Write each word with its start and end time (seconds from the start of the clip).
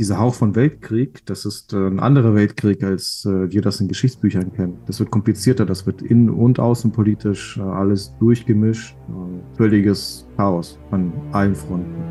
dieser 0.00 0.18
Hauch 0.18 0.34
von 0.34 0.56
Weltkrieg, 0.56 1.26
das 1.26 1.44
ist 1.44 1.74
äh, 1.74 1.76
ein 1.76 2.00
anderer 2.00 2.34
Weltkrieg, 2.34 2.82
als 2.82 3.26
äh, 3.26 3.52
wir 3.52 3.60
das 3.60 3.80
in 3.82 3.88
Geschichtsbüchern 3.88 4.50
kennen. 4.54 4.78
Das 4.86 4.98
wird 4.98 5.10
komplizierter, 5.10 5.66
das 5.66 5.84
wird 5.84 6.00
innen- 6.00 6.30
und 6.30 6.58
außenpolitisch 6.58 7.58
äh, 7.58 7.60
alles 7.60 8.16
durchgemischt. 8.18 8.96
Äh, 8.96 9.56
völliges 9.58 10.26
Chaos 10.38 10.78
an 10.90 11.12
allen 11.32 11.54
Fronten. 11.54 12.02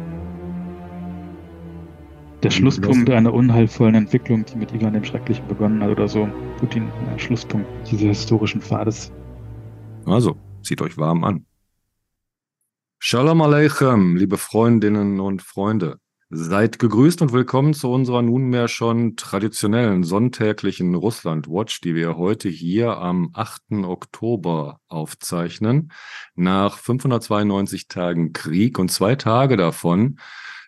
Der 2.43 2.51
Schlusspunkt 2.51 3.09
einer 3.09 3.33
unheilvollen 3.33 3.95
Entwicklung, 3.95 4.45
die 4.45 4.57
mit 4.57 4.71
Ivan 4.71 4.93
dem 4.93 5.03
Schrecklichen 5.03 5.47
begonnen 5.47 5.81
hat 5.81 5.89
oder 5.89 6.07
so. 6.07 6.29
Putin, 6.59 6.87
der 7.11 7.17
Schlusspunkt 7.17 7.67
dieses 7.89 8.19
historischen 8.19 8.61
Pfades. 8.61 9.11
Also, 10.05 10.37
zieht 10.61 10.81
euch 10.83 10.95
warm 10.95 11.23
an. 11.23 11.43
Shalom 12.99 13.41
Aleichem, 13.41 14.15
liebe 14.15 14.37
Freundinnen 14.37 15.19
und 15.19 15.41
Freunde. 15.41 15.97
Seid 16.31 16.77
gegrüßt 16.77 17.23
und 17.23 17.33
willkommen 17.33 17.73
zu 17.73 17.89
unserer 17.89 18.21
nunmehr 18.21 18.67
schon 18.67 19.15
traditionellen 19.15 20.03
sonntäglichen 20.03 20.93
Russland-Watch, 20.93 21.81
die 21.81 21.95
wir 21.95 22.17
heute 22.17 22.49
hier 22.49 22.99
am 22.99 23.31
8. 23.33 23.83
Oktober 23.83 24.79
aufzeichnen. 24.87 25.91
Nach 26.35 26.77
592 26.77 27.87
Tagen 27.87 28.31
Krieg 28.31 28.77
und 28.77 28.91
zwei 28.91 29.15
Tage 29.15 29.57
davon 29.57 30.19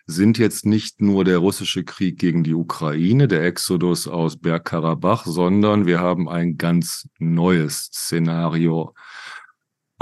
sind 0.04 0.36
jetzt 0.36 0.66
nicht 0.66 1.00
nur 1.00 1.24
der 1.24 1.38
russische 1.38 1.84
Krieg 1.84 2.18
gegen 2.18 2.42
die 2.42 2.54
Ukraine, 2.54 3.28
der 3.28 3.44
Exodus 3.44 4.08
aus 4.08 4.38
Bergkarabach, 4.38 5.26
sondern 5.26 5.86
wir 5.86 6.00
haben 6.00 6.28
ein 6.28 6.56
ganz 6.56 7.08
neues 7.20 7.84
Szenario 7.84 8.94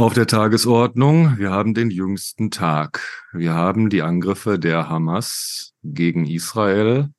auf 0.00 0.14
der 0.14 0.26
Tagesordnung. 0.26 1.36
Wir 1.36 1.50
haben 1.50 1.74
den 1.74 1.90
jüngsten 1.90 2.50
Tag. 2.50 3.02
Wir 3.34 3.52
haben 3.52 3.90
die 3.90 4.00
Angriffe 4.00 4.58
der 4.58 4.88
Hamas 4.88 5.74
gegen 5.82 6.24
Israel. 6.24 7.10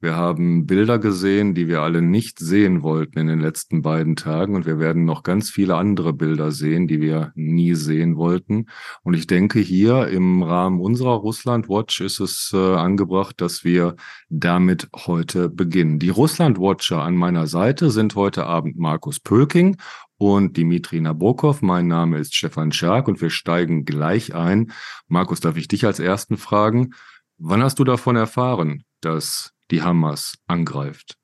Wir 0.00 0.14
haben 0.14 0.66
Bilder 0.66 0.98
gesehen, 0.98 1.54
die 1.54 1.66
wir 1.66 1.80
alle 1.80 2.02
nicht 2.02 2.38
sehen 2.38 2.82
wollten 2.82 3.18
in 3.18 3.26
den 3.26 3.40
letzten 3.40 3.82
beiden 3.82 4.14
Tagen. 4.14 4.54
Und 4.54 4.66
wir 4.66 4.78
werden 4.78 5.06
noch 5.06 5.22
ganz 5.22 5.50
viele 5.50 5.76
andere 5.76 6.12
Bilder 6.12 6.52
sehen, 6.52 6.86
die 6.86 7.00
wir 7.00 7.32
nie 7.34 7.74
sehen 7.74 8.16
wollten. 8.16 8.66
Und 9.02 9.14
ich 9.14 9.26
denke, 9.26 9.58
hier 9.58 10.06
im 10.08 10.42
Rahmen 10.42 10.80
unserer 10.80 11.14
Russland 11.14 11.68
Watch 11.68 12.00
ist 12.00 12.20
es 12.20 12.52
äh, 12.54 12.58
angebracht, 12.58 13.40
dass 13.40 13.64
wir 13.64 13.96
damit 14.28 14.88
heute 14.94 15.48
beginnen. 15.48 15.98
Die 15.98 16.10
Russland 16.10 16.58
Watcher 16.58 17.02
an 17.02 17.16
meiner 17.16 17.46
Seite 17.46 17.90
sind 17.90 18.14
heute 18.14 18.46
Abend 18.46 18.78
Markus 18.78 19.18
Pölking 19.18 19.78
und 20.18 20.56
Dimitri 20.56 21.00
Nabokov. 21.00 21.62
Mein 21.62 21.86
Name 21.86 22.18
ist 22.18 22.34
Stefan 22.34 22.72
Schark 22.72 23.08
und 23.08 23.20
wir 23.20 23.30
steigen 23.30 23.84
gleich 23.84 24.34
ein. 24.34 24.72
Markus, 25.06 25.40
darf 25.40 25.56
ich 25.56 25.68
dich 25.68 25.86
als 25.86 26.00
ersten 26.00 26.36
fragen? 26.36 26.94
Wann 27.38 27.62
hast 27.62 27.78
du 27.78 27.84
davon 27.84 28.16
erfahren, 28.16 28.84
dass 29.00 29.54
die 29.70 29.82
Hamas 29.82 30.34
angreift? 30.46 31.16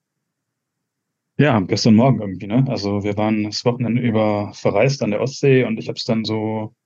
Ja, 1.36 1.59
gestern 1.59 1.97
Morgen 1.97 2.20
irgendwie, 2.20 2.47
ne? 2.47 2.64
Also 2.69 3.03
wir 3.03 3.17
waren 3.17 3.42
das 3.42 3.64
Wochenende 3.64 4.01
über 4.01 4.53
verreist 4.55 5.03
an 5.03 5.11
der 5.11 5.20
Ostsee 5.20 5.64
und 5.64 5.79
ich 5.79 5.89
habe 5.89 5.97
es 5.97 6.05
dann 6.05 6.25
so, 6.25 6.77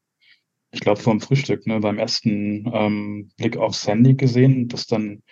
ich 0.71 0.81
glaube, 0.81 1.01
vor 1.01 1.13
dem 1.13 1.21
Frühstück, 1.21 1.67
ne, 1.67 1.81
beim 1.81 1.99
ersten 1.99 2.65
ähm, 2.73 3.31
Blick 3.37 3.59
aufs 3.59 3.87
Handy 3.87 4.15
gesehen, 4.15 4.69
dass 4.69 4.87
dann 4.87 5.23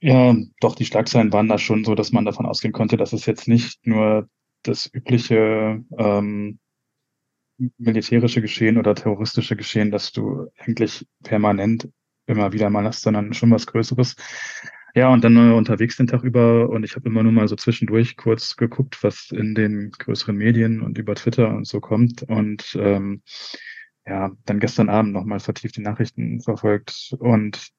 ja, 0.00 0.36
doch, 0.60 0.74
die 0.74 0.84
Schlagzeilen 0.84 1.32
waren 1.32 1.48
da 1.48 1.58
schon 1.58 1.84
so, 1.84 1.94
dass 1.94 2.12
man 2.12 2.24
davon 2.24 2.46
ausgehen 2.46 2.72
konnte, 2.72 2.96
dass 2.96 3.12
es 3.12 3.26
jetzt 3.26 3.48
nicht 3.48 3.86
nur 3.86 4.28
das 4.68 4.90
übliche 4.92 5.82
ähm, 5.98 6.58
militärische 7.78 8.42
Geschehen 8.42 8.78
oder 8.78 8.94
terroristische 8.94 9.56
Geschehen, 9.56 9.90
das 9.90 10.12
du 10.12 10.48
eigentlich 10.58 11.06
permanent 11.22 11.88
immer 12.26 12.52
wieder 12.52 12.70
mal 12.70 12.84
hast, 12.84 13.02
sondern 13.02 13.32
schon 13.34 13.50
was 13.50 13.66
Größeres. 13.66 14.16
Ja, 14.94 15.12
und 15.12 15.22
dann 15.24 15.36
äh, 15.36 15.54
unterwegs 15.54 15.96
den 15.96 16.06
Tag 16.06 16.22
über 16.22 16.70
und 16.70 16.82
ich 16.82 16.96
habe 16.96 17.08
immer 17.08 17.22
nur 17.22 17.32
mal 17.32 17.48
so 17.48 17.56
zwischendurch 17.56 18.16
kurz 18.16 18.56
geguckt, 18.56 19.02
was 19.02 19.30
in 19.30 19.54
den 19.54 19.90
größeren 19.90 20.34
Medien 20.34 20.80
und 20.80 20.98
über 20.98 21.14
Twitter 21.14 21.50
und 21.50 21.66
so 21.66 21.80
kommt. 21.80 22.22
Und 22.22 22.76
ähm, 22.80 23.22
ja, 24.06 24.30
dann 24.46 24.60
gestern 24.60 24.88
Abend 24.88 25.12
nochmal 25.12 25.40
vertieft 25.40 25.76
die 25.76 25.82
Nachrichten 25.82 26.40
verfolgt. 26.40 27.14
Und 27.18 27.72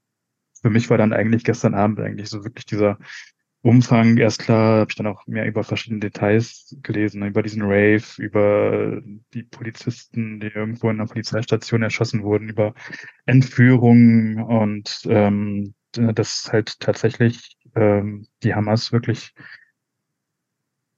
für 0.62 0.70
mich 0.70 0.90
war 0.90 0.97
dann 0.97 1.14
eigentlich 1.14 1.44
gestern 1.44 1.74
Abend 1.74 2.00
eigentlich 2.00 2.30
so 2.30 2.44
wirklich 2.44 2.66
dieser 2.66 3.00
Umfang 3.67 4.16
erst 4.16 4.39
klar, 4.39 4.79
habe 4.79 4.91
ich 4.91 4.95
dann 4.95 5.07
auch 5.07 5.28
mehr 5.28 5.45
über 5.45 5.61
verschiedene 5.61 6.00
Details 6.00 6.73
gelesen, 6.83 7.25
über 7.25 7.44
diesen 7.44 7.63
Rave, 7.63 8.03
über 8.17 9.01
die 9.33 9.44
Polizisten, 9.44 10.39
die 10.39 10.47
irgendwo 10.47 10.89
in 10.89 11.01
einer 11.01 11.09
Polizeistation 11.09 11.83
erschossen 11.83 12.23
wurden, 12.23 12.47
über 12.47 12.73
Entführungen 13.25 14.41
und 14.41 15.01
ähm, 15.09 15.73
dass 15.91 16.50
halt 16.50 16.79
tatsächlich 16.79 17.57
ähm, 17.75 18.28
die 18.41 18.55
Hamas 18.55 18.94
wirklich 18.94 19.33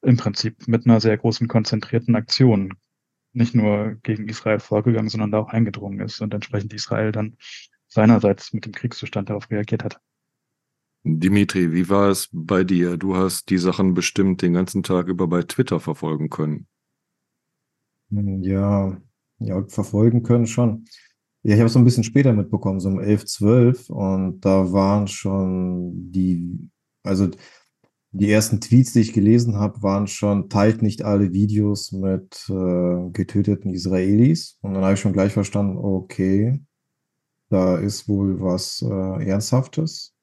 im 0.04 0.18
Prinzip 0.18 0.68
mit 0.68 0.86
einer 0.86 1.02
sehr 1.02 1.18
großen 1.18 1.48
konzentrierten 1.48 2.16
Aktion 2.16 2.76
nicht 3.34 3.56
nur 3.56 3.96
gegen 4.04 4.30
Israel 4.30 4.60
vorgegangen, 4.60 5.10
sondern 5.10 5.32
da 5.32 5.40
auch 5.40 5.50
eingedrungen 5.50 6.02
ist 6.02 6.22
und 6.22 6.36
entsprechend 6.36 6.72
Israel 6.76 7.12
dann 7.12 7.36
seinerseits 7.88 8.54
mit 8.54 8.66
dem 8.66 8.74
Kriegszustand 8.74 9.32
darauf 9.32 9.50
reagiert 9.50 9.84
hat. 9.84 10.00
Dimitri, 11.04 11.72
wie 11.72 11.90
war 11.90 12.10
es 12.10 12.30
bei 12.32 12.64
dir? 12.64 12.98
Du 12.98 13.16
hast 13.16 13.50
die 13.50 13.58
Sachen 13.58 13.94
bestimmt 13.94 14.42
den 14.42 14.54
ganzen 14.54 14.84
Tag 14.84 15.08
über 15.08 15.28
bei 15.28 15.44
Twitter 15.44 15.80
verfolgen 15.80 16.30
können. 16.30 16.68
Hm, 18.12 18.44
ja, 18.44 18.98
ja, 19.40 19.64
verfolgen 19.68 20.24
können 20.24 20.48
schon. 20.48 20.86
Ja, 21.44 21.54
ich 21.54 21.60
habe 21.60 21.68
es 21.68 21.74
so 21.74 21.80
ein 21.80 21.86
bisschen 21.86 22.04
später 22.04 22.34
mitbekommen, 22.34 22.82
so 22.82 22.90
um 22.90 23.00
11, 23.00 23.26
12 23.26 23.90
und 23.90 24.42
da 24.42 24.74
waren 24.74 25.08
schon 25.08 26.12
die, 26.12 26.70
also 27.04 27.30
die 28.12 28.32
ersten 28.32 28.60
Tweets, 28.60 28.94
die 28.94 29.02
ich 29.02 29.14
gelesen 29.14 29.56
habe, 29.56 29.82
waren 29.84 30.08
schon, 30.08 30.50
teilt 30.50 30.82
nicht 30.82 31.04
alle 31.04 31.32
Videos 31.32 31.92
mit 31.92 32.46
äh, 32.50 33.10
getöteten 33.12 33.72
Israelis. 33.72 34.58
Und 34.62 34.74
dann 34.74 34.84
habe 34.84 34.96
ich 34.96 35.00
schon 35.00 35.14
gleich 35.14 35.32
verstanden, 35.32 35.78
okay, 35.78 36.60
da 37.50 37.78
ist 37.78 38.08
wohl 38.10 38.42
was 38.42 38.82
äh, 38.82 39.28
Ernsthaftes. 39.28 40.16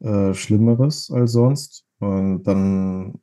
Äh, 0.00 0.34
Schlimmeres 0.34 1.10
als 1.10 1.32
sonst. 1.32 1.84
Und 1.98 2.44
dann, 2.44 3.14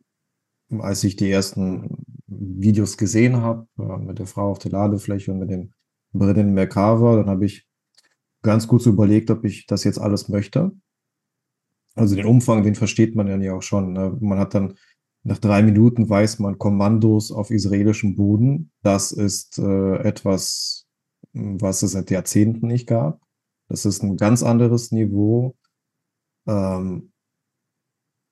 als 0.78 1.03
ich 1.03 1.16
die 1.16 1.31
ersten 1.31 2.06
Videos 2.28 2.97
gesehen 2.97 3.38
habe, 3.38 3.68
äh, 3.80 3.97
mit 3.97 4.19
der 4.19 4.25
Frau 4.25 4.50
auf 4.52 4.59
der 4.59 4.72
Ladefläche 4.72 5.31
und 5.31 5.40
mit 5.40 5.52
dem 5.52 5.74
brennenden 6.12 6.53
Merkava, 6.53 7.16
dann 7.16 7.30
habe 7.30 7.46
ich 7.46 7.66
ganz 8.41 8.68
gut 8.68 8.81
so 8.81 8.90
überlegt, 8.90 9.31
ob 9.31 9.46
ich 9.46 9.66
das 9.68 9.84
jetzt 9.86 10.00
alles 10.00 10.28
möchte. 10.28 10.72
Also 11.96 12.16
den 12.16 12.25
Umfang, 12.25 12.63
den 12.63 12.75
versteht 12.75 13.16
man 13.16 13.42
ja 13.42 13.53
auch 13.53 13.62
schon. 13.62 13.94
Ne? 13.94 14.18
Man 14.19 14.38
hat 14.38 14.53
dann 14.53 14.75
nach 15.24 15.40
drei 15.40 15.63
Minuten 15.63 16.07
weiß 16.07 16.40
man 16.40 16.59
Kommandos 16.59 17.31
auf 17.31 17.52
israelischem 17.52 18.16
Boden. 18.16 18.72
Das 18.84 19.12
ist 19.12 19.57
äh, 19.57 19.97
etwas, 20.00 20.88
was 21.34 21.81
es 21.84 21.94
seit 21.94 22.12
Jahrzehnten 22.12 22.68
nicht 22.68 22.86
gab. 22.86 23.22
Das 23.69 23.86
ist 23.86 24.03
ein 24.03 24.18
ganz 24.18 24.44
anderes 24.44 24.92
Niveau. 24.92 25.56
Ähm, 26.47 27.11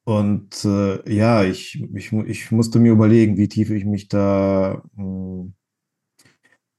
und 0.06 0.66
äh, 0.66 1.14
ja, 1.14 1.44
ich, 1.44 1.82
ich, 1.94 2.12
ich 2.12 2.52
musste 2.52 2.80
mir 2.80 2.92
überlegen, 2.92 3.38
wie 3.38 3.48
tief 3.48 3.70
ich 3.70 3.86
mich 3.86 4.10
da 4.10 4.84
mh, 4.96 5.04
hm, 5.04 5.54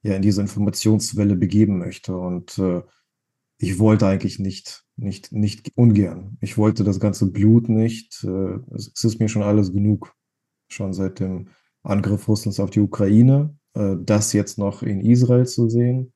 ja 0.02 0.14
in 0.16 0.22
diese 0.22 0.42
Informationswelle 0.42 1.36
begeben 1.36 1.78
möchte. 1.78 2.16
Und 2.16 2.58
äh, 2.58 2.82
ich 3.58 3.78
wollte 3.78 4.06
eigentlich 4.06 4.38
nicht, 4.38 4.84
nicht, 4.96 5.32
nicht 5.32 5.72
ungern. 5.76 6.36
Ich 6.40 6.58
wollte 6.58 6.84
das 6.84 7.00
ganze 7.00 7.30
Blut 7.30 7.68
nicht. 7.68 8.22
Äh, 8.24 8.58
es, 8.74 8.92
ist 9.02 9.20
mir 9.20 9.28
schon 9.28 9.42
alles 9.42 9.72
genug. 9.72 10.14
Schon 10.68 10.92
seit 10.92 11.20
dem 11.20 11.48
Angriff 11.82 12.28
Russlands 12.28 12.60
auf 12.60 12.70
die 12.70 12.80
Ukraine. 12.80 13.56
Äh, 13.74 13.96
das 14.00 14.34
jetzt 14.34 14.58
noch 14.58 14.82
in 14.82 15.00
Israel 15.00 15.46
zu 15.46 15.68
sehen, 15.70 16.12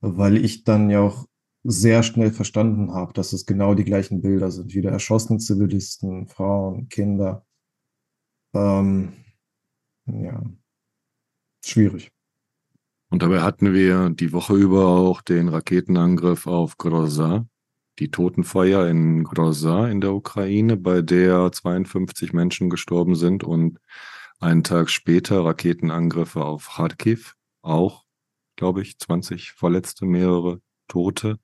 weil 0.00 0.36
ich 0.36 0.64
dann 0.64 0.90
ja 0.90 1.00
auch 1.00 1.26
sehr 1.64 2.02
schnell 2.02 2.30
verstanden 2.30 2.92
habe, 2.92 3.14
dass 3.14 3.32
es 3.32 3.46
genau 3.46 3.74
die 3.74 3.84
gleichen 3.84 4.20
Bilder 4.20 4.50
sind. 4.50 4.74
Wieder 4.74 4.90
erschossene 4.90 5.38
Zivilisten, 5.38 6.28
Frauen, 6.28 6.88
Kinder. 6.90 7.46
Ähm, 8.54 9.14
ja, 10.06 10.42
schwierig. 11.64 12.10
Und 13.10 13.22
dabei 13.22 13.40
hatten 13.40 13.72
wir 13.72 14.10
die 14.10 14.32
Woche 14.32 14.54
über 14.54 14.86
auch 14.86 15.22
den 15.22 15.48
Raketenangriff 15.48 16.46
auf 16.46 16.76
Groza, 16.76 17.46
die 17.98 18.10
Totenfeuer 18.10 18.86
in 18.88 19.24
Groza 19.24 19.88
in 19.88 20.00
der 20.00 20.12
Ukraine, 20.12 20.76
bei 20.76 21.00
der 21.00 21.50
52 21.50 22.32
Menschen 22.32 22.68
gestorben 22.68 23.14
sind 23.14 23.42
und 23.42 23.78
einen 24.38 24.64
Tag 24.64 24.90
später 24.90 25.44
Raketenangriffe 25.44 26.44
auf 26.44 26.68
Kharkiv, 26.76 27.36
auch, 27.62 28.04
glaube 28.56 28.82
ich, 28.82 28.98
20 28.98 29.52
Verletzte, 29.52 30.04
mehrere 30.06 30.60
Tote. 30.88 31.38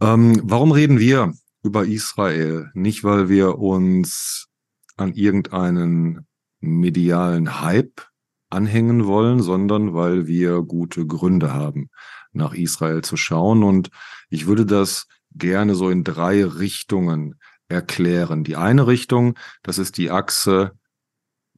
Ähm, 0.00 0.40
warum 0.44 0.72
reden 0.72 0.98
wir 0.98 1.32
über 1.62 1.86
Israel? 1.86 2.70
Nicht, 2.74 3.04
weil 3.04 3.28
wir 3.28 3.58
uns 3.58 4.48
an 4.96 5.12
irgendeinen 5.14 6.26
medialen 6.60 7.60
Hype 7.60 8.02
anhängen 8.50 9.06
wollen, 9.06 9.42
sondern 9.42 9.94
weil 9.94 10.26
wir 10.26 10.62
gute 10.62 11.06
Gründe 11.06 11.52
haben, 11.52 11.90
nach 12.32 12.54
Israel 12.54 13.02
zu 13.02 13.16
schauen. 13.16 13.62
Und 13.62 13.90
ich 14.30 14.46
würde 14.46 14.66
das 14.66 15.06
gerne 15.32 15.74
so 15.74 15.90
in 15.90 16.04
drei 16.04 16.44
Richtungen 16.44 17.38
erklären. 17.68 18.44
Die 18.44 18.56
eine 18.56 18.86
Richtung, 18.86 19.36
das 19.62 19.78
ist 19.78 19.98
die 19.98 20.10
Achse 20.10 20.72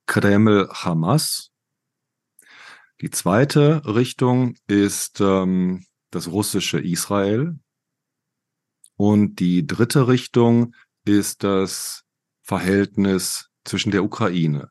Kreml-Hamas. 0.06 1.50
Die 3.00 3.10
zweite 3.10 3.82
Richtung 3.84 4.56
ist 4.66 5.20
ähm, 5.20 5.84
das 6.10 6.28
russische 6.28 6.80
Israel. 6.80 7.58
Und 8.96 9.36
die 9.40 9.66
dritte 9.66 10.08
Richtung 10.08 10.74
ist 11.04 11.44
das 11.44 12.04
Verhältnis 12.42 13.50
zwischen 13.64 13.90
der 13.90 14.04
Ukraine 14.04 14.70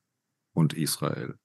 und 0.53 0.73
Israel. 0.73 1.35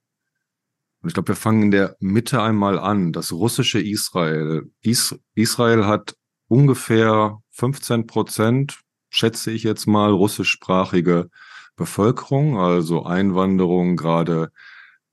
Und 1.00 1.08
ich 1.08 1.14
glaube, 1.14 1.28
wir 1.28 1.36
fangen 1.36 1.64
in 1.64 1.70
der 1.70 1.96
Mitte 2.00 2.40
einmal 2.42 2.78
an. 2.78 3.12
Das 3.12 3.32
russische 3.32 3.80
Israel. 3.80 4.70
Is 4.80 5.18
Israel 5.34 5.86
hat 5.86 6.16
ungefähr 6.46 7.38
15 7.50 8.06
Prozent, 8.06 8.80
schätze 9.10 9.50
ich 9.50 9.64
jetzt 9.64 9.86
mal, 9.86 10.10
russischsprachige 10.10 11.28
Bevölkerung, 11.76 12.58
also 12.58 13.04
Einwanderung 13.04 13.96
gerade 13.96 14.52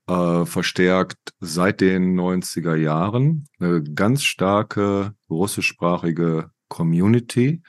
äh, 0.09 0.45
verstärkt 0.45 1.33
seit 1.39 1.81
den 1.81 2.19
90er 2.19 2.75
Jahren. 2.75 3.47
Eine 3.59 3.83
ganz 3.83 4.23
starke 4.23 5.13
russischsprachige 5.29 6.49
Community 6.67 7.61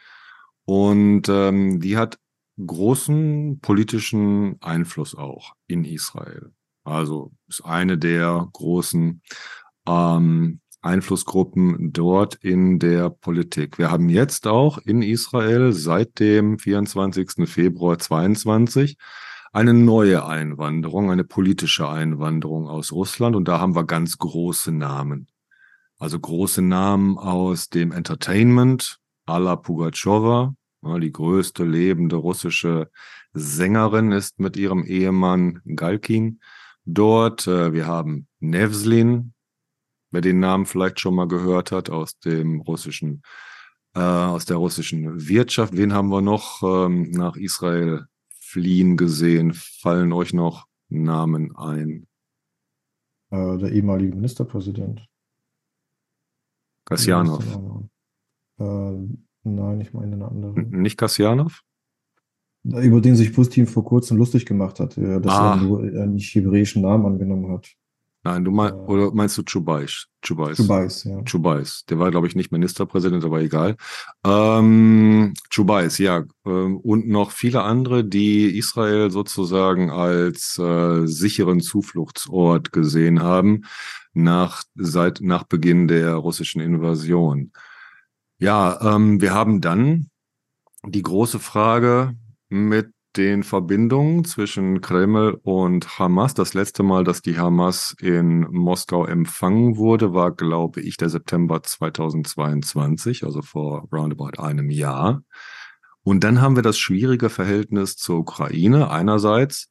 und 0.65 1.29
ähm, 1.29 1.81
die 1.81 1.97
hat 1.97 2.19
großen 2.65 3.61
politischen 3.61 4.61
Einfluss 4.61 5.15
auch 5.15 5.55
in 5.67 5.85
Israel. 5.85 6.53
Also 6.85 7.33
ist 7.49 7.65
eine 7.65 7.99
der 7.99 8.49
großen 8.53 9.23
ähm, 9.87 10.61
Einflussgruppen 10.83 11.93
dort 11.93 12.37
in 12.37 12.79
der 12.79 13.11
Politik. 13.11 13.79
Wir 13.79 13.91
haben 13.91 14.09
jetzt 14.09 14.47
auch 14.47 14.79
in 14.79 15.03
Israel 15.03 15.73
seit 15.73 16.19
dem 16.19 16.59
24. 16.59 17.47
Februar 17.49 17.99
22 17.99 18.97
eine 19.53 19.75
neue 19.75 20.25
Einwanderung, 20.25 21.11
eine 21.11 21.25
politische 21.25 21.89
Einwanderung 21.89 22.69
aus 22.69 22.93
Russland 22.93 23.35
und 23.35 23.49
da 23.49 23.59
haben 23.59 23.75
wir 23.75 23.85
ganz 23.85 24.19
große 24.19 24.73
Namen. 24.73 25.29
Also 25.99 26.19
große 26.19 26.63
Namen 26.63 27.19
aus 27.19 27.69
dem 27.69 27.93
Entertainment, 27.93 28.99
Alla 29.27 29.57
Pugachowa, 29.57 30.55
die 30.83 31.13
größte 31.13 31.65
lebende 31.65 32.17
russische 32.17 32.91
Sängerin 33.33 34.13
ist 34.13 34.41
mit 34.41 34.57
ihrem 34.57 34.85
Ehemann 34.85 35.61
Galkin 35.65 36.41
dort. 36.85 37.47
Äh, 37.47 37.73
wir 37.73 37.87
haben 37.87 38.27
Nevslin, 38.41 39.35
wer 40.11 40.21
den 40.21 40.41
Namen 40.41 40.67
vielleicht 40.67 41.01
schon 41.01 41.15
mal 41.15 41.29
gehört 41.29 41.71
hat, 41.71 41.91
aus 41.91 42.19
dem 42.19 42.61
russischen, 42.61 43.23
äh, 43.95 44.01
aus 44.01 44.47
der 44.47 44.57
russischen 44.57 45.29
Wirtschaft. 45.29 45.77
Wen 45.77 45.93
haben 45.93 46.09
wir 46.09 46.23
noch 46.23 46.63
ähm, 46.63 47.11
nach 47.11 47.37
Israel 47.37 48.07
fliehen 48.51 48.97
gesehen? 48.97 49.53
Fallen 49.55 50.13
euch 50.13 50.33
noch 50.33 50.67
Namen 50.89 51.57
ein? 51.57 52.07
Äh, 53.31 53.59
der 53.59 53.73
ehemalige 53.73 54.15
Ministerpräsident. 54.15 55.07
Kasjanov. 56.85 57.45
Äh, 58.59 58.65
nein, 59.45 59.81
ich 59.81 59.93
meine 59.93 60.17
eine 60.17 60.29
andere. 60.29 60.61
Nicht 60.61 60.99
Kasjanov? 60.99 61.63
Über 62.65 63.01
den 63.01 63.17
sich 63.17 63.33
Putin 63.33 63.67
vor 63.67 63.85
kurzem 63.85 64.19
lustig 64.19 64.45
gemacht 64.45 64.81
hat, 64.81 64.97
dass 64.97 65.27
ah. 65.27 65.55
er 65.57 66.03
einen 66.03 66.15
nicht 66.15 66.35
hebräischen 66.35 66.83
Namen 66.83 67.07
angenommen 67.07 67.51
hat. 67.53 67.75
Nein, 68.23 68.45
du 68.45 68.51
meinst, 68.51 68.75
oder 68.75 69.13
meinst 69.13 69.39
du 69.39 69.43
Chubais? 69.43 70.07
Chubais. 70.23 70.57
Chubais, 70.59 71.05
ja. 71.05 71.23
Chubais. 71.25 71.85
Der 71.89 71.99
war, 71.99 72.11
glaube 72.11 72.27
ich, 72.27 72.37
nicht 72.37 72.53
Ministerpräsident, 72.53 73.25
aber 73.25 73.41
egal. 73.41 73.77
Ähm, 74.27 75.33
Chubais, 75.49 75.97
ja. 75.97 76.25
Ähm, 76.45 76.77
und 76.77 77.09
noch 77.09 77.31
viele 77.31 77.63
andere, 77.63 78.05
die 78.05 78.59
Israel 78.59 79.11
sozusagen 79.11 79.91
als 79.91 80.59
äh, 80.59 81.07
sicheren 81.07 81.61
Zufluchtsort 81.61 82.73
gesehen 82.73 83.23
haben 83.23 83.63
nach, 84.13 84.65
seit, 84.75 85.23
nach 85.23 85.45
Beginn 85.45 85.89
der 85.89 86.15
russischen 86.15 86.61
Invasion. 86.61 87.53
Ja, 88.39 88.97
ähm, 88.97 89.23
wir 89.23 89.33
haben 89.33 89.63
dann 89.63 90.11
die 90.85 91.03
große 91.03 91.39
Frage 91.39 92.15
mit 92.51 92.93
den 93.17 93.43
Verbindungen 93.43 94.25
zwischen 94.25 94.81
Kreml 94.81 95.39
und 95.43 95.99
Hamas. 95.99 96.35
Das 96.35 96.55
letzte 96.55 96.83
Mal, 96.83 97.05
dass 97.05 97.23
die 97.23 97.39
Hamas 97.39 97.95
in 98.01 98.41
Moskau 98.51 99.05
empfangen 99.05 99.77
wurde, 99.77 100.15
war, 100.15 100.31
glaube 100.31 100.81
ich, 100.81 100.97
der 100.97 101.09
September 101.09 101.63
2022, 101.63 103.25
also 103.25 103.43
vor 103.43 103.89
roundabout 103.93 104.39
einem 104.41 104.71
Jahr. 104.71 105.23
Und 106.03 106.25
dann 106.25 106.41
haben 106.41 106.57
wir 106.57 106.63
das 106.63 106.79
schwierige 106.79 107.29
Verhältnis 107.29 107.97
zur 107.97 108.19
Ukraine. 108.19 108.91
Einerseits 108.91 109.71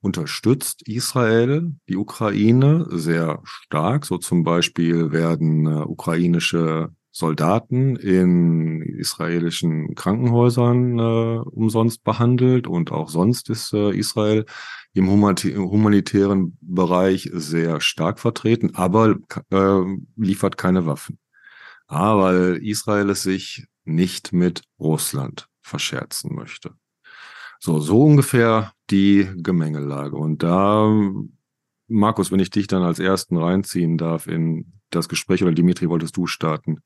unterstützt 0.00 0.86
Israel 0.86 1.72
die 1.88 1.96
Ukraine 1.96 2.86
sehr 2.90 3.40
stark. 3.44 4.04
So 4.04 4.18
zum 4.18 4.44
Beispiel 4.44 5.12
werden 5.12 5.66
äh, 5.66 5.84
ukrainische 5.84 6.90
Soldaten 7.16 7.94
in 7.94 8.82
israelischen 8.82 9.94
Krankenhäusern 9.94 10.98
äh, 10.98 11.38
umsonst 11.38 12.02
behandelt 12.02 12.66
und 12.66 12.90
auch 12.90 13.08
sonst 13.08 13.50
ist 13.50 13.72
äh, 13.72 13.96
Israel 13.96 14.46
im 14.94 15.08
humanitären 15.08 16.58
Bereich 16.60 17.30
sehr 17.32 17.80
stark 17.80 18.18
vertreten, 18.18 18.74
aber 18.74 19.14
äh, 19.50 19.80
liefert 20.16 20.58
keine 20.58 20.86
Waffen. 20.86 21.20
Ah, 21.86 22.18
weil 22.18 22.56
Israel 22.64 23.10
es 23.10 23.22
sich 23.22 23.64
nicht 23.84 24.32
mit 24.32 24.62
Russland 24.80 25.48
verscherzen 25.62 26.34
möchte. 26.34 26.74
So, 27.60 27.78
so 27.78 28.02
ungefähr 28.02 28.72
die 28.90 29.30
Gemengelage. 29.36 30.16
Und 30.16 30.42
da, 30.42 30.92
Markus, 31.88 32.32
wenn 32.32 32.40
ich 32.40 32.50
dich 32.50 32.66
dann 32.66 32.82
als 32.82 32.98
ersten 32.98 33.36
reinziehen 33.36 33.98
darf 33.98 34.26
in 34.26 34.72
das 34.90 35.08
Gespräch 35.08 35.42
oder 35.42 35.52
Dimitri, 35.52 35.88
wolltest 35.88 36.16
du 36.16 36.26
starten? 36.26 36.78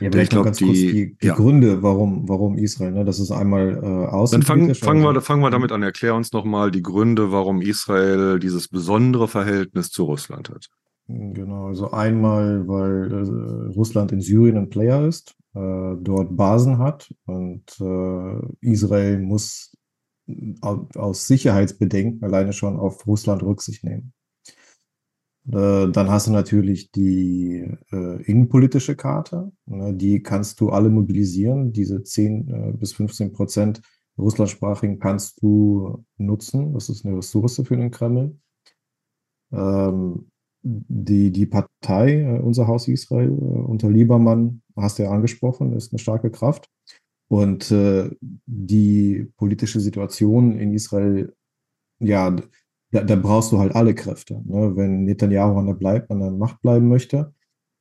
Ja, 0.00 0.10
vielleicht 0.10 0.24
ich 0.24 0.30
glaube, 0.30 0.46
ganz 0.46 0.58
die, 0.58 0.64
kurz 0.64 0.78
die, 0.78 1.16
die 1.20 1.26
ja. 1.26 1.34
Gründe, 1.34 1.82
warum, 1.82 2.28
warum 2.28 2.58
Israel, 2.58 2.92
ne? 2.92 3.04
das 3.04 3.20
ist 3.20 3.30
einmal 3.30 3.78
äh, 3.82 4.06
außen. 4.06 4.40
Dann 4.40 4.46
fangen 4.46 4.74
fang 4.74 5.00
wir, 5.02 5.20
fang 5.20 5.40
wir 5.40 5.50
damit 5.50 5.72
an. 5.72 5.82
Erklär 5.82 6.14
uns 6.14 6.32
nochmal 6.32 6.70
die 6.70 6.82
Gründe, 6.82 7.32
warum 7.32 7.60
Israel 7.60 8.38
dieses 8.38 8.68
besondere 8.68 9.28
Verhältnis 9.28 9.90
zu 9.90 10.04
Russland 10.04 10.50
hat. 10.50 10.68
Genau, 11.08 11.66
also 11.66 11.90
einmal, 11.90 12.66
weil 12.68 13.12
äh, 13.12 13.74
Russland 13.74 14.12
in 14.12 14.20
Syrien 14.20 14.56
ein 14.56 14.70
Player 14.70 15.06
ist, 15.06 15.34
äh, 15.54 15.96
dort 16.00 16.36
Basen 16.36 16.78
hat 16.78 17.12
und 17.26 17.64
äh, 17.80 18.40
Israel 18.60 19.18
muss 19.18 19.76
aus 20.94 21.26
Sicherheitsbedenken 21.26 22.22
alleine 22.22 22.52
schon 22.52 22.78
auf 22.78 23.06
Russland 23.06 23.42
Rücksicht 23.42 23.84
nehmen. 23.84 24.12
Äh, 25.50 25.88
dann 25.88 26.10
hast 26.10 26.28
du 26.28 26.30
natürlich 26.32 26.92
die 26.92 27.68
äh, 27.90 28.22
innenpolitische 28.22 28.94
Karte. 28.96 29.52
Ne, 29.66 29.94
die 29.94 30.22
kannst 30.22 30.60
du 30.60 30.70
alle 30.70 30.88
mobilisieren. 30.88 31.72
Diese 31.72 32.02
10 32.02 32.48
äh, 32.48 32.72
bis 32.76 32.92
15 32.92 33.32
Prozent 33.32 33.82
russlandsprachigen 34.18 34.98
kannst 34.98 35.42
du 35.42 36.04
nutzen. 36.16 36.74
Das 36.74 36.88
ist 36.88 37.04
eine 37.04 37.16
Ressource 37.16 37.62
für 37.64 37.76
den 37.76 37.90
Kreml. 37.90 38.38
Ähm, 39.52 40.30
die, 40.62 41.32
die 41.32 41.46
Partei, 41.46 42.20
äh, 42.20 42.38
unser 42.38 42.68
Haus 42.68 42.86
Israel, 42.88 43.30
äh, 43.30 43.32
unter 43.32 43.90
Liebermann, 43.90 44.62
hast 44.76 44.98
du 44.98 45.04
ja 45.04 45.10
angesprochen, 45.10 45.72
ist 45.72 45.92
eine 45.92 45.98
starke 45.98 46.30
Kraft. 46.30 46.70
Und 47.28 47.70
äh, 47.70 48.10
die 48.20 49.26
politische 49.36 49.80
Situation 49.80 50.58
in 50.58 50.72
Israel, 50.74 51.34
ja, 51.98 52.36
da, 52.92 53.02
da 53.02 53.16
brauchst 53.16 53.50
du 53.52 53.58
halt 53.58 53.74
alle 53.74 53.94
Kräfte. 53.94 54.34
Ne? 54.44 54.76
Wenn 54.76 55.04
Netanyahu 55.04 55.58
an 55.58 55.66
der, 55.66 55.74
bleib, 55.74 56.10
an 56.10 56.20
der 56.20 56.30
Macht 56.30 56.60
bleiben 56.60 56.88
möchte, 56.88 57.34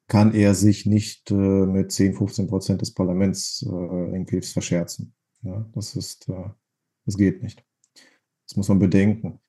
kann 0.08 0.34
er 0.34 0.56
sich 0.56 0.86
nicht 0.86 1.30
äh, 1.32 1.34
mit 1.36 1.92
10, 1.92 2.16
15 2.16 2.48
Prozent 2.48 2.82
des 2.82 2.94
Parlaments 2.94 3.62
äh, 3.64 3.70
irgendwie 3.70 4.42
verscherzen. 4.42 5.14
Ja? 5.42 5.70
Das 5.74 5.96
ist, 5.96 6.30
äh, 6.30 6.50
das 7.06 7.18
geht 7.18 7.44
nicht. 7.44 7.64
Das 8.48 8.56
muss 8.56 8.70
man 8.70 8.80
bedenken. 8.80 9.40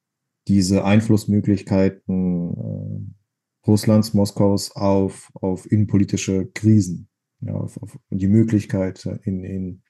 Diese 0.48 0.84
Einflussmöglichkeiten 0.84 2.54
äh, 2.56 3.66
Russlands, 3.66 4.14
Moskaus 4.14 4.74
auf, 4.74 5.30
auf 5.34 5.70
innenpolitische 5.70 6.50
Krisen, 6.52 7.08
ja, 7.40 7.54
auf, 7.54 7.80
auf 7.80 7.96
die 8.10 8.26
Möglichkeit, 8.26 9.06
in, 9.22 9.44
in, 9.44 9.82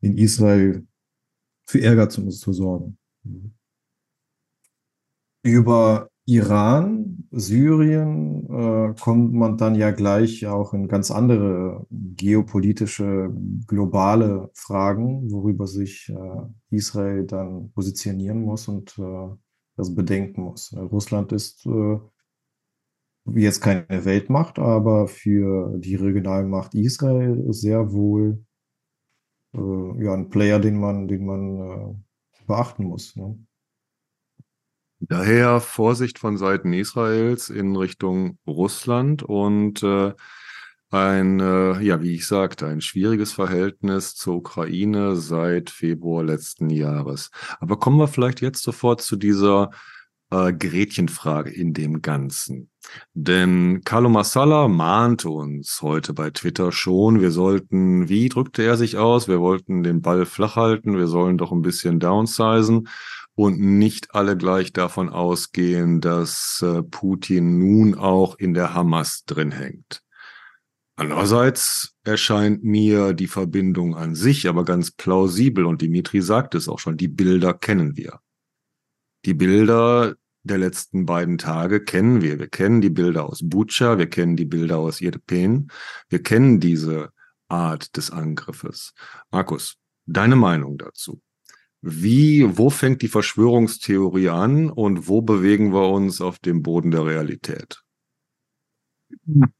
in 0.00 0.16
Israel 0.16 0.86
für 1.66 1.80
Ärger 1.80 2.08
zu, 2.08 2.28
zu 2.28 2.52
sorgen. 2.52 2.98
Mhm. 3.24 3.54
Über 5.42 6.08
Iran, 6.24 7.26
Syrien 7.32 8.46
äh, 8.48 8.94
kommt 9.00 9.32
man 9.32 9.56
dann 9.56 9.74
ja 9.74 9.90
gleich 9.90 10.46
auch 10.46 10.72
in 10.72 10.86
ganz 10.86 11.10
andere 11.10 11.84
geopolitische, 11.90 13.34
globale 13.66 14.50
Fragen, 14.54 15.30
worüber 15.32 15.66
sich 15.66 16.08
äh, 16.10 16.76
Israel 16.76 17.26
dann 17.26 17.72
positionieren 17.72 18.42
muss 18.42 18.68
und 18.68 18.96
äh, 18.98 19.34
das 19.76 19.94
bedenken 19.94 20.42
muss. 20.42 20.72
Russland 20.76 21.32
ist 21.32 21.66
äh, 21.66 21.98
jetzt 23.34 23.60
keine 23.60 24.04
Weltmacht, 24.04 24.60
aber 24.60 25.08
für 25.08 25.76
die 25.78 25.96
Regionalmacht 25.96 26.74
Israel 26.74 27.52
sehr 27.52 27.92
wohl 27.92 28.44
äh, 29.54 30.04
ja 30.04 30.14
ein 30.14 30.28
Player, 30.30 30.60
den 30.60 30.78
man, 30.78 31.08
den 31.08 31.26
man 31.26 31.56
äh, 31.58 32.44
beachten 32.46 32.84
muss. 32.84 33.16
Ne? 33.16 33.38
Daher 35.08 35.60
Vorsicht 35.60 36.20
von 36.20 36.38
Seiten 36.38 36.72
Israels 36.72 37.50
in 37.50 37.74
Richtung 37.74 38.38
Russland 38.46 39.24
und 39.24 39.82
äh, 39.82 40.12
ein, 40.90 41.40
äh, 41.40 41.80
ja, 41.80 42.00
wie 42.02 42.14
ich 42.14 42.26
sagte, 42.26 42.68
ein 42.68 42.80
schwieriges 42.80 43.32
Verhältnis 43.32 44.14
zur 44.14 44.36
Ukraine 44.36 45.16
seit 45.16 45.70
Februar 45.70 46.22
letzten 46.22 46.70
Jahres. 46.70 47.32
Aber 47.58 47.80
kommen 47.80 47.98
wir 47.98 48.06
vielleicht 48.06 48.42
jetzt 48.42 48.62
sofort 48.62 49.02
zu 49.02 49.16
dieser 49.16 49.70
äh, 50.30 50.52
Gretchenfrage 50.52 51.50
in 51.50 51.72
dem 51.74 52.00
Ganzen. 52.00 52.70
Denn 53.12 53.80
Carlo 53.84 54.08
Massala 54.08 54.68
mahnte 54.68 55.30
uns 55.30 55.82
heute 55.82 56.14
bei 56.14 56.30
Twitter 56.30 56.70
schon, 56.70 57.20
wir 57.20 57.32
sollten, 57.32 58.08
wie 58.08 58.28
drückte 58.28 58.62
er 58.62 58.76
sich 58.76 58.98
aus? 58.98 59.26
Wir 59.26 59.40
wollten 59.40 59.82
den 59.82 60.00
Ball 60.00 60.26
flach 60.26 60.54
halten, 60.54 60.96
wir 60.96 61.08
sollen 61.08 61.38
doch 61.38 61.50
ein 61.50 61.62
bisschen 61.62 61.98
downsizen 61.98 62.86
und 63.34 63.58
nicht 63.60 64.14
alle 64.14 64.36
gleich 64.36 64.72
davon 64.72 65.08
ausgehen, 65.08 66.00
dass 66.00 66.62
äh, 66.62 66.82
Putin 66.82 67.58
nun 67.58 67.94
auch 67.94 68.38
in 68.38 68.54
der 68.54 68.74
Hamas 68.74 69.24
drin 69.24 69.52
hängt. 69.52 70.02
Andererseits 70.96 71.94
erscheint 72.04 72.62
mir 72.62 73.14
die 73.14 73.26
Verbindung 73.26 73.96
an 73.96 74.14
sich 74.14 74.48
aber 74.48 74.64
ganz 74.64 74.90
plausibel 74.90 75.64
und 75.64 75.80
Dimitri 75.80 76.20
sagt 76.20 76.54
es 76.54 76.68
auch 76.68 76.78
schon, 76.78 76.96
die 76.96 77.08
Bilder 77.08 77.54
kennen 77.54 77.96
wir. 77.96 78.20
Die 79.24 79.34
Bilder 79.34 80.14
der 80.42 80.58
letzten 80.58 81.06
beiden 81.06 81.38
Tage 81.38 81.82
kennen 81.82 82.20
wir. 82.20 82.38
Wir 82.38 82.48
kennen 82.48 82.80
die 82.80 82.90
Bilder 82.90 83.24
aus 83.26 83.40
Bucha, 83.42 83.96
wir 83.98 84.08
kennen 84.08 84.36
die 84.36 84.44
Bilder 84.44 84.78
aus 84.78 85.00
Irpen, 85.00 85.70
wir 86.08 86.22
kennen 86.22 86.60
diese 86.60 87.10
Art 87.48 87.96
des 87.96 88.10
Angriffes. 88.10 88.92
Markus, 89.30 89.76
deine 90.06 90.36
Meinung 90.36 90.78
dazu? 90.78 91.20
Wie, 91.82 92.56
wo 92.56 92.70
fängt 92.70 93.02
die 93.02 93.08
Verschwörungstheorie 93.08 94.28
an 94.28 94.70
und 94.70 95.08
wo 95.08 95.20
bewegen 95.20 95.72
wir 95.72 95.90
uns 95.90 96.20
auf 96.20 96.38
dem 96.38 96.62
Boden 96.62 96.92
der 96.92 97.04
Realität? 97.04 97.82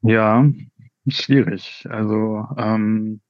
Ja, 0.02 0.44
Schwierig. 1.08 1.84
Also 1.90 2.46
ähm, 2.56 3.20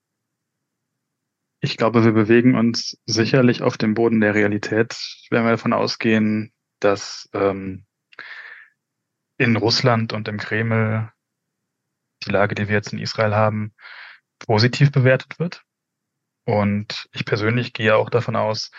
ich 1.60 1.76
glaube, 1.76 2.04
wir 2.04 2.12
bewegen 2.12 2.54
uns 2.54 2.98
sicherlich 3.06 3.62
auf 3.62 3.78
dem 3.78 3.94
Boden 3.94 4.20
der 4.20 4.34
Realität, 4.34 4.94
wenn 5.30 5.44
wir 5.44 5.52
davon 5.52 5.72
ausgehen, 5.72 6.52
dass 6.80 7.30
ähm, 7.32 7.86
in 9.38 9.56
Russland 9.56 10.12
und 10.12 10.28
im 10.28 10.38
Kreml 10.38 11.10
die 12.26 12.30
Lage, 12.30 12.54
die 12.54 12.68
wir 12.68 12.74
jetzt 12.74 12.92
in 12.92 12.98
Israel 12.98 13.34
haben, 13.34 13.74
positiv 14.38 14.92
bewertet 14.92 15.38
wird. 15.38 15.64
Und 16.44 17.08
ich 17.12 17.24
persönlich 17.24 17.72
gehe 17.72 17.96
auch 17.96 18.10
davon 18.10 18.36
aus, 18.36 18.70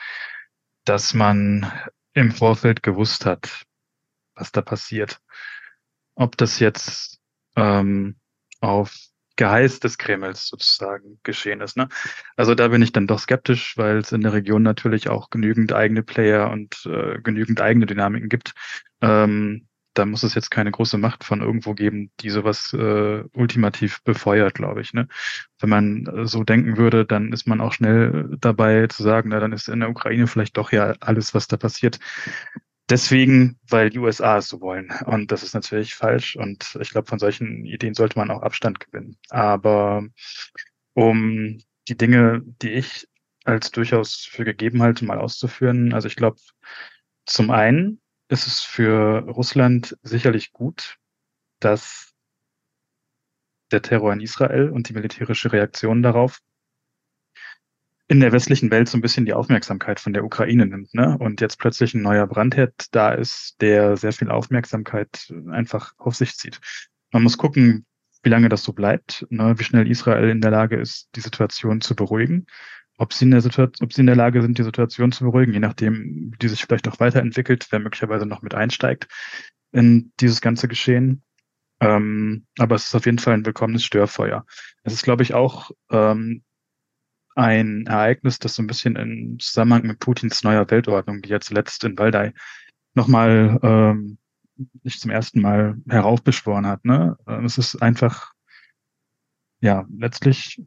dass 0.86 1.14
man 1.14 1.72
im 2.14 2.32
Vorfeld 2.32 2.84
gewusst 2.84 3.26
hat, 3.26 3.66
was 4.36 4.52
da 4.52 4.62
passiert. 4.62 5.20
Ob 6.16 6.38
das 6.38 6.60
jetzt 6.60 7.20
ähm, 7.56 8.18
auf 8.60 8.96
Geheiß 9.36 9.80
des 9.80 9.98
Kremls 9.98 10.48
sozusagen 10.48 11.20
geschehen 11.24 11.62
ist. 11.62 11.76
Ne? 11.76 11.90
Also 12.36 12.54
da 12.54 12.68
bin 12.68 12.82
ich 12.82 12.92
dann 12.92 13.08
doch 13.08 13.20
skeptisch, 13.20 13.78
weil 13.78 13.98
es 13.98 14.12
in 14.12 14.22
der 14.22 14.34
Region 14.34 14.62
natürlich 14.62 15.10
auch 15.10 15.30
genügend 15.30 15.74
eigene 15.74 16.04
Player 16.04 16.52
und 16.52 16.86
äh, 16.86 17.20
genügend 17.20 17.60
eigene 17.60 17.88
Dynamiken 17.88 18.30
gibt. 18.30 18.54
Ähm, 19.02 19.68
da 19.94 20.06
muss 20.06 20.24
es 20.24 20.36
jetzt 20.36 20.52
keine 20.52 20.72
große 20.72 20.98
Macht 20.98 21.24
von 21.24 21.42
irgendwo 21.42 21.74
geben, 21.74 22.12
die 22.20 22.30
sowas 22.30 22.74
äh, 22.74 23.24
ultimativ 23.34 24.04
befeuert, 24.04 24.56
glaube 24.56 24.82
ich. 24.82 24.94
Ne? 24.94 25.08
Wenn 25.60 25.70
man 25.70 26.06
äh, 26.06 26.26
so 26.26 26.44
denken 26.44 26.78
würde, 26.78 27.06
dann 27.06 27.32
ist 27.32 27.48
man 27.48 27.62
auch 27.62 27.74
schnell 27.74 28.36
dabei 28.40 28.88
zu 28.88 29.04
sagen, 29.04 29.30
na, 29.30 29.40
dann 29.40 29.54
ist 29.54 29.68
in 29.68 29.80
der 29.80 29.90
Ukraine 29.90 30.28
vielleicht 30.28 30.58
doch 30.58 30.72
ja 30.72 30.96
alles, 31.00 31.34
was 31.34 31.48
da 31.48 31.58
passiert, 31.58 32.00
deswegen, 32.90 33.60
weil 33.70 33.90
die 33.90 34.00
USA 34.00 34.38
es 34.38 34.48
so 34.48 34.62
wollen. 34.62 34.92
Und 35.06 35.32
das 35.32 35.44
ist 35.44 35.54
natürlich 35.54 35.96
falsch. 35.96 36.36
Und 36.36 36.78
ich 36.82 36.90
glaube, 36.90 37.08
von 37.08 37.20
solchen 37.20 37.66
Ideen 37.66 37.94
sollte 37.94 38.18
man 38.18 38.32
auch 38.32 38.42
Abstand 38.42 38.80
gewinnen. 38.80 39.18
Aber 39.30 40.06
um 40.94 41.60
die 41.88 41.98
Dinge, 41.98 42.44
die 42.62 42.72
ich 42.72 43.08
als 43.46 43.72
durchaus 43.72 44.26
für 44.30 44.46
gegeben 44.46 44.82
halte, 44.82 45.06
mal 45.06 45.20
auszuführen. 45.20 45.94
Also 45.94 46.08
ich 46.08 46.16
glaube, 46.16 46.38
zum 47.26 47.52
einen 47.52 48.00
ist 48.34 48.48
es 48.48 48.62
für 48.62 49.20
Russland 49.20 49.98
sicherlich 50.02 50.52
gut, 50.52 50.98
dass 51.60 52.14
der 53.72 53.82
Terror 53.82 54.12
in 54.12 54.22
Israel 54.22 54.70
und 54.70 54.90
die 54.90 54.94
militärische 54.94 55.52
Reaktion 55.52 56.04
darauf 56.04 56.40
in 58.08 58.20
der 58.20 58.32
westlichen 58.32 58.70
Welt 58.70 58.90
so 58.90 58.98
ein 58.98 59.02
bisschen 59.02 59.26
die 59.26 59.34
Aufmerksamkeit 59.34 60.00
von 60.00 60.14
der 60.14 60.26
Ukraine 60.26 60.66
nimmt. 60.66 60.94
Ne? 60.94 61.18
Und 61.18 61.42
jetzt 61.42 61.58
plötzlich 61.58 61.94
ein 61.94 62.02
neuer 62.02 62.28
Brandherd 62.28 62.88
da 62.92 63.14
ist, 63.14 63.56
der 63.62 63.98
sehr 63.98 64.12
viel 64.12 64.30
Aufmerksamkeit 64.30 65.34
einfach 65.50 65.94
auf 65.98 66.16
sich 66.16 66.36
zieht. 66.36 66.60
Man 67.12 67.24
muss 67.24 67.38
gucken, 67.38 67.86
wie 68.22 68.30
lange 68.30 68.50
das 68.50 68.64
so 68.64 68.74
bleibt, 68.74 69.26
ne? 69.30 69.58
wie 69.58 69.64
schnell 69.64 69.90
Israel 69.90 70.30
in 70.30 70.42
der 70.42 70.52
Lage 70.52 70.76
ist, 70.76 71.10
die 71.16 71.22
Situation 71.22 71.82
zu 71.82 71.96
beruhigen. 71.96 72.46
Ob 73.04 73.12
sie, 73.12 73.26
in 73.26 73.32
der 73.32 73.42
Situation, 73.42 73.86
ob 73.86 73.92
sie 73.92 74.00
in 74.00 74.08
der 74.08 74.16
Lage 74.16 74.42
sind, 74.42 74.58
die 74.58 74.64
Situation 74.64 75.12
zu 75.12 75.26
beruhigen, 75.26 75.52
je 75.52 75.60
nachdem, 75.60 76.32
wie 76.32 76.38
die 76.38 76.48
sich 76.48 76.64
vielleicht 76.64 76.88
auch 76.88 77.02
weiterentwickelt, 77.02 77.68
wer 77.70 77.80
möglicherweise 77.80 78.26
noch 78.26 78.42
mit 78.42 78.54
einsteigt 78.54 79.10
in 79.74 80.14
dieses 80.22 80.40
ganze 80.40 80.70
Geschehen. 80.70 81.22
Ähm, 81.82 82.46
aber 82.60 82.76
es 82.76 82.86
ist 82.86 82.96
auf 82.96 83.06
jeden 83.06 83.20
Fall 83.20 83.34
ein 83.34 83.46
willkommenes 83.46 83.84
Störfeuer. 83.84 84.46
Es 84.84 84.94
ist, 84.94 85.04
glaube 85.04 85.22
ich, 85.22 85.34
auch 85.34 85.72
ähm, 85.92 86.44
ein 87.36 87.88
Ereignis, 87.88 88.40
das 88.40 88.56
so 88.56 88.64
ein 88.64 88.68
bisschen 88.68 88.96
im 88.96 89.38
Zusammenhang 89.38 89.86
mit 89.86 90.00
Putins 90.00 90.42
neuer 90.46 90.72
Weltordnung, 90.72 91.22
die 91.22 91.30
ja 91.30 91.42
zuletzt 91.42 91.84
in 91.84 91.98
Waldai 91.98 92.32
nochmal 92.94 93.60
ähm, 93.64 94.18
nicht 94.84 95.02
zum 95.02 95.12
ersten 95.12 95.42
Mal 95.42 95.76
heraufbeschworen 95.90 96.68
hat. 96.68 96.86
Ne? 96.86 97.18
Ähm, 97.28 97.44
es 97.44 97.58
ist 97.58 97.82
einfach 97.82 98.32
ja 99.60 99.86
letztlich 99.94 100.62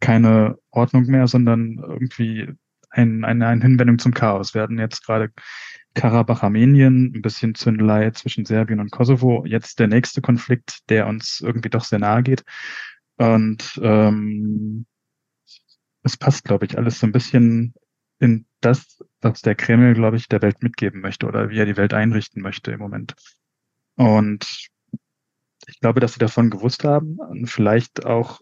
keine 0.00 0.58
Ordnung 0.70 1.04
mehr, 1.06 1.26
sondern 1.28 1.78
irgendwie 1.78 2.48
ein, 2.90 3.24
eine, 3.24 3.46
eine 3.46 3.62
Hinwendung 3.62 3.98
zum 3.98 4.14
Chaos. 4.14 4.54
Wir 4.54 4.62
hatten 4.62 4.78
jetzt 4.78 5.04
gerade 5.04 5.30
Karabach, 5.94 6.42
Armenien, 6.42 7.12
ein 7.14 7.22
bisschen 7.22 7.54
Zündelei 7.54 8.10
zwischen 8.10 8.44
Serbien 8.44 8.80
und 8.80 8.90
Kosovo. 8.90 9.44
Jetzt 9.46 9.78
der 9.78 9.88
nächste 9.88 10.20
Konflikt, 10.20 10.88
der 10.88 11.06
uns 11.06 11.40
irgendwie 11.40 11.70
doch 11.70 11.84
sehr 11.84 11.98
nahe 11.98 12.22
geht. 12.22 12.44
Und 13.16 13.78
ähm, 13.82 14.86
es 16.02 16.16
passt, 16.16 16.44
glaube 16.44 16.66
ich, 16.66 16.78
alles 16.78 16.98
so 16.98 17.06
ein 17.06 17.12
bisschen 17.12 17.74
in 18.18 18.46
das, 18.60 19.02
was 19.20 19.42
der 19.42 19.54
Kreml, 19.54 19.94
glaube 19.94 20.16
ich, 20.16 20.28
der 20.28 20.42
Welt 20.42 20.62
mitgeben 20.62 21.00
möchte 21.00 21.26
oder 21.26 21.50
wie 21.50 21.58
er 21.58 21.66
die 21.66 21.76
Welt 21.76 21.92
einrichten 21.94 22.42
möchte 22.42 22.72
im 22.72 22.78
Moment. 22.78 23.14
Und 23.96 24.68
ich 25.66 25.80
glaube, 25.80 26.00
dass 26.00 26.14
sie 26.14 26.18
davon 26.18 26.50
gewusst 26.50 26.84
haben 26.84 27.18
und 27.18 27.46
vielleicht 27.46 28.06
auch 28.06 28.40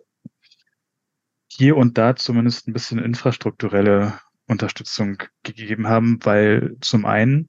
hier 1.49 1.77
und 1.77 1.99
da 1.99 2.15
zumindest 2.17 2.69
ein 2.69 2.73
bisschen 2.73 2.99
infrastrukturelle 2.99 4.19
Unterstützung 4.47 5.23
gegeben 5.43 5.89
haben, 5.89 6.19
weil 6.25 6.77
zum 6.81 7.05
einen 7.05 7.49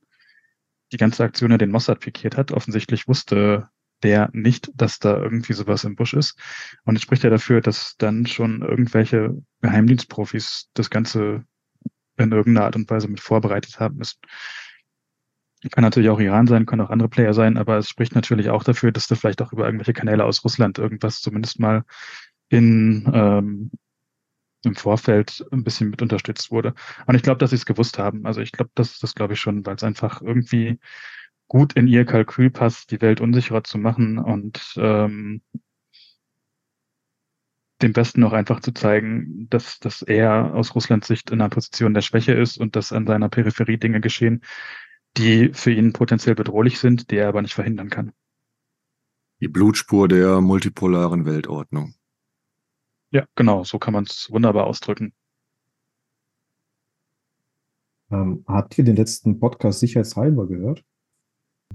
die 0.92 0.98
ganze 0.98 1.24
Aktion 1.24 1.52
ja 1.52 1.58
den 1.58 1.72
Mossad 1.72 2.00
pikiert 2.00 2.38
hat. 2.38 2.52
Offensichtlich 2.52 3.08
wusste 3.08 3.70
der 4.04 4.30
nicht, 4.34 4.72
dass 4.76 5.00
da 5.00 5.18
irgendwie 5.18 5.54
sowas 5.54 5.84
im 5.84 5.96
Busch 5.96 6.14
ist. 6.14 6.40
Und 6.86 6.96
es 6.96 7.02
spricht 7.02 7.24
ja 7.24 7.30
dafür, 7.30 7.62
dass 7.62 7.96
dann 7.98 8.26
schon 8.26 8.62
irgendwelche 8.62 9.42
Geheimdienstprofis 9.62 10.70
das 10.74 10.90
Ganze 10.90 11.44
in 12.18 12.32
irgendeiner 12.32 12.66
Art 12.66 12.76
und 12.76 12.90
Weise 12.90 13.08
mit 13.08 13.20
vorbereitet 13.20 13.80
haben 13.80 13.98
müssen. 13.98 14.20
Kann 15.72 15.84
natürlich 15.84 16.10
auch 16.10 16.20
Iran 16.20 16.48
sein, 16.48 16.66
können 16.66 16.82
auch 16.82 16.90
andere 16.90 17.10
Player 17.10 17.34
sein, 17.34 17.58
aber 17.58 17.78
es 17.78 17.90
spricht 17.90 18.16
natürlich 18.16 18.50
auch 18.50 18.64
dafür, 18.64 18.94
dass 18.94 19.08
da 19.08 19.16
vielleicht 19.16 19.42
auch 19.42 19.52
über 19.52 19.66
irgendwelche 19.66 19.94
Kanäle 19.94 20.24
aus 20.24 20.44
Russland 20.46 20.78
irgendwas 20.78 21.20
zumindest 21.20 21.60
mal 21.60 21.84
in 22.48 23.10
ähm, 23.14 23.72
im 24.64 24.76
Vorfeld 24.76 25.46
ein 25.52 25.64
bisschen 25.64 25.90
mit 25.90 26.02
unterstützt 26.02 26.52
wurde. 26.52 26.74
Und 27.06 27.16
ich 27.16 27.24
glaube, 27.24 27.40
dass 27.40 27.52
sie 27.52 27.56
es 27.56 27.66
gewusst 27.66 27.98
haben. 27.98 28.26
Also 28.26 28.42
ich 28.42 28.52
glaube, 28.52 28.72
das 28.76 29.00
das 29.00 29.16
glaube 29.16 29.34
ich 29.34 29.40
schon, 29.40 29.66
weil 29.66 29.76
es 29.76 29.84
einfach 29.84 30.22
irgendwie 30.22 30.80
gut 31.48 31.74
in 31.74 31.88
ihr 31.88 32.06
Kalkül 32.06 32.50
passt, 32.52 32.92
die 32.92 33.02
Welt 33.02 33.22
unsicherer 33.22 33.64
zu 33.64 33.78
machen 33.78 34.20
und 34.20 34.74
ähm, 34.78 35.42
dem 37.82 37.94
Besten 37.94 38.24
auch 38.24 38.34
einfach 38.34 38.60
zu 38.60 38.74
zeigen, 38.74 39.48
dass, 39.50 39.80
dass 39.80 40.02
er 40.02 40.54
aus 40.54 40.76
Russlands 40.76 41.08
Sicht 41.08 41.32
in 41.32 41.42
einer 41.42 41.50
Position 41.50 41.94
der 41.94 42.02
Schwäche 42.02 42.34
ist 42.34 42.58
und 42.58 42.76
dass 42.76 42.92
an 42.92 43.08
seiner 43.08 43.30
Peripherie 43.30 43.78
Dinge 43.78 44.02
geschehen, 44.02 44.42
die 45.18 45.52
für 45.54 45.72
ihn 45.72 45.94
potenziell 45.94 46.36
bedrohlich 46.36 46.80
sind, 46.80 47.10
die 47.10 47.18
er 47.18 47.30
aber 47.30 47.42
nicht 47.42 47.54
verhindern 47.54 47.90
kann. 47.90 48.12
Die 49.42 49.48
Blutspur 49.48 50.08
der 50.08 50.42
multipolaren 50.42 51.26
Weltordnung. 51.26 51.96
Ja, 53.12 53.26
genau, 53.36 53.64
so 53.64 53.80
kann 53.80 53.94
man 53.94 54.04
es 54.04 54.30
wunderbar 54.30 54.68
ausdrücken. 54.68 55.14
Ähm, 58.12 58.44
habt 58.48 58.78
ihr 58.78 58.84
den 58.84 58.96
letzten 58.96 59.40
Podcast 59.40 59.80
sicherheitshalber 59.80 60.48
gehört? 60.48 60.84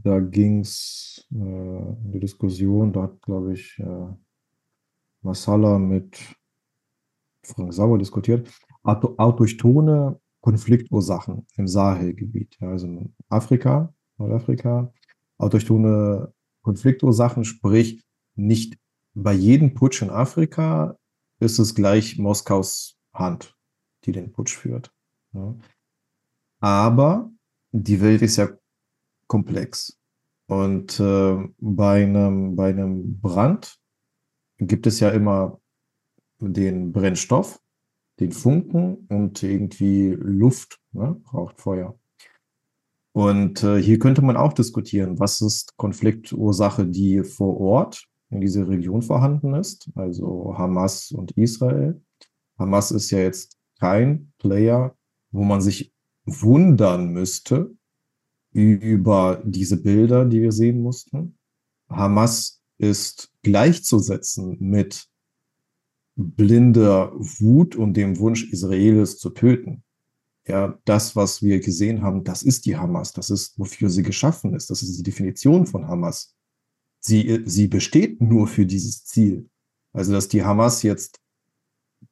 Da 0.02 0.20
ging 0.20 0.60
es 0.60 1.26
äh, 1.32 1.36
in 1.36 2.12
der 2.12 2.20
Diskussion, 2.20 2.92
da 2.92 3.02
hat, 3.04 3.22
glaube 3.22 3.54
ich, 3.54 3.78
äh, 3.78 4.08
Masala 5.22 5.78
mit 5.78 6.18
Frank 7.44 7.72
Sauer 7.72 7.98
diskutiert, 7.98 8.50
autochtone 8.82 10.20
Konfliktursachen 10.40 11.46
im 11.56 11.66
Sahelgebiet, 11.66 12.56
ja, 12.60 12.68
also 12.68 12.86
in 12.86 13.14
Afrika, 13.28 13.94
Nordafrika, 14.18 14.92
autochtone 15.38 16.32
Konfliktursachen, 16.62 17.44
sprich 17.44 18.04
nicht 18.34 18.78
bei 19.14 19.32
jedem 19.32 19.74
Putsch 19.74 20.02
in 20.02 20.10
Afrika 20.10 20.98
ist 21.44 21.58
es 21.58 21.74
gleich 21.74 22.18
Moskaus 22.18 22.98
Hand, 23.12 23.56
die 24.04 24.12
den 24.12 24.32
Putsch 24.32 24.56
führt. 24.56 24.92
Ja. 25.32 25.54
Aber 26.60 27.30
die 27.72 28.00
Welt 28.00 28.22
ist 28.22 28.36
ja 28.36 28.48
komplex. 29.26 29.98
Und 30.46 31.00
äh, 31.00 31.36
bei, 31.58 32.04
einem, 32.04 32.56
bei 32.56 32.70
einem 32.70 33.20
Brand 33.20 33.78
gibt 34.58 34.86
es 34.86 35.00
ja 35.00 35.10
immer 35.10 35.60
den 36.38 36.92
Brennstoff, 36.92 37.60
den 38.20 38.32
Funken 38.32 39.06
und 39.08 39.42
irgendwie 39.42 40.16
Luft, 40.18 40.80
ne? 40.92 41.16
braucht 41.24 41.60
Feuer. 41.60 41.98
Und 43.12 43.62
äh, 43.62 43.80
hier 43.80 43.98
könnte 43.98 44.22
man 44.22 44.36
auch 44.36 44.52
diskutieren, 44.52 45.18
was 45.18 45.40
ist 45.40 45.76
Konfliktursache, 45.76 46.86
die 46.86 47.22
vor 47.22 47.60
Ort 47.60 48.08
in 48.34 48.40
dieser 48.40 48.68
Region 48.68 49.02
vorhanden 49.02 49.54
ist, 49.54 49.90
also 49.94 50.54
Hamas 50.56 51.12
und 51.12 51.32
Israel. 51.32 52.02
Hamas 52.58 52.90
ist 52.90 53.10
ja 53.10 53.20
jetzt 53.20 53.58
kein 53.80 54.32
Player, 54.38 54.96
wo 55.30 55.44
man 55.44 55.60
sich 55.60 55.92
wundern 56.24 57.12
müsste 57.12 57.74
über 58.52 59.42
diese 59.44 59.82
Bilder, 59.82 60.24
die 60.24 60.40
wir 60.40 60.52
sehen 60.52 60.80
mussten. 60.80 61.38
Hamas 61.88 62.62
ist 62.78 63.32
gleichzusetzen 63.42 64.56
mit 64.60 65.08
blinder 66.16 67.12
Wut 67.14 67.76
und 67.76 67.94
dem 67.96 68.18
Wunsch, 68.18 68.52
Israelis 68.52 69.18
zu 69.18 69.30
töten. 69.30 69.82
Ja, 70.46 70.78
das, 70.84 71.16
was 71.16 71.42
wir 71.42 71.60
gesehen 71.60 72.02
haben, 72.02 72.22
das 72.22 72.42
ist 72.42 72.66
die 72.66 72.76
Hamas. 72.76 73.12
Das 73.12 73.30
ist, 73.30 73.58
wofür 73.58 73.88
sie 73.88 74.02
geschaffen 74.02 74.54
ist. 74.54 74.70
Das 74.70 74.82
ist 74.82 74.98
die 74.98 75.02
Definition 75.02 75.66
von 75.66 75.88
Hamas. 75.88 76.34
Sie, 77.06 77.42
sie 77.44 77.68
besteht 77.68 78.22
nur 78.22 78.46
für 78.46 78.64
dieses 78.64 79.04
Ziel. 79.04 79.50
Also, 79.92 80.12
dass 80.12 80.28
die 80.28 80.42
Hamas 80.42 80.82
jetzt 80.82 81.20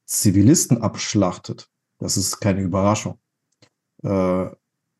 Zivilisten 0.04 0.78
abschlachtet, 0.78 1.70
das 1.98 2.16
ist 2.16 2.40
keine 2.40 2.60
Überraschung. 2.60 3.18
Äh, 4.02 4.50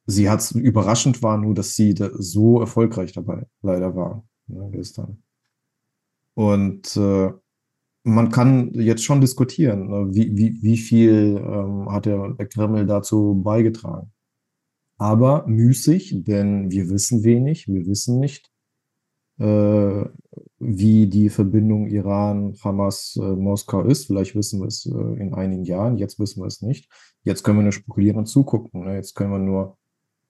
sie 0.06 0.30
hat 0.30 0.50
überraschend 0.52 1.22
war 1.22 1.37
nur, 1.37 1.54
dass 1.54 1.75
sie 1.76 1.94
da 1.94 2.11
so 2.12 2.61
erfolgreich 2.61 3.12
dabei 3.12 3.46
leider 3.61 3.94
war 3.94 4.25
ne, 4.46 4.70
gestern. 4.72 5.22
Und 6.34 6.96
äh, 6.96 7.30
man 8.04 8.30
kann 8.30 8.72
jetzt 8.75 9.04
schon 9.04 9.20
diskutieren, 9.20 9.88
ne, 9.88 10.14
wie, 10.14 10.37
wie, 10.37 10.62
wie 10.62 10.78
viel 10.78 11.37
ähm, 11.37 11.90
hat 11.90 12.06
der, 12.06 12.34
Kreml 12.49 12.87
dazu 12.87 13.40
beigetragen. 13.44 14.12
Aber 14.96 15.46
müßig, 15.46 16.25
denn 16.25 16.70
wir 16.70 16.88
wissen 16.88 17.25
wenig, 17.25 17.68
wir 17.68 17.87
wissen 17.87 18.20
nicht, 18.20 18.51
wie 19.38 21.06
die 21.06 21.28
Verbindung 21.28 21.86
Iran, 21.88 22.54
Hamas, 22.62 23.18
äh, 23.20 23.34
Moskau 23.34 23.82
ist. 23.82 24.06
Vielleicht 24.06 24.36
wissen 24.36 24.60
wir 24.60 24.68
es 24.68 24.86
äh, 24.86 25.20
in 25.20 25.34
einigen 25.34 25.64
Jahren, 25.64 25.98
jetzt 25.98 26.20
wissen 26.20 26.40
wir 26.40 26.46
es 26.46 26.62
nicht. 26.62 26.88
Jetzt 27.24 27.42
können 27.42 27.58
wir 27.58 27.64
nur 27.64 27.72
spekulieren 27.72 28.18
und 28.18 28.26
zugucken. 28.26 28.84
Ne? 28.84 28.94
Jetzt 28.94 29.14
können 29.14 29.32
wir 29.32 29.38
nur 29.38 29.76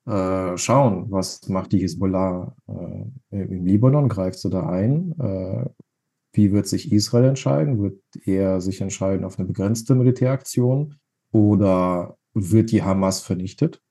äh, 0.06 0.56
schauen, 0.56 1.10
was 1.10 1.48
macht 1.48 1.72
die 1.72 1.78
Hisbollah 1.78 2.54
äh, 2.66 3.42
im 3.42 3.66
Libanon, 3.66 4.08
greift 4.08 4.38
sie 4.38 4.50
da 4.50 4.68
ein, 4.68 5.14
äh, 5.20 5.66
wie 6.32 6.52
wird 6.52 6.66
sich 6.66 6.90
Israel 6.92 7.28
entscheiden? 7.28 7.82
Wird 7.82 8.00
er 8.24 8.60
sich 8.60 8.80
entscheiden 8.80 9.24
auf 9.24 9.38
eine 9.38 9.46
begrenzte 9.46 9.94
Militäraktion 9.94 10.96
oder 11.30 12.16
wird 12.32 12.70
die 12.70 12.82
Hamas 12.82 13.20
vernichtet? 13.20 13.82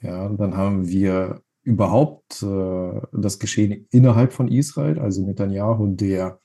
Ja, 0.00 0.28
dann 0.30 0.56
haben 0.56 0.88
wir 0.88 1.42
überhaupt 1.66 2.42
äh, 2.44 3.00
das 3.12 3.40
Geschehen 3.40 3.88
innerhalb 3.90 4.32
von 4.32 4.48
Israel, 4.48 5.00
also 5.00 5.26
Netanyahu, 5.26 5.88
der 5.88 6.40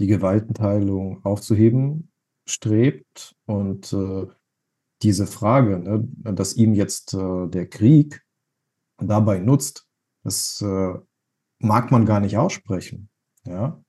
die 0.00 0.08
Gewaltenteilung 0.08 1.24
aufzuheben 1.24 2.10
strebt 2.48 3.36
und 3.46 3.92
äh, 3.92 4.26
diese 5.02 5.26
Frage, 5.26 5.78
ne, 5.78 6.08
dass 6.34 6.54
ihm 6.54 6.74
jetzt 6.74 7.14
äh, 7.14 7.46
der 7.46 7.68
Krieg 7.68 8.24
dabei 8.98 9.38
nutzt, 9.38 9.86
das 10.24 10.60
äh, 10.62 10.94
mag 11.60 11.92
man 11.92 12.04
gar 12.04 12.18
nicht 12.18 12.36
aussprechen. 12.36 13.08
Ja? 13.44 13.80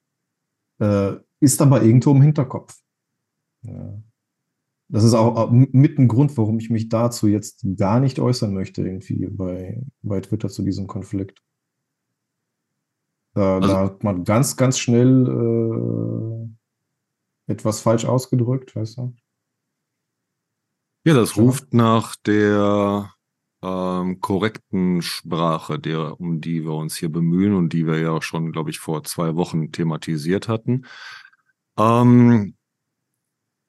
Äh, 0.80 1.16
ist 1.40 1.62
aber 1.62 1.82
irgendwo 1.82 2.12
im 2.12 2.22
Hinterkopf. 2.22 2.80
Ja. 3.64 4.00
Das 4.90 5.04
ist 5.04 5.14
auch 5.14 5.52
mit 5.52 6.00
ein 6.00 6.08
Grund, 6.08 6.38
warum 6.38 6.60
ich 6.60 6.70
mich 6.70 6.88
dazu 6.88 7.28
jetzt 7.28 7.66
gar 7.76 8.00
nicht 8.00 8.20
äußern 8.20 8.54
möchte, 8.54 8.84
irgendwie 8.84 9.28
bei, 9.28 9.84
bei 10.02 10.22
Twitter 10.22 10.48
zu 10.48 10.64
diesem 10.64 10.88
Konflikt. 10.88 11.42
Da, 13.34 13.56
also, 13.58 13.68
da 13.68 13.80
hat 13.86 14.04
man 14.04 14.24
ganz, 14.24 14.56
ganz 14.56 14.80
schnell 14.80 15.28
äh, 17.48 17.52
etwas 17.52 17.82
falsch 17.82 18.06
ausgedrückt, 18.06 18.76
weißt 18.76 18.98
du? 18.98 19.16
Ja, 21.06 21.14
das 21.14 21.36
ja. 21.36 21.44
ruft 21.44 21.74
nach 21.74 22.16
der 22.26 23.14
ähm, 23.62 24.20
korrekten 24.22 25.02
Sprache, 25.02 25.80
der, 25.80 26.20
um 26.20 26.42
die 26.42 26.64
wir 26.64 26.74
uns 26.74 26.96
hier 26.96 27.12
bemühen 27.12 27.54
und 27.54 27.74
die 27.74 27.88
wir 27.88 28.00
ja 28.00 28.22
schon, 28.22 28.52
glaube 28.52 28.70
ich, 28.72 28.80
vor 28.80 29.04
zwei 29.04 29.36
Wochen 29.36 29.72
thematisiert 29.72 30.48
hatten. 30.48 30.86
Ähm, 31.78 32.57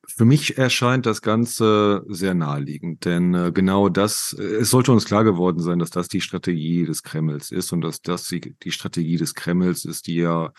für 0.08 0.24
mich 0.24 0.58
erscheint 0.58 1.06
das 1.06 1.22
Ganze 1.22 2.04
sehr 2.08 2.34
naheliegend, 2.34 3.04
denn 3.04 3.34
äh, 3.34 3.52
genau 3.52 3.88
das, 3.88 4.34
äh, 4.38 4.42
es 4.42 4.70
sollte 4.70 4.92
uns 4.92 5.04
klar 5.04 5.22
geworden 5.22 5.60
sein, 5.60 5.78
dass 5.78 5.90
das 5.90 6.08
die 6.08 6.20
Strategie 6.20 6.84
des 6.84 7.02
Kremls 7.02 7.50
ist 7.50 7.72
und 7.72 7.82
dass 7.82 8.00
das 8.00 8.26
die, 8.28 8.56
die 8.62 8.72
Strategie 8.72 9.16
des 9.16 9.34
Kremls 9.34 9.84
ist, 9.84 10.06
die 10.06 10.16
ja 10.16 10.52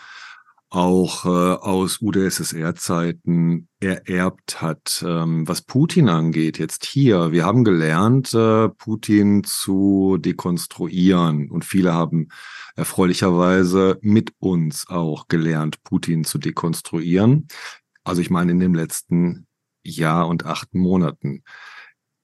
auch 0.70 1.26
äh, 1.26 1.30
aus 1.30 2.00
UdSSR-Zeiten 2.00 3.68
ererbt 3.80 4.62
hat. 4.62 5.04
Ähm, 5.06 5.48
was 5.48 5.64
Putin 5.64 6.10
angeht, 6.10 6.60
jetzt 6.60 6.86
hier, 6.86 7.32
wir 7.32 7.44
haben 7.44 7.64
gelernt, 7.64 8.34
äh, 8.36 8.70
Putin 8.70 9.44
zu 9.44 10.18
dekonstruieren 10.20 11.50
und 11.50 11.66
viele 11.66 11.94
haben 11.94 12.28
erfreulicherweise 12.76 13.98
mit 14.02 14.32
uns 14.40 14.88
auch 14.88 15.28
gelernt, 15.28 15.84
Putin 15.84 16.24
zu 16.24 16.38
dekonstruieren. 16.38 17.48
Also 18.10 18.22
ich 18.22 18.30
meine 18.30 18.52
in 18.52 18.60
dem 18.60 18.74
letzten 18.74 19.46
Jahr 19.84 20.28
und 20.28 20.46
acht 20.46 20.74
Monaten. 20.74 21.44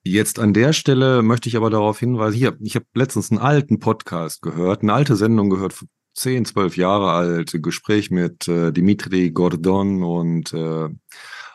Jetzt 0.04 0.40
an 0.40 0.54
der 0.54 0.74
Stelle 0.74 1.22
möchte 1.22 1.50
ich 1.50 1.58
aber 1.58 1.70
darauf 1.70 2.00
hinweisen, 2.00 2.38
hier, 2.38 2.58
ich 2.62 2.76
habe 2.76 2.86
letztens 2.94 3.32
einen 3.32 3.40
alten 3.40 3.80
Podcast 3.80 4.42
gehört, 4.42 4.82
eine 4.82 4.94
alte 4.94 5.16
Sendung 5.16 5.50
gehört, 5.50 5.76
zehn, 6.14 6.46
zwölf 6.46 6.78
Jahre 6.78 7.12
alt, 7.12 7.58
Gespräch 7.62 8.12
mit 8.12 8.48
äh, 8.48 8.72
Dimitri 8.72 9.32
Gordon 9.32 10.04
und 10.04 10.54
äh, 10.54 10.90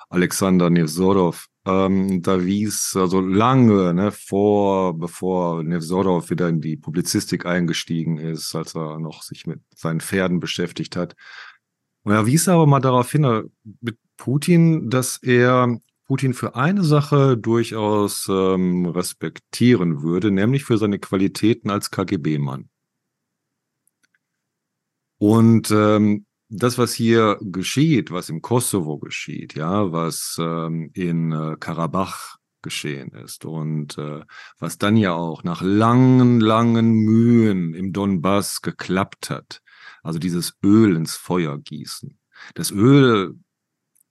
Alexander 0.08 0.70
Nevzorov. 0.70 1.46
Ähm, 1.66 2.22
da 2.22 2.44
wies 2.44 2.96
also 2.96 3.20
lange, 3.20 3.92
ne, 3.94 4.12
vor, 4.12 4.98
bevor 4.98 5.62
Nevzorov 5.62 6.30
wieder 6.30 6.48
in 6.48 6.60
die 6.60 6.76
Publizistik 6.76 7.46
eingestiegen 7.46 8.18
ist, 8.18 8.54
als 8.54 8.74
er 8.74 8.98
noch 8.98 9.22
sich 9.22 9.46
mit 9.46 9.60
seinen 9.74 10.00
Pferden 10.00 10.40
beschäftigt 10.40 10.96
hat. 10.96 11.14
Und 12.02 12.12
er 12.12 12.26
wies 12.26 12.48
aber 12.48 12.66
mal 12.66 12.80
darauf 12.80 13.10
hin, 13.10 13.24
äh, 13.24 13.42
mit 13.80 13.98
Putin, 14.16 14.90
dass 14.90 15.18
er 15.18 15.78
Putin 16.06 16.34
für 16.34 16.56
eine 16.56 16.82
Sache 16.82 17.36
durchaus 17.36 18.26
ähm, 18.28 18.86
respektieren 18.86 20.02
würde, 20.02 20.30
nämlich 20.30 20.64
für 20.64 20.76
seine 20.76 20.98
Qualitäten 20.98 21.70
als 21.70 21.90
KGB-Mann. 21.90 22.68
Und 25.18 25.70
ähm, 25.70 26.26
das, 26.48 26.78
was 26.78 26.92
hier 26.92 27.38
geschieht, 27.40 28.10
was 28.10 28.28
im 28.28 28.42
Kosovo 28.42 28.98
geschieht, 28.98 29.54
ja, 29.54 29.92
was 29.92 30.36
ähm, 30.40 30.90
in 30.94 31.30
äh, 31.30 31.56
Karabach 31.60 32.38
geschehen 32.62 33.12
ist 33.12 33.44
und 33.44 33.96
äh, 33.96 34.22
was 34.58 34.78
dann 34.78 34.96
ja 34.96 35.12
auch 35.12 35.44
nach 35.44 35.62
langen, 35.62 36.40
langen 36.40 36.90
Mühen 36.90 37.74
im 37.74 37.92
Donbass 37.92 38.62
geklappt 38.62 39.30
hat, 39.30 39.62
also 40.02 40.18
dieses 40.18 40.54
Öl 40.62 40.96
ins 40.96 41.16
Feuer 41.16 41.58
gießen. 41.58 42.18
Das 42.54 42.70
Öl 42.70 43.38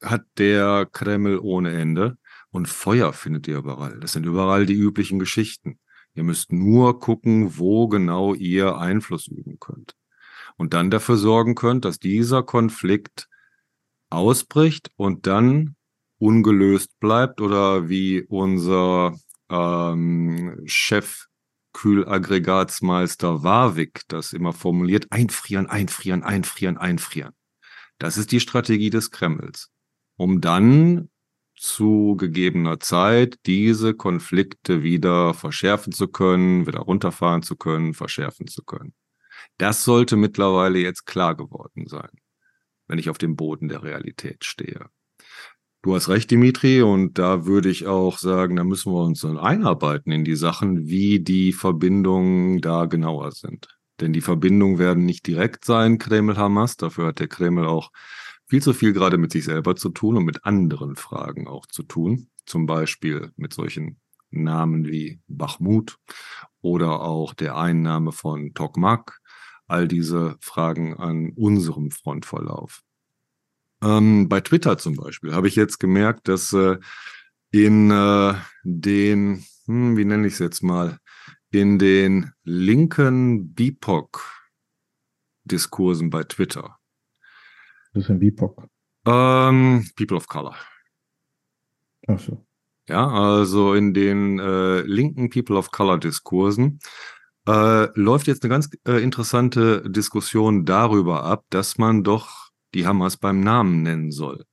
hat 0.01 0.25
der 0.37 0.87
Kreml 0.91 1.39
ohne 1.39 1.71
Ende 1.71 2.17
und 2.51 2.67
Feuer 2.67 3.13
findet 3.13 3.47
ihr 3.47 3.57
überall. 3.57 3.99
Das 3.99 4.13
sind 4.13 4.25
überall 4.25 4.65
die 4.65 4.73
üblichen 4.73 5.19
Geschichten. 5.19 5.79
Ihr 6.13 6.23
müsst 6.23 6.51
nur 6.51 6.99
gucken, 6.99 7.57
wo 7.57 7.87
genau 7.87 8.33
ihr 8.33 8.77
Einfluss 8.77 9.27
üben 9.27 9.59
könnt 9.59 9.95
und 10.57 10.73
dann 10.73 10.91
dafür 10.91 11.17
sorgen 11.17 11.55
könnt, 11.55 11.85
dass 11.85 11.99
dieser 11.99 12.43
Konflikt 12.43 13.29
ausbricht 14.09 14.91
und 14.97 15.27
dann 15.27 15.75
ungelöst 16.17 16.99
bleibt 16.99 17.39
oder 17.39 17.87
wie 17.87 18.21
unser 18.23 19.17
ähm, 19.49 20.61
Chef 20.65 21.28
Kühlaggregatsmeister 21.79 23.41
Warwick 23.41 24.01
das 24.09 24.33
immer 24.33 24.51
formuliert, 24.51 25.07
einfrieren, 25.11 25.67
einfrieren, 25.67 26.23
einfrieren, 26.23 26.77
einfrieren. 26.77 27.31
Das 27.99 28.17
ist 28.17 28.33
die 28.33 28.41
Strategie 28.41 28.89
des 28.89 29.11
Kremls, 29.11 29.71
um 30.17 30.41
dann 30.41 31.09
zu 31.55 32.17
gegebener 32.17 32.81
Zeit 32.81 33.39
diese 33.45 33.93
Konflikte 33.93 34.83
wieder 34.83 35.33
verschärfen 35.33 35.93
zu 35.93 36.09
können, 36.09 36.67
wieder 36.67 36.79
runterfahren 36.79 37.43
zu 37.43 37.55
können, 37.55 37.93
verschärfen 37.93 38.47
zu 38.47 38.65
können. 38.65 38.93
Das 39.57 39.85
sollte 39.85 40.17
mittlerweile 40.17 40.79
jetzt 40.79 41.05
klar 41.05 41.33
geworden 41.33 41.87
sein, 41.87 42.11
wenn 42.87 42.99
ich 42.99 43.09
auf 43.09 43.17
dem 43.17 43.37
Boden 43.37 43.69
der 43.69 43.83
Realität 43.83 44.43
stehe. 44.43 44.89
Du 45.81 45.95
hast 45.95 46.09
recht, 46.09 46.29
Dimitri, 46.29 46.81
und 46.81 47.17
da 47.17 47.45
würde 47.45 47.69
ich 47.69 47.87
auch 47.87 48.17
sagen, 48.17 48.57
da 48.57 48.65
müssen 48.65 48.91
wir 48.91 49.01
uns 49.01 49.23
einarbeiten 49.23 50.11
in 50.11 50.25
die 50.25 50.35
Sachen, 50.35 50.87
wie 50.87 51.21
die 51.21 51.53
Verbindungen 51.53 52.59
da 52.59 52.85
genauer 52.85 53.31
sind. 53.31 53.79
Denn 54.01 54.11
die 54.11 54.19
Verbindungen 54.19 54.77
werden 54.77 55.05
nicht 55.05 55.25
direkt 55.25 55.63
sein, 55.63 55.97
Kreml-Hamas. 55.97 56.75
Dafür 56.75 57.07
hat 57.07 57.19
der 57.19 57.29
Kreml 57.29 57.65
auch 57.65 57.91
viel 58.47 58.61
zu 58.61 58.73
viel 58.73 58.91
gerade 58.91 59.17
mit 59.17 59.31
sich 59.31 59.45
selber 59.45 59.77
zu 59.77 59.89
tun 59.89 60.17
und 60.17 60.25
mit 60.25 60.43
anderen 60.43 60.97
Fragen 60.97 61.47
auch 61.47 61.65
zu 61.65 61.83
tun. 61.83 62.27
Zum 62.45 62.65
Beispiel 62.65 63.31
mit 63.37 63.53
solchen 63.53 64.01
Namen 64.31 64.85
wie 64.85 65.21
Bachmut 65.27 65.97
oder 66.61 67.01
auch 67.01 67.33
der 67.33 67.55
Einnahme 67.55 68.11
von 68.11 68.53
Tokmak. 68.53 69.21
All 69.67 69.87
diese 69.87 70.35
Fragen 70.41 70.97
an 70.97 71.31
unserem 71.37 71.91
Frontverlauf. 71.91 72.81
Ähm, 73.81 74.29
bei 74.29 74.41
Twitter 74.41 74.77
zum 74.77 74.95
Beispiel 74.95 75.33
habe 75.33 75.47
ich 75.47 75.55
jetzt 75.55 75.79
gemerkt, 75.79 76.27
dass 76.27 76.53
äh, 76.53 76.77
in 77.51 77.89
äh, 77.91 78.35
den, 78.63 79.43
hm, 79.65 79.97
wie 79.97 80.05
nenne 80.05 80.27
ich 80.27 80.33
es 80.33 80.39
jetzt 80.39 80.61
mal, 80.61 80.99
in 81.51 81.79
den 81.79 82.31
linken 82.43 83.53
BIPOC-Diskursen 83.53 86.09
bei 86.09 86.23
Twitter. 86.23 86.77
Was 87.93 88.03
ist 88.03 88.11
ein 88.11 88.19
BIPOC? 88.19 88.67
Ähm, 89.05 89.89
People 89.95 90.17
of 90.17 90.27
Color. 90.27 90.57
Ach 92.07 92.19
so. 92.19 92.45
Ja, 92.87 93.07
also 93.07 93.73
in 93.75 93.93
den 93.93 94.39
äh, 94.39 94.81
linken 94.81 95.29
People 95.29 95.55
of 95.57 95.71
Color 95.71 95.99
Diskursen 95.99 96.79
äh, 97.47 97.87
läuft 97.93 98.27
jetzt 98.27 98.43
eine 98.43 98.49
ganz 98.49 98.69
äh, 98.87 99.01
interessante 99.01 99.89
Diskussion 99.89 100.65
darüber 100.65 101.23
ab, 101.23 101.45
dass 101.49 101.77
man 101.77 102.03
doch 102.03 102.48
die 102.73 102.85
Hamas 102.85 103.17
beim 103.17 103.41
Namen 103.41 103.83
nennen 103.83 104.11
soll. 104.11 104.45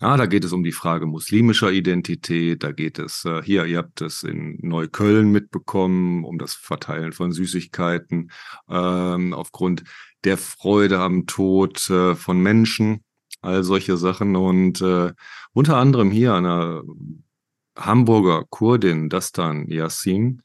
Ja, 0.00 0.16
da 0.16 0.26
geht 0.26 0.44
es 0.44 0.52
um 0.52 0.62
die 0.62 0.72
Frage 0.72 1.06
muslimischer 1.06 1.72
Identität, 1.72 2.62
da 2.62 2.70
geht 2.70 3.00
es, 3.00 3.24
äh, 3.24 3.42
hier, 3.42 3.64
ihr 3.64 3.78
habt 3.78 4.00
es 4.00 4.22
in 4.22 4.56
Neukölln 4.62 5.32
mitbekommen, 5.32 6.24
um 6.24 6.38
das 6.38 6.54
Verteilen 6.54 7.12
von 7.12 7.32
Süßigkeiten, 7.32 8.30
ähm, 8.68 9.34
aufgrund 9.34 9.82
der 10.22 10.36
Freude 10.36 11.00
am 11.00 11.26
Tod 11.26 11.90
äh, 11.90 12.14
von 12.14 12.40
Menschen, 12.40 13.02
all 13.40 13.64
solche 13.64 13.96
Sachen. 13.96 14.36
Und 14.36 14.80
äh, 14.82 15.12
unter 15.52 15.76
anderem 15.78 16.12
hier 16.12 16.34
eine 16.34 16.82
Hamburger 17.76 18.44
Kurdin, 18.48 19.08
Dastan 19.08 19.66
Yassin, 19.68 20.42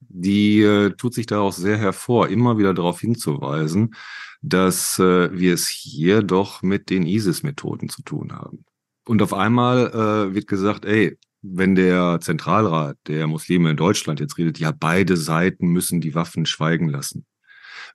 die 0.00 0.62
äh, 0.62 0.90
tut 0.96 1.14
sich 1.14 1.26
da 1.26 1.40
auch 1.40 1.52
sehr 1.52 1.76
hervor, 1.76 2.28
immer 2.28 2.56
wieder 2.58 2.74
darauf 2.74 3.00
hinzuweisen, 3.00 3.94
dass 4.42 4.98
äh, 4.98 5.30
wir 5.32 5.54
es 5.54 5.68
hier 5.68 6.22
doch 6.22 6.62
mit 6.62 6.90
den 6.90 7.06
ISIS-Methoden 7.06 7.88
zu 7.88 8.02
tun 8.02 8.32
haben. 8.32 8.64
Und 9.06 9.22
auf 9.22 9.34
einmal 9.34 9.88
äh, 9.88 10.34
wird 10.34 10.46
gesagt, 10.46 10.84
ey, 10.84 11.18
wenn 11.42 11.74
der 11.74 12.20
Zentralrat 12.20 12.96
der 13.06 13.26
Muslime 13.26 13.70
in 13.70 13.76
Deutschland 13.76 14.20
jetzt 14.20 14.38
redet, 14.38 14.58
ja, 14.58 14.72
beide 14.72 15.16
Seiten 15.16 15.68
müssen 15.68 16.00
die 16.00 16.14
Waffen 16.14 16.46
schweigen 16.46 16.88
lassen. 16.88 17.26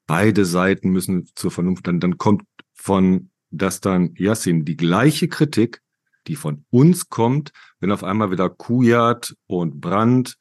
Beide 0.08 0.46
Seiten 0.46 0.90
müssen 0.90 1.30
zur 1.36 1.52
Vernunft, 1.52 1.88
dann, 1.88 2.00
dann 2.00 2.18
kommt 2.18 2.44
von 2.74 3.30
das 3.52 3.82
dann 3.82 4.14
Yassin 4.16 4.66
die 4.66 4.78
gleiche 4.78 5.28
Kritik, 5.28 5.82
die 6.28 6.36
von 6.36 6.66
uns 6.70 7.10
kommt, 7.10 7.52
wenn 7.80 7.92
auf 7.92 8.04
einmal 8.04 8.32
wieder 8.32 8.50
Kujat 8.50 9.36
und 9.48 9.80
Brandt 9.80 10.38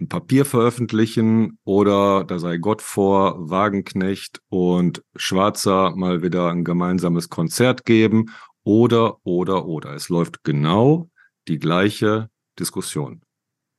ein 0.00 0.08
Papier 0.08 0.44
veröffentlichen 0.44 1.58
oder 1.64 2.24
da 2.24 2.38
sei 2.38 2.56
Gott 2.56 2.82
vor, 2.82 3.48
Wagenknecht 3.48 4.40
und 4.48 5.02
Schwarzer 5.14 5.94
mal 5.94 6.22
wieder 6.22 6.50
ein 6.50 6.64
gemeinsames 6.64 7.28
Konzert 7.28 7.84
geben 7.84 8.26
oder, 8.64 9.18
oder, 9.24 9.66
oder. 9.66 9.94
Es 9.94 10.08
läuft 10.08 10.42
genau 10.42 11.10
die 11.46 11.58
gleiche 11.58 12.28
Diskussion. 12.58 13.22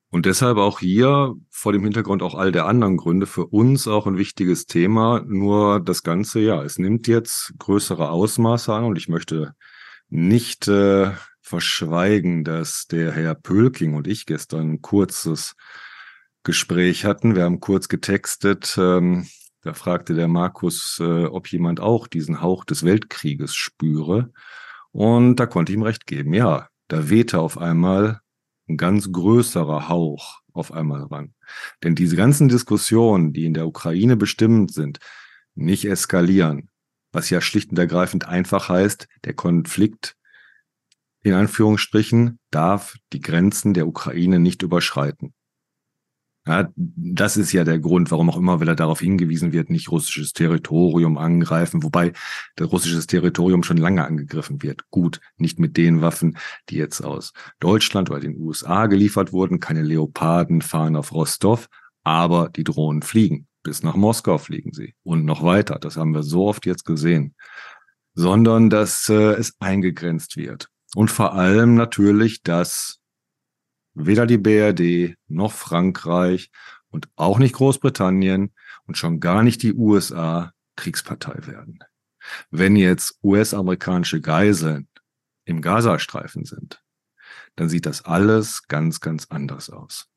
Und 0.09 0.25
deshalb 0.25 0.57
auch 0.57 0.79
hier 0.79 1.35
vor 1.49 1.73
dem 1.73 1.83
Hintergrund 1.83 2.23
auch 2.23 2.35
all 2.35 2.53
der 2.53 2.67
anderen 2.67 2.95
Gründe 2.95 3.25
für 3.25 3.47
uns 3.47 3.85
auch 3.85 4.07
ein 4.07 4.17
wichtiges 4.17 4.65
Thema. 4.65 5.21
Nur 5.25 5.81
das 5.81 6.03
Ganze, 6.03 6.39
ja, 6.39 6.63
es 6.63 6.79
nimmt 6.79 7.07
jetzt 7.07 7.53
größere 7.59 8.09
Ausmaße 8.09 8.73
an 8.73 8.85
und 8.85 8.97
ich 8.97 9.09
möchte 9.09 9.55
nicht 10.07 10.69
äh, 10.69 11.11
verschweigen, 11.41 12.45
dass 12.45 12.85
der 12.87 13.11
Herr 13.11 13.35
Pölking 13.35 13.95
und 13.95 14.07
ich 14.07 14.25
gestern 14.25 14.73
ein 14.73 14.81
kurzes 14.81 15.55
Gespräch 16.45 17.03
hatten. 17.03 17.35
Wir 17.35 17.43
haben 17.43 17.59
kurz 17.59 17.89
getextet. 17.89 18.77
Ähm, 18.79 19.27
da 19.61 19.73
fragte 19.73 20.13
der 20.13 20.29
Markus, 20.29 20.99
äh, 21.01 21.25
ob 21.25 21.47
jemand 21.47 21.81
auch 21.81 22.07
diesen 22.07 22.41
Hauch 22.41 22.63
des 22.63 22.83
Weltkrieges 22.85 23.53
spüre. 23.55 24.31
Und 24.91 25.35
da 25.35 25.45
konnte 25.45 25.73
ich 25.73 25.77
ihm 25.77 25.83
recht 25.83 26.07
geben. 26.07 26.33
Ja, 26.33 26.69
da 26.87 27.09
wehte 27.09 27.39
auf 27.39 27.57
einmal 27.57 28.21
ein 28.69 28.77
ganz 28.77 29.11
größerer 29.11 29.89
Hauch 29.89 30.41
auf 30.53 30.71
einmal 30.71 31.03
ran. 31.03 31.33
Denn 31.83 31.95
diese 31.95 32.15
ganzen 32.15 32.47
Diskussionen, 32.47 33.33
die 33.33 33.45
in 33.45 33.53
der 33.53 33.67
Ukraine 33.67 34.15
bestimmt 34.15 34.71
sind, 34.71 34.99
nicht 35.53 35.85
eskalieren, 35.85 36.69
was 37.11 37.29
ja 37.29 37.41
schlicht 37.41 37.71
und 37.71 37.79
ergreifend 37.79 38.27
einfach 38.27 38.69
heißt, 38.69 39.07
der 39.25 39.33
Konflikt 39.33 40.15
in 41.23 41.33
Anführungsstrichen 41.33 42.39
darf 42.51 42.97
die 43.11 43.19
Grenzen 43.19 43.73
der 43.73 43.87
Ukraine 43.87 44.39
nicht 44.39 44.61
überschreiten. 44.61 45.33
Ja, 46.47 46.69
das 46.75 47.37
ist 47.37 47.53
ja 47.53 47.63
der 47.63 47.79
Grund, 47.79 48.11
warum 48.11 48.29
auch 48.29 48.37
immer 48.37 48.61
wieder 48.61 48.75
darauf 48.75 48.99
hingewiesen 48.99 49.51
wird, 49.51 49.71
nicht 49.71 49.89
russisches 49.89 50.31
Territorium 50.31 51.17
angreifen, 51.17 51.81
wobei 51.81 52.13
das 52.55 52.71
russisches 52.71 53.07
Territorium 53.07 53.63
schon 53.63 53.77
lange 53.77 54.05
angegriffen 54.05 54.61
wird. 54.61 54.89
Gut, 54.91 55.21
nicht 55.37 55.57
mit 55.57 55.75
den 55.75 56.01
Waffen, 56.01 56.37
die 56.69 56.75
jetzt 56.75 57.01
aus 57.01 57.33
Deutschland 57.59 58.11
oder 58.11 58.19
den 58.19 58.37
USA 58.39 58.85
geliefert 58.85 59.33
wurden. 59.33 59.59
Keine 59.59 59.81
Leoparden 59.81 60.61
fahren 60.61 60.95
auf 60.95 61.13
Rostov, 61.13 61.67
aber 62.03 62.49
die 62.49 62.63
Drohnen 62.63 63.01
fliegen. 63.01 63.47
Bis 63.63 63.81
nach 63.81 63.95
Moskau 63.95 64.37
fliegen 64.37 64.71
sie 64.71 64.93
und 65.01 65.25
noch 65.25 65.41
weiter. 65.41 65.79
Das 65.79 65.97
haben 65.97 66.13
wir 66.13 66.21
so 66.21 66.47
oft 66.47 66.67
jetzt 66.67 66.85
gesehen. 66.85 67.33
Sondern, 68.13 68.69
dass 68.69 69.09
äh, 69.09 69.33
es 69.33 69.55
eingegrenzt 69.59 70.37
wird. 70.37 70.69
Und 70.95 71.09
vor 71.09 71.33
allem 71.33 71.73
natürlich, 71.73 72.43
dass 72.43 72.99
weder 73.95 74.25
die 74.25 74.37
BRD 74.37 75.15
noch 75.27 75.51
Frankreich 75.51 76.51
und 76.89 77.07
auch 77.15 77.39
nicht 77.39 77.55
Großbritannien 77.55 78.53
und 78.85 78.97
schon 78.97 79.19
gar 79.19 79.43
nicht 79.43 79.63
die 79.63 79.73
USA 79.73 80.51
Kriegspartei 80.75 81.47
werden. 81.47 81.79
Wenn 82.51 82.75
jetzt 82.75 83.19
US-amerikanische 83.23 84.21
Geiseln 84.21 84.87
im 85.45 85.61
Gazastreifen 85.61 86.45
sind, 86.45 86.83
dann 87.55 87.69
sieht 87.69 87.85
das 87.85 88.03
alles 88.03 88.67
ganz, 88.67 88.99
ganz 88.99 89.27
anders 89.29 89.69
aus. 89.69 90.07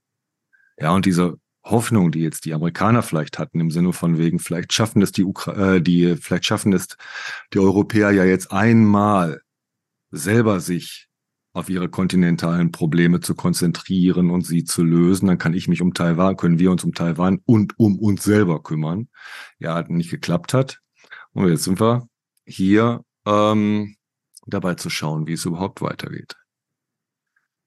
Ja, 0.78 0.90
und 0.92 1.06
diese 1.06 1.38
Hoffnung, 1.64 2.10
die 2.10 2.20
jetzt 2.20 2.44
die 2.44 2.54
Amerikaner 2.54 3.02
vielleicht 3.02 3.38
hatten, 3.38 3.60
im 3.60 3.70
Sinne 3.70 3.92
von 3.92 4.18
wegen, 4.18 4.38
vielleicht 4.38 4.72
schaffen 4.72 5.02
es 5.02 5.12
die, 5.12 5.24
Ukra 5.24 5.74
äh, 5.74 5.82
die, 5.82 6.16
vielleicht 6.16 6.46
schaffen 6.46 6.72
es 6.72 6.88
die 7.52 7.58
Europäer 7.58 8.10
ja 8.10 8.24
jetzt 8.24 8.50
einmal 8.50 9.42
selber 10.10 10.60
sich 10.60 11.07
auf 11.58 11.68
ihre 11.68 11.88
kontinentalen 11.88 12.70
Probleme 12.70 13.20
zu 13.20 13.34
konzentrieren 13.34 14.30
und 14.30 14.46
sie 14.46 14.62
zu 14.62 14.84
lösen. 14.84 15.26
Dann 15.26 15.38
kann 15.38 15.54
ich 15.54 15.66
mich 15.66 15.82
um 15.82 15.92
Taiwan, 15.92 16.36
können 16.36 16.60
wir 16.60 16.70
uns 16.70 16.84
um 16.84 16.94
Taiwan 16.94 17.40
und 17.44 17.78
um 17.78 17.98
uns 17.98 18.22
selber 18.22 18.62
kümmern. 18.62 19.08
Ja, 19.58 19.82
nicht 19.88 20.10
geklappt 20.10 20.54
hat. 20.54 20.80
Und 21.32 21.48
jetzt 21.48 21.64
sind 21.64 21.80
wir 21.80 22.08
hier 22.46 23.04
ähm, 23.26 23.96
dabei 24.46 24.76
zu 24.76 24.88
schauen, 24.88 25.26
wie 25.26 25.32
es 25.32 25.44
überhaupt 25.44 25.82
weitergeht. 25.82 26.36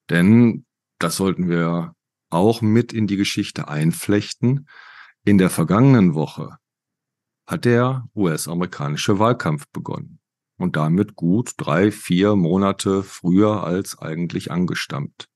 Denn 0.09 0.65
das 0.97 1.17
sollten 1.17 1.49
wir 1.49 1.93
auch 2.29 2.61
mit 2.61 2.93
in 2.93 3.07
die 3.07 3.17
Geschichte 3.17 3.67
einflechten. 3.67 4.67
In 5.25 5.37
der 5.37 5.49
vergangenen 5.49 6.15
Woche 6.15 6.57
hat 7.45 7.65
der 7.65 8.07
US-amerikanische 8.15 9.19
Wahlkampf 9.19 9.65
begonnen 9.73 10.20
und 10.61 10.75
damit 10.75 11.15
gut 11.15 11.53
drei, 11.57 11.91
vier 11.91 12.35
Monate 12.35 13.03
früher 13.03 13.63
als 13.63 13.97
eigentlich 13.97 14.51
angestammt. 14.51 15.27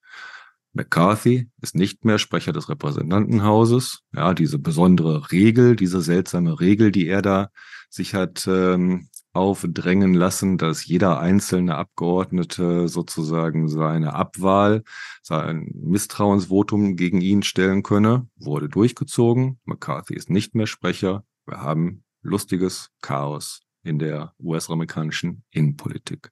McCarthy 0.74 1.50
ist 1.62 1.74
nicht 1.74 2.04
mehr 2.04 2.20
Sprecher 2.20 2.52
des 2.52 2.68
Repräsentantenhauses. 2.68 4.02
Ja, 4.14 4.34
diese 4.34 4.60
besondere 4.60 5.32
Regel, 5.32 5.78
diese 5.78 6.02
seltsame 6.02 6.60
Regel, 6.60 6.92
die 6.92 7.08
er 7.08 7.22
da 7.22 7.50
sich 7.90 8.14
hat 8.14 8.46
ähm, 8.48 9.08
aufdrängen 9.32 10.14
lassen, 10.14 10.58
dass 10.58 10.86
jeder 10.86 11.20
einzelne 11.20 11.76
Abgeordnete 11.76 12.90
sozusagen 12.90 13.70
seine 13.70 14.14
Abwahl, 14.14 14.84
sein 15.24 15.72
Misstrauensvotum 15.74 16.98
gegen 16.98 17.22
ihn 17.22 17.42
stellen 17.44 17.82
könne, 17.82 18.28
wurde 18.36 18.68
durchgezogen. 18.68 19.60
McCarthy 19.64 20.16
ist 20.16 20.30
nicht 20.30 20.56
mehr 20.56 20.68
Sprecher. 20.68 21.24
Wir 21.46 21.62
haben 21.62 22.04
lustiges 22.22 22.92
Chaos 23.02 23.65
in 23.86 24.00
der 24.00 24.34
US-amerikanischen 24.40 25.44
Innenpolitik. 25.52 26.32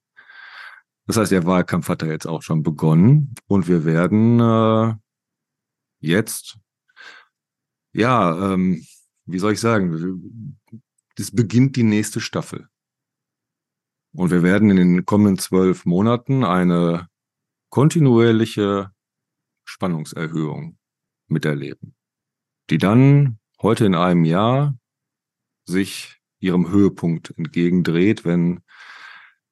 Das 1.06 1.16
heißt, 1.16 1.32
der 1.32 1.46
Wahlkampf 1.46 1.88
hat 1.88 2.02
da 2.02 2.06
jetzt 2.06 2.26
auch 2.26 2.42
schon 2.42 2.62
begonnen 2.62 3.34
und 3.46 3.68
wir 3.68 3.84
werden 3.84 4.40
äh, 4.40 4.94
jetzt, 6.00 6.58
ja, 7.92 8.52
ähm, 8.52 8.84
wie 9.26 9.38
soll 9.38 9.52
ich 9.52 9.60
sagen, 9.60 10.58
das 11.16 11.30
beginnt 11.30 11.76
die 11.76 11.82
nächste 11.82 12.20
Staffel. 12.20 12.68
Und 14.12 14.30
wir 14.30 14.42
werden 14.42 14.70
in 14.70 14.76
den 14.76 15.04
kommenden 15.04 15.38
zwölf 15.38 15.84
Monaten 15.84 16.44
eine 16.44 17.08
kontinuierliche 17.70 18.92
Spannungserhöhung 19.64 20.78
miterleben, 21.28 21.96
die 22.70 22.78
dann 22.78 23.38
heute 23.60 23.86
in 23.86 23.94
einem 23.94 24.24
Jahr 24.24 24.78
sich 25.66 26.20
ihrem 26.44 26.70
Höhepunkt 26.70 27.36
entgegendreht, 27.36 28.24
wenn 28.24 28.60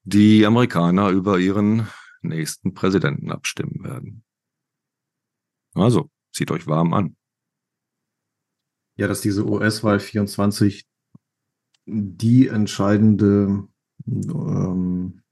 die 0.04 0.44
Amerikaner 0.44 1.10
über 1.10 1.38
ihren 1.38 1.88
nächsten 2.20 2.74
Präsidenten 2.74 3.30
abstimmen 3.30 3.82
werden. 3.82 4.24
Also, 5.74 6.10
zieht 6.32 6.50
euch 6.50 6.66
warm 6.66 6.92
an. 6.92 7.16
Ja, 8.96 9.08
dass 9.08 9.22
diese 9.22 9.46
US-Wahl 9.46 10.00
24 10.00 10.86
die 11.86 12.48
entscheidende, 12.48 13.66
ähm, 14.06 15.22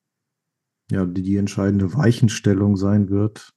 ja, 0.90 1.04
die, 1.04 1.22
die 1.22 1.36
entscheidende 1.36 1.94
Weichenstellung 1.94 2.76
sein 2.76 3.10
wird. 3.10 3.52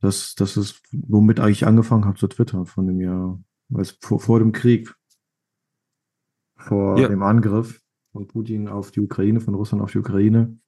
Das, 0.00 0.34
das 0.34 0.56
ist, 0.56 0.80
womit 0.92 1.40
eigentlich 1.40 1.66
angefangen 1.66 2.06
habe 2.06 2.18
zu 2.18 2.28
twittern 2.28 2.64
von 2.64 2.86
dem 2.86 3.00
Jahr. 3.00 3.42
Weil 3.68 3.84
vor, 4.00 4.20
vor 4.20 4.38
dem 4.38 4.52
Krieg, 4.52 4.94
vor 6.60 6.98
ja. 6.98 7.08
dem 7.08 7.22
Angriff 7.22 7.80
von 8.12 8.26
Putin 8.26 8.68
auf 8.68 8.90
die 8.90 9.00
Ukraine, 9.00 9.40
von 9.40 9.54
Russland 9.54 9.82
auf 9.82 9.92
die 9.92 9.98
Ukraine. 9.98 10.58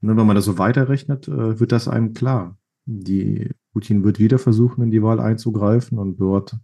Ne, 0.00 0.16
wenn 0.16 0.26
man 0.26 0.36
das 0.36 0.46
so 0.46 0.58
weiterrechnet, 0.58 1.28
äh, 1.28 1.60
wird 1.60 1.72
das 1.72 1.88
einem 1.88 2.14
klar. 2.14 2.58
Die 2.86 3.50
Putin 3.72 4.02
wird 4.04 4.18
wieder 4.18 4.38
versuchen, 4.38 4.82
in 4.82 4.90
die 4.90 5.02
Wahl 5.02 5.20
einzugreifen 5.20 5.98
und 5.98 6.18
dort 6.18 6.56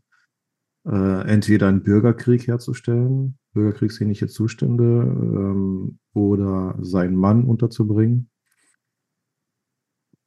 äh, 0.87 1.28
entweder 1.28 1.68
einen 1.68 1.82
Bürgerkrieg 1.82 2.46
herzustellen, 2.46 3.38
bürgerkriegsähnliche 3.52 4.28
Zustände, 4.28 4.85
ähm, 4.85 5.98
oder 6.14 6.76
seinen 6.80 7.16
Mann 7.16 7.44
unterzubringen. 7.44 8.30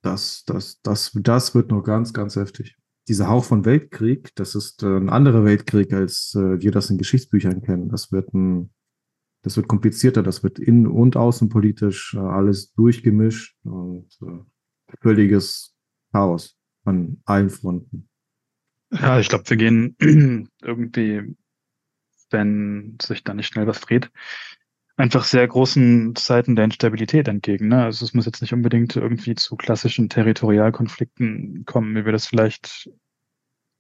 Das, 0.02 0.44
das, 0.46 0.82
das, 0.82 1.12
das 1.14 1.56
wird 1.56 1.72
noch 1.72 1.84
ganz, 1.84 2.14
ganz 2.14 2.36
heftig. 2.36 2.78
Dieser 3.10 3.28
Hauch 3.28 3.44
von 3.44 3.66
Weltkrieg, 3.66 4.36
das 4.36 4.54
ist 4.54 4.84
äh, 4.84 4.86
ein 4.86 5.10
anderer 5.10 5.44
Weltkrieg, 5.44 5.92
als 5.94 6.36
äh, 6.36 6.62
wir 6.62 6.70
das 6.70 6.92
in 6.92 7.00
Geschichtsbüchern 7.00 7.64
kennen. 7.64 7.90
Das 7.90 8.12
wird 8.12 8.32
ein, 8.36 8.70
das 9.42 9.58
wird 9.58 9.68
komplizierter, 9.68 10.22
das 10.22 10.44
wird 10.44 10.60
innen- 10.60 10.86
und 10.86 11.18
außenpolitisch 11.18 12.14
äh, 12.14 12.20
alles 12.20 12.72
durchgemischt 12.74 13.58
und 13.64 14.08
völliges 15.02 15.76
Chaos 16.12 16.60
an 16.86 17.20
allen 17.26 17.50
Fronten. 17.50 18.08
Ja, 18.92 19.20
ich 19.20 19.28
glaube, 19.28 19.50
wir 19.50 19.58
gehen 19.58 19.96
irgendwie, 20.62 21.36
wenn 22.30 22.96
sich 23.02 23.24
da 23.24 23.34
nicht 23.34 23.48
schnell 23.48 23.66
was 23.66 23.82
dreht, 23.82 24.12
einfach 25.00 25.24
sehr 25.24 25.48
großen 25.48 26.14
Zeiten 26.16 26.58
der 26.58 26.66
Instabilität 26.66 27.30
entgegen. 27.30 27.70
Ne? 27.70 27.86
Also 27.86 28.04
es 28.04 28.14
muss 28.14 28.26
jetzt 28.26 28.42
nicht 28.42 28.54
unbedingt 28.54 28.98
irgendwie 28.98 29.34
zu 29.34 29.56
klassischen 29.56 30.10
Territorialkonflikten 30.10 31.64
kommen, 31.66 31.96
wie 31.96 32.04
wir 32.04 32.12
das 32.12 32.28
vielleicht 32.28 32.90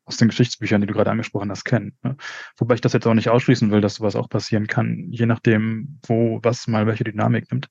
aus 0.06 0.16
den 0.16 0.30
Geschichtsbüchern, 0.30 0.80
die 0.80 0.88
du 0.88 0.94
gerade 0.94 1.12
angesprochen 1.12 1.52
hast, 1.52 1.66
kennen. 1.66 1.98
Ne? 2.04 2.16
Wobei 2.58 2.76
ich 2.76 2.82
das 2.82 2.94
jetzt 2.94 3.06
auch 3.06 3.14
nicht 3.14 3.28
ausschließen 3.28 3.70
will, 3.70 3.82
dass 3.82 3.96
sowas 3.96 4.16
auch 4.16 4.30
passieren 4.30 4.68
kann, 4.68 5.10
je 5.12 5.26
nachdem, 5.26 6.00
wo 6.08 6.40
was 6.42 6.68
mal 6.68 6.88
welche 6.88 7.04
Dynamik 7.04 7.52
nimmt. 7.52 7.68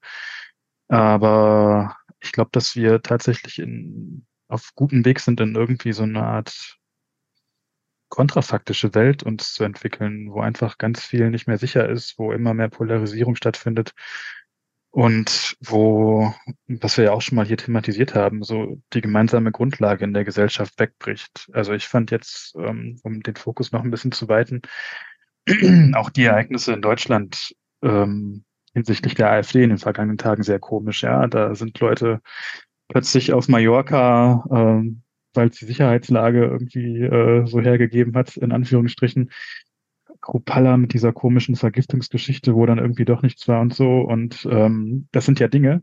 Aber 0.88 1.96
ich 2.20 2.32
glaube, 2.32 2.50
dass 2.52 2.76
wir 2.76 3.00
tatsächlich 3.00 3.58
in, 3.61 4.26
auf 4.48 4.72
gutem 4.74 5.06
Weg 5.06 5.20
sind, 5.20 5.40
in 5.40 5.54
irgendwie 5.54 5.92
so 5.92 6.02
eine 6.02 6.22
Art 6.22 6.78
kontrafaktische 8.09 8.94
Welt 8.94 9.23
uns 9.23 9.53
zu 9.53 9.64
entwickeln, 9.64 10.33
wo 10.33 10.40
einfach 10.40 10.79
ganz 10.79 11.05
viel 11.05 11.31
nicht 11.31 11.47
mehr 11.47 11.59
sicher 11.59 11.88
ist, 11.88 12.18
wo 12.18 12.33
immer 12.33 12.55
mehr 12.55 12.68
Polarisierung 12.68 13.37
stattfindet 13.37 13.92
und 14.90 15.57
wo, 15.61 16.33
was 16.66 16.97
wir 16.97 17.05
ja 17.05 17.12
auch 17.12 17.21
schon 17.21 17.37
mal 17.37 17.47
hier 17.47 17.59
thematisiert 17.59 18.14
haben, 18.14 18.42
so 18.42 18.81
die 18.92 19.01
gemeinsame 19.01 19.53
Grundlage 19.53 20.05
in 20.05 20.14
der 20.14 20.25
Gesellschaft 20.25 20.79
wegbricht. 20.79 21.49
Also 21.53 21.73
ich 21.73 21.87
fand 21.87 22.11
jetzt, 22.11 22.55
ähm, 22.57 22.99
um 23.03 23.23
den 23.23 23.37
Fokus 23.37 23.73
noch 23.73 23.85
ein 23.85 23.90
bisschen 23.90 24.12
zu 24.12 24.29
weiten, 24.29 24.62
auch 25.94 26.11
die 26.11 26.25
Ereignisse 26.25 26.73
in 26.73 26.83
Deutschland 26.83 27.55
ähm, 27.83 28.44
hinsichtlich 28.75 29.14
der 29.14 29.31
AfD 29.31 29.62
in 29.62 29.71
den 29.71 29.79
vergangenen 29.79 30.18
Tagen 30.18 30.42
sehr 30.42 30.59
komisch. 30.59 31.03
Ja, 31.03 31.27
da 31.27 31.55
sind 31.55 31.79
Leute 31.81 32.21
plötzlich 32.88 33.33
auf 33.33 33.49
Mallorca 33.49 34.44
ähm, 34.51 35.03
weil 35.34 35.48
es 35.48 35.56
die 35.56 35.66
Sicherheitslage 35.66 36.44
irgendwie 36.44 37.02
äh, 37.02 37.46
so 37.46 37.60
hergegeben 37.60 38.14
hat, 38.14 38.36
in 38.36 38.52
Anführungsstrichen. 38.52 39.30
Kruppalla 40.20 40.76
mit 40.76 40.94
dieser 40.94 41.12
komischen 41.12 41.54
Vergiftungsgeschichte, 41.54 42.54
wo 42.54 42.66
dann 42.66 42.78
irgendwie 42.78 43.04
doch 43.04 43.22
nichts 43.22 43.46
war 43.46 43.60
und 43.60 43.72
so. 43.72 44.00
Und 44.00 44.48
ähm, 44.50 45.08
das 45.12 45.26
sind 45.26 45.38
ja 45.38 45.48
Dinge, 45.48 45.82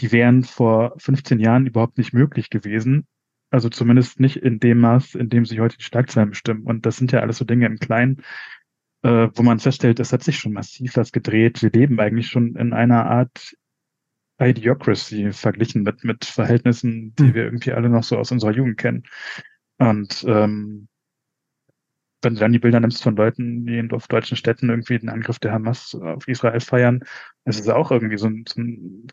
die 0.00 0.12
wären 0.12 0.42
vor 0.42 0.94
15 0.98 1.38
Jahren 1.38 1.66
überhaupt 1.66 1.98
nicht 1.98 2.12
möglich 2.12 2.50
gewesen. 2.50 3.06
Also 3.50 3.68
zumindest 3.68 4.20
nicht 4.20 4.36
in 4.36 4.60
dem 4.60 4.80
Maß, 4.80 5.14
in 5.14 5.28
dem 5.28 5.44
sich 5.44 5.60
heute 5.60 5.78
die 5.78 5.84
Schlagzeilen 5.84 6.30
bestimmen. 6.30 6.64
Und 6.64 6.86
das 6.86 6.96
sind 6.96 7.12
ja 7.12 7.20
alles 7.20 7.38
so 7.38 7.44
Dinge 7.44 7.66
im 7.66 7.78
Kleinen, 7.78 8.22
äh, 9.02 9.28
wo 9.34 9.42
man 9.42 9.58
feststellt, 9.58 10.00
es 10.00 10.12
hat 10.12 10.22
sich 10.22 10.38
schon 10.38 10.52
massiv 10.52 10.96
was 10.96 11.12
gedreht. 11.12 11.62
Wir 11.62 11.70
leben 11.70 11.98
eigentlich 11.98 12.28
schon 12.28 12.56
in 12.56 12.72
einer 12.72 13.06
Art 13.06 13.54
Idiocracy 14.40 15.32
verglichen 15.32 15.82
mit, 15.82 16.04
mit 16.04 16.24
Verhältnissen, 16.24 17.14
die 17.16 17.24
mhm. 17.24 17.34
wir 17.34 17.44
irgendwie 17.44 17.72
alle 17.72 17.88
noch 17.88 18.04
so 18.04 18.16
aus 18.16 18.30
unserer 18.30 18.52
Jugend 18.52 18.78
kennen. 18.78 19.04
Und 19.78 20.24
ähm, 20.28 20.88
wenn 22.22 22.34
du 22.34 22.40
dann 22.40 22.52
die 22.52 22.58
Bilder 22.58 22.80
nimmst 22.80 23.02
von 23.02 23.16
Leuten, 23.16 23.64
die 23.64 23.78
in, 23.78 23.92
auf 23.92 24.08
deutschen 24.08 24.36
Städten 24.36 24.70
irgendwie 24.70 24.98
den 24.98 25.08
Angriff 25.08 25.38
der 25.38 25.52
Hamas 25.52 25.94
auf 25.94 26.26
Israel 26.26 26.60
feiern, 26.60 27.04
es 27.44 27.60
ist 27.60 27.68
auch 27.68 27.90
irgendwie 27.90 28.18
so, 28.18 28.26
ein, 28.26 28.44
so 28.48 28.60
eine 28.60 29.06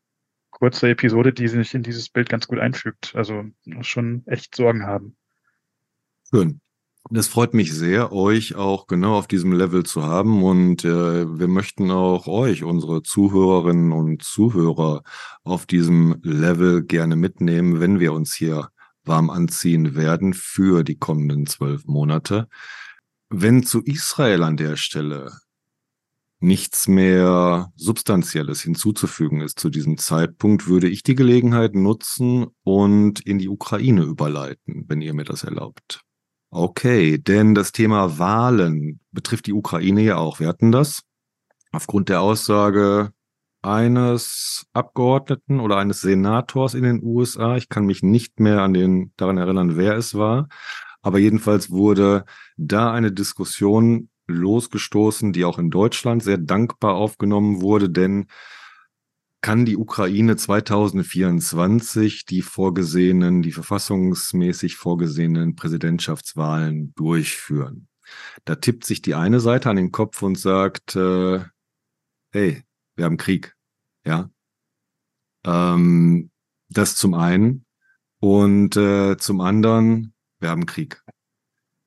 kurze 0.50 0.90
Episode, 0.90 1.34
die 1.34 1.48
sich 1.48 1.74
in 1.76 1.84
dieses 1.84 2.10
Bild 2.10 2.30
ganz 2.30 2.48
gut 2.48 2.60
einfügt. 2.60 3.14
Also 3.16 3.46
schon 3.82 4.24
echt 4.26 4.56
Sorgen 4.56 4.86
haben. 4.86 5.16
Schön. 6.30 6.62
Das 7.12 7.28
freut 7.28 7.54
mich 7.54 7.72
sehr, 7.72 8.12
euch 8.12 8.56
auch 8.56 8.88
genau 8.88 9.16
auf 9.16 9.28
diesem 9.28 9.52
Level 9.54 9.84
zu 9.84 10.04
haben. 10.04 10.44
Und 10.44 10.84
äh, 10.86 11.40
wir 11.40 11.48
möchten 11.48 11.92
auch 11.92 12.26
euch, 12.28 12.64
unsere 12.64 13.04
Zuhörerinnen 13.04 13.92
und 13.92 14.24
Zuhörer, 14.24 15.04
auf 15.44 15.68
diesem 15.68 16.20
Level 16.24 16.84
gerne 16.84 17.16
mitnehmen, 17.16 17.80
wenn 17.80 18.00
wir 18.00 18.12
uns 18.12 18.34
hier 18.34 18.70
warm 19.04 19.30
anziehen 19.30 19.94
werden 19.94 20.34
für 20.34 20.84
die 20.84 20.98
kommenden 20.98 21.46
zwölf 21.46 21.86
Monate. 21.86 22.48
Wenn 23.30 23.64
zu 23.64 23.84
Israel 23.84 24.42
an 24.42 24.58
der 24.58 24.76
Stelle 24.76 25.32
nichts 26.40 26.88
mehr 26.88 27.72
Substanzielles 27.76 28.62
hinzuzufügen 28.62 29.42
ist 29.42 29.60
zu 29.60 29.70
diesem 29.70 30.00
Zeitpunkt, 30.00 30.68
würde 30.68 30.90
ich 30.90 31.04
die 31.04 31.16
Gelegenheit 31.16 31.76
nutzen 31.76 32.48
und 32.64 33.20
in 33.20 33.38
die 33.38 33.50
Ukraine 33.50 34.04
überleiten, 34.04 34.86
wenn 34.88 35.02
ihr 35.02 35.14
mir 35.14 35.24
das 35.24 35.44
erlaubt. 35.44 36.02
Okay, 36.58 37.18
denn 37.18 37.54
das 37.54 37.74
Thema 37.74 38.18
Wahlen 38.18 39.02
betrifft 39.12 39.48
die 39.48 39.52
Ukraine 39.52 40.02
ja 40.04 40.16
auch. 40.16 40.40
Wir 40.40 40.48
hatten 40.48 40.72
das 40.72 41.02
aufgrund 41.74 42.08
der 42.08 42.22
Aussage 42.22 43.12
eines 43.62 44.66
Abgeordneten 44.72 45.60
oder 45.60 45.76
eines 45.76 46.00
Senators 46.00 46.74
in 46.74 46.84
den 46.84 47.04
USA. 47.04 47.58
Ich 47.58 47.68
kann 47.68 47.86
mich 47.86 48.04
nicht 48.04 48.40
mehr 48.40 48.62
an 48.62 48.74
den, 48.74 49.12
daran 49.18 49.38
erinnern, 49.38 49.76
wer 49.76 49.98
es 49.98 50.16
war. 50.16 50.48
Aber 51.02 51.20
jedenfalls 51.20 51.72
wurde 51.72 52.24
da 52.56 52.94
eine 52.94 53.12
Diskussion 53.12 54.08
losgestoßen, 54.28 55.34
die 55.34 55.44
auch 55.44 55.60
in 55.60 55.72
Deutschland 55.72 56.24
sehr 56.24 56.38
dankbar 56.38 56.94
aufgenommen 56.96 57.60
wurde, 57.60 57.90
denn 57.90 58.28
kann 59.46 59.64
die 59.64 59.78
Ukraine 59.78 60.38
2024 60.38 62.26
die 62.26 62.42
vorgesehenen, 62.42 63.44
die 63.44 63.52
verfassungsmäßig 63.52 64.76
vorgesehenen 64.76 65.56
Präsidentschaftswahlen 65.56 66.96
durchführen. 66.96 67.88
Da 68.46 68.56
tippt 68.56 68.88
sich 68.88 69.04
die 69.04 69.14
eine 69.14 69.40
Seite 69.40 69.70
an 69.70 69.76
den 69.76 69.92
Kopf 69.92 70.24
und 70.24 70.40
sagt, 70.40 70.96
äh, 70.96 71.42
hey, 72.32 72.64
wir 72.96 73.06
haben 73.06 73.18
Krieg. 73.18 73.56
Ja. 74.04 74.32
Ähm, 75.46 76.32
das 76.70 76.96
zum 76.96 77.14
einen. 77.14 77.68
Und 78.20 78.76
äh, 78.78 79.16
zum 79.18 79.42
anderen, 79.42 80.16
wir 80.40 80.50
haben 80.50 80.66
Krieg. 80.66 81.04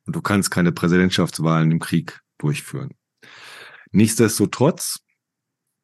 Und 0.06 0.14
du 0.14 0.22
kannst 0.22 0.52
keine 0.52 0.70
Präsidentschaftswahlen 0.70 1.72
im 1.72 1.80
Krieg 1.80 2.20
durchführen. 2.38 2.94
Nichtsdestotrotz 3.90 5.00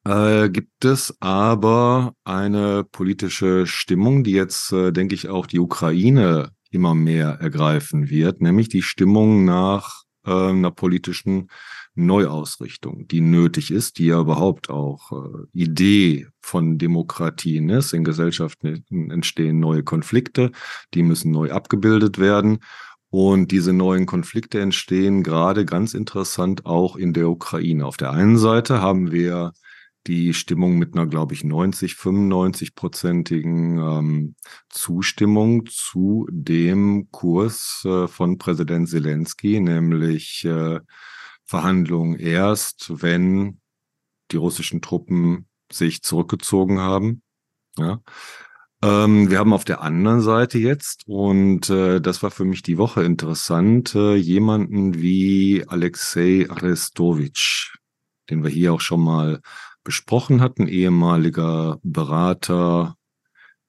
äh, 0.05 0.49
gibt 0.49 0.85
es 0.85 1.15
aber 1.19 2.13
eine 2.23 2.83
politische 2.83 3.67
Stimmung, 3.67 4.23
die 4.23 4.31
jetzt, 4.31 4.71
äh, 4.71 4.91
denke 4.91 5.15
ich, 5.15 5.29
auch 5.29 5.47
die 5.47 5.59
Ukraine 5.59 6.51
immer 6.71 6.93
mehr 6.93 7.37
ergreifen 7.41 8.09
wird, 8.09 8.41
nämlich 8.41 8.69
die 8.69 8.83
Stimmung 8.83 9.45
nach 9.45 10.03
äh, 10.25 10.31
einer 10.31 10.71
politischen 10.71 11.49
Neuausrichtung, 11.95 13.07
die 13.07 13.21
nötig 13.21 13.71
ist, 13.71 13.97
die 13.97 14.07
ja 14.07 14.19
überhaupt 14.19 14.69
auch 14.69 15.11
äh, 15.11 15.47
Idee 15.53 16.27
von 16.41 16.77
Demokratien 16.77 17.69
ist. 17.69 17.93
In 17.93 18.03
Gesellschaften 18.03 18.83
entstehen 19.09 19.59
neue 19.59 19.83
Konflikte, 19.83 20.51
die 20.93 21.03
müssen 21.03 21.31
neu 21.31 21.51
abgebildet 21.51 22.19
werden. 22.19 22.59
Und 23.09 23.51
diese 23.51 23.71
neuen 23.71 24.05
Konflikte 24.05 24.59
entstehen 24.59 25.23
gerade 25.23 25.63
ganz 25.63 25.93
interessant 25.93 26.65
auch 26.65 26.97
in 26.97 27.13
der 27.13 27.29
Ukraine. 27.29 27.85
Auf 27.85 27.95
der 27.95 28.11
einen 28.11 28.37
Seite 28.37 28.81
haben 28.81 29.11
wir 29.13 29.53
die 30.07 30.33
Stimmung 30.33 30.77
mit 30.77 30.93
einer, 30.93 31.07
glaube 31.07 31.33
ich, 31.33 31.43
90, 31.43 31.93
95-prozentigen 31.93 33.77
ähm, 33.79 34.35
Zustimmung 34.69 35.65
zu 35.67 36.27
dem 36.29 37.09
Kurs 37.11 37.83
äh, 37.85 38.07
von 38.07 38.37
Präsident 38.37 38.89
Zelensky, 38.89 39.59
nämlich 39.59 40.45
äh, 40.45 40.79
Verhandlungen 41.45 42.15
erst, 42.19 43.01
wenn 43.01 43.59
die 44.31 44.37
russischen 44.37 44.81
Truppen 44.81 45.47
sich 45.71 46.01
zurückgezogen 46.01 46.79
haben. 46.79 47.21
Ja. 47.77 48.01
Ähm, 48.83 49.29
wir 49.29 49.39
haben 49.39 49.53
auf 49.53 49.65
der 49.65 49.81
anderen 49.81 50.21
Seite 50.21 50.59
jetzt, 50.59 51.03
und 51.07 51.69
äh, 51.69 51.99
das 52.01 52.21
war 52.23 52.31
für 52.31 52.45
mich 52.45 52.61
die 52.61 52.77
Woche 52.77 53.03
interessant, 53.03 53.95
äh, 53.95 54.15
jemanden 54.15 55.01
wie 55.01 55.63
Alexei 55.67 56.47
Arestovich, 56.49 57.73
den 58.29 58.43
wir 58.43 58.51
hier 58.51 58.73
auch 58.73 58.81
schon 58.81 59.01
mal 59.03 59.41
besprochen 59.85 60.41
hatten, 60.41 60.67
ehemaliger 60.67 61.79
Berater 61.83 62.97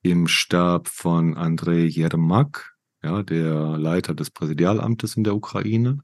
im 0.03 0.27
Stab 0.27 0.89
von 0.89 1.37
Andrei 1.37 1.85
Jermak, 1.85 2.75
ja, 3.03 3.23
der 3.23 3.79
Leiter 3.79 4.15
des 4.15 4.31
Präsidialamtes 4.31 5.17
in 5.17 5.23
der 5.23 5.37
Ukraine, 5.37 6.01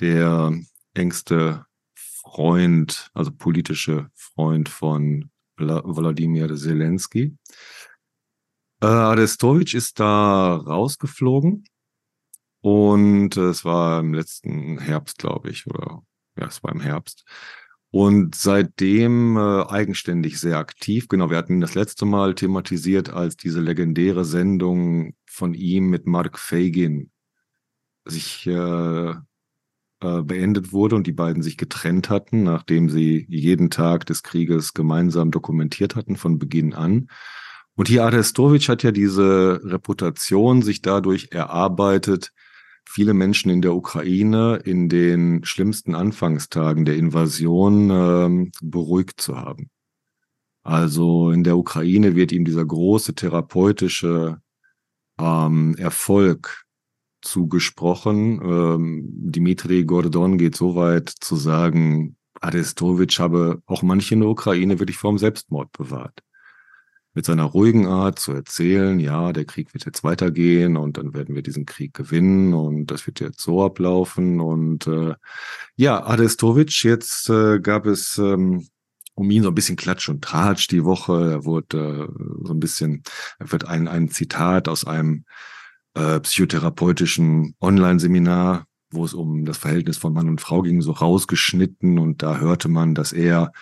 der 0.00 0.54
engste 0.94 1.66
Freund, 1.94 3.10
also 3.12 3.30
politische 3.32 4.08
Freund 4.14 4.68
von 4.68 5.30
Wladimir 5.56 6.54
Zelensky. 6.56 7.36
Äh, 8.80 8.86
Arestovic 8.86 9.74
ist 9.74 10.00
da 10.00 10.56
rausgeflogen 10.56 11.64
und 12.60 13.36
es 13.36 13.64
war 13.64 14.00
im 14.00 14.14
letzten 14.14 14.78
Herbst, 14.78 15.18
glaube 15.18 15.50
ich, 15.50 15.66
oder 15.66 16.02
ja, 16.36 16.46
es 16.46 16.62
war 16.62 16.72
im 16.72 16.80
Herbst 16.80 17.24
und 17.94 18.34
seitdem 18.34 19.36
äh, 19.36 19.66
eigenständig 19.68 20.40
sehr 20.40 20.58
aktiv. 20.58 21.06
Genau, 21.06 21.30
wir 21.30 21.36
hatten 21.36 21.60
das 21.60 21.76
letzte 21.76 22.04
Mal 22.06 22.34
thematisiert, 22.34 23.10
als 23.10 23.36
diese 23.36 23.60
legendäre 23.60 24.24
Sendung 24.24 25.14
von 25.26 25.54
ihm 25.54 25.90
mit 25.90 26.04
Mark 26.04 26.40
Fagin 26.40 27.12
sich 28.04 28.48
äh, 28.48 29.10
äh, 29.10 29.14
beendet 30.00 30.72
wurde 30.72 30.96
und 30.96 31.06
die 31.06 31.12
beiden 31.12 31.44
sich 31.44 31.56
getrennt 31.56 32.10
hatten, 32.10 32.42
nachdem 32.42 32.90
sie 32.90 33.26
jeden 33.28 33.70
Tag 33.70 34.06
des 34.06 34.24
Krieges 34.24 34.74
gemeinsam 34.74 35.30
dokumentiert 35.30 35.94
hatten 35.94 36.16
von 36.16 36.40
Beginn 36.40 36.74
an. 36.74 37.06
Und 37.76 37.86
hier 37.86 38.02
Arestovic 38.02 38.68
hat 38.68 38.82
ja 38.82 38.90
diese 38.90 39.60
Reputation 39.62 40.62
sich 40.62 40.82
dadurch 40.82 41.28
erarbeitet, 41.30 42.32
viele 42.86 43.14
Menschen 43.14 43.50
in 43.50 43.62
der 43.62 43.74
Ukraine 43.74 44.56
in 44.64 44.88
den 44.88 45.44
schlimmsten 45.44 45.94
Anfangstagen 45.94 46.84
der 46.84 46.96
Invasion 46.96 47.90
ähm, 47.90 48.52
beruhigt 48.62 49.20
zu 49.20 49.36
haben. 49.36 49.70
Also 50.62 51.30
in 51.30 51.44
der 51.44 51.56
Ukraine 51.56 52.16
wird 52.16 52.32
ihm 52.32 52.44
dieser 52.44 52.64
große 52.64 53.14
therapeutische 53.14 54.38
ähm, 55.18 55.74
Erfolg 55.76 56.64
zugesprochen. 57.20 58.40
Ähm, 58.42 59.04
Dimitri 59.06 59.84
Gordon 59.84 60.38
geht 60.38 60.56
so 60.56 60.76
weit 60.76 61.08
zu 61.08 61.36
sagen, 61.36 62.16
Arestovic 62.40 63.18
habe 63.18 63.62
auch 63.66 63.82
manche 63.82 64.14
in 64.14 64.20
der 64.20 64.28
Ukraine 64.28 64.78
wirklich 64.78 64.98
vor 64.98 65.12
dem 65.12 65.18
Selbstmord 65.18 65.72
bewahrt 65.72 66.20
mit 67.14 67.24
seiner 67.24 67.44
ruhigen 67.44 67.86
Art 67.86 68.18
zu 68.18 68.32
erzählen, 68.32 68.98
ja, 68.98 69.32
der 69.32 69.44
Krieg 69.44 69.72
wird 69.72 69.86
jetzt 69.86 70.02
weitergehen 70.02 70.76
und 70.76 70.98
dann 70.98 71.14
werden 71.14 71.34
wir 71.34 71.42
diesen 71.42 71.64
Krieg 71.64 71.94
gewinnen 71.94 72.52
und 72.54 72.86
das 72.86 73.06
wird 73.06 73.20
jetzt 73.20 73.40
so 73.40 73.64
ablaufen. 73.64 74.40
Und 74.40 74.86
äh, 74.88 75.14
ja, 75.76 76.04
Adestovic, 76.04 76.82
jetzt 76.82 77.30
äh, 77.30 77.60
gab 77.60 77.86
es 77.86 78.18
ähm, 78.18 78.66
um 79.14 79.30
ihn 79.30 79.44
so 79.44 79.50
ein 79.50 79.54
bisschen 79.54 79.76
Klatsch 79.76 80.08
und 80.08 80.22
Tratsch 80.22 80.68
die 80.68 80.84
Woche. 80.84 81.30
Er 81.30 81.44
wurde 81.44 82.08
äh, 82.10 82.46
so 82.46 82.52
ein 82.52 82.60
bisschen, 82.60 83.04
er 83.38 83.52
wird 83.52 83.66
ein, 83.66 83.86
ein 83.86 84.08
Zitat 84.08 84.68
aus 84.68 84.84
einem 84.84 85.24
äh, 85.94 86.18
psychotherapeutischen 86.18 87.54
Online-Seminar, 87.60 88.66
wo 88.90 89.04
es 89.04 89.14
um 89.14 89.44
das 89.44 89.58
Verhältnis 89.58 89.98
von 89.98 90.12
Mann 90.12 90.28
und 90.28 90.40
Frau 90.40 90.62
ging, 90.62 90.82
so 90.82 90.90
rausgeschnitten 90.90 92.00
und 92.00 92.22
da 92.22 92.38
hörte 92.38 92.68
man, 92.68 92.96
dass 92.96 93.12
er 93.12 93.52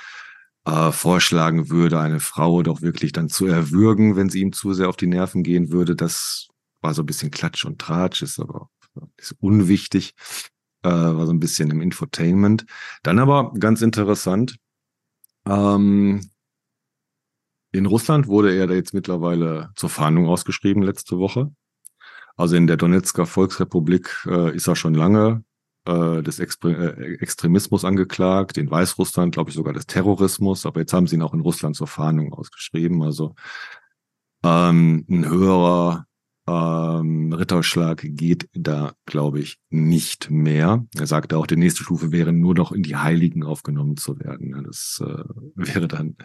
äh, 0.65 0.93
vorschlagen 0.93 1.71
würde, 1.71 2.01
eine 2.01 2.21
Frau 2.21 2.63
doch 2.63 2.83
wirklich 2.83 3.13
dann 3.13 3.29
zu 3.29 3.47
erwürgen, 3.47 4.17
wenn 4.17 4.29
sie 4.29 4.41
ihm 4.41 4.53
zu 4.53 4.73
sehr 4.75 4.89
auf 4.89 4.97
die 4.97 5.07
Nerven 5.07 5.43
gehen 5.43 5.71
würde. 5.71 5.97
Das 5.97 6.49
war 6.81 6.95
so 6.95 7.03
ein 7.03 7.07
bisschen 7.07 7.31
Klatsch 7.31 7.65
und 7.65 7.81
Tratsch, 7.81 8.23
ist 8.23 8.39
aber 8.39 8.69
ist 9.17 9.35
unwichtig, 9.41 10.15
äh, 10.83 10.91
war 10.91 11.27
so 11.27 11.33
ein 11.33 11.41
bisschen 11.41 11.71
im 11.71 11.81
Infotainment. 11.81 12.67
Dann 13.03 13.19
aber 13.19 13.53
ganz 13.55 13.83
interessant, 13.83 14.57
ähm, 15.47 16.31
in 17.73 17.87
Russland 17.87 18.27
wurde 18.27 18.55
er 18.55 18.67
da 18.67 18.75
jetzt 18.75 18.93
mittlerweile 18.93 19.71
zur 19.77 19.89
Fahndung 19.89 20.29
ausgeschrieben 20.29 20.83
letzte 20.83 21.19
Woche. 21.19 21.55
Also 22.37 22.57
in 22.57 22.67
der 22.67 22.77
Donetsker 22.77 23.27
Volksrepublik 23.27 24.27
äh, 24.27 24.55
ist 24.55 24.67
er 24.67 24.77
schon 24.77 24.95
lange 24.95 25.43
äh, 25.87 26.23
des 26.23 26.39
Expre 26.39 26.97
äh, 26.97 27.15
Extremismus 27.17 27.85
angeklagt, 27.85 28.59
in 28.59 28.71
Weißrussland, 28.71 29.35
glaube 29.35 29.51
ich, 29.51 29.57
sogar 29.57 29.73
des 29.73 29.87
Terrorismus, 29.87 30.67
aber 30.67 30.81
jetzt 30.81 30.93
haben 30.93 31.07
sie 31.07 31.17
ihn 31.17 31.23
auch 31.23 31.35
in 31.35 31.41
Russland 31.41 31.77
zur 31.77 31.87
Fahndung 31.87 32.33
ausgeschrieben. 32.33 33.03
Also 33.03 33.35
ähm, 34.45 35.05
ein 35.09 35.29
höherer 35.29 36.07
ähm, 36.47 37.33
Ritterschlag 37.33 38.01
geht 38.03 38.49
da, 38.53 38.95
glaube 39.07 39.41
ich, 39.41 39.59
nicht 39.71 40.31
mehr. 40.31 40.85
Er 40.97 41.07
sagte 41.07 41.37
auch, 41.37 41.47
die 41.47 41.57
nächste 41.57 41.85
Stufe 41.85 42.11
wäre 42.11 42.33
nur 42.33 42.55
noch 42.55 42.73
in 42.73 42.83
die 42.83 42.97
Heiligen 42.97 43.45
aufgenommen 43.45 43.97
zu 43.97 44.19
werden. 44.19 44.65
Das 44.65 45.03
äh, 45.05 45.25
wäre 45.55 45.89
dann 45.89 46.17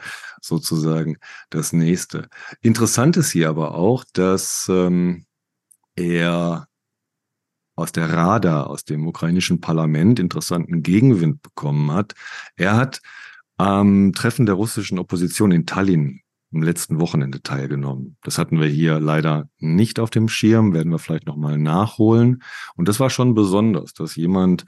sozusagen 0.41 1.17
das 1.50 1.74
nächste. 1.74 2.30
Interessant 2.62 3.17
ist 3.17 3.32
hier 3.32 3.50
aber 3.50 3.76
auch, 3.76 4.04
dass 4.13 4.67
ähm, 4.70 5.26
er 5.96 6.67
aus 7.78 7.92
der 7.92 8.12
Rada, 8.12 8.63
aus 8.63 8.84
dem 8.84 9.08
ukrainischen 9.08 9.62
Parlament 9.62 10.20
interessanten 10.20 10.82
Gegenwind 10.82 11.42
bekommen 11.44 11.92
hat. 11.92 12.16
Er 12.56 12.76
hat 12.76 13.02
am 13.58 14.13
Treffen 14.13 14.46
der 14.46 14.56
russischen 14.56 15.00
Opposition 15.00 15.52
in 15.52 15.66
Tallinn 15.66 16.22
im 16.52 16.63
letzten 16.63 17.00
Wochenende 17.00 17.42
teilgenommen. 17.42 18.18
Das 18.24 18.40
hatten 18.40 18.60
wir 18.60 18.68
hier 18.68 19.00
leider 19.00 19.50
nicht 19.60 20.00
auf 20.00 20.10
dem 20.10 20.28
Schirm, 20.28 20.74
werden 20.74 20.92
wir 20.92 20.98
vielleicht 20.98 21.28
nochmal 21.28 21.58
nachholen. 21.58 22.42
Und 22.76 22.88
das 22.88 23.00
war 23.00 23.10
schon 23.10 23.36
besonders, 23.36 23.94
dass 23.94 24.16
jemand 24.16 24.66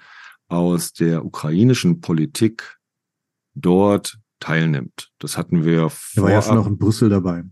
aus 0.47 0.93
der 0.93 1.25
ukrainischen 1.25 2.01
Politik 2.01 2.77
dort 3.55 4.19
teilnimmt. 4.39 5.11
Das 5.17 5.37
hatten 5.37 5.65
wir 5.65 5.89
vor. 5.89 6.15
Er 6.15 6.23
war 6.23 6.31
ja 6.31 6.41
schon 6.41 6.57
auch 6.59 6.67
in 6.67 6.77
Brüssel 6.77 7.09
dabei. 7.09 7.43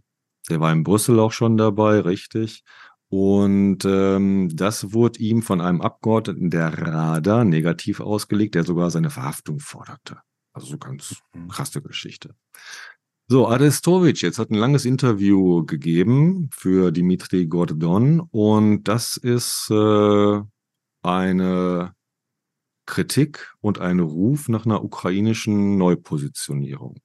Der 0.49 0.59
war 0.59 0.71
in 0.71 0.83
Brüssel 0.83 1.19
auch 1.19 1.31
schon 1.31 1.57
dabei, 1.57 1.99
richtig. 1.99 2.63
Und 3.09 3.85
ähm, 3.85 4.49
das 4.53 4.93
wurde 4.93 5.19
ihm 5.19 5.41
von 5.41 5.61
einem 5.61 5.81
Abgeordneten 5.81 6.49
der 6.49 6.77
Rada 6.77 7.45
negativ 7.45 8.01
ausgelegt, 8.01 8.55
der 8.55 8.63
sogar 8.63 8.91
seine 8.91 9.09
Verhaftung 9.09 9.59
forderte. 9.59 10.19
Also 10.53 10.67
so 10.67 10.77
ganz 10.77 11.15
mhm. 11.33 11.47
krasse 11.47 11.81
Geschichte. 11.81 12.35
So, 13.29 13.47
Arestovic 13.47 14.21
jetzt 14.21 14.39
hat 14.39 14.51
ein 14.51 14.55
langes 14.55 14.85
Interview 14.85 15.65
gegeben 15.65 16.49
für 16.53 16.91
Dimitri 16.91 17.45
Gordon 17.45 18.21
und 18.21 18.85
das 18.85 19.17
ist 19.17 19.69
äh, 19.69 20.41
eine 21.01 21.93
Kritik 22.85 23.53
und 23.59 23.79
ein 23.79 23.99
Ruf 23.99 24.47
nach 24.47 24.65
einer 24.65 24.83
ukrainischen 24.83 25.77
Neupositionierung. 25.77 27.01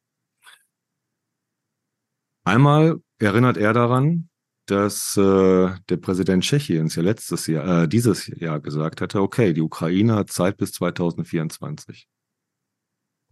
Einmal 2.45 3.01
erinnert 3.19 3.57
er 3.57 3.73
daran, 3.73 4.29
dass 4.67 5.17
äh, 5.17 5.75
der 5.89 5.97
Präsident 5.97 6.45
Tschechiens 6.45 6.95
ja 6.95 7.03
letztes 7.03 7.47
Jahr, 7.47 7.83
äh, 7.83 7.89
dieses 7.89 8.27
Jahr 8.27 8.61
gesagt 8.61 9.01
hatte, 9.01 9.21
okay, 9.21 9.53
die 9.53 9.61
Ukraine 9.61 10.15
hat 10.15 10.31
Zeit 10.31 10.57
bis 10.57 10.73
2024. 10.73 12.09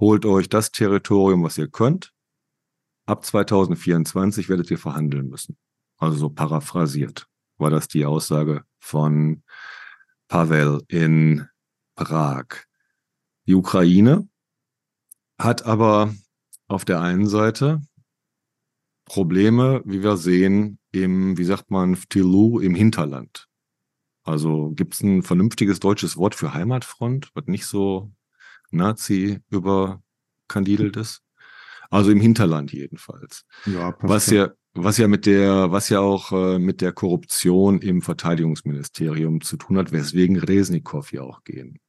Holt 0.01 0.25
euch 0.25 0.49
das 0.49 0.73
Territorium, 0.73 1.43
was 1.43 1.59
ihr 1.59 1.69
könnt. 1.69 2.13
Ab 3.07 3.25
2024 3.25 4.49
werdet 4.49 4.71
ihr 4.71 4.79
verhandeln 4.79 5.29
müssen. 5.29 5.57
Also 5.99 6.17
so 6.17 6.31
paraphrasiert 6.31 7.27
war 7.59 7.71
das 7.71 7.89
die 7.89 8.07
Aussage 8.07 8.65
von 8.79 9.43
Pavel 10.29 10.83
in 10.89 11.47
Prag. 11.95 12.47
Die 13.47 13.55
Ukraine 13.55 14.29
hat 15.39 15.65
aber 15.67 16.15
auf 16.69 16.85
der 16.85 17.01
einen 17.01 17.27
Seite 17.27 17.83
Probleme, 19.11 19.83
wie 19.85 20.05
wir 20.05 20.17
sehen, 20.17 20.79
im, 20.93 21.37
wie 21.37 21.43
sagt 21.43 21.73
man, 21.73 21.97
Ftilu 21.97 22.61
im 22.61 22.77
Hinterland. 22.77 23.49
Also 24.23 24.71
gibt 24.71 24.95
es 24.95 25.03
ein 25.03 25.25
vernünftiges 25.25 25.81
deutsches 25.81 26.17
Wort 26.17 26.37
für 26.37 26.55
Heimatfront, 26.55 27.33
was 27.35 27.47
nicht 27.47 27.67
so 27.67 28.13
Nazi 28.71 29.41
überkandidelt 29.51 30.97
ist. 30.97 31.23
Also 31.91 32.13
im 32.13 32.21
Hinterland 32.21 32.73
jedenfalls. 32.73 33.45
Ja, 33.67 33.97
was 33.99 34.31
ja, 34.31 34.53
was 34.75 34.97
ja 34.97 35.09
mit 35.09 35.27
der, 35.27 35.73
was 35.73 35.89
ja 35.89 35.99
auch 35.99 36.31
äh, 36.31 36.61
mit 36.61 36.81
der 36.81 36.93
Korruption 36.93 37.81
im 37.81 38.03
Verteidigungsministerium 38.03 39.41
zu 39.41 39.57
tun 39.57 39.77
hat, 39.77 39.91
weswegen 39.91 40.37
Resnikow 40.37 41.13
ja 41.13 41.23
auch 41.23 41.43
gehen, 41.43 41.81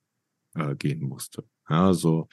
äh, 0.56 0.76
gehen 0.76 1.08
musste. 1.08 1.44
Ja, 1.70 1.94
so 1.94 2.30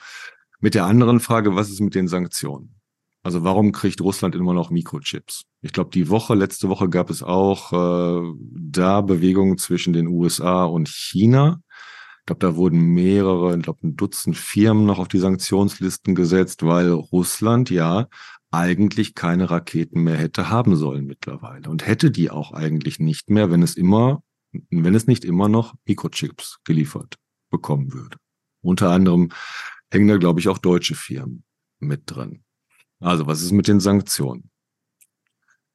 mit 0.61 0.75
der 0.75 0.87
anderen 0.87 1.21
Frage, 1.21 1.55
was 1.55 1.69
ist 1.69 1.81
mit 1.81 1.95
den 1.95 2.09
Sanktionen? 2.09 2.78
Also 3.23 3.45
warum 3.45 3.73
kriegt 3.73 4.01
Russland 4.01 4.35
immer 4.35 4.55
noch 4.55 4.71
Mikrochips? 4.71 5.43
Ich 5.61 5.73
glaube, 5.73 5.91
die 5.91 6.09
Woche, 6.09 6.35
letzte 6.35 6.69
Woche 6.69 6.89
gab 6.89 7.11
es 7.11 7.23
auch 7.23 7.73
äh, 7.73 8.33
da 8.53 9.01
Bewegungen 9.01 9.59
zwischen 9.59 9.93
den 9.93 10.07
USA 10.07 10.65
und 10.65 10.89
China. 10.89 11.61
Ich 12.21 12.27
glaube, 12.27 12.41
da 12.41 12.57
wurden 12.57 12.79
mehrere, 12.79 13.57
ich 13.57 13.63
glaube, 13.63 13.87
ein 13.87 13.97
Dutzend 13.97 14.37
Firmen 14.37 14.87
noch 14.87 14.99
auf 14.99 15.09
die 15.09 15.19
Sanktionslisten 15.19 16.15
gesetzt, 16.15 16.63
weil 16.65 16.91
Russland 16.91 17.71
ja 17.71 18.07
eigentlich 18.51 19.15
keine 19.15 19.51
Raketen 19.51 20.05
mehr 20.05 20.17
hätte 20.17 20.49
haben 20.49 20.77
sollen 20.77 21.07
mittlerweile 21.07 21.69
und 21.69 21.87
hätte 21.87 22.11
die 22.11 22.31
auch 22.31 22.53
eigentlich 22.53 22.99
nicht 22.99 23.31
mehr, 23.31 23.51
wenn 23.51 23.63
es 23.63 23.77
immer, 23.77 24.23
wenn 24.71 24.95
es 24.95 25.07
nicht 25.07 25.25
immer 25.25 25.49
noch 25.49 25.75
Mikrochips 25.87 26.59
geliefert 26.65 27.17
bekommen 27.51 27.93
würde. 27.93 28.17
Unter 28.63 28.91
anderem 28.91 29.31
hängen 29.91 30.09
da, 30.09 30.17
glaube 30.17 30.41
ich, 30.41 30.49
auch 30.49 30.59
deutsche 30.59 30.95
Firmen 30.95 31.45
mit 31.79 32.03
drin. 32.07 32.43
Also, 33.01 33.27
was 33.27 33.43
ist 33.43 33.53
mit 33.53 33.69
den 33.69 33.81
Sanktionen? 33.81 34.51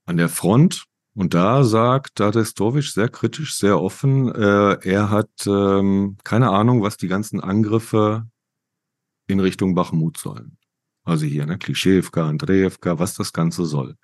An 0.05 0.17
der 0.17 0.29
Front, 0.29 0.85
und 1.15 1.33
da 1.33 1.63
sagt 1.63 2.19
Dadestovic 2.19 2.85
sehr 2.85 3.07
kritisch, 3.07 3.55
sehr 3.55 3.79
offen, 3.79 4.33
äh, 4.33 4.77
er 4.81 5.09
hat 5.09 5.29
ähm, 5.45 6.17
keine 6.23 6.49
Ahnung, 6.49 6.81
was 6.81 6.97
die 6.97 7.07
ganzen 7.07 7.39
Angriffe 7.39 8.27
in 9.27 9.39
Richtung 9.39 9.75
Bachmut 9.75 10.17
sollen. 10.17 10.57
Also 11.03 11.25
hier, 11.25 11.45
ne, 11.45 11.57
Klischewka, 11.57 12.27
Andrejewka, 12.27 12.97
was 12.99 13.13
das 13.15 13.31
Ganze 13.31 13.65
soll. 13.65 13.95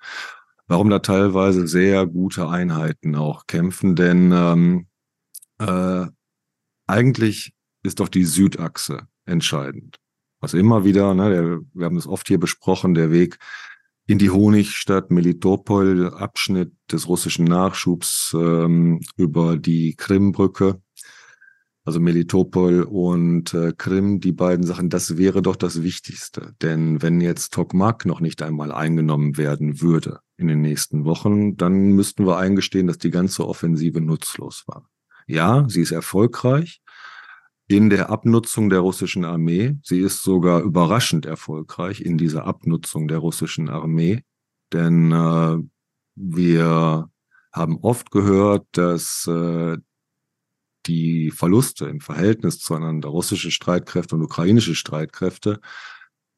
Warum 0.67 0.89
da 0.89 0.99
teilweise 0.99 1.67
sehr 1.67 2.05
gute 2.05 2.47
Einheiten 2.47 3.15
auch 3.15 3.47
kämpfen, 3.47 3.95
denn 3.95 4.31
ähm, 4.31 4.87
äh, 5.57 6.05
eigentlich 6.85 7.53
ist 7.83 7.99
doch 7.99 8.09
die 8.09 8.25
Südachse 8.25 9.07
entscheidend. 9.25 9.97
Also 10.39 10.57
immer 10.57 10.85
wieder, 10.85 11.13
ne, 11.13 11.29
der, 11.29 11.59
wir 11.73 11.85
haben 11.85 11.95
das 11.95 12.07
oft 12.07 12.27
hier 12.27 12.39
besprochen, 12.39 12.93
der 12.93 13.11
Weg 13.11 13.37
in 14.07 14.17
die 14.17 14.31
Honigstadt 14.31 15.11
Melitopol, 15.11 16.13
Abschnitt 16.13 16.71
des 16.91 17.07
russischen 17.07 17.45
Nachschubs 17.45 18.35
ähm, 18.35 19.01
über 19.17 19.57
die 19.57 19.95
Krimbrücke, 19.95 20.81
also 21.85 21.99
Melitopol 21.99 22.83
und 22.83 23.53
äh, 23.53 23.73
Krim, 23.77 24.19
die 24.19 24.31
beiden 24.31 24.65
Sachen, 24.65 24.89
das 24.89 25.17
wäre 25.17 25.41
doch 25.41 25.55
das 25.55 25.83
Wichtigste. 25.83 26.55
Denn 26.61 27.01
wenn 27.01 27.21
jetzt 27.21 27.53
Tokmak 27.53 28.05
noch 28.05 28.19
nicht 28.19 28.41
einmal 28.41 28.71
eingenommen 28.71 29.37
werden 29.37 29.81
würde 29.81 30.19
in 30.37 30.47
den 30.47 30.61
nächsten 30.61 31.05
Wochen, 31.05 31.55
dann 31.57 31.91
müssten 31.91 32.25
wir 32.25 32.37
eingestehen, 32.37 32.87
dass 32.87 32.97
die 32.97 33.11
ganze 33.11 33.47
Offensive 33.47 34.01
nutzlos 34.01 34.63
war. 34.67 34.89
Ja, 35.27 35.65
sie 35.67 35.81
ist 35.81 35.91
erfolgreich, 35.91 36.81
in 37.69 37.91
der 37.91 38.09
Abnutzung 38.09 38.69
der 38.71 38.79
russischen 38.79 39.23
Armee. 39.23 39.77
Sie 39.83 39.99
ist 39.99 40.23
sogar 40.23 40.61
überraschend 40.61 41.27
erfolgreich 41.27 42.01
in 42.01 42.17
dieser 42.17 42.45
Abnutzung 42.45 43.07
der 43.07 43.19
russischen 43.19 43.69
Armee, 43.69 44.23
denn 44.73 45.11
äh, 45.11 45.57
wir 46.15 47.09
haben 47.53 47.77
oft 47.81 48.09
gehört, 48.09 48.65
dass 48.71 49.27
äh, 49.27 49.77
die 50.87 51.29
Verluste 51.29 51.85
im 51.85 52.01
Verhältnis 52.01 52.57
zueinander, 52.59 53.09
russische 53.09 53.51
Streitkräfte 53.51 54.15
und 54.15 54.23
ukrainische 54.23 54.73
Streitkräfte, 54.73 55.61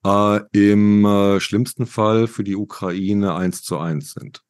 äh, 0.04 0.42
im 0.52 1.06
äh, 1.06 1.40
schlimmsten 1.40 1.86
Fall 1.86 2.28
für 2.28 2.44
die 2.44 2.58
Ukraine 2.58 3.36
eins 3.36 3.64
zu 3.64 3.78
eins 3.78 4.12
sind. 4.12 4.44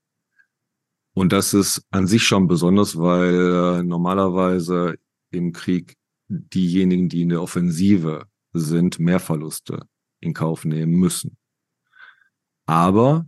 Und 1.13 1.31
das 1.31 1.53
ist 1.53 1.85
an 1.91 2.07
sich 2.07 2.23
schon 2.23 2.47
besonders, 2.47 2.97
weil 2.97 3.81
äh, 3.81 3.83
normalerweise 3.83 4.95
im 5.29 5.51
Krieg 5.51 6.00
diejenigen, 6.31 7.09
die 7.09 7.21
in 7.21 7.29
der 7.29 7.41
Offensive 7.41 8.25
sind, 8.53 8.99
mehr 8.99 9.19
Verluste 9.19 9.85
in 10.19 10.33
Kauf 10.33 10.65
nehmen 10.65 10.93
müssen. 10.93 11.37
Aber, 12.65 13.27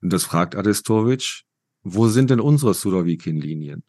das 0.00 0.24
fragt 0.24 0.54
Adestovic, 0.54 1.42
wo 1.82 2.08
sind 2.08 2.30
denn 2.30 2.40
unsere 2.40 2.74
Sudovikin-Linien? 2.74 3.84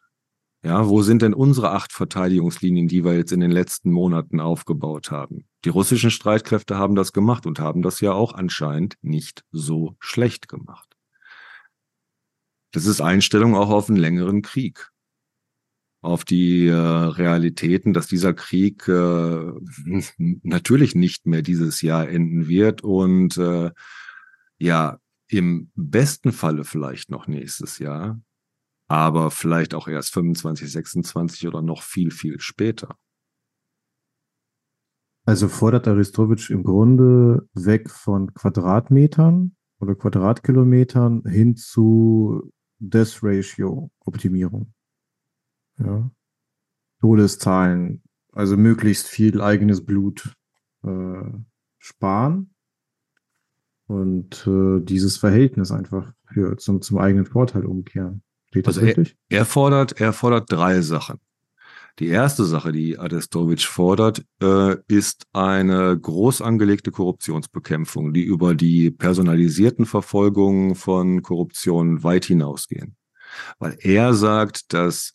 Ja, 0.63 0.87
wo 0.87 1.01
sind 1.01 1.21
denn 1.21 1.33
unsere 1.33 1.71
acht 1.71 1.91
Verteidigungslinien, 1.91 2.87
die 2.87 3.03
wir 3.03 3.15
jetzt 3.15 3.33
in 3.33 3.41
den 3.41 3.51
letzten 3.51 3.91
Monaten 3.91 4.39
aufgebaut 4.39 5.11
haben? 5.11 5.45
Die 5.65 5.69
russischen 5.69 6.09
Streitkräfte 6.09 6.77
haben 6.77 6.95
das 6.95 7.11
gemacht 7.11 7.45
und 7.45 7.59
haben 7.59 7.81
das 7.81 7.99
ja 7.99 8.13
auch 8.13 8.33
anscheinend 8.33 8.95
nicht 9.01 9.43
so 9.51 9.95
schlecht 9.99 10.47
gemacht. 10.47 10.95
Das 12.71 12.85
ist 12.85 13.01
Einstellung 13.01 13.55
auch 13.55 13.69
auf 13.69 13.89
einen 13.89 13.97
längeren 13.97 14.41
Krieg 14.41 14.92
auf 16.03 16.25
die 16.25 16.67
äh, 16.67 16.73
Realitäten, 16.73 17.93
dass 17.93 18.07
dieser 18.07 18.33
Krieg 18.33 18.87
äh, 18.87 19.51
natürlich 20.17 20.95
nicht 20.95 21.25
mehr 21.25 21.41
dieses 21.41 21.81
Jahr 21.81 22.09
enden 22.09 22.47
wird 22.47 22.83
und 22.83 23.37
äh, 23.37 23.71
ja, 24.57 24.99
im 25.29 25.71
besten 25.75 26.31
Falle 26.33 26.65
vielleicht 26.65 27.09
noch 27.09 27.27
nächstes 27.27 27.79
Jahr, 27.79 28.21
aber 28.87 29.31
vielleicht 29.31 29.73
auch 29.73 29.87
erst 29.87 30.13
25, 30.13 30.71
26 30.71 31.47
oder 31.47 31.61
noch 31.61 31.81
viel, 31.81 32.11
viel 32.11 32.39
später. 32.39 32.97
Also 35.25 35.47
fordert 35.47 35.87
Aristowitsch 35.87 36.49
im 36.49 36.63
Grunde 36.63 37.47
weg 37.53 37.89
von 37.89 38.33
Quadratmetern 38.33 39.55
oder 39.79 39.95
Quadratkilometern 39.95 41.23
hin 41.25 41.55
zu 41.55 42.51
Death 42.79 43.19
Ratio 43.23 43.89
Optimierung. 44.01 44.73
Ja. 45.79 46.09
Todeszahlen, 47.01 48.01
also 48.31 48.57
möglichst 48.57 49.07
viel 49.07 49.41
eigenes 49.41 49.85
Blut 49.85 50.35
äh, 50.83 51.23
sparen 51.77 52.53
und 53.87 54.47
äh, 54.47 54.79
dieses 54.81 55.17
Verhältnis 55.17 55.71
einfach 55.71 56.13
für, 56.25 56.57
zum, 56.57 56.81
zum 56.81 56.97
eigenen 56.97 57.25
Vorteil 57.25 57.65
umkehren. 57.65 58.23
Steht 58.47 58.67
das 58.67 58.77
also 58.77 58.85
richtig? 58.85 59.17
Er, 59.29 59.39
er, 59.39 59.45
fordert, 59.45 59.99
er 59.99 60.13
fordert 60.13 60.51
drei 60.51 60.81
Sachen. 60.81 61.19
Die 61.99 62.07
erste 62.07 62.45
Sache, 62.45 62.71
die 62.71 62.97
Adestovic 62.97 63.61
fordert, 63.61 64.25
äh, 64.41 64.77
ist 64.87 65.27
eine 65.31 65.99
groß 65.99 66.41
angelegte 66.41 66.89
Korruptionsbekämpfung, 66.89 68.13
die 68.13 68.23
über 68.23 68.55
die 68.55 68.89
personalisierten 68.89 69.85
Verfolgungen 69.85 70.73
von 70.73 71.21
Korruption 71.21 72.03
weit 72.03 72.25
hinausgehen. 72.25 72.95
Weil 73.59 73.77
er 73.79 74.13
sagt, 74.15 74.73
dass 74.73 75.13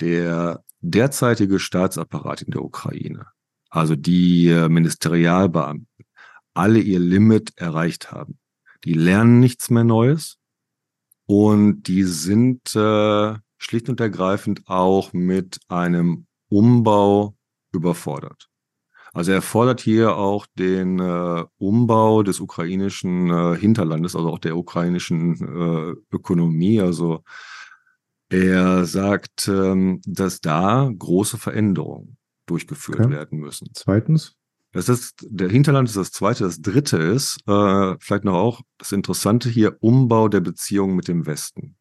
der 0.00 0.64
derzeitige 0.80 1.58
Staatsapparat 1.58 2.42
in 2.42 2.52
der 2.52 2.62
Ukraine, 2.62 3.26
also 3.70 3.96
die 3.96 4.48
äh, 4.48 4.68
Ministerialbeamten, 4.68 5.88
alle 6.54 6.78
ihr 6.80 7.00
Limit 7.00 7.52
erreicht 7.56 8.12
haben. 8.12 8.38
Die 8.84 8.94
lernen 8.94 9.40
nichts 9.40 9.70
mehr 9.70 9.84
Neues 9.84 10.38
und 11.26 11.84
die 11.84 12.04
sind 12.04 12.76
äh, 12.76 13.34
schlicht 13.56 13.88
und 13.88 14.00
ergreifend 14.00 14.62
auch 14.66 15.12
mit 15.12 15.58
einem 15.68 16.26
Umbau 16.50 17.34
überfordert. 17.72 18.48
Also 19.14 19.30
er 19.30 19.42
fordert 19.42 19.80
hier 19.80 20.16
auch 20.16 20.46
den 20.58 20.98
äh, 20.98 21.44
Umbau 21.58 22.24
des 22.24 22.40
ukrainischen 22.40 23.30
äh, 23.30 23.56
Hinterlandes, 23.56 24.16
also 24.16 24.28
auch 24.28 24.40
der 24.40 24.56
ukrainischen 24.56 25.34
äh, 25.36 26.14
Ökonomie, 26.14 26.80
also 26.80 27.22
er 28.42 28.84
sagt, 28.84 29.48
ähm, 29.48 30.00
dass 30.06 30.40
da 30.40 30.90
große 30.96 31.38
Veränderungen 31.38 32.16
durchgeführt 32.46 33.00
okay. 33.00 33.10
werden 33.10 33.38
müssen. 33.38 33.68
Zweitens? 33.74 34.36
Das 34.72 34.88
ist, 34.88 35.24
der 35.28 35.48
Hinterland 35.48 35.88
ist 35.88 35.96
das 35.96 36.10
zweite. 36.10 36.44
Das 36.44 36.60
dritte 36.60 36.96
ist, 36.98 37.38
äh, 37.46 37.94
vielleicht 38.00 38.24
noch 38.24 38.34
auch 38.34 38.60
das 38.78 38.90
Interessante 38.92 39.48
hier, 39.48 39.76
Umbau 39.80 40.28
der 40.28 40.40
Beziehungen 40.40 40.96
mit 40.96 41.06
dem 41.06 41.26
Westen. 41.26 41.76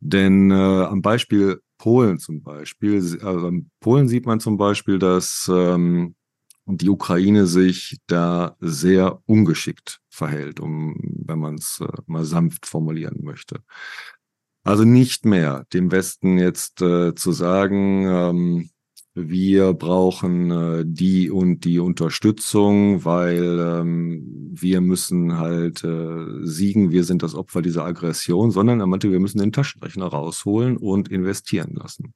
Denn 0.00 0.50
äh, 0.50 0.54
am 0.54 1.00
Beispiel 1.00 1.60
Polen 1.78 2.18
zum 2.18 2.42
Beispiel, 2.42 2.96
also 3.22 3.48
in 3.48 3.70
Polen 3.80 4.08
sieht 4.08 4.26
man 4.26 4.40
zum 4.40 4.56
Beispiel, 4.56 4.98
dass 4.98 5.48
ähm, 5.52 6.16
die 6.66 6.90
Ukraine 6.90 7.46
sich 7.46 7.98
da 8.06 8.56
sehr 8.60 9.22
ungeschickt 9.26 10.00
verhält, 10.10 10.60
um, 10.60 10.96
wenn 11.24 11.38
man 11.38 11.54
es 11.54 11.80
äh, 11.80 11.86
mal 12.06 12.24
sanft 12.24 12.66
formulieren 12.66 13.20
möchte. 13.22 13.62
Also 14.68 14.84
nicht 14.84 15.24
mehr 15.24 15.64
dem 15.72 15.90
Westen 15.90 16.36
jetzt 16.36 16.82
äh, 16.82 17.14
zu 17.14 17.32
sagen, 17.32 18.06
ähm, 18.06 18.70
wir 19.14 19.72
brauchen 19.72 20.50
äh, 20.50 20.84
die 20.86 21.30
und 21.30 21.64
die 21.64 21.78
Unterstützung, 21.78 23.02
weil 23.02 23.58
ähm, 23.60 24.50
wir 24.52 24.82
müssen 24.82 25.38
halt 25.38 25.82
äh, 25.84 26.44
siegen, 26.44 26.90
wir 26.90 27.04
sind 27.04 27.22
das 27.22 27.34
Opfer 27.34 27.62
dieser 27.62 27.86
Aggression, 27.86 28.50
sondern 28.50 28.80
er 28.80 28.86
meinte, 28.86 29.10
wir 29.10 29.20
müssen 29.20 29.38
den 29.38 29.52
Taschenrechner 29.52 30.08
rausholen 30.08 30.76
und 30.76 31.08
investieren 31.08 31.72
lassen. 31.72 32.12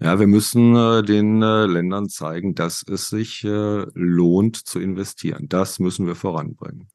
Ja, 0.00 0.18
wir 0.18 0.26
müssen 0.26 0.74
äh, 0.74 1.04
den 1.04 1.40
äh, 1.42 1.66
Ländern 1.66 2.08
zeigen, 2.08 2.56
dass 2.56 2.84
es 2.84 3.08
sich 3.08 3.44
äh, 3.44 3.86
lohnt 3.94 4.56
zu 4.56 4.80
investieren. 4.80 5.48
Das 5.48 5.78
müssen 5.78 6.08
wir 6.08 6.16
voranbringen. 6.16 6.88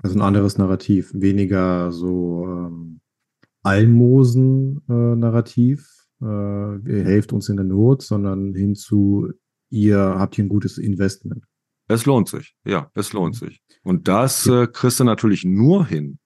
Also 0.00 0.16
ein 0.16 0.22
anderes 0.22 0.58
Narrativ, 0.58 1.10
weniger 1.12 1.90
so 1.90 2.44
ähm, 2.46 2.87
Almosen-Narrativ, 3.68 5.88
äh, 6.22 6.24
äh, 6.24 6.78
ihr 6.86 7.04
helft 7.04 7.32
uns 7.32 7.48
in 7.48 7.56
der 7.56 7.64
Not, 7.64 8.02
sondern 8.02 8.54
hinzu, 8.54 9.32
ihr 9.70 9.98
habt 9.98 10.36
hier 10.36 10.44
ein 10.44 10.48
gutes 10.48 10.78
Investment. 10.78 11.44
Es 11.86 12.06
lohnt 12.06 12.28
sich, 12.28 12.56
ja, 12.64 12.90
es 12.94 13.12
lohnt 13.12 13.36
sich. 13.36 13.62
Und 13.82 14.08
das 14.08 14.46
äh, 14.46 14.66
kriegst 14.66 15.00
du 15.00 15.04
natürlich 15.04 15.44
nur 15.44 15.86
hin, 15.86 16.18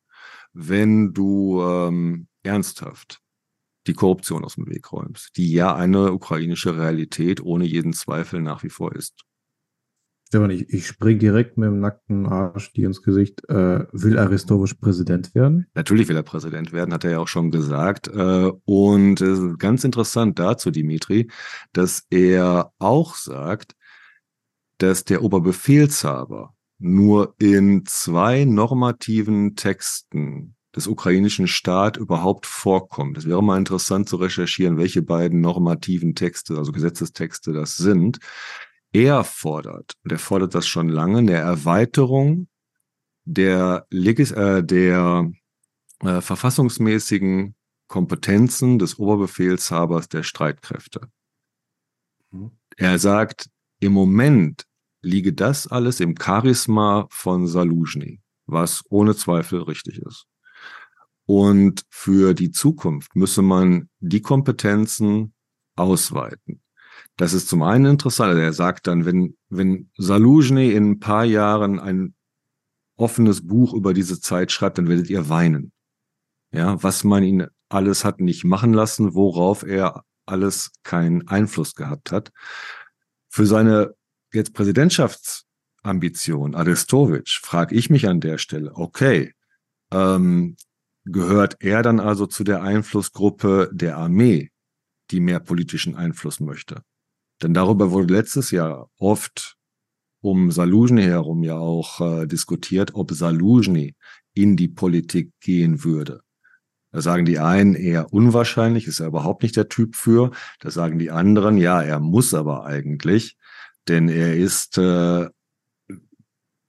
wenn 0.52 1.12
du 1.12 1.62
ähm, 1.62 2.28
ernsthaft 2.42 3.20
die 3.86 3.94
Korruption 3.94 4.44
aus 4.44 4.54
dem 4.54 4.68
Weg 4.68 4.92
räumst, 4.92 5.36
die 5.36 5.52
ja 5.52 5.74
eine 5.74 6.12
ukrainische 6.12 6.76
Realität 6.76 7.40
ohne 7.40 7.64
jeden 7.64 7.92
Zweifel 7.92 8.40
nach 8.40 8.62
wie 8.62 8.70
vor 8.70 8.94
ist. 8.94 9.24
Stefan, 10.32 10.50
ich, 10.50 10.72
ich 10.72 10.86
spring 10.86 11.18
direkt 11.18 11.58
mit 11.58 11.66
dem 11.66 11.80
nackten 11.80 12.24
Arsch 12.24 12.72
dir 12.72 12.86
ins 12.86 13.02
Gesicht. 13.02 13.46
Äh, 13.50 13.84
will 13.92 14.18
Arestovic 14.18 14.80
Präsident 14.80 15.34
werden? 15.34 15.66
Natürlich 15.74 16.08
will 16.08 16.16
er 16.16 16.22
Präsident 16.22 16.72
werden, 16.72 16.94
hat 16.94 17.04
er 17.04 17.10
ja 17.10 17.18
auch 17.18 17.28
schon 17.28 17.50
gesagt. 17.50 18.08
Äh, 18.08 18.50
und 18.64 19.20
äh, 19.20 19.52
ganz 19.58 19.84
interessant 19.84 20.38
dazu, 20.38 20.70
Dimitri, 20.70 21.30
dass 21.74 22.06
er 22.08 22.72
auch 22.78 23.14
sagt, 23.16 23.76
dass 24.78 25.04
der 25.04 25.22
Oberbefehlshaber 25.22 26.54
nur 26.78 27.34
in 27.38 27.84
zwei 27.84 28.46
normativen 28.46 29.54
Texten 29.54 30.54
des 30.74 30.86
ukrainischen 30.86 31.46
Staat 31.46 31.98
überhaupt 31.98 32.46
vorkommt. 32.46 33.18
Es 33.18 33.26
wäre 33.26 33.42
mal 33.42 33.58
interessant 33.58 34.08
zu 34.08 34.16
recherchieren, 34.16 34.78
welche 34.78 35.02
beiden 35.02 35.42
normativen 35.42 36.14
Texte, 36.14 36.56
also 36.56 36.72
Gesetzestexte 36.72 37.52
das 37.52 37.76
sind. 37.76 38.18
Er 38.92 39.24
fordert, 39.24 39.94
und 40.04 40.12
er 40.12 40.18
fordert 40.18 40.54
das 40.54 40.66
schon 40.66 40.88
lange, 40.88 41.18
eine 41.18 41.32
Erweiterung 41.32 42.48
der, 43.24 43.86
Legis 43.90 44.32
äh, 44.32 44.62
der 44.62 45.30
äh, 46.00 46.20
verfassungsmäßigen 46.20 47.54
Kompetenzen 47.88 48.78
des 48.78 48.98
Oberbefehlshabers 48.98 50.08
der 50.08 50.22
Streitkräfte. 50.22 51.10
Mhm. 52.30 52.52
Er 52.76 52.98
sagt, 52.98 53.50
im 53.80 53.92
Moment 53.92 54.66
liege 55.02 55.32
das 55.32 55.66
alles 55.66 56.00
im 56.00 56.14
Charisma 56.16 57.06
von 57.10 57.46
Saluzhny, 57.46 58.20
was 58.46 58.82
ohne 58.88 59.14
Zweifel 59.14 59.62
richtig 59.62 59.98
ist. 59.98 60.26
Und 61.26 61.84
für 61.90 62.34
die 62.34 62.50
Zukunft 62.50 63.14
müsse 63.14 63.42
man 63.42 63.88
die 64.00 64.22
Kompetenzen 64.22 65.34
ausweiten. 65.76 66.61
Das 67.16 67.32
ist 67.32 67.48
zum 67.48 67.62
einen 67.62 67.86
interessant. 67.86 68.30
Also 68.30 68.42
er 68.42 68.52
sagt 68.52 68.86
dann, 68.86 69.04
wenn, 69.04 69.36
wenn 69.48 69.90
Saluzhny 69.96 70.72
in 70.72 70.92
ein 70.92 71.00
paar 71.00 71.24
Jahren 71.24 71.78
ein 71.78 72.14
offenes 72.96 73.46
Buch 73.46 73.74
über 73.74 73.94
diese 73.94 74.20
Zeit 74.20 74.52
schreibt, 74.52 74.78
dann 74.78 74.88
werdet 74.88 75.10
ihr 75.10 75.28
weinen. 75.28 75.72
Ja, 76.52 76.82
was 76.82 77.04
man 77.04 77.22
ihn 77.22 77.46
alles 77.68 78.04
hat 78.04 78.20
nicht 78.20 78.44
machen 78.44 78.72
lassen, 78.72 79.14
worauf 79.14 79.62
er 79.62 80.04
alles 80.26 80.72
keinen 80.82 81.26
Einfluss 81.28 81.74
gehabt 81.74 82.12
hat. 82.12 82.30
Für 83.28 83.46
seine 83.46 83.94
jetzt 84.32 84.54
Präsidentschaftsambition, 84.54 86.54
Arestovic, 86.54 87.28
frage 87.28 87.74
ich 87.74 87.90
mich 87.90 88.08
an 88.08 88.20
der 88.20 88.38
Stelle, 88.38 88.72
okay, 88.74 89.32
ähm, 89.90 90.56
Gehört 91.04 91.56
er 91.60 91.82
dann 91.82 91.98
also 91.98 92.26
zu 92.26 92.44
der 92.44 92.62
Einflussgruppe 92.62 93.70
der 93.72 93.96
Armee, 93.96 94.50
die 95.10 95.20
mehr 95.20 95.40
politischen 95.40 95.96
Einfluss 95.96 96.38
möchte? 96.38 96.82
Denn 97.42 97.54
darüber 97.54 97.90
wurde 97.90 98.12
letztes 98.12 98.50
Jahr 98.50 98.88
oft 98.98 99.56
um 100.20 100.52
Saluzhny 100.52 101.02
herum 101.02 101.42
ja 101.42 101.58
auch 101.58 102.00
äh, 102.00 102.26
diskutiert, 102.26 102.94
ob 102.94 103.10
Saluzhny 103.10 103.96
in 104.34 104.56
die 104.56 104.68
Politik 104.68 105.32
gehen 105.40 105.82
würde. 105.84 106.22
Da 106.92 107.00
sagen 107.00 107.24
die 107.24 107.38
einen 107.38 107.74
eher 107.74 108.12
unwahrscheinlich, 108.12 108.86
ist 108.86 109.00
er 109.00 109.08
überhaupt 109.08 109.42
nicht 109.42 109.56
der 109.56 109.68
Typ 109.68 109.96
für. 109.96 110.30
Da 110.60 110.70
sagen 110.70 110.98
die 110.98 111.10
anderen, 111.10 111.56
ja, 111.56 111.82
er 111.82 112.00
muss 112.00 112.34
aber 112.34 112.64
eigentlich, 112.66 113.36
denn 113.88 114.08
er 114.08 114.36
ist 114.36 114.78
äh, 114.78 115.28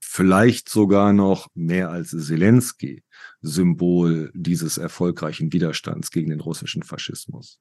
vielleicht 0.01 0.69
sogar 0.69 1.13
noch 1.13 1.47
mehr 1.53 1.89
als 1.89 2.09
Zelensky 2.11 3.03
Symbol 3.41 4.31
dieses 4.33 4.77
erfolgreichen 4.77 5.51
Widerstands 5.51 6.09
gegen 6.09 6.29
den 6.29 6.39
russischen 6.39 6.83
Faschismus. 6.83 7.59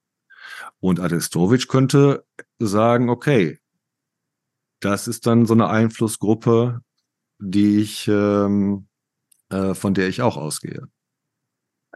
Und 0.79 0.99
Adestovic 0.99 1.67
könnte 1.67 2.25
sagen, 2.59 3.09
okay, 3.09 3.59
das 4.79 5.07
ist 5.07 5.27
dann 5.27 5.45
so 5.45 5.53
eine 5.53 5.69
Einflussgruppe, 5.69 6.81
die 7.39 7.79
ich, 7.79 8.07
ähm, 8.07 8.87
äh, 9.49 9.73
von 9.73 9.93
der 9.93 10.07
ich 10.09 10.21
auch 10.21 10.37
ausgehe. 10.37 10.87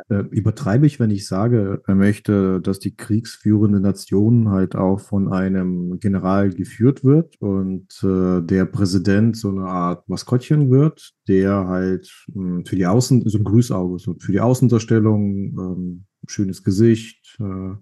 Äh, 0.10 0.24
übertreibe 0.30 0.86
ich, 0.86 1.00
wenn 1.00 1.10
ich 1.10 1.28
sage, 1.28 1.82
er 1.88 1.96
möchte, 1.96 2.62
dass 2.62 2.78
die 2.78 2.96
kriegsführende 2.96 3.80
Nation 3.80 4.50
halt 4.50 4.76
auch 4.76 5.00
von 5.00 5.34
einem 5.34 6.00
General 6.00 6.52
geführt 6.52 7.04
wird 7.04 7.36
und 7.42 7.88
äh, 8.04 8.42
der 8.42 8.66
Präsident 8.66 9.36
so 9.38 9.50
eine 9.50 9.66
Art 9.66 10.08
Maskottchen 10.08 10.70
wird, 10.70 11.14
der 11.28 11.68
halt 11.68 12.26
mh, 12.28 12.58
hm, 12.58 12.66
für 12.66 12.76
die 12.76 12.86
Außen, 12.86 13.28
so 13.28 13.40
ein 13.40 13.44
Grüßauge, 13.44 13.98
so 13.98 14.16
für 14.20 14.32
die 14.32 14.40
Außendarstellung, 14.40 15.26
ähm, 15.58 16.06
schönes 16.28 16.64
Gesicht. 16.64 17.38
Äh, 17.40 17.76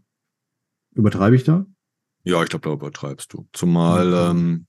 übertreibe 0.96 1.36
ich 1.36 1.44
da? 1.44 1.66
Ja, 2.24 2.42
ich 2.42 2.50
glaube, 2.50 2.68
da 2.68 2.74
übertreibst 2.74 3.32
du. 3.34 3.48
Zumal 3.54 4.14
okay. 4.14 4.32
ähm, 4.32 4.68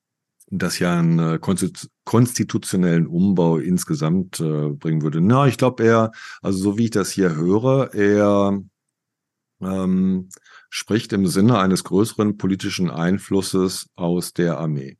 das 0.49 0.79
ja 0.79 0.99
einen 0.99 1.18
äh, 1.18 1.39
konstitutionellen 2.05 3.07
Umbau 3.07 3.59
insgesamt 3.59 4.41
äh, 4.41 4.68
bringen 4.70 5.03
würde. 5.03 5.20
Na, 5.20 5.47
ich 5.47 5.57
glaube 5.57 5.83
eher, 5.83 6.12
also 6.43 6.59
so 6.59 6.79
wie 6.79 6.85
ich 6.85 6.91
das 6.91 7.11
hier 7.11 7.35
höre, 7.35 7.95
er 7.95 8.62
ähm, 9.61 10.29
spricht 10.68 11.12
im 11.12 11.27
Sinne 11.27 11.59
eines 11.59 11.83
größeren 11.85 12.37
politischen 12.37 12.91
Einflusses 12.91 13.89
aus 13.97 14.35
der 14.35 14.59
Armee. 14.59 14.99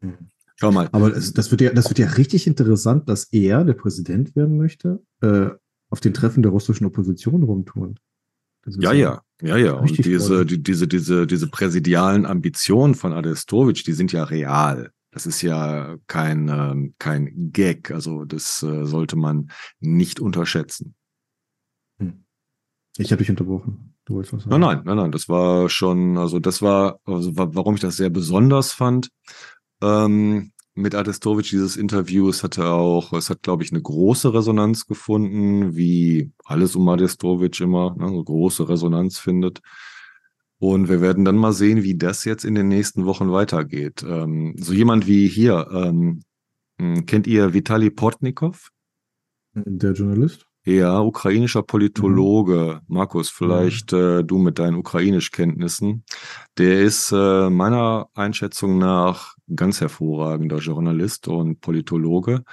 Mhm. 0.00 0.30
Schau 0.56 0.72
mal. 0.72 0.88
Aber 0.92 1.10
das, 1.10 1.32
das, 1.32 1.50
wird 1.50 1.60
ja, 1.60 1.72
das 1.72 1.88
wird 1.88 2.00
ja 2.00 2.08
richtig 2.08 2.46
interessant, 2.46 3.08
dass 3.08 3.24
er, 3.32 3.64
der 3.64 3.74
Präsident 3.74 4.34
werden 4.34 4.56
möchte, 4.56 5.02
äh, 5.22 5.50
auf 5.88 6.00
den 6.00 6.14
Treffen 6.14 6.42
der 6.42 6.50
russischen 6.52 6.84
Opposition 6.84 7.44
rumtun. 7.44 7.98
Ja, 8.66 8.92
ja, 8.92 9.22
ja, 9.42 9.56
ja. 9.56 9.72
Und 9.74 10.04
diese, 10.04 10.44
die, 10.44 10.62
diese, 10.62 10.88
diese, 10.88 11.26
diese 11.26 11.48
präsidialen 11.48 12.26
Ambitionen 12.26 12.94
von 12.94 13.12
Adestovic, 13.12 13.84
die 13.84 13.92
sind 13.92 14.12
ja 14.12 14.24
real. 14.24 14.92
Das 15.10 15.26
ist 15.26 15.42
ja 15.42 15.96
kein, 16.06 16.48
ähm, 16.48 16.94
kein 16.98 17.50
Gag. 17.52 17.90
Also 17.90 18.24
das 18.24 18.62
äh, 18.62 18.84
sollte 18.84 19.16
man 19.16 19.50
nicht 19.80 20.20
unterschätzen. 20.20 20.94
Hm. 21.98 22.24
Ich 22.98 23.12
habe 23.12 23.20
dich 23.20 23.30
unterbrochen. 23.30 23.94
Du 24.04 24.14
wolltest 24.14 24.34
was 24.34 24.42
sagen. 24.44 24.60
Nein, 24.60 24.60
nein, 24.60 24.82
nein, 24.84 24.96
nein. 24.96 25.12
Das 25.12 25.28
war 25.28 25.68
schon, 25.68 26.18
also 26.18 26.38
das 26.40 26.62
war, 26.62 27.00
also 27.04 27.32
warum 27.34 27.74
ich 27.74 27.80
das 27.80 27.96
sehr 27.96 28.10
besonders 28.10 28.72
fand. 28.72 29.08
Ähm, 29.82 30.52
mit 30.78 30.94
Adestovic 30.94 31.50
dieses 31.50 31.76
Interviews 31.76 32.42
hatte 32.42 32.66
auch, 32.66 33.12
es 33.12 33.30
hat, 33.30 33.42
glaube 33.42 33.64
ich, 33.64 33.72
eine 33.72 33.82
große 33.82 34.32
Resonanz 34.32 34.86
gefunden, 34.86 35.76
wie 35.76 36.30
alles 36.44 36.76
um 36.76 36.88
Adestovic 36.88 37.60
immer, 37.60 37.94
ne, 37.96 38.06
eine 38.06 38.22
große 38.24 38.68
Resonanz 38.68 39.18
findet. 39.18 39.60
Und 40.60 40.88
wir 40.88 41.00
werden 41.00 41.24
dann 41.24 41.36
mal 41.36 41.52
sehen, 41.52 41.82
wie 41.82 41.96
das 41.96 42.24
jetzt 42.24 42.44
in 42.44 42.54
den 42.54 42.68
nächsten 42.68 43.06
Wochen 43.06 43.30
weitergeht. 43.30 44.04
Ähm, 44.06 44.54
so 44.58 44.72
jemand 44.72 45.06
wie 45.06 45.28
hier, 45.28 45.68
ähm, 45.72 46.22
hm, 46.80 47.06
kennt 47.06 47.26
ihr 47.26 47.54
Vitali 47.54 47.90
Portnikov? 47.90 48.70
Der 49.54 49.92
Journalist? 49.92 50.47
Ja, 50.64 51.00
ukrainischer 51.00 51.62
Politologe. 51.62 52.80
Mhm. 52.82 52.94
Markus, 52.94 53.30
vielleicht 53.30 53.92
mhm. 53.92 53.98
äh, 53.98 54.24
du 54.24 54.38
mit 54.38 54.58
deinen 54.58 54.76
Ukrainischkenntnissen. 54.76 56.04
Der 56.58 56.80
ist 56.82 57.12
äh, 57.12 57.48
meiner 57.48 58.08
Einschätzung 58.14 58.78
nach 58.78 59.36
ganz 59.54 59.80
hervorragender 59.80 60.58
Journalist 60.58 61.28
und 61.28 61.60
Politologe. 61.60 62.44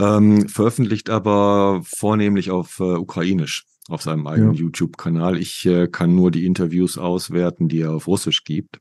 Ähm, 0.00 0.48
veröffentlicht 0.48 1.10
aber 1.10 1.82
vornehmlich 1.84 2.50
auf 2.50 2.80
äh, 2.80 2.94
Ukrainisch 2.94 3.66
auf 3.90 4.02
seinem 4.02 4.26
eigenen 4.26 4.54
ja. 4.54 4.60
YouTube-Kanal. 4.60 5.36
Ich 5.36 5.66
äh, 5.66 5.88
kann 5.88 6.14
nur 6.14 6.30
die 6.30 6.46
Interviews 6.46 6.96
auswerten, 6.96 7.68
die 7.68 7.80
er 7.80 7.92
auf 7.92 8.06
Russisch 8.06 8.44
gibt. 8.44 8.80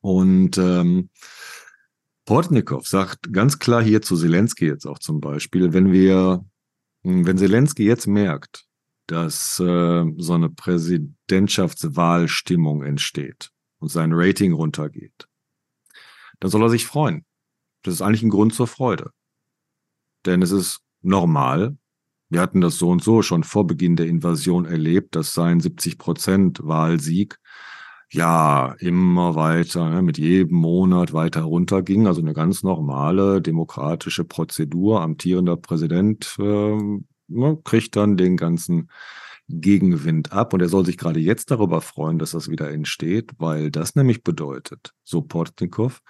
Und 0.00 0.58
ähm, 0.58 1.10
Portnikov 2.26 2.86
sagt 2.86 3.32
ganz 3.32 3.58
klar 3.58 3.82
hier 3.82 4.02
zu 4.02 4.16
Zelensky 4.16 4.66
jetzt 4.66 4.86
auch 4.86 4.98
zum 4.98 5.20
Beispiel, 5.20 5.72
wenn 5.72 5.92
wir 5.92 6.44
wenn 7.06 7.38
Zelensky 7.38 7.84
jetzt 7.84 8.06
merkt, 8.06 8.66
dass 9.06 9.58
äh, 9.60 10.04
so 10.16 10.32
eine 10.32 10.50
Präsidentschaftswahlstimmung 10.50 12.82
entsteht 12.82 13.50
und 13.78 13.88
sein 13.88 14.10
Rating 14.12 14.52
runtergeht, 14.52 15.28
dann 16.40 16.50
soll 16.50 16.62
er 16.62 16.70
sich 16.70 16.86
freuen. 16.86 17.24
Das 17.82 17.94
ist 17.94 18.02
eigentlich 18.02 18.24
ein 18.24 18.30
Grund 18.30 18.54
zur 18.54 18.66
Freude. 18.66 19.12
Denn 20.24 20.42
es 20.42 20.50
ist 20.50 20.80
normal, 21.02 21.78
wir 22.28 22.40
hatten 22.40 22.60
das 22.60 22.78
so 22.78 22.90
und 22.90 23.04
so 23.04 23.22
schon 23.22 23.44
vor 23.44 23.68
Beginn 23.68 23.94
der 23.94 24.06
Invasion 24.06 24.64
erlebt, 24.64 25.14
dass 25.14 25.32
sein 25.32 25.60
70 25.60 25.98
Prozent 25.98 26.58
Wahlsieg 26.64 27.38
ja 28.12 28.74
immer 28.78 29.34
weiter, 29.34 29.90
ne, 29.90 30.02
mit 30.02 30.18
jedem 30.18 30.56
Monat 30.58 31.12
weiter 31.12 31.42
runterging. 31.42 32.06
Also 32.06 32.20
eine 32.20 32.34
ganz 32.34 32.62
normale 32.62 33.42
demokratische 33.42 34.24
Prozedur. 34.24 35.02
Amtierender 35.02 35.56
Präsident 35.56 36.36
äh, 36.38 37.56
kriegt 37.64 37.96
dann 37.96 38.16
den 38.16 38.36
ganzen 38.36 38.90
Gegenwind 39.48 40.32
ab 40.32 40.54
und 40.54 40.60
er 40.60 40.68
soll 40.68 40.84
sich 40.84 40.96
gerade 40.96 41.20
jetzt 41.20 41.50
darüber 41.50 41.80
freuen, 41.80 42.18
dass 42.18 42.32
das 42.32 42.50
wieder 42.50 42.70
entsteht, 42.70 43.32
weil 43.38 43.70
das 43.70 43.94
nämlich 43.94 44.24
bedeutet, 44.24 44.92
so 45.04 45.22
Portnikov, 45.22 46.00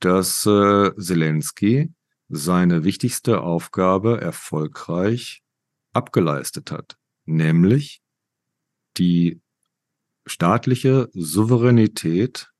dass 0.00 0.44
äh, 0.46 0.90
Zelensky 0.96 1.92
seine 2.28 2.84
wichtigste 2.84 3.42
Aufgabe 3.42 4.20
erfolgreich 4.20 5.42
abgeleistet 5.92 6.70
hat, 6.72 6.96
nämlich 7.26 8.00
die 8.96 9.40
staatliche 10.26 11.08
Souveränität 11.12 12.50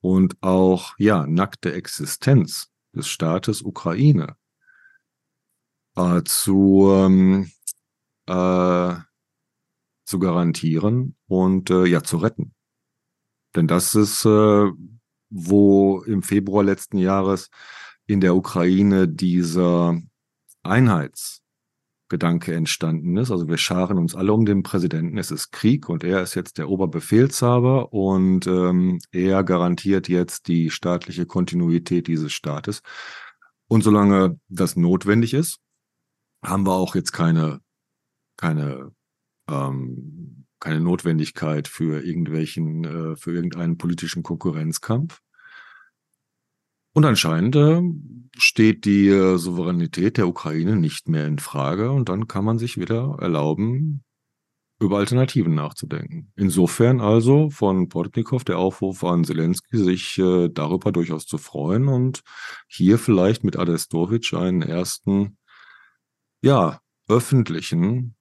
und 0.00 0.36
auch 0.42 0.94
ja 0.98 1.26
nackte 1.26 1.72
Existenz 1.72 2.70
des 2.94 3.08
Staates 3.08 3.62
Ukraine 3.62 4.36
äh, 5.96 6.22
zu 6.24 6.88
ähm, 6.92 7.50
äh, 8.26 8.94
zu 10.04 10.18
garantieren 10.20 11.16
und 11.26 11.70
äh, 11.70 11.84
ja 11.84 12.02
zu 12.02 12.18
retten. 12.18 12.54
Denn 13.54 13.66
das 13.66 13.94
ist, 13.94 14.24
äh, 14.24 14.70
wo 15.30 16.02
im 16.02 16.22
Februar 16.22 16.62
letzten 16.62 16.98
Jahres 16.98 17.50
in 18.06 18.20
der 18.20 18.36
Ukraine 18.36 19.08
dieser 19.08 20.00
Einheitsgedanke 22.06 22.54
entstanden 22.54 23.16
ist. 23.16 23.30
Also 23.30 23.48
wir 23.48 23.58
scharen 23.58 23.98
uns 23.98 24.14
alle 24.14 24.32
um 24.32 24.44
den 24.44 24.62
Präsidenten. 24.62 25.18
Es 25.18 25.30
ist 25.30 25.50
Krieg 25.50 25.88
und 25.88 26.04
er 26.04 26.22
ist 26.22 26.34
jetzt 26.34 26.58
der 26.58 26.68
Oberbefehlshaber 26.68 27.92
und 27.92 28.46
ähm, 28.46 28.98
er 29.12 29.44
garantiert 29.44 30.08
jetzt 30.08 30.48
die 30.48 30.70
staatliche 30.70 31.26
Kontinuität 31.26 32.06
dieses 32.06 32.32
Staates. 32.32 32.82
Und 33.68 33.82
solange 33.82 34.38
das 34.48 34.76
notwendig 34.76 35.34
ist, 35.34 35.58
haben 36.44 36.66
wir 36.66 36.74
auch 36.74 36.94
jetzt 36.94 37.12
keine, 37.12 37.60
keine 38.36 38.92
ähm, 39.48 40.46
keine 40.58 40.80
Notwendigkeit 40.80 41.68
für 41.68 42.02
irgendwelchen, 42.02 42.84
äh, 42.84 43.16
für 43.16 43.32
irgendeinen 43.32 43.76
politischen 43.76 44.22
Konkurrenzkampf. 44.22 45.20
Und 46.96 47.04
anscheinend 47.04 47.54
äh, 47.56 47.82
steht 48.38 48.86
die 48.86 49.08
äh, 49.08 49.36
Souveränität 49.36 50.16
der 50.16 50.28
Ukraine 50.28 50.76
nicht 50.76 51.10
mehr 51.10 51.26
in 51.26 51.38
Frage 51.38 51.90
und 51.90 52.08
dann 52.08 52.26
kann 52.26 52.42
man 52.42 52.58
sich 52.58 52.78
wieder 52.78 53.18
erlauben, 53.20 54.02
über 54.80 54.96
Alternativen 54.96 55.54
nachzudenken. 55.54 56.32
Insofern 56.36 57.02
also 57.02 57.50
von 57.50 57.90
Portnikow 57.90 58.42
der 58.44 58.56
Aufruf 58.56 59.04
an 59.04 59.24
Zelensky, 59.24 59.76
sich 59.76 60.16
äh, 60.16 60.48
darüber 60.48 60.90
durchaus 60.90 61.26
zu 61.26 61.36
freuen 61.36 61.88
und 61.88 62.22
hier 62.66 62.96
vielleicht 62.96 63.44
mit 63.44 63.58
Adestovic 63.58 64.32
einen 64.32 64.62
ersten, 64.62 65.36
ja, 66.40 66.80
öffentlichen 67.10 68.16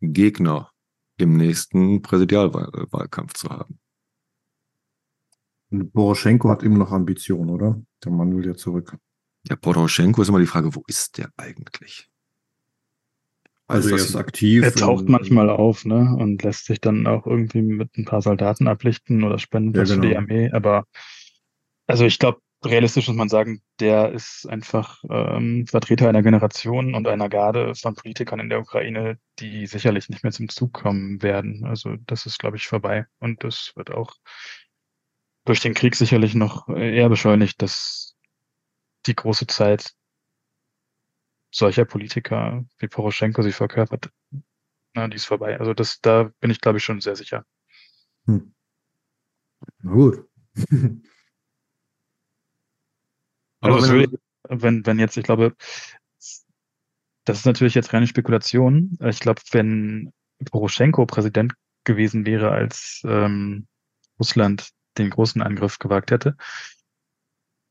Gegner 0.00 0.70
im 1.16 1.36
nächsten 1.36 2.02
Präsidialwahlkampf 2.02 3.32
zu 3.34 3.48
haben. 3.48 3.80
Poroschenko 5.92 6.50
hat 6.50 6.62
immer 6.62 6.78
noch 6.78 6.92
Ambitionen, 6.92 7.50
oder? 7.50 7.82
Der 8.04 8.12
Mann 8.12 8.36
will 8.36 8.46
ja 8.46 8.54
zurück. 8.54 8.96
Ja, 9.48 9.56
Poroschenko 9.56 10.22
ist 10.22 10.28
immer 10.28 10.38
die 10.38 10.46
Frage, 10.46 10.74
wo 10.74 10.82
ist 10.86 11.18
der 11.18 11.30
eigentlich? 11.36 12.08
Also, 13.66 13.92
also 13.92 13.96
er 13.96 14.08
ist 14.08 14.16
aktiv. 14.16 14.62
Er 14.62 14.74
taucht 14.74 15.08
manchmal 15.08 15.48
auf, 15.48 15.84
ne? 15.84 16.14
Und 16.18 16.42
lässt 16.42 16.66
sich 16.66 16.80
dann 16.80 17.06
auch 17.06 17.26
irgendwie 17.26 17.62
mit 17.62 17.96
ein 17.96 18.04
paar 18.04 18.22
Soldaten 18.22 18.68
ablichten 18.68 19.24
oder 19.24 19.38
spendet 19.38 19.76
ja, 19.76 19.82
was 19.82 19.90
genau. 19.90 20.02
für 20.02 20.08
die. 20.08 20.16
Armee. 20.16 20.50
Aber 20.52 20.84
also 21.86 22.04
ich 22.04 22.18
glaube, 22.18 22.40
realistisch 22.64 23.08
muss 23.08 23.16
man 23.16 23.28
sagen, 23.28 23.62
der 23.80 24.12
ist 24.12 24.46
einfach 24.48 25.02
ähm, 25.10 25.66
Vertreter 25.66 26.08
einer 26.08 26.22
Generation 26.22 26.94
und 26.94 27.08
einer 27.08 27.28
Garde 27.28 27.74
von 27.74 27.94
Politikern 27.94 28.40
in 28.40 28.50
der 28.50 28.60
Ukraine, 28.60 29.18
die 29.38 29.66
sicherlich 29.66 30.08
nicht 30.08 30.22
mehr 30.22 30.32
zum 30.32 30.48
Zug 30.48 30.72
kommen 30.72 31.22
werden. 31.22 31.64
Also 31.64 31.96
das 32.06 32.26
ist, 32.26 32.38
glaube 32.38 32.56
ich, 32.56 32.66
vorbei. 32.66 33.06
Und 33.18 33.42
das 33.42 33.72
wird 33.74 33.90
auch 33.90 34.14
durch 35.44 35.60
den 35.60 35.74
Krieg 35.74 35.96
sicherlich 35.96 36.34
noch 36.34 36.68
eher 36.68 37.08
beschleunigt, 37.08 37.62
dass 37.62 38.16
die 39.06 39.16
große 39.16 39.46
Zeit 39.46 39.94
solcher 41.50 41.84
Politiker 41.84 42.64
wie 42.78 42.88
Poroschenko 42.88 43.42
sie 43.42 43.52
verkörpert, 43.52 44.10
na, 44.94 45.08
die 45.08 45.16
ist 45.16 45.24
vorbei. 45.24 45.58
Also 45.58 45.74
das, 45.74 46.00
da 46.00 46.30
bin 46.40 46.50
ich, 46.50 46.60
glaube 46.60 46.78
ich, 46.78 46.84
schon 46.84 47.00
sehr 47.00 47.16
sicher. 47.16 47.46
Hm. 48.26 48.54
Na 49.78 49.92
gut. 49.92 50.28
Aber 53.60 53.76
also 53.76 53.94
wenn, 53.94 54.18
wenn, 54.48 54.84
wenn 54.86 54.98
jetzt, 54.98 55.16
ich 55.16 55.24
glaube, 55.24 55.54
das 57.24 57.38
ist 57.38 57.46
natürlich 57.46 57.74
jetzt 57.74 57.92
reine 57.92 58.06
Spekulation. 58.08 58.98
Ich 59.04 59.20
glaube, 59.20 59.40
wenn 59.52 60.12
Poroschenko 60.44 61.06
Präsident 61.06 61.54
gewesen 61.84 62.26
wäre, 62.26 62.50
als 62.50 63.02
ähm, 63.04 63.68
Russland 64.18 64.70
den 64.98 65.10
großen 65.10 65.42
Angriff 65.42 65.78
gewagt 65.78 66.10
hätte, 66.10 66.36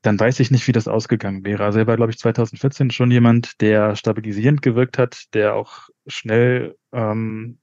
dann 0.02 0.18
weiß 0.18 0.40
ich 0.40 0.50
nicht, 0.50 0.66
wie 0.66 0.72
das 0.72 0.88
ausgegangen 0.88 1.44
wäre. 1.44 1.64
Also 1.64 1.78
er 1.78 1.86
war, 1.86 1.96
glaube 1.96 2.10
ich, 2.10 2.18
2014 2.18 2.90
schon 2.90 3.10
jemand, 3.10 3.60
der 3.60 3.94
stabilisierend 3.94 4.60
gewirkt 4.60 4.98
hat, 4.98 5.32
der 5.32 5.54
auch 5.54 5.88
schnell 6.06 6.76
ähm, 6.92 7.58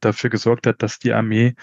dafür 0.00 0.28
gesorgt 0.30 0.66
hat, 0.66 0.82
dass 0.82 0.98
die 0.98 1.12
Armee 1.12 1.54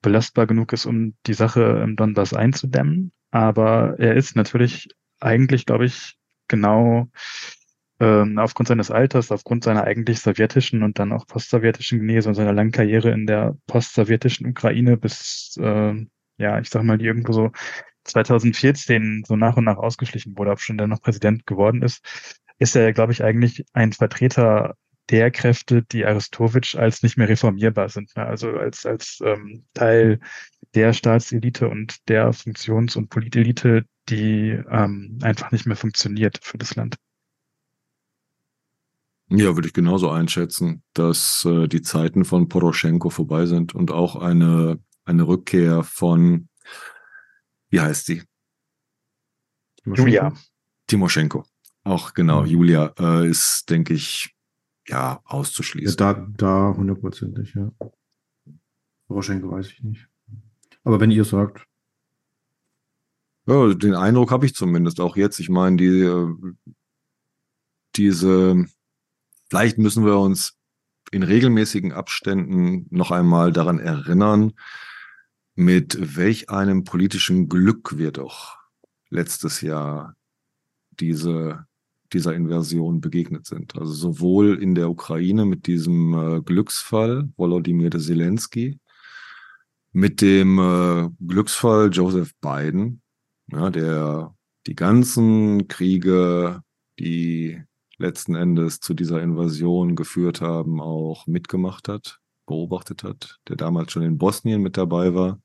belastbar 0.00 0.46
genug 0.46 0.72
ist, 0.72 0.86
um 0.86 1.14
die 1.26 1.34
Sache 1.34 1.80
im 1.82 1.96
Donbass 1.96 2.32
einzudämmen. 2.32 3.12
Aber 3.30 3.96
er 3.98 4.14
ist 4.14 4.36
natürlich 4.36 4.88
eigentlich, 5.20 5.66
glaube 5.66 5.84
ich, 5.84 6.16
genau 6.48 7.08
ähm, 8.00 8.38
aufgrund 8.38 8.68
seines 8.68 8.90
Alters, 8.90 9.32
aufgrund 9.32 9.64
seiner 9.64 9.84
eigentlich 9.84 10.20
sowjetischen 10.20 10.82
und 10.82 10.98
dann 10.98 11.12
auch 11.12 11.26
postsowjetischen 11.26 12.00
Genese 12.00 12.28
und 12.28 12.34
seiner 12.34 12.52
langen 12.52 12.72
Karriere 12.72 13.10
in 13.10 13.26
der 13.26 13.56
postsowjetischen 13.66 14.46
Ukraine 14.46 14.96
bis, 14.96 15.58
äh, 15.60 16.06
ja, 16.38 16.58
ich 16.58 16.68
sag 16.68 16.82
mal, 16.84 16.98
die 16.98 17.06
irgendwo 17.06 17.32
so 17.32 17.50
2014 18.04 19.24
so 19.26 19.36
nach 19.36 19.56
und 19.56 19.64
nach 19.64 19.78
ausgeschlichen 19.78 20.36
wurde, 20.36 20.52
ob 20.52 20.60
schon 20.60 20.78
der 20.78 20.86
noch 20.86 21.00
Präsident 21.00 21.46
geworden 21.46 21.82
ist, 21.82 22.04
ist 22.58 22.76
er, 22.76 22.92
glaube 22.92 23.12
ich, 23.12 23.22
eigentlich 23.22 23.64
ein 23.72 23.92
Vertreter 23.92 24.76
der 25.10 25.30
Kräfte, 25.30 25.82
die 25.82 26.04
Aristowitsch 26.04 26.74
als 26.74 27.02
nicht 27.02 27.16
mehr 27.16 27.28
reformierbar 27.28 27.88
sind. 27.88 28.16
Ne? 28.16 28.26
Also 28.26 28.50
als, 28.50 28.84
als 28.86 29.20
ähm, 29.24 29.64
Teil 29.74 30.20
der 30.74 30.92
Staatselite 30.92 31.68
und 31.68 32.08
der 32.08 32.32
Funktions- 32.32 32.96
und 32.96 33.08
Politelite, 33.08 33.84
die 34.08 34.58
ähm, 34.70 35.18
einfach 35.22 35.52
nicht 35.52 35.66
mehr 35.66 35.76
funktioniert 35.76 36.40
für 36.42 36.58
das 36.58 36.74
Land. 36.74 36.96
Ja, 39.28 39.56
würde 39.56 39.66
ich 39.66 39.74
genauso 39.74 40.10
einschätzen, 40.10 40.82
dass 40.92 41.44
äh, 41.44 41.66
die 41.66 41.82
Zeiten 41.82 42.24
von 42.24 42.48
Poroschenko 42.48 43.10
vorbei 43.10 43.46
sind 43.46 43.74
und 43.74 43.90
auch 43.90 44.14
eine, 44.14 44.78
eine 45.06 45.26
Rückkehr 45.26 45.82
von, 45.82 46.48
wie 47.70 47.80
heißt 47.80 48.06
sie? 48.06 48.22
Julia. 49.84 50.34
Timoschenko. 50.86 51.44
Auch 51.84 52.14
genau, 52.14 52.42
mhm. 52.42 52.48
Julia 52.48 52.94
äh, 52.98 53.28
ist, 53.28 53.70
denke 53.70 53.94
ich, 53.94 54.34
ja, 54.88 55.20
auszuschließen. 55.24 55.96
Ja, 55.98 56.14
da, 56.14 56.26
da 56.36 56.74
hundertprozentig, 56.76 57.54
ja. 57.54 57.70
Poroschenko 59.06 59.50
weiß 59.50 59.70
ich 59.70 59.82
nicht. 59.82 60.08
Aber 60.84 61.00
wenn 61.00 61.10
ihr 61.10 61.24
sagt, 61.24 61.66
ja, 63.46 63.74
den 63.74 63.94
Eindruck 63.94 64.32
habe 64.32 64.46
ich 64.46 64.54
zumindest 64.54 65.00
auch 65.00 65.16
jetzt. 65.16 65.38
Ich 65.38 65.48
meine, 65.48 65.76
die, 65.76 66.00
äh, 66.00 66.34
diese, 67.94 68.64
vielleicht 69.48 69.78
müssen 69.78 70.04
wir 70.04 70.18
uns 70.18 70.58
in 71.12 71.22
regelmäßigen 71.22 71.92
Abständen 71.92 72.86
noch 72.90 73.12
einmal 73.12 73.52
daran 73.52 73.78
erinnern, 73.78 74.54
mit 75.56 76.16
welch 76.16 76.50
einem 76.50 76.84
politischen 76.84 77.48
Glück 77.48 77.96
wir 77.96 78.12
doch 78.12 78.58
letztes 79.08 79.62
Jahr 79.62 80.14
diese, 81.00 81.66
dieser 82.12 82.34
Inversion 82.34 83.00
begegnet 83.00 83.46
sind. 83.46 83.76
Also 83.76 83.92
sowohl 83.92 84.62
in 84.62 84.74
der 84.74 84.90
Ukraine 84.90 85.46
mit 85.46 85.66
diesem 85.66 86.14
äh, 86.14 86.42
Glücksfall 86.42 87.30
Volodymyr 87.36 87.90
Zelensky, 87.90 88.78
mit 89.92 90.20
dem 90.20 90.58
äh, 90.58 91.08
Glücksfall 91.26 91.90
Joseph 91.90 92.32
Biden, 92.42 93.00
ja, 93.50 93.70
der 93.70 94.34
die 94.66 94.74
ganzen 94.74 95.68
Kriege, 95.68 96.62
die 96.98 97.62
letzten 97.96 98.34
Endes 98.34 98.80
zu 98.80 98.92
dieser 98.92 99.22
Invasion 99.22 99.96
geführt 99.96 100.42
haben, 100.42 100.82
auch 100.82 101.26
mitgemacht 101.26 101.88
hat, 101.88 102.20
beobachtet 102.46 103.02
hat, 103.02 103.38
der 103.48 103.56
damals 103.56 103.92
schon 103.92 104.02
in 104.02 104.18
Bosnien 104.18 104.62
mit 104.62 104.76
dabei 104.76 105.14
war. 105.14 105.40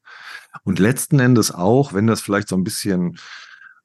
Und 0.64 0.80
letzten 0.80 1.20
Endes 1.20 1.52
auch, 1.52 1.94
wenn 1.94 2.08
das 2.08 2.22
vielleicht 2.22 2.48
so 2.48 2.56
ein 2.56 2.64
bisschen, 2.64 3.18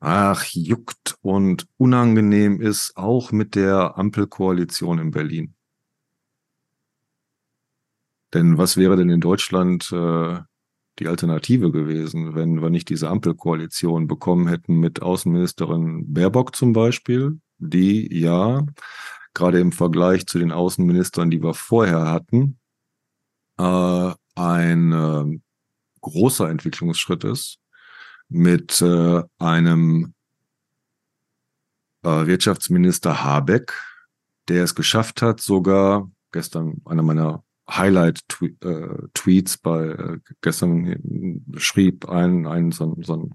ach, 0.00 0.44
juckt 0.44 1.16
und 1.22 1.66
unangenehm 1.76 2.60
ist, 2.60 2.96
auch 2.96 3.32
mit 3.32 3.54
der 3.54 3.98
Ampelkoalition 3.98 4.98
in 4.98 5.10
Berlin. 5.10 5.54
Denn 8.34 8.58
was 8.58 8.76
wäre 8.76 8.96
denn 8.96 9.10
in 9.10 9.20
Deutschland 9.20 9.90
äh, 9.92 10.38
die 10.98 11.08
Alternative 11.08 11.70
gewesen, 11.70 12.34
wenn 12.34 12.62
wir 12.62 12.70
nicht 12.70 12.88
diese 12.88 13.08
Ampelkoalition 13.08 14.06
bekommen 14.06 14.48
hätten 14.48 14.78
mit 14.78 15.02
Außenministerin 15.02 16.12
Baerbock 16.12 16.56
zum 16.56 16.72
Beispiel, 16.72 17.38
die 17.58 18.08
ja 18.18 18.64
gerade 19.34 19.60
im 19.60 19.72
Vergleich 19.72 20.26
zu 20.26 20.38
den 20.38 20.52
Außenministern, 20.52 21.30
die 21.30 21.42
wir 21.42 21.54
vorher 21.54 22.06
hatten, 22.10 22.58
äh, 23.58 24.12
ein 24.34 24.92
äh, 24.92 25.40
großer 26.00 26.48
Entwicklungsschritt 26.48 27.24
ist 27.24 27.58
mit 28.28 28.80
äh, 28.82 29.22
einem 29.38 30.14
äh, 32.02 32.26
Wirtschaftsminister 32.26 33.24
Habeck, 33.24 33.72
der 34.48 34.64
es 34.64 34.74
geschafft 34.74 35.22
hat, 35.22 35.40
sogar 35.40 36.10
gestern 36.32 36.80
einer 36.84 37.02
meiner 37.02 37.44
Highlight-Tweets 37.68 39.54
äh, 39.54 39.58
bei 39.62 39.86
äh, 39.86 40.18
gestern 40.40 41.44
schrieb 41.56 42.08
ein, 42.08 42.46
ein 42.46 42.72
so, 42.72 42.96
so 43.02 43.16
ein 43.16 43.34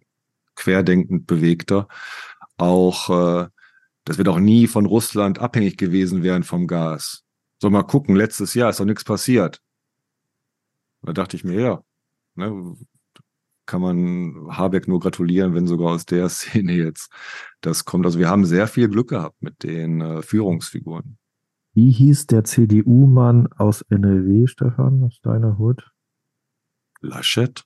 querdenkend 0.55 1.27
Bewegter 1.27 1.87
auch, 2.57 3.49
dass 4.03 4.17
wir 4.17 4.23
doch 4.23 4.37
nie 4.37 4.67
von 4.67 4.85
Russland 4.85 5.39
abhängig 5.39 5.77
gewesen 5.77 6.21
wären 6.21 6.43
vom 6.43 6.67
Gas. 6.67 7.23
So 7.59 7.71
mal 7.71 7.81
gucken, 7.81 8.15
letztes 8.15 8.53
Jahr 8.53 8.69
ist 8.69 8.79
doch 8.79 8.85
nichts 8.85 9.03
passiert. 9.03 9.59
Da 11.01 11.13
dachte 11.13 11.35
ich 11.35 11.43
mir, 11.43 11.59
ja, 11.59 11.83
ne, 12.35 12.75
kann 13.65 13.81
man 13.81 14.47
Habeck 14.49 14.87
nur 14.87 14.99
gratulieren, 14.99 15.53
wenn 15.53 15.67
sogar 15.67 15.91
aus 15.91 16.05
der 16.05 16.29
Szene 16.29 16.73
jetzt 16.73 17.11
das 17.61 17.85
kommt. 17.85 18.05
Also 18.05 18.19
wir 18.19 18.29
haben 18.29 18.45
sehr 18.45 18.67
viel 18.67 18.89
Glück 18.89 19.09
gehabt 19.09 19.41
mit 19.41 19.63
den 19.63 20.01
äh, 20.01 20.21
Führungsfiguren. 20.21 21.17
Wie 21.73 21.91
hieß 21.91 22.27
der 22.27 22.43
CDU-Mann 22.43 23.47
aus 23.53 23.81
NRW, 23.83 24.47
Stefan, 24.47 25.03
aus 25.03 25.21
deiner 25.21 25.57
Hut? 25.57 25.89
Laschet? 26.99 27.63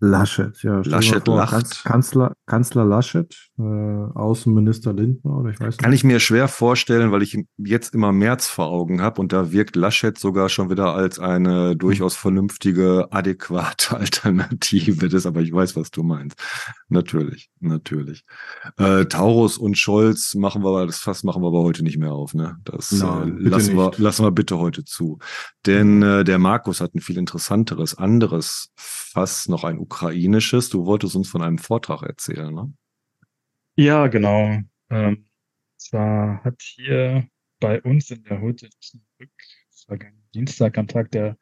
Laschet, 0.00 0.62
ja. 0.62 0.80
Laschet 0.84 1.24
vor, 1.24 1.36
lacht. 1.36 1.84
Kanzler, 1.84 2.32
Kanzler 2.46 2.84
Laschet, 2.84 3.34
äh, 3.58 3.62
Außenminister 3.62 4.92
Lindner 4.92 5.38
oder 5.38 5.50
ich 5.50 5.58
weiß 5.58 5.66
nicht. 5.66 5.82
Kann 5.82 5.92
ich 5.92 6.04
mir 6.04 6.20
schwer 6.20 6.46
vorstellen, 6.46 7.10
weil 7.10 7.22
ich 7.22 7.36
jetzt 7.56 7.94
immer 7.94 8.12
März 8.12 8.46
vor 8.46 8.68
Augen 8.68 9.02
habe 9.02 9.20
und 9.20 9.32
da 9.32 9.50
wirkt 9.50 9.74
Laschet 9.74 10.16
sogar 10.16 10.50
schon 10.50 10.70
wieder 10.70 10.94
als 10.94 11.18
eine 11.18 11.74
durchaus 11.76 12.14
vernünftige, 12.14 13.08
adäquate 13.10 13.96
Alternative. 13.96 15.08
Das, 15.08 15.26
aber 15.26 15.40
ich 15.40 15.52
weiß, 15.52 15.74
was 15.74 15.90
du 15.90 16.04
meinst. 16.04 16.40
Natürlich, 16.88 17.50
natürlich. 17.58 18.24
Äh, 18.76 19.06
Taurus 19.06 19.58
und 19.58 19.76
Scholz 19.76 20.36
machen 20.36 20.62
wir, 20.62 20.86
das 20.86 20.98
Fass 20.98 21.24
machen 21.24 21.42
wir 21.42 21.48
aber 21.48 21.62
heute 21.62 21.82
nicht 21.82 21.98
mehr 21.98 22.12
auf. 22.12 22.34
Ne? 22.34 22.56
Das 22.62 22.92
Nein, 22.92 23.38
äh, 23.38 23.48
lassen, 23.48 23.76
wir, 23.76 23.90
lassen 23.96 24.24
wir 24.24 24.30
bitte 24.30 24.58
heute 24.58 24.84
zu. 24.84 25.18
Denn 25.66 26.02
äh, 26.02 26.22
der 26.22 26.38
Markus 26.38 26.80
hat 26.80 26.94
ein 26.94 27.00
viel 27.00 27.18
interessanteres, 27.18 27.98
anderes 27.98 28.70
Fass, 28.76 29.48
noch 29.48 29.64
ein 29.64 29.87
ukrainisches. 29.88 30.68
Du 30.68 30.84
wolltest 30.84 31.16
uns 31.16 31.28
von 31.28 31.42
einem 31.42 31.58
Vortrag 31.58 32.02
erzählen, 32.02 32.54
ne? 32.54 32.72
Ja, 33.76 34.08
genau. 34.08 34.60
Ähm, 34.90 35.24
zwar 35.76 36.44
hat 36.44 36.60
hier 36.60 37.26
bei 37.60 37.80
uns 37.82 38.10
in 38.10 38.22
der 38.24 38.40
vergangenen 39.86 40.28
Dienstag 40.34 40.76
am 40.76 40.88
Tag 40.88 41.10
der 41.12 41.38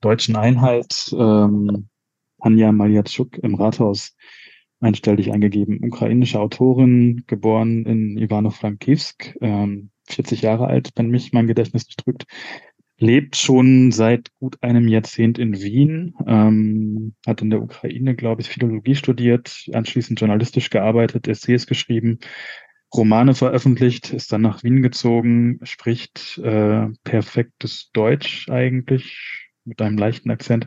deutschen 0.00 0.36
Einheit 0.36 1.10
ähm, 1.12 1.88
Anja 2.40 2.72
Maljatschuk 2.72 3.38
im 3.38 3.54
Rathaus 3.54 4.14
einstellig 4.80 5.32
eingegeben. 5.32 5.82
Ukrainische 5.82 6.40
Autorin, 6.40 7.24
geboren 7.26 7.84
in 7.86 8.18
Ivano-Frankivsk, 8.18 9.36
ähm, 9.40 9.90
40 10.08 10.42
Jahre 10.42 10.66
alt, 10.66 10.90
wenn 10.96 11.10
mich 11.10 11.32
mein 11.32 11.46
Gedächtnis 11.46 11.86
nicht 11.86 12.04
drückt, 12.04 12.26
lebt 12.98 13.36
schon 13.36 13.92
seit 13.92 14.28
gut 14.40 14.62
einem 14.62 14.88
Jahrzehnt 14.88 15.38
in 15.38 15.60
Wien, 15.60 16.14
ähm, 16.26 17.14
hat 17.26 17.42
in 17.42 17.50
der 17.50 17.62
Ukraine, 17.62 18.16
glaube 18.16 18.42
ich, 18.42 18.48
Philologie 18.48 18.96
studiert, 18.96 19.68
anschließend 19.72 20.18
journalistisch 20.20 20.68
gearbeitet, 20.70 21.28
Essays 21.28 21.66
geschrieben, 21.66 22.18
Romane 22.92 23.34
veröffentlicht, 23.34 24.12
ist 24.12 24.32
dann 24.32 24.40
nach 24.40 24.62
Wien 24.64 24.82
gezogen, 24.82 25.60
spricht 25.62 26.38
äh, 26.38 26.88
perfektes 27.04 27.90
Deutsch 27.92 28.48
eigentlich 28.48 29.48
mit 29.64 29.80
einem 29.80 29.98
leichten 29.98 30.30
Akzent. 30.30 30.66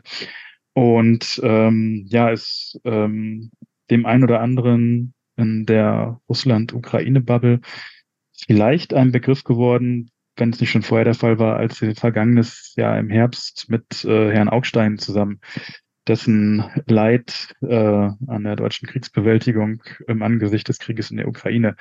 Und 0.72 1.40
ähm, 1.42 2.06
ja, 2.08 2.30
ist 2.30 2.80
ähm, 2.84 3.50
dem 3.90 4.06
ein 4.06 4.22
oder 4.22 4.40
anderen 4.40 5.14
in 5.36 5.66
der 5.66 6.20
Russland-Ukraine-Bubble 6.28 7.60
vielleicht 8.46 8.94
ein 8.94 9.12
Begriff 9.12 9.44
geworden, 9.44 10.10
wenn 10.36 10.50
es 10.50 10.60
nicht 10.60 10.70
schon 10.70 10.82
vorher 10.82 11.04
der 11.04 11.14
Fall 11.14 11.38
war, 11.38 11.56
als 11.56 11.80
wir 11.80 11.94
vergangenes 11.94 12.74
Jahr 12.76 12.98
im 12.98 13.10
Herbst 13.10 13.66
mit 13.68 14.04
äh, 14.04 14.32
Herrn 14.32 14.48
Augstein 14.48 14.98
zusammen 14.98 15.40
dessen 16.08 16.64
Leid 16.86 17.54
äh, 17.60 17.76
an 17.76 18.44
der 18.44 18.56
deutschen 18.56 18.88
Kriegsbewältigung 18.88 19.82
im 20.08 20.22
Angesicht 20.22 20.68
des 20.68 20.78
Krieges 20.78 21.10
in 21.10 21.18
der 21.18 21.28
Ukraine 21.28 21.76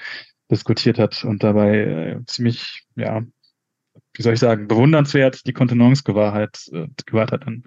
diskutiert 0.49 0.99
hat 0.99 1.23
und 1.23 1.43
dabei 1.43 1.77
äh, 1.77 2.25
ziemlich, 2.25 2.85
ja, 2.95 3.21
wie 4.13 4.21
soll 4.21 4.33
ich 4.33 4.39
sagen, 4.39 4.67
bewundernswert 4.67 5.47
die 5.47 5.53
Kontenance 5.53 6.03
gewahrt, 6.03 6.69
äh, 6.71 6.87
gewahrt 7.05 7.31
hat 7.31 7.47
an, 7.47 7.63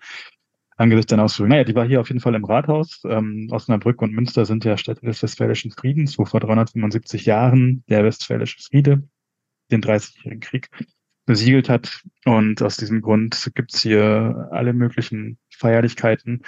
angesichts 0.76 1.10
seiner 1.10 1.24
Ausführungen. 1.24 1.52
Naja, 1.52 1.64
die 1.64 1.74
war 1.74 1.86
hier 1.86 2.00
auf 2.00 2.08
jeden 2.08 2.20
Fall 2.20 2.34
im 2.34 2.44
Rathaus. 2.44 3.02
Ähm, 3.08 3.48
Osnabrück 3.50 4.02
und 4.02 4.12
Münster 4.12 4.44
sind 4.44 4.64
ja 4.64 4.76
Städte 4.76 5.06
des 5.06 5.22
Westfälischen 5.22 5.70
Friedens, 5.72 6.18
wo 6.18 6.24
vor 6.24 6.40
375 6.40 7.24
Jahren 7.26 7.84
der 7.88 8.04
Westfälische 8.04 8.60
Friede 8.60 9.02
den 9.70 9.82
30-jährigen 9.82 10.40
Krieg 10.40 10.68
besiegelt 11.26 11.68
hat. 11.68 12.02
Und 12.24 12.62
aus 12.62 12.76
diesem 12.76 13.00
Grund 13.00 13.50
gibt's 13.54 13.82
hier 13.82 14.48
alle 14.50 14.72
möglichen 14.72 15.38
Feierlichkeiten, 15.50 16.42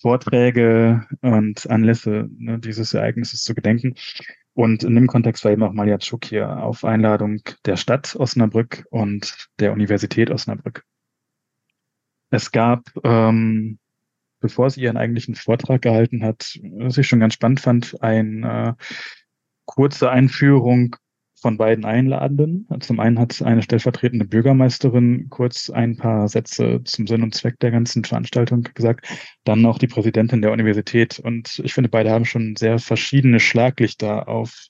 Vorträge 0.00 1.06
und 1.22 1.68
Anlässe 1.68 2.28
ne, 2.36 2.58
dieses 2.58 2.94
Ereignisses 2.94 3.42
zu 3.42 3.54
gedenken. 3.54 3.94
Und 4.54 4.82
in 4.82 4.94
dem 4.94 5.06
Kontext 5.06 5.44
war 5.44 5.52
eben 5.52 5.62
auch 5.62 5.72
Maljatschuk 5.72 6.24
hier 6.24 6.62
auf 6.62 6.84
Einladung 6.84 7.40
der 7.64 7.76
Stadt 7.76 8.16
Osnabrück 8.16 8.84
und 8.90 9.48
der 9.60 9.72
Universität 9.72 10.30
Osnabrück. 10.30 10.84
Es 12.30 12.50
gab, 12.50 12.90
ähm, 13.04 13.78
bevor 14.40 14.70
sie 14.70 14.82
ihren 14.82 14.96
eigentlichen 14.96 15.34
Vortrag 15.34 15.82
gehalten 15.82 16.24
hat, 16.24 16.58
was 16.72 16.98
ich 16.98 17.06
schon 17.06 17.20
ganz 17.20 17.34
spannend 17.34 17.60
fand, 17.60 18.02
eine 18.02 18.76
äh, 18.78 18.84
kurze 19.64 20.10
Einführung 20.10 20.96
von 21.40 21.56
beiden 21.56 21.84
Einladenden. 21.84 22.66
Zum 22.80 23.00
einen 23.00 23.18
hat 23.18 23.40
eine 23.42 23.62
stellvertretende 23.62 24.24
Bürgermeisterin 24.24 25.28
kurz 25.30 25.70
ein 25.70 25.96
paar 25.96 26.28
Sätze 26.28 26.80
zum 26.84 27.06
Sinn 27.06 27.22
und 27.22 27.34
Zweck 27.34 27.58
der 27.60 27.70
ganzen 27.70 28.04
Veranstaltung 28.04 28.62
gesagt, 28.74 29.06
dann 29.44 29.64
auch 29.66 29.78
die 29.78 29.86
Präsidentin 29.86 30.42
der 30.42 30.52
Universität. 30.52 31.18
Und 31.18 31.60
ich 31.64 31.74
finde, 31.74 31.90
beide 31.90 32.10
haben 32.10 32.24
schon 32.24 32.56
sehr 32.56 32.78
verschiedene 32.78 33.40
Schlaglichter 33.40 34.28
auf 34.28 34.68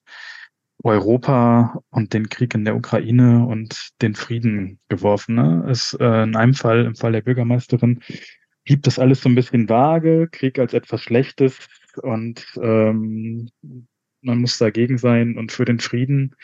Europa 0.85 1.81
und 1.91 2.13
den 2.15 2.29
Krieg 2.29 2.55
in 2.55 2.65
der 2.65 2.77
Ukraine 2.77 3.47
und 3.47 3.91
den 4.01 4.15
Frieden 4.15 4.79
geworfen. 4.89 5.35
Ne? 5.35 5.67
Es, 5.69 5.95
äh, 5.95 6.23
in 6.23 6.37
einem 6.37 6.55
Fall, 6.55 6.85
im 6.85 6.95
Fall 6.95 7.13
der 7.13 7.23
Bürgermeisterin, 7.23 8.01
blieb 8.65 8.83
das 8.83 8.99
alles 8.99 9.23
so 9.23 9.29
ein 9.29 9.35
bisschen 9.35 9.69
vage, 9.69 10.29
Krieg 10.31 10.59
als 10.59 10.75
etwas 10.75 11.01
Schlechtes 11.01 11.69
und 12.03 12.45
ähm, 12.63 13.49
man 14.29 14.39
muss 14.39 14.59
dagegen 14.59 14.99
sein 14.99 15.37
und 15.37 15.51
für 15.51 15.65
den 15.65 15.81
Frieden. 15.81 16.37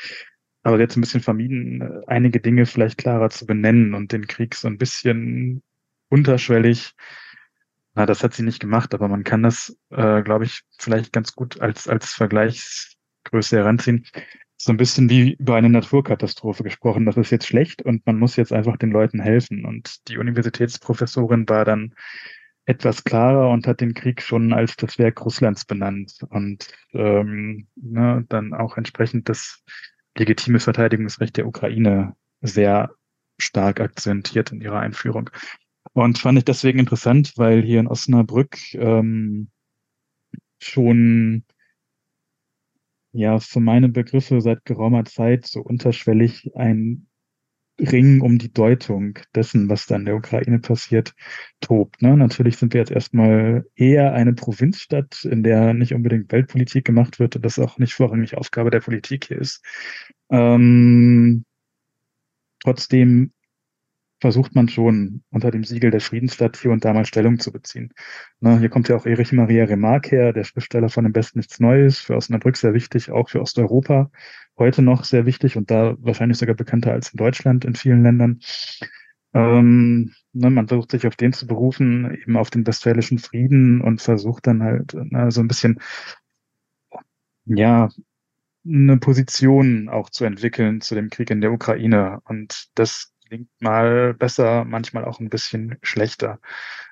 Aber 0.63 0.81
jetzt 0.81 0.97
ein 0.97 1.03
bisschen 1.03 1.21
vermieden, 1.21 2.03
einige 2.07 2.41
Dinge 2.41 2.67
vielleicht 2.67 2.99
klarer 2.99 3.31
zu 3.31 3.47
benennen 3.47 3.95
und 3.95 4.13
den 4.13 4.27
Krieg 4.27 4.55
so 4.55 4.67
ein 4.67 4.79
bisschen 4.79 5.63
unterschwellig. 6.09 6.95
Na, 7.95 8.07
das 8.07 8.25
hat 8.25 8.35
sie 8.35 8.43
nicht 8.43 8.61
gemacht, 8.61 8.95
aber 8.95 9.07
man 9.09 9.23
kann 9.23 9.43
das, 9.43 9.77
äh, 9.91 10.23
glaube 10.23 10.47
ich, 10.47 10.63
vielleicht 10.79 11.13
ganz 11.13 11.35
gut 11.35 11.61
als, 11.61 11.87
als 11.87 12.13
Vergleichsgröße 12.15 13.59
heranziehen. 13.59 14.07
So 14.57 14.73
ein 14.73 14.79
bisschen 14.79 15.11
wie 15.11 15.35
über 15.35 15.57
eine 15.57 15.69
Naturkatastrophe 15.69 16.65
gesprochen. 16.65 17.05
Das 17.05 17.19
ist 17.19 17.31
jetzt 17.31 17.47
schlecht 17.47 17.83
und 17.83 18.07
man 18.07 18.19
muss 18.19 18.37
jetzt 18.37 18.53
einfach 18.53 18.79
den 18.79 18.91
Leuten 18.91 19.21
helfen. 19.21 19.67
Und 19.67 20.09
die 20.09 20.17
Universitätsprofessorin 20.17 21.49
war 21.49 21.67
dann 21.67 21.95
etwas 22.67 23.05
klarer 23.05 23.51
und 23.51 23.67
hat 23.67 23.81
den 23.81 23.95
Krieg 23.95 24.23
schon 24.23 24.53
als 24.53 24.77
das 24.77 24.99
Werk 24.99 25.25
Russlands 25.25 25.65
benannt 25.65 26.19
und 26.31 26.69
ähm, 26.93 27.69
ne, 27.77 28.25
dann 28.29 28.55
auch 28.55 28.77
entsprechend 28.77 29.29
das 29.29 29.63
legitime 30.17 30.61
Verteidigungsrecht 30.61 31.37
der 31.37 31.47
Ukraine 31.47 32.17
sehr 32.41 32.91
stark 33.39 33.81
akzentiert 33.81 34.53
in 34.53 34.61
ihrer 34.61 34.81
Einführung. 34.81 35.31
Und 35.93 36.19
fand 36.19 36.39
ich 36.39 36.45
deswegen 36.45 36.79
interessant, 36.79 37.35
weil 37.37 37.63
hier 37.63 37.81
in 37.81 37.87
Osnabrück 37.87 38.57
ähm, 38.75 39.51
schon 40.59 41.45
ja 43.13 43.39
für 43.39 43.61
meine 43.61 43.89
Begriffe 43.89 44.41
seit 44.41 44.65
geraumer 44.65 45.05
Zeit 45.05 45.47
so 45.47 45.61
unterschwellig 45.61 46.51
ein 46.57 47.07
Ring 47.81 48.21
um 48.21 48.39
die 48.39 48.53
Deutung 48.53 49.19
dessen, 49.35 49.69
was 49.69 49.87
da 49.87 49.97
in 49.97 50.05
der 50.05 50.15
Ukraine 50.17 50.61
passiert, 50.61 51.15
tobt. 51.61 52.03
Ne? 52.03 52.17
Natürlich 52.17 52.57
sind 52.57 52.73
wir 52.73 52.81
jetzt 52.81 52.93
erstmal 52.93 53.67
eher 53.75 54.13
eine 54.13 54.33
Provinzstadt, 54.33 55.25
in 55.25 55.43
der 55.43 55.75
nicht 55.75 55.93
unbedingt 55.93 56.31
Weltpolitik 56.31 56.85
gemacht 56.85 57.19
wird 57.19 57.37
und 57.37 57.45
das 57.45 57.59
auch 57.59 57.79
nicht 57.79 57.95
vorrangig 57.95 58.37
Aufgabe 58.37 58.71
der 58.71 58.81
Politik 58.81 59.27
hier 59.27 59.41
ist. 59.41 59.63
Ähm, 60.31 61.45
trotzdem 62.61 63.33
versucht 64.25 64.55
man 64.55 64.69
schon 64.71 65.23
unter 65.31 65.51
dem 65.51 65.65
Siegel 65.65 65.91
der 65.91 66.01
Friedensstadt 66.01 66.57
hier 66.57 66.71
und 66.71 66.83
da 66.83 66.95
mal 66.95 67.05
Stellung 67.05 67.39
zu 67.39 67.53
beziehen. 67.53 67.93
Ne, 68.41 68.59
hier 68.59 68.71
kommt 68.71 68.89
ja 68.89 68.97
auch 68.97 69.05
Erich 69.05 69.33
Maria 69.33 69.67
Remarque 69.67 70.13
her, 70.13 70.33
der 70.33 70.45
Schriftsteller 70.45 70.89
von 70.89 71.05
dem 71.05 71.13
Besten 71.13 71.41
nichts 71.41 71.61
Neues, 71.61 71.99
für 71.99 72.17
Osnabrück 72.17 72.57
sehr 72.57 72.73
wichtig, 72.73 73.11
auch 73.11 73.29
für 73.29 73.43
Osteuropa 73.43 74.11
heute 74.57 74.81
noch 74.81 75.05
sehr 75.05 75.27
wichtig 75.27 75.59
und 75.59 75.71
da 75.71 75.95
wahrscheinlich 75.99 76.39
sogar 76.39 76.55
bekannter 76.55 76.93
als 76.93 77.13
in 77.13 77.19
Deutschland 77.19 77.67
in 77.67 77.75
vielen 77.75 78.03
Ländern. 78.03 78.41
Ähm, 79.35 80.15
ne, 80.33 80.49
man 80.49 80.69
versucht 80.69 80.93
sich 80.93 81.07
auf 81.07 81.17
den 81.17 81.35
zu 81.35 81.47
berufen, 81.47 82.11
eben 82.15 82.39
auf 82.39 82.49
den 82.49 82.67
westfälischen 82.67 83.19
Frieden 83.19 83.83
und 83.83 84.01
versucht 84.01 84.47
dann 84.47 84.63
halt 84.63 84.97
na, 85.11 85.31
so 85.31 85.43
ein 85.43 85.49
bisschen, 85.49 85.81
ja, 87.45 87.91
eine 88.67 88.97
Position 88.97 89.91
auch 89.91 90.09
zu 90.09 90.25
entwickeln 90.25 90.81
zu 90.81 90.95
dem 90.95 91.11
Krieg 91.11 91.31
in 91.31 91.43
der 91.43 91.53
Ukraine. 91.53 92.21
Und 92.25 92.71
das 92.75 93.14
klingt 93.27 93.49
mal 93.61 94.15
besser, 94.15 94.65
manchmal 94.65 95.05
auch 95.05 95.21
ein 95.21 95.31
bisschen 95.31 95.79
schlechter. 95.83 96.41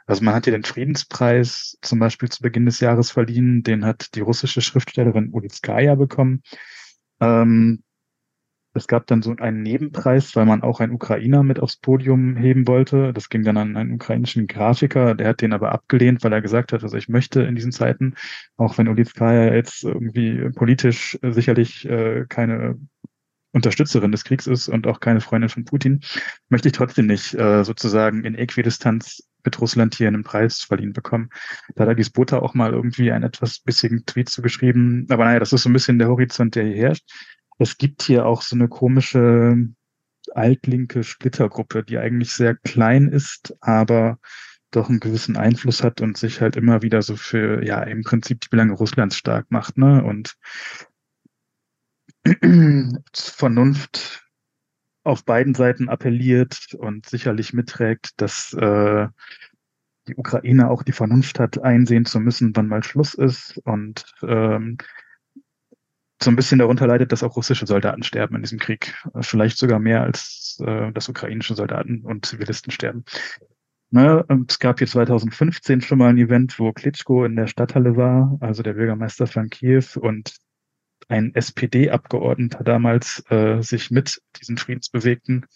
Also 0.06 0.24
man 0.24 0.34
hat 0.34 0.44
hier 0.44 0.52
den 0.52 0.64
Friedenspreis 0.64 1.78
zum 1.82 1.98
Beispiel 1.98 2.28
zu 2.28 2.42
Beginn 2.42 2.66
des 2.66 2.80
Jahres 2.80 3.10
verliehen, 3.10 3.62
den 3.62 3.84
hat 3.84 4.14
die 4.14 4.20
russische 4.20 4.60
Schriftstellerin 4.60 5.30
Ulitskaya 5.32 5.94
bekommen. 5.94 6.42
Ähm, 7.20 7.82
es 8.74 8.86
gab 8.86 9.06
dann 9.06 9.20
so 9.20 9.34
einen 9.36 9.62
Nebenpreis, 9.62 10.34
weil 10.34 10.46
man 10.46 10.62
auch 10.62 10.80
einen 10.80 10.94
Ukrainer 10.94 11.42
mit 11.42 11.60
aufs 11.60 11.76
Podium 11.76 12.36
heben 12.36 12.66
wollte. 12.66 13.12
Das 13.12 13.28
ging 13.28 13.44
dann 13.44 13.58
an 13.58 13.76
einen 13.76 13.92
ukrainischen 13.92 14.46
Grafiker, 14.46 15.14
der 15.14 15.28
hat 15.28 15.42
den 15.42 15.52
aber 15.52 15.72
abgelehnt, 15.72 16.24
weil 16.24 16.32
er 16.32 16.40
gesagt 16.40 16.72
hat, 16.72 16.82
also 16.82 16.96
ich 16.96 17.08
möchte 17.08 17.42
in 17.42 17.54
diesen 17.54 17.72
Zeiten, 17.72 18.14
auch 18.56 18.78
wenn 18.78 18.88
Ulitskaya 18.88 19.54
jetzt 19.54 19.84
irgendwie 19.84 20.48
politisch 20.54 21.18
sicherlich 21.22 21.84
äh, 21.84 22.24
keine 22.28 22.78
Unterstützerin 23.52 24.12
des 24.12 24.24
Kriegs 24.24 24.46
ist 24.46 24.68
und 24.68 24.86
auch 24.86 25.00
keine 25.00 25.20
Freundin 25.20 25.50
von 25.50 25.64
Putin, 25.64 26.00
möchte 26.48 26.68
ich 26.68 26.72
trotzdem 26.72 27.06
nicht 27.06 27.34
äh, 27.34 27.64
sozusagen 27.64 28.24
in 28.24 28.34
Äquidistanz 28.34 29.22
mit 29.44 29.60
Russland 29.60 29.94
hier 29.94 30.08
einen 30.08 30.24
Preis 30.24 30.60
verliehen 30.60 30.92
bekommen. 30.92 31.28
Da 31.74 31.82
hat 31.82 31.90
Agis 31.90 32.10
Bota 32.10 32.38
auch 32.38 32.54
mal 32.54 32.72
irgendwie 32.72 33.12
einen 33.12 33.24
etwas 33.24 33.58
bissigen 33.58 34.04
Tweet 34.06 34.28
zugeschrieben. 34.28 35.06
Aber 35.10 35.24
naja, 35.24 35.40
das 35.40 35.52
ist 35.52 35.62
so 35.62 35.68
ein 35.68 35.72
bisschen 35.72 35.98
der 35.98 36.08
Horizont, 36.08 36.54
der 36.54 36.64
hier 36.64 36.76
herrscht. 36.76 37.10
Es 37.58 37.76
gibt 37.76 38.02
hier 38.02 38.26
auch 38.26 38.42
so 38.42 38.56
eine 38.56 38.68
komische 38.68 39.56
altlinke 40.34 41.04
Splittergruppe, 41.04 41.82
die 41.84 41.98
eigentlich 41.98 42.32
sehr 42.32 42.54
klein 42.54 43.08
ist, 43.08 43.54
aber 43.60 44.18
doch 44.70 44.88
einen 44.88 45.00
gewissen 45.00 45.36
Einfluss 45.36 45.82
hat 45.82 46.00
und 46.00 46.16
sich 46.16 46.40
halt 46.40 46.56
immer 46.56 46.82
wieder 46.82 47.02
so 47.02 47.16
für, 47.16 47.64
ja, 47.64 47.82
im 47.82 48.02
Prinzip 48.02 48.40
die 48.40 48.48
Belange 48.48 48.72
Russlands 48.72 49.16
stark 49.16 49.50
macht, 49.50 49.76
ne? 49.76 50.02
Und 50.02 50.36
Vernunft 53.14 54.28
auf 55.04 55.24
beiden 55.24 55.54
Seiten 55.54 55.88
appelliert 55.88 56.74
und 56.74 57.06
sicherlich 57.06 57.52
mitträgt, 57.52 58.20
dass 58.20 58.52
äh, 58.52 59.08
die 60.08 60.16
Ukraine 60.16 60.70
auch 60.70 60.82
die 60.82 60.92
Vernunft 60.92 61.38
hat, 61.38 61.62
einsehen 61.62 62.04
zu 62.04 62.20
müssen, 62.20 62.54
wann 62.54 62.68
mal 62.68 62.82
Schluss 62.82 63.14
ist 63.14 63.58
und 63.64 64.04
ähm, 64.22 64.78
so 66.22 66.30
ein 66.30 66.36
bisschen 66.36 66.58
darunter 66.58 66.86
leidet, 66.86 67.10
dass 67.10 67.24
auch 67.24 67.36
russische 67.36 67.66
Soldaten 67.66 68.02
sterben 68.04 68.36
in 68.36 68.42
diesem 68.42 68.58
Krieg. 68.58 68.94
Vielleicht 69.20 69.58
sogar 69.58 69.80
mehr 69.80 70.02
als 70.02 70.60
äh, 70.64 70.92
dass 70.92 71.08
ukrainische 71.08 71.54
Soldaten 71.54 72.02
und 72.02 72.26
Zivilisten 72.26 72.70
sterben. 72.70 73.04
Ne, 73.90 74.24
es 74.48 74.58
gab 74.58 74.78
hier 74.78 74.86
2015 74.86 75.82
schon 75.82 75.98
mal 75.98 76.10
ein 76.10 76.18
Event, 76.18 76.58
wo 76.58 76.72
Klitschko 76.72 77.24
in 77.24 77.36
der 77.36 77.46
Stadthalle 77.46 77.96
war, 77.96 78.38
also 78.40 78.62
der 78.62 78.72
Bürgermeister 78.72 79.26
von 79.26 79.50
Kiew 79.50 79.84
und 80.00 80.34
ein 81.08 81.34
SPD-Abgeordneter 81.34 82.64
damals 82.64 83.24
äh, 83.30 83.62
sich 83.62 83.90
mit 83.90 84.20
diesen 84.40 84.56
Friedensbewegten 84.56 85.46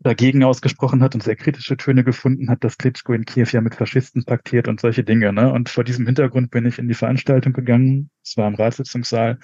dagegen 0.00 0.44
ausgesprochen 0.44 1.02
hat 1.02 1.14
und 1.14 1.22
sehr 1.22 1.36
kritische 1.36 1.76
Töne 1.76 2.04
gefunden 2.04 2.50
hat, 2.50 2.62
dass 2.62 2.78
Klitschko 2.78 3.14
in 3.14 3.24
Kiew 3.24 3.48
ja 3.50 3.60
mit 3.60 3.74
Faschisten 3.74 4.24
paktiert 4.24 4.68
und 4.68 4.80
solche 4.80 5.02
Dinge. 5.02 5.32
Ne? 5.32 5.52
Und 5.52 5.68
vor 5.68 5.82
diesem 5.84 6.06
Hintergrund 6.06 6.50
bin 6.50 6.66
ich 6.66 6.78
in 6.78 6.88
die 6.88 6.94
Veranstaltung 6.94 7.52
gegangen. 7.52 8.10
Es 8.22 8.36
war 8.36 8.46
im 8.46 8.54
Ratssitzungssaal 8.54 9.38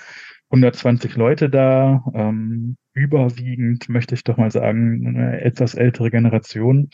120 0.51 1.17
Leute 1.17 1.51
da, 1.51 2.05
ähm, 2.15 2.77
überwiegend, 2.93 3.89
möchte 3.89 4.15
ich 4.15 4.23
doch 4.23 4.37
mal 4.37 4.53
sagen, 4.53 5.05
eine 5.07 5.41
etwas 5.41 5.75
ältere 5.75 6.11
Generation. 6.11 6.91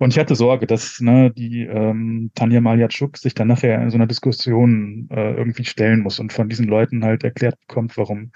Und 0.00 0.14
ich 0.14 0.18
hatte 0.18 0.34
Sorge, 0.34 0.66
dass 0.66 0.98
ne, 1.00 1.30
die 1.30 1.64
ähm, 1.64 2.30
Tanja 2.34 2.62
Maljatschuk 2.62 3.18
sich 3.18 3.34
dann 3.34 3.48
nachher 3.48 3.82
in 3.82 3.90
so 3.90 3.98
einer 3.98 4.06
Diskussion 4.06 5.08
äh, 5.10 5.34
irgendwie 5.34 5.66
stellen 5.66 6.00
muss 6.00 6.18
und 6.18 6.32
von 6.32 6.48
diesen 6.48 6.66
Leuten 6.66 7.04
halt 7.04 7.22
erklärt 7.22 7.60
bekommt, 7.68 7.98
warum 7.98 8.32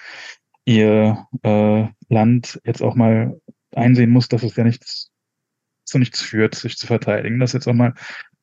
ihr 0.67 1.27
äh, 1.43 1.87
Land 2.11 2.61
jetzt 2.65 2.83
auch 2.83 2.95
mal 2.95 3.41
einsehen 3.75 4.11
muss, 4.11 4.29
dass 4.29 4.43
es 4.43 4.57
ja 4.57 4.65
nichts 4.65 5.11
zu 5.85 5.99
nichts 5.99 6.21
führt, 6.21 6.55
sich 6.55 6.77
zu 6.77 6.87
verteidigen, 6.87 7.39
dass 7.39 7.55
jetzt 7.55 7.67
auch 7.67 7.73
mal 7.73 7.95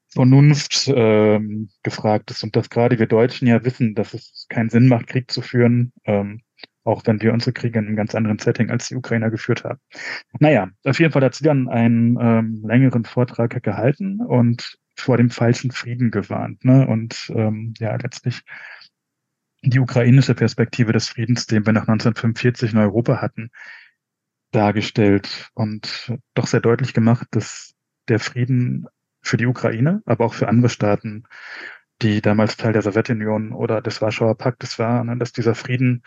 Vernunft 0.09 0.91
ähm, 0.93 1.69
gefragt 1.83 2.31
ist 2.31 2.43
und 2.43 2.55
dass 2.55 2.71
gerade 2.71 2.97
wir 2.97 3.05
Deutschen 3.05 3.47
ja 3.47 3.63
wissen, 3.63 3.93
dass 3.93 4.15
es 4.15 4.47
keinen 4.49 4.71
Sinn 4.71 4.87
macht, 4.87 5.05
Krieg 5.05 5.29
zu 5.29 5.43
führen. 5.43 5.93
Ähm, 6.05 6.41
auch 6.83 7.03
wenn 7.05 7.21
wir 7.21 7.33
unsere 7.33 7.53
Kriege 7.53 7.79
in 7.79 7.87
einem 7.87 7.95
ganz 7.95 8.15
anderen 8.15 8.39
Setting 8.39 8.69
als 8.69 8.87
die 8.87 8.95
Ukrainer 8.95 9.29
geführt 9.29 9.63
haben. 9.63 9.79
Naja, 10.39 10.69
auf 10.83 10.99
jeden 10.99 11.11
Fall 11.11 11.23
hat 11.23 11.35
sie 11.35 11.43
dann 11.43 11.69
einen 11.69 12.17
ähm, 12.19 12.63
längeren 12.65 13.05
Vortrag 13.05 13.61
gehalten 13.61 14.19
und 14.21 14.77
vor 14.95 15.17
dem 15.17 15.29
falschen 15.29 15.71
Frieden 15.71 16.11
gewarnt. 16.11 16.65
Ne? 16.65 16.87
Und 16.87 17.31
ähm, 17.35 17.73
ja, 17.77 17.95
letztlich 17.95 18.41
die 19.63 19.79
ukrainische 19.79 20.35
Perspektive 20.35 20.91
des 20.91 21.09
Friedens, 21.09 21.45
den 21.45 21.65
wir 21.65 21.73
nach 21.73 21.87
1945 21.87 22.73
in 22.73 22.79
Europa 22.79 23.21
hatten, 23.21 23.51
dargestellt 24.51 25.49
und 25.53 26.13
doch 26.33 26.47
sehr 26.47 26.61
deutlich 26.61 26.93
gemacht, 26.93 27.27
dass 27.31 27.73
der 28.07 28.19
Frieden 28.19 28.87
für 29.21 29.37
die 29.37 29.45
Ukraine, 29.45 30.01
aber 30.05 30.25
auch 30.25 30.33
für 30.33 30.47
andere 30.47 30.69
Staaten 30.69 31.23
die 32.01 32.21
damals 32.21 32.57
Teil 32.57 32.73
der 32.73 32.81
Sowjetunion 32.81 33.53
oder 33.53 33.81
des 33.81 34.01
Warschauer 34.01 34.35
Paktes 34.35 34.79
war, 34.79 35.03
ne, 35.03 35.17
dass 35.17 35.31
dieser 35.31 35.55
Frieden 35.55 36.03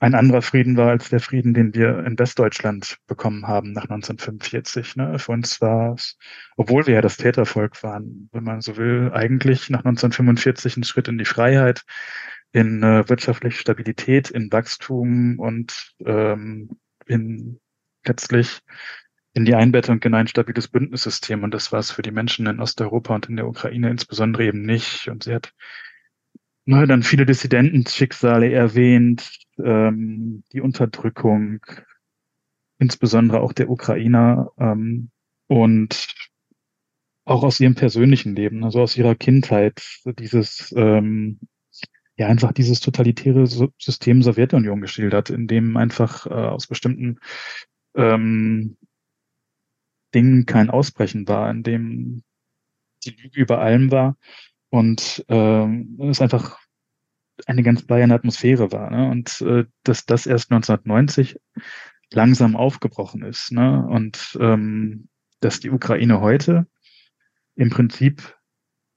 ein 0.00 0.14
anderer 0.14 0.42
Frieden 0.42 0.76
war 0.76 0.88
als 0.90 1.08
der 1.08 1.20
Frieden, 1.20 1.54
den 1.54 1.74
wir 1.74 2.04
in 2.04 2.18
Westdeutschland 2.18 2.98
bekommen 3.06 3.46
haben 3.46 3.72
nach 3.72 3.84
1945. 3.84 4.96
Ne. 4.96 5.18
Für 5.18 5.32
uns 5.32 5.60
war 5.60 5.94
es, 5.94 6.18
obwohl 6.56 6.86
wir 6.86 6.94
ja 6.94 7.00
das 7.00 7.16
Tätervolk 7.16 7.82
waren, 7.82 8.28
wenn 8.32 8.44
man 8.44 8.60
so 8.60 8.76
will, 8.76 9.10
eigentlich 9.14 9.70
nach 9.70 9.80
1945 9.84 10.76
ein 10.76 10.84
Schritt 10.84 11.08
in 11.08 11.18
die 11.18 11.24
Freiheit, 11.24 11.84
in 12.52 12.82
äh, 12.82 13.08
wirtschaftliche 13.08 13.58
Stabilität, 13.58 14.30
in 14.30 14.50
Wachstum 14.52 15.38
und 15.38 15.94
ähm, 16.04 16.70
in 17.06 17.60
letztlich 18.04 18.60
in 19.36 19.44
die 19.44 19.54
Einbettung 19.54 20.02
in 20.02 20.14
ein 20.14 20.28
stabiles 20.28 20.66
Bündnissystem. 20.68 21.42
Und 21.42 21.52
das 21.52 21.70
war 21.70 21.78
es 21.78 21.90
für 21.90 22.00
die 22.00 22.10
Menschen 22.10 22.46
in 22.46 22.58
Osteuropa 22.58 23.14
und 23.14 23.28
in 23.28 23.36
der 23.36 23.46
Ukraine 23.46 23.90
insbesondere 23.90 24.46
eben 24.46 24.62
nicht. 24.62 25.08
Und 25.08 25.24
sie 25.24 25.34
hat 25.34 25.52
na, 26.64 26.86
dann 26.86 27.02
viele 27.02 27.26
Dissidentenschicksale 27.26 28.50
erwähnt, 28.50 29.30
ähm, 29.62 30.42
die 30.52 30.62
Unterdrückung, 30.62 31.60
insbesondere 32.78 33.40
auch 33.40 33.52
der 33.52 33.68
Ukrainer 33.68 34.52
ähm, 34.58 35.10
und 35.48 36.14
auch 37.26 37.42
aus 37.44 37.60
ihrem 37.60 37.74
persönlichen 37.74 38.34
Leben, 38.34 38.64
also 38.64 38.80
aus 38.80 38.96
ihrer 38.96 39.16
Kindheit, 39.16 39.82
dieses 40.18 40.72
ähm, 40.74 41.40
ja 42.16 42.28
einfach 42.28 42.52
dieses 42.52 42.80
totalitäre 42.80 43.46
System 43.46 44.22
Sowjetunion 44.22 44.80
geschildert, 44.80 45.28
in 45.28 45.46
dem 45.46 45.76
einfach 45.76 46.26
äh, 46.26 46.30
aus 46.30 46.66
bestimmten 46.68 47.18
ähm, 47.94 48.78
Dingen 50.16 50.46
kein 50.46 50.70
Ausbrechen 50.70 51.28
war, 51.28 51.50
in 51.50 51.62
dem 51.62 52.22
die 53.04 53.10
Lüge 53.10 53.40
über 53.40 53.60
allem 53.60 53.90
war 53.90 54.16
und 54.70 55.24
ähm, 55.28 55.98
es 56.10 56.22
einfach 56.22 56.58
eine 57.46 57.62
ganz 57.62 57.82
bleierne 57.82 58.14
Atmosphäre 58.14 58.72
war. 58.72 58.90
Ne? 58.90 59.10
Und 59.10 59.42
äh, 59.42 59.66
dass 59.82 60.06
das 60.06 60.26
erst 60.26 60.50
1990 60.50 61.38
langsam 62.10 62.56
aufgebrochen 62.56 63.22
ist. 63.22 63.52
Ne? 63.52 63.86
Und 63.86 64.38
ähm, 64.40 65.08
dass 65.40 65.60
die 65.60 65.70
Ukraine 65.70 66.20
heute 66.20 66.66
im 67.54 67.68
Prinzip 67.68 68.34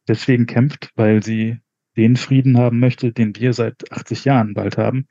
deswegen 0.07 0.45
kämpft, 0.45 0.91
weil 0.95 1.21
sie 1.21 1.59
den 1.97 2.15
Frieden 2.15 2.57
haben 2.57 2.79
möchte, 2.79 3.11
den 3.11 3.35
wir 3.35 3.51
seit 3.51 3.91
80 3.91 4.23
Jahren 4.23 4.53
bald 4.53 4.77
haben. 4.77 5.07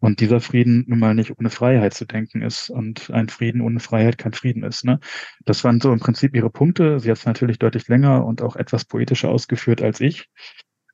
Und 0.00 0.20
dieser 0.20 0.40
Frieden 0.40 0.84
nun 0.88 0.98
mal 0.98 1.14
nicht 1.14 1.38
ohne 1.38 1.50
Freiheit 1.50 1.94
zu 1.94 2.06
denken 2.06 2.42
ist 2.42 2.70
und 2.70 3.10
ein 3.10 3.28
Frieden 3.28 3.60
ohne 3.60 3.80
Freiheit 3.80 4.18
kein 4.18 4.32
Frieden 4.32 4.62
ist. 4.64 4.84
Ne? 4.84 4.98
Das 5.44 5.62
waren 5.62 5.80
so 5.80 5.92
im 5.92 6.00
Prinzip 6.00 6.34
ihre 6.34 6.50
Punkte. 6.50 7.00
Sie 7.00 7.10
hat 7.10 7.18
es 7.18 7.26
natürlich 7.26 7.58
deutlich 7.58 7.86
länger 7.88 8.24
und 8.24 8.40
auch 8.42 8.56
etwas 8.56 8.86
poetischer 8.86 9.28
ausgeführt 9.28 9.82
als 9.82 10.00
ich 10.00 10.28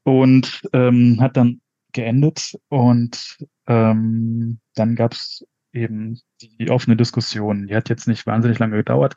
und 0.02 0.62
ähm, 0.72 1.18
hat 1.20 1.36
dann 1.36 1.60
geendet 1.92 2.54
und 2.68 3.38
ähm, 3.66 4.60
dann 4.74 4.94
gab 4.94 5.12
es 5.12 5.46
eben 5.72 6.20
die 6.40 6.70
offene 6.70 6.96
Diskussion. 6.96 7.66
Die 7.66 7.74
hat 7.74 7.88
jetzt 7.88 8.06
nicht 8.08 8.26
wahnsinnig 8.26 8.58
lange 8.58 8.76
gedauert. 8.76 9.14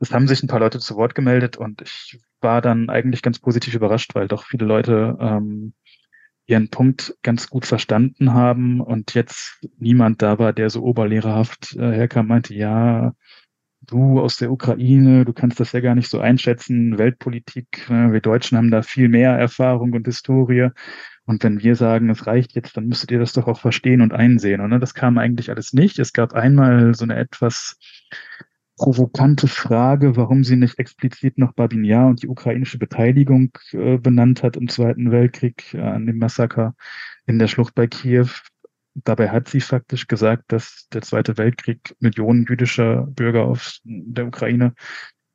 Es 0.00 0.12
haben 0.12 0.28
sich 0.28 0.42
ein 0.42 0.48
paar 0.48 0.60
Leute 0.60 0.78
zu 0.78 0.96
Wort 0.96 1.14
gemeldet 1.14 1.56
und 1.56 1.82
ich 1.82 2.18
war 2.40 2.60
dann 2.60 2.90
eigentlich 2.90 3.22
ganz 3.22 3.38
positiv 3.38 3.74
überrascht, 3.74 4.14
weil 4.14 4.28
doch 4.28 4.44
viele 4.46 4.66
Leute 4.66 5.16
ähm, 5.20 5.74
ihren 6.46 6.68
Punkt 6.68 7.14
ganz 7.22 7.48
gut 7.48 7.66
verstanden 7.66 8.34
haben 8.34 8.80
und 8.80 9.14
jetzt 9.14 9.60
niemand 9.78 10.22
da 10.22 10.38
war, 10.38 10.52
der 10.52 10.70
so 10.70 10.82
oberlehrerhaft 10.82 11.76
äh, 11.76 11.92
herkam, 11.92 12.26
meinte, 12.28 12.54
ja, 12.54 13.12
du 13.82 14.20
aus 14.20 14.36
der 14.36 14.50
Ukraine, 14.50 15.24
du 15.24 15.32
kannst 15.32 15.60
das 15.60 15.72
ja 15.72 15.80
gar 15.80 15.94
nicht 15.94 16.08
so 16.08 16.20
einschätzen, 16.20 16.98
Weltpolitik, 16.98 17.88
ne? 17.88 18.12
wir 18.12 18.20
Deutschen 18.20 18.58
haben 18.58 18.70
da 18.70 18.82
viel 18.82 19.08
mehr 19.08 19.32
Erfahrung 19.32 19.92
und 19.92 20.06
Historie. 20.06 20.70
Und 21.24 21.44
wenn 21.44 21.62
wir 21.62 21.76
sagen, 21.76 22.10
es 22.10 22.26
reicht 22.26 22.52
jetzt, 22.54 22.76
dann 22.76 22.86
müsstet 22.86 23.12
ihr 23.12 23.20
das 23.20 23.32
doch 23.32 23.46
auch 23.46 23.60
verstehen 23.60 24.00
und 24.00 24.12
einsehen. 24.12 24.60
Und 24.60 24.70
ne? 24.70 24.80
das 24.80 24.94
kam 24.94 25.18
eigentlich 25.18 25.50
alles 25.50 25.72
nicht. 25.72 25.98
Es 25.98 26.12
gab 26.12 26.32
einmal 26.34 26.94
so 26.94 27.04
eine 27.04 27.16
etwas 27.16 27.76
provokante 28.76 29.48
Frage, 29.48 30.16
warum 30.16 30.44
sie 30.44 30.56
nicht 30.56 30.78
explizit 30.78 31.38
noch 31.38 31.52
Babin 31.52 31.84
Yar 31.84 32.08
und 32.08 32.22
die 32.22 32.28
ukrainische 32.28 32.78
Beteiligung 32.78 33.50
äh, 33.72 33.98
benannt 33.98 34.42
hat 34.42 34.56
im 34.56 34.68
Zweiten 34.68 35.10
Weltkrieg 35.10 35.74
äh, 35.74 35.80
an 35.80 36.06
dem 36.06 36.18
Massaker 36.18 36.74
in 37.26 37.38
der 37.38 37.48
Schlucht 37.48 37.74
bei 37.74 37.86
Kiew. 37.86 38.28
Dabei 38.94 39.30
hat 39.30 39.48
sie 39.48 39.60
faktisch 39.60 40.06
gesagt, 40.06 40.52
dass 40.52 40.88
der 40.92 41.02
Zweite 41.02 41.38
Weltkrieg 41.38 41.94
Millionen 42.00 42.44
jüdischer 42.44 43.06
Bürger 43.06 43.44
aus 43.44 43.80
der 43.84 44.26
Ukraine 44.26 44.74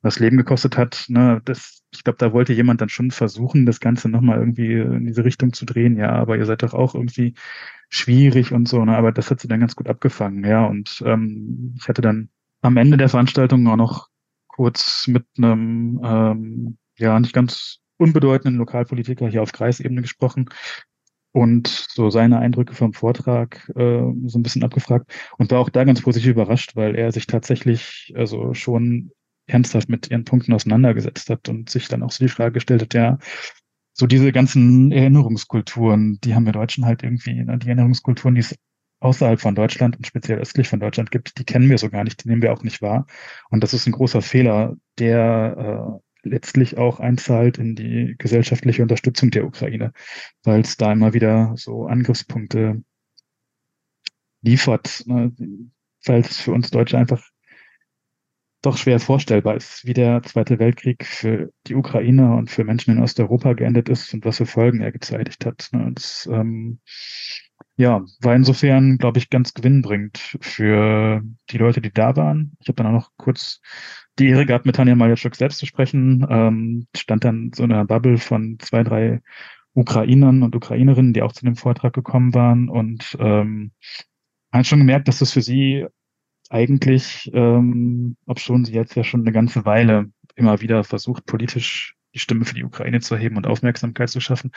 das 0.02 0.20
Leben 0.20 0.36
gekostet 0.36 0.76
hat. 0.76 1.06
Ne, 1.08 1.40
das, 1.44 1.82
ich 1.92 2.04
glaube, 2.04 2.18
da 2.18 2.32
wollte 2.32 2.52
jemand 2.52 2.80
dann 2.80 2.88
schon 2.88 3.10
versuchen, 3.10 3.66
das 3.66 3.80
Ganze 3.80 4.08
nochmal 4.08 4.38
irgendwie 4.38 4.74
in 4.74 5.06
diese 5.06 5.24
Richtung 5.24 5.52
zu 5.52 5.64
drehen. 5.64 5.96
Ja, 5.96 6.10
aber 6.10 6.36
ihr 6.36 6.46
seid 6.46 6.62
doch 6.62 6.74
auch 6.74 6.94
irgendwie 6.94 7.34
schwierig 7.88 8.52
und 8.52 8.68
so. 8.68 8.84
Ne? 8.84 8.96
Aber 8.96 9.10
das 9.12 9.30
hat 9.30 9.40
sie 9.40 9.48
dann 9.48 9.60
ganz 9.60 9.74
gut 9.74 9.88
abgefangen. 9.88 10.44
Ja, 10.44 10.66
und 10.66 11.02
ähm, 11.04 11.74
ich 11.78 11.88
hatte 11.88 12.02
dann 12.02 12.30
am 12.60 12.76
Ende 12.76 12.96
der 12.96 13.08
Veranstaltung 13.08 13.66
auch 13.68 13.76
noch 13.76 14.08
kurz 14.48 15.06
mit 15.06 15.24
einem 15.36 16.00
ähm, 16.02 16.78
ja 16.96 17.18
nicht 17.18 17.32
ganz 17.32 17.78
unbedeutenden 17.96 18.58
Lokalpolitiker 18.58 19.28
hier 19.28 19.42
auf 19.42 19.52
Kreisebene 19.52 20.02
gesprochen 20.02 20.48
und 21.32 21.68
so 21.68 22.10
seine 22.10 22.38
Eindrücke 22.38 22.74
vom 22.74 22.92
Vortrag 22.92 23.70
äh, 23.76 24.02
so 24.26 24.38
ein 24.38 24.42
bisschen 24.42 24.64
abgefragt 24.64 25.12
und 25.36 25.50
war 25.50 25.60
auch 25.60 25.68
da 25.68 25.84
ganz 25.84 26.02
positiv 26.02 26.30
überrascht, 26.30 26.74
weil 26.74 26.96
er 26.96 27.12
sich 27.12 27.26
tatsächlich 27.26 28.12
also 28.16 28.54
schon 28.54 29.10
ernsthaft 29.46 29.88
mit 29.88 30.10
ihren 30.10 30.24
Punkten 30.24 30.52
auseinandergesetzt 30.52 31.30
hat 31.30 31.48
und 31.48 31.70
sich 31.70 31.88
dann 31.88 32.02
auch 32.02 32.10
so 32.10 32.24
die 32.24 32.30
Frage 32.30 32.52
gestellt 32.52 32.82
hat, 32.82 32.94
ja, 32.94 33.18
so 33.92 34.06
diese 34.06 34.30
ganzen 34.30 34.92
Erinnerungskulturen, 34.92 36.18
die 36.22 36.34
haben 36.34 36.46
wir 36.46 36.52
Deutschen 36.52 36.84
halt 36.84 37.02
irgendwie, 37.02 37.34
ne, 37.34 37.58
die 37.58 37.66
Erinnerungskulturen, 37.66 38.34
die 38.34 38.42
es 38.42 38.54
außerhalb 39.00 39.40
von 39.40 39.54
Deutschland 39.54 39.96
und 39.96 40.06
speziell 40.06 40.38
östlich 40.38 40.68
von 40.68 40.80
Deutschland 40.80 41.10
gibt, 41.10 41.38
die 41.38 41.44
kennen 41.44 41.70
wir 41.70 41.78
so 41.78 41.90
gar 41.90 42.04
nicht, 42.04 42.24
die 42.24 42.28
nehmen 42.28 42.42
wir 42.42 42.52
auch 42.52 42.62
nicht 42.62 42.82
wahr. 42.82 43.06
Und 43.50 43.62
das 43.62 43.74
ist 43.74 43.86
ein 43.86 43.92
großer 43.92 44.22
Fehler, 44.22 44.76
der 44.98 46.00
äh, 46.24 46.28
letztlich 46.28 46.78
auch 46.78 47.00
einzahlt 47.00 47.58
in 47.58 47.76
die 47.76 48.16
gesellschaftliche 48.18 48.82
Unterstützung 48.82 49.30
der 49.30 49.46
Ukraine, 49.46 49.92
weil 50.42 50.60
es 50.60 50.76
da 50.76 50.92
immer 50.92 51.14
wieder 51.14 51.54
so 51.56 51.86
Angriffspunkte 51.86 52.82
liefert, 54.42 55.04
ne, 55.06 55.32
weil 56.04 56.20
es 56.20 56.38
für 56.38 56.52
uns 56.52 56.70
Deutsche 56.70 56.98
einfach 56.98 57.22
doch 58.62 58.76
schwer 58.76 58.98
vorstellbar 58.98 59.54
ist, 59.54 59.84
wie 59.84 59.92
der 59.92 60.22
Zweite 60.24 60.58
Weltkrieg 60.58 61.04
für 61.04 61.52
die 61.68 61.76
Ukraine 61.76 62.34
und 62.34 62.50
für 62.50 62.64
Menschen 62.64 62.96
in 62.96 63.02
Osteuropa 63.02 63.52
geendet 63.52 63.88
ist 63.88 64.12
und 64.12 64.24
was 64.24 64.38
für 64.38 64.46
Folgen 64.46 64.80
er 64.80 64.90
gezeitigt 64.90 65.46
hat. 65.46 65.68
Ne. 65.72 65.92
Das, 65.94 66.28
ähm, 66.30 66.80
ja, 67.78 68.04
war 68.20 68.34
insofern, 68.34 68.98
glaube 68.98 69.18
ich, 69.18 69.30
ganz 69.30 69.54
gewinnbringend 69.54 70.36
für 70.40 71.22
die 71.50 71.58
Leute, 71.58 71.80
die 71.80 71.92
da 71.92 72.16
waren. 72.16 72.56
Ich 72.58 72.66
habe 72.66 72.74
dann 72.74 72.88
auch 72.88 72.92
noch 72.92 73.10
kurz 73.16 73.60
die 74.18 74.26
Ehre 74.26 74.46
gehabt, 74.46 74.66
mit 74.66 74.74
Tanja 74.74 74.96
Maljatschuk 74.96 75.36
selbst 75.36 75.58
zu 75.58 75.66
sprechen. 75.66 76.26
Ähm, 76.28 76.88
stand 76.96 77.24
dann 77.24 77.52
so 77.54 77.62
in 77.62 77.70
einer 77.72 77.84
Bubble 77.84 78.18
von 78.18 78.58
zwei, 78.58 78.82
drei 78.82 79.20
Ukrainern 79.74 80.42
und 80.42 80.56
Ukrainerinnen, 80.56 81.12
die 81.12 81.22
auch 81.22 81.30
zu 81.30 81.44
dem 81.44 81.54
Vortrag 81.54 81.92
gekommen 81.92 82.34
waren 82.34 82.68
und 82.68 83.16
ähm, 83.20 83.70
hat 84.50 84.66
schon 84.66 84.80
gemerkt, 84.80 85.06
dass 85.06 85.20
das 85.20 85.32
für 85.32 85.42
sie 85.42 85.86
eigentlich, 86.50 87.30
ähm, 87.32 88.16
ob 88.26 88.40
schon 88.40 88.64
sie 88.64 88.72
jetzt 88.72 88.96
ja 88.96 89.04
schon 89.04 89.20
eine 89.20 89.32
ganze 89.32 89.64
Weile 89.64 90.10
immer 90.34 90.60
wieder 90.60 90.82
versucht, 90.82 91.26
politisch 91.26 91.94
die 92.18 92.22
Stimme 92.22 92.44
für 92.44 92.54
die 92.54 92.64
Ukraine 92.64 93.00
zu 93.00 93.14
erheben 93.14 93.36
und 93.36 93.46
Aufmerksamkeit 93.46 94.10
zu 94.10 94.20
schaffen, 94.20 94.50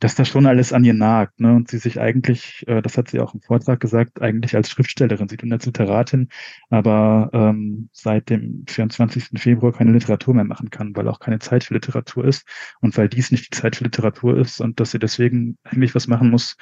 dass 0.00 0.14
das 0.14 0.28
schon 0.28 0.46
alles 0.46 0.72
an 0.72 0.84
ihr 0.84 0.94
nagt. 0.94 1.40
Ne? 1.40 1.54
Und 1.54 1.70
sie 1.70 1.78
sich 1.78 2.00
eigentlich, 2.00 2.64
äh, 2.66 2.82
das 2.82 2.98
hat 2.98 3.08
sie 3.08 3.20
auch 3.20 3.34
im 3.34 3.40
Vortrag 3.40 3.80
gesagt, 3.80 4.20
eigentlich 4.20 4.56
als 4.56 4.70
Schriftstellerin 4.70 5.28
sieht 5.28 5.42
und 5.42 5.52
als 5.52 5.66
Literatin, 5.66 6.28
aber 6.70 7.30
ähm, 7.32 7.88
seit 7.92 8.30
dem 8.30 8.64
24. 8.68 9.30
Februar 9.36 9.72
keine 9.72 9.92
Literatur 9.92 10.34
mehr 10.34 10.44
machen 10.44 10.70
kann, 10.70 10.96
weil 10.96 11.08
auch 11.08 11.20
keine 11.20 11.38
Zeit 11.38 11.64
für 11.64 11.74
Literatur 11.74 12.24
ist 12.24 12.46
und 12.80 12.96
weil 12.96 13.08
dies 13.08 13.30
nicht 13.30 13.54
die 13.54 13.56
Zeit 13.56 13.76
für 13.76 13.84
Literatur 13.84 14.36
ist 14.36 14.60
und 14.60 14.80
dass 14.80 14.90
sie 14.90 14.98
deswegen 14.98 15.56
eigentlich 15.64 15.94
was 15.94 16.08
machen 16.08 16.30
muss, 16.30 16.56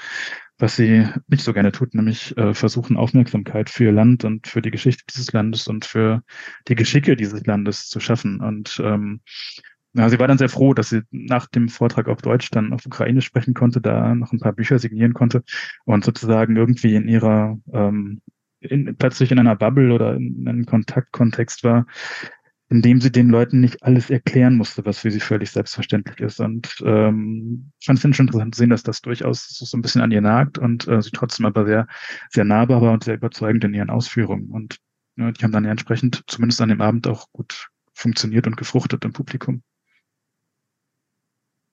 was 0.59 0.77
sie 0.77 1.07
nicht 1.27 1.43
so 1.43 1.53
gerne 1.53 1.73
tut, 1.73 1.95
nämlich 1.95 2.37
äh, 2.37 2.55
versuchen, 2.55 2.97
Aufmerksamkeit 2.97 3.71
für 3.71 3.85
ihr 3.85 3.93
Land 3.93 4.25
und 4.25 4.47
für 4.47 4.63
die 4.63 4.71
Geschichte 4.71 5.05
dieses 5.11 5.33
Landes 5.33 5.67
und 5.67 5.85
für 5.85 6.23
die 6.69 6.77
Geschicke 6.77 7.17
dieses 7.17 7.45
Landes 7.47 7.89
zu 7.89 7.99
schaffen. 8.01 8.41
Und 8.41 8.81
ähm, 8.85 9.23
ja, 9.95 10.09
sie 10.09 10.19
war 10.19 10.29
dann 10.29 10.39
sehr 10.39 10.49
froh, 10.49 10.75
dass 10.75 10.89
sie 10.89 11.03
nach 11.11 11.47
dem 11.47 11.69
Vortrag 11.69 12.09
auf 12.09 12.23
Deutsch 12.23 12.51
dann 12.51 12.73
auf 12.73 12.87
Ukrainisch 12.87 13.27
sprechen 13.27 13.55
konnte, 13.55 13.81
da 13.81 14.15
noch 14.15 14.33
ein 14.33 14.41
paar 14.41 14.55
Bücher 14.55 14.79
signieren 14.79 15.13
konnte 15.13 15.43
und 15.85 16.05
sozusagen 16.05 16.57
irgendwie 16.57 16.95
in 16.95 17.09
ihrer 17.09 17.59
ähm, 17.73 18.23
in, 18.61 18.97
plötzlich 18.97 19.31
in 19.33 19.39
einer 19.39 19.57
Bubble 19.57 19.93
oder 19.93 20.15
in 20.17 20.47
einem 20.49 20.67
Kontaktkontext 20.67 21.65
war, 21.65 21.87
in 22.71 22.81
dem 22.81 23.01
sie 23.01 23.13
den 23.13 23.29
Leuten 23.29 23.61
nicht 23.61 23.83
alles 23.83 24.09
erklären 24.09 24.57
musste, 24.57 24.87
was 24.87 25.01
für 25.01 25.11
sie 25.11 25.21
völlig 25.21 25.51
selbstverständlich 25.51 26.21
ist. 26.21 26.41
Und 26.41 26.83
ähm, 26.85 27.73
ich 27.79 27.87
fand 27.87 28.03
es 28.03 28.17
schon 28.17 28.27
interessant 28.27 28.55
zu 28.55 28.61
sehen, 28.61 28.71
dass 28.71 28.83
das 28.83 29.03
durchaus 29.03 29.47
so 29.49 29.77
ein 29.77 29.83
bisschen 29.83 30.01
an 30.01 30.11
ihr 30.11 30.23
nagt 30.23 30.59
und 30.59 30.89
äh, 30.89 31.03
sie 31.03 31.11
trotzdem 31.11 31.45
aber 31.45 31.67
sehr, 31.67 31.87
sehr 32.31 32.45
nahbar 32.45 32.81
war 32.81 32.93
und 32.93 33.05
sehr 33.05 33.17
überzeugend 33.17 33.65
in 33.65 33.75
ihren 33.75 33.91
Ausführungen. 33.91 34.49
Und 34.51 34.79
ja, 35.17 35.31
die 35.33 35.45
haben 35.45 35.53
dann 35.53 35.65
ja 35.65 35.71
entsprechend 35.71 36.25
zumindest 36.29 36.63
an 36.63 36.71
dem 36.71 36.81
Abend 36.81 37.07
auch 37.07 37.31
gut 37.33 37.69
funktioniert 37.93 38.47
und 38.47 38.57
gefruchtet 38.57 39.05
im 39.05 39.13
Publikum. 39.13 39.63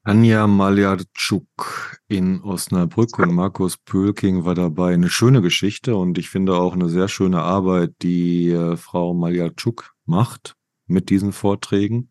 Anja 0.10 0.48
Maljarczuk 0.48 2.00
in 2.08 2.42
Osnabrück 2.42 3.20
und 3.20 3.32
Markus 3.32 3.78
Pölking 3.78 4.44
war 4.44 4.56
dabei. 4.56 4.96
Eine 4.96 5.08
schöne 5.08 5.44
Geschichte 5.44 5.96
und 5.96 6.18
ich 6.18 6.32
finde 6.32 6.56
auch 6.56 6.74
eine 6.74 6.90
sehr 6.90 7.08
schöne 7.08 7.44
Arbeit, 7.44 7.94
die 8.02 8.50
äh, 8.50 8.76
Frau 8.76 9.14
Maljarczuk 9.14 9.94
macht 10.06 10.56
mit 10.88 11.12
diesen 11.12 11.32
Vorträgen. 11.32 12.10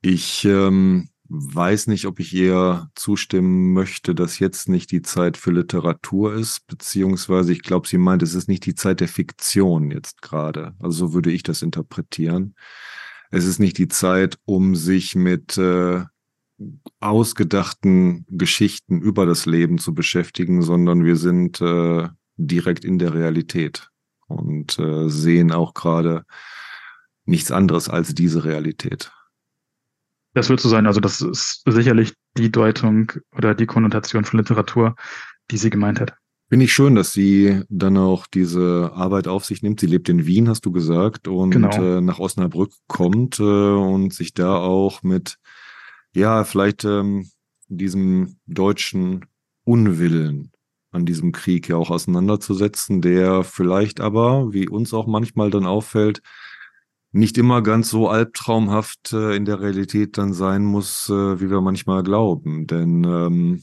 Ich 0.00 0.44
ähm, 0.44 1.08
weiß 1.28 1.88
nicht, 1.88 2.06
ob 2.06 2.20
ich 2.20 2.32
ihr 2.34 2.88
zustimmen 2.94 3.72
möchte, 3.72 4.14
dass 4.14 4.38
jetzt 4.38 4.68
nicht 4.68 4.92
die 4.92 5.02
Zeit 5.02 5.36
für 5.36 5.50
Literatur 5.50 6.34
ist, 6.34 6.68
beziehungsweise 6.68 7.52
ich 7.52 7.62
glaube, 7.62 7.88
sie 7.88 7.98
meint, 7.98 8.22
es 8.22 8.36
ist 8.36 8.46
nicht 8.46 8.64
die 8.64 8.76
Zeit 8.76 9.00
der 9.00 9.08
Fiktion 9.08 9.90
jetzt 9.90 10.22
gerade. 10.22 10.76
Also 10.78 11.08
so 11.08 11.14
würde 11.14 11.32
ich 11.32 11.42
das 11.42 11.62
interpretieren. 11.62 12.54
Es 13.32 13.44
ist 13.44 13.58
nicht 13.58 13.78
die 13.78 13.88
Zeit, 13.88 14.38
um 14.44 14.76
sich 14.76 15.16
mit 15.16 15.58
äh, 15.58 16.04
ausgedachten 17.00 18.26
Geschichten 18.28 19.00
über 19.00 19.26
das 19.26 19.46
Leben 19.46 19.78
zu 19.78 19.94
beschäftigen, 19.94 20.62
sondern 20.62 21.04
wir 21.04 21.16
sind 21.16 21.60
äh, 21.60 22.08
direkt 22.36 22.84
in 22.84 22.98
der 22.98 23.14
Realität 23.14 23.90
und 24.26 24.78
äh, 24.78 25.08
sehen 25.08 25.52
auch 25.52 25.74
gerade 25.74 26.24
nichts 27.24 27.50
anderes 27.50 27.88
als 27.88 28.14
diese 28.14 28.44
Realität. 28.44 29.12
Das 30.34 30.48
wird 30.48 30.60
so 30.60 30.68
sein. 30.68 30.86
Also 30.86 31.00
das 31.00 31.20
ist 31.20 31.62
sicherlich 31.66 32.14
die 32.36 32.50
Deutung 32.50 33.12
oder 33.36 33.54
die 33.54 33.66
Konnotation 33.66 34.24
von 34.24 34.38
Literatur, 34.38 34.96
die 35.50 35.58
sie 35.58 35.70
gemeint 35.70 36.00
hat. 36.00 36.14
Finde 36.48 36.66
ich 36.66 36.72
schön, 36.72 36.94
dass 36.94 37.12
sie 37.12 37.62
dann 37.70 37.96
auch 37.96 38.26
diese 38.26 38.92
Arbeit 38.94 39.26
auf 39.26 39.44
sich 39.44 39.62
nimmt. 39.62 39.80
Sie 39.80 39.86
lebt 39.86 40.08
in 40.08 40.26
Wien, 40.26 40.48
hast 40.48 40.66
du 40.66 40.72
gesagt, 40.72 41.26
und 41.26 41.50
genau. 41.50 41.70
äh, 41.70 42.00
nach 42.00 42.18
Osnabrück 42.18 42.72
kommt 42.88 43.38
äh, 43.40 43.42
und 43.42 44.12
sich 44.12 44.34
da 44.34 44.56
auch 44.56 45.02
mit 45.02 45.38
ja, 46.14 46.44
vielleicht 46.44 46.84
ähm, 46.84 47.28
diesem 47.68 48.36
deutschen 48.46 49.26
Unwillen 49.64 50.52
an 50.92 51.06
diesem 51.06 51.32
Krieg 51.32 51.68
ja 51.68 51.76
auch 51.76 51.90
auseinanderzusetzen, 51.90 53.00
der 53.00 53.44
vielleicht 53.44 54.00
aber, 54.00 54.52
wie 54.52 54.68
uns 54.68 54.92
auch 54.92 55.06
manchmal 55.06 55.50
dann 55.50 55.66
auffällt, 55.66 56.22
nicht 57.12 57.38
immer 57.38 57.62
ganz 57.62 57.90
so 57.90 58.08
albtraumhaft 58.08 59.12
äh, 59.12 59.36
in 59.36 59.44
der 59.44 59.60
Realität 59.60 60.18
dann 60.18 60.32
sein 60.32 60.64
muss, 60.64 61.08
äh, 61.08 61.40
wie 61.40 61.50
wir 61.50 61.60
manchmal 61.60 62.02
glauben. 62.02 62.66
Denn 62.66 63.04
ähm, 63.04 63.62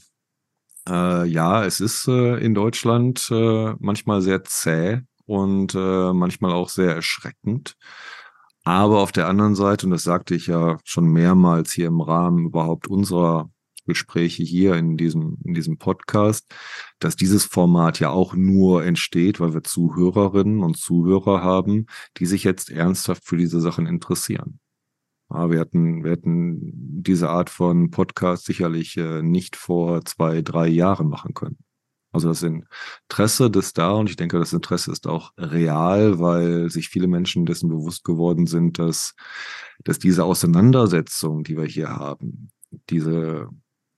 äh, 0.88 1.26
ja, 1.26 1.64
es 1.64 1.80
ist 1.80 2.06
äh, 2.08 2.36
in 2.38 2.54
Deutschland 2.54 3.28
äh, 3.30 3.74
manchmal 3.78 4.22
sehr 4.22 4.44
zäh 4.44 5.00
und 5.26 5.74
äh, 5.74 6.12
manchmal 6.12 6.52
auch 6.52 6.68
sehr 6.68 6.94
erschreckend. 6.94 7.76
Aber 8.64 9.00
auf 9.00 9.12
der 9.12 9.26
anderen 9.26 9.54
Seite, 9.54 9.86
und 9.86 9.92
das 9.92 10.02
sagte 10.02 10.34
ich 10.34 10.46
ja 10.46 10.78
schon 10.84 11.06
mehrmals 11.06 11.72
hier 11.72 11.86
im 11.86 12.00
Rahmen 12.00 12.46
überhaupt 12.46 12.88
unserer 12.88 13.50
Gespräche 13.86 14.42
hier 14.42 14.74
in 14.76 14.96
diesem, 14.96 15.38
in 15.44 15.54
diesem 15.54 15.78
Podcast, 15.78 16.52
dass 16.98 17.16
dieses 17.16 17.44
Format 17.44 17.98
ja 17.98 18.10
auch 18.10 18.34
nur 18.34 18.84
entsteht, 18.84 19.40
weil 19.40 19.54
wir 19.54 19.64
Zuhörerinnen 19.64 20.62
und 20.62 20.76
Zuhörer 20.76 21.42
haben, 21.42 21.86
die 22.18 22.26
sich 22.26 22.44
jetzt 22.44 22.70
ernsthaft 22.70 23.24
für 23.24 23.36
diese 23.36 23.60
Sachen 23.60 23.86
interessieren. 23.86 24.60
Ja, 25.30 25.50
wir 25.50 25.60
hatten, 25.60 26.04
wir 26.04 26.12
hätten 26.12 26.58
diese 27.02 27.30
Art 27.30 27.50
von 27.50 27.90
Podcast 27.90 28.44
sicherlich 28.44 28.96
äh, 28.96 29.22
nicht 29.22 29.56
vor 29.56 30.04
zwei, 30.04 30.42
drei 30.42 30.66
Jahren 30.68 31.08
machen 31.08 31.34
können. 31.34 31.58
Also 32.12 32.28
das 32.28 32.42
Interesse 32.42 33.50
ist 33.54 33.78
da 33.78 33.92
und 33.92 34.10
ich 34.10 34.16
denke, 34.16 34.38
das 34.38 34.52
Interesse 34.52 34.90
ist 34.90 35.06
auch 35.06 35.32
real, 35.38 36.18
weil 36.18 36.68
sich 36.70 36.88
viele 36.88 37.06
Menschen 37.06 37.46
dessen 37.46 37.68
bewusst 37.68 38.04
geworden 38.04 38.46
sind, 38.46 38.78
dass, 38.78 39.14
dass 39.84 39.98
diese 39.98 40.24
Auseinandersetzung, 40.24 41.44
die 41.44 41.56
wir 41.56 41.66
hier 41.66 41.90
haben, 41.90 42.50
diese, 42.90 43.48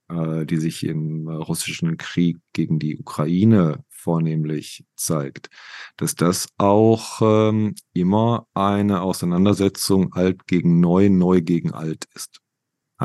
äh, 0.09 0.45
die 0.45 0.59
sich 0.59 0.85
im 0.85 1.27
russischen 1.27 1.97
Krieg 1.97 2.39
gegen 2.53 2.79
die 2.79 2.99
Ukraine 2.99 3.83
vornehmlich 3.89 4.85
zeigt, 4.95 5.49
dass 5.97 6.15
das 6.15 6.49
auch 6.59 7.21
ähm, 7.23 7.75
immer 7.95 8.47
eine 8.53 9.01
Auseinandersetzung 9.01 10.13
alt 10.13 10.47
gegen 10.47 10.81
neu, 10.81 11.09
neu 11.09 11.41
gegen 11.41 11.73
alt 11.73 12.07
ist. 12.15 12.41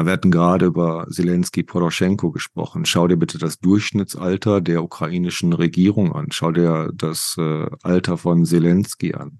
Wir 0.05 0.13
hatten 0.13 0.31
gerade 0.31 0.65
über 0.67 1.07
Zelensky 1.09 1.63
Poroschenko 1.63 2.31
gesprochen. 2.31 2.85
Schau 2.85 3.07
dir 3.07 3.17
bitte 3.17 3.37
das 3.37 3.59
Durchschnittsalter 3.59 4.61
der 4.61 4.83
ukrainischen 4.83 5.53
Regierung 5.53 6.13
an. 6.13 6.27
Schau 6.31 6.51
dir 6.51 6.91
das 6.93 7.35
äh, 7.39 7.67
Alter 7.83 8.17
von 8.17 8.45
Zelensky 8.45 9.13
an. 9.15 9.39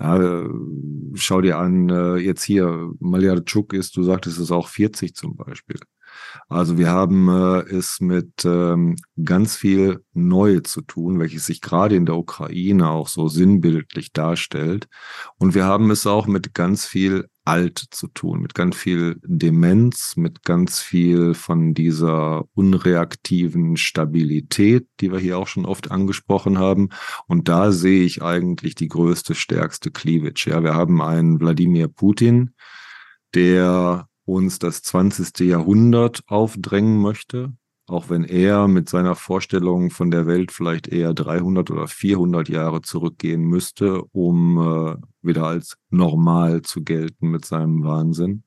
Ja, 0.00 0.20
äh, 0.20 0.48
schau 1.14 1.40
dir 1.40 1.58
an, 1.58 1.88
äh, 1.88 2.16
jetzt 2.16 2.42
hier, 2.42 2.92
Malyarchuk 2.98 3.72
ist, 3.74 3.96
du 3.96 4.02
sagtest 4.02 4.38
es 4.38 4.50
auch 4.50 4.68
40 4.68 5.14
zum 5.14 5.36
Beispiel. 5.36 5.78
Also 6.48 6.78
wir 6.78 6.90
haben 6.90 7.28
äh, 7.28 7.60
es 7.74 8.00
mit 8.00 8.44
ähm, 8.44 8.96
ganz 9.22 9.56
viel 9.56 10.04
Neu 10.12 10.60
zu 10.60 10.82
tun, 10.82 11.18
welches 11.18 11.46
sich 11.46 11.60
gerade 11.60 11.96
in 11.96 12.06
der 12.06 12.16
Ukraine 12.16 12.90
auch 12.90 13.08
so 13.08 13.28
sinnbildlich 13.28 14.12
darstellt. 14.12 14.88
Und 15.38 15.54
wir 15.54 15.64
haben 15.64 15.90
es 15.90 16.06
auch 16.06 16.26
mit 16.26 16.54
ganz 16.54 16.86
viel 16.86 17.28
alt 17.44 17.78
zu 17.90 18.08
tun, 18.08 18.40
mit 18.40 18.54
ganz 18.54 18.76
viel 18.76 19.20
Demenz, 19.22 20.16
mit 20.16 20.44
ganz 20.44 20.80
viel 20.80 21.34
von 21.34 21.74
dieser 21.74 22.44
unreaktiven 22.54 23.76
Stabilität, 23.76 24.86
die 25.00 25.12
wir 25.12 25.18
hier 25.18 25.38
auch 25.38 25.46
schon 25.46 25.66
oft 25.66 25.90
angesprochen 25.90 26.58
haben. 26.58 26.88
Und 27.26 27.48
da 27.48 27.70
sehe 27.70 28.04
ich 28.04 28.22
eigentlich 28.22 28.74
die 28.74 28.88
größte, 28.88 29.34
stärkste 29.34 29.90
Cleavage. 29.90 30.50
Ja, 30.50 30.62
wir 30.62 30.74
haben 30.74 31.02
einen 31.02 31.38
Wladimir 31.38 31.88
Putin, 31.88 32.54
der 33.34 34.08
uns 34.24 34.58
das 34.58 34.82
20. 34.82 35.40
Jahrhundert 35.40 36.22
aufdrängen 36.26 37.00
möchte, 37.00 37.52
auch 37.86 38.08
wenn 38.08 38.24
er 38.24 38.68
mit 38.68 38.88
seiner 38.88 39.14
Vorstellung 39.14 39.90
von 39.90 40.10
der 40.10 40.26
Welt 40.26 40.52
vielleicht 40.52 40.88
eher 40.88 41.12
300 41.12 41.70
oder 41.70 41.86
400 41.86 42.48
Jahre 42.48 42.80
zurückgehen 42.82 43.42
müsste, 43.42 44.02
um 44.12 44.58
äh, 44.58 44.96
wieder 45.22 45.46
als 45.46 45.76
normal 45.90 46.62
zu 46.62 46.82
gelten 46.82 47.30
mit 47.30 47.44
seinem 47.44 47.84
Wahnsinn. 47.84 48.44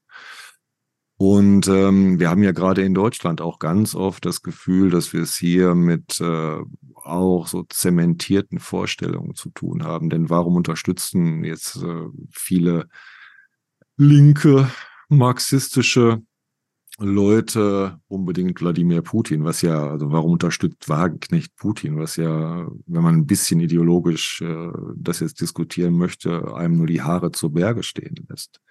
Und 1.20 1.68
ähm, 1.68 2.20
wir 2.20 2.30
haben 2.30 2.44
ja 2.44 2.52
gerade 2.52 2.84
in 2.84 2.94
Deutschland 2.94 3.42
auch 3.42 3.58
ganz 3.58 3.96
oft 3.96 4.24
das 4.26 4.44
Gefühl, 4.44 4.92
dass 4.92 5.14
wir 5.14 5.22
es 5.24 5.36
hier 5.36 5.74
mit 5.74 6.22
äh, 6.22 6.58
auch 6.94 7.48
so 7.48 7.64
zementierten 7.64 8.60
Vorstellungen 8.60 9.34
zu 9.34 9.50
tun 9.50 9.84
haben. 9.84 10.12
Denn 10.12 10.30
warum 10.30 10.56
unterstützen 10.56 11.44
jetzt 11.44 11.78
äh, 11.78 12.06
viele 12.32 12.88
linke 13.96 14.70
marxistische 15.10 16.22
Leute 17.00 18.00
unbedingt 18.08 18.60
Wladimir 18.60 19.04
Putin, 19.04 19.44
was 19.44 19.62
ja, 19.62 19.88
also 19.88 20.12
warum 20.12 20.32
unterstützt 20.32 20.90
Wagenknecht 20.90 21.56
Putin, 21.56 22.00
was 22.00 22.16
ja, 22.16 22.68
wenn 22.88 23.04
man 23.04 23.16
ein 23.16 23.28
bisschen 23.28 23.60
ideologisch 23.60 24.42
äh, 24.42 24.70
das 24.96 25.20
jetzt 25.20 25.40
diskutieren 25.40 25.96
möchte, 25.96 26.56
einem 26.56 26.78
nur 26.78 26.88
die 26.88 27.04
Haare 27.04 27.32
zu 27.32 27.52
Berge 27.52 27.84
stehen 27.84 28.16
lässt. 28.28 28.62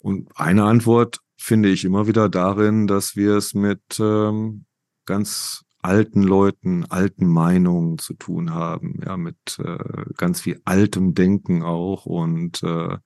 Und 0.00 0.30
eine 0.36 0.64
Antwort 0.64 1.18
finde 1.36 1.68
ich 1.68 1.84
immer 1.84 2.06
wieder 2.06 2.30
darin, 2.30 2.86
dass 2.86 3.14
wir 3.14 3.36
es 3.36 3.52
mit 3.52 3.82
ähm, 4.00 4.64
ganz 5.04 5.64
alten 5.82 6.22
Leuten, 6.22 6.84
alten 6.86 7.26
Meinungen 7.26 7.98
zu 7.98 8.14
tun 8.14 8.54
haben, 8.54 9.00
ja, 9.04 9.16
mit 9.16 9.58
äh, 9.58 9.78
ganz 10.16 10.40
viel 10.40 10.60
altem 10.64 11.14
Denken 11.14 11.62
auch 11.62 12.06
und 12.06 12.62
äh, 12.62 12.96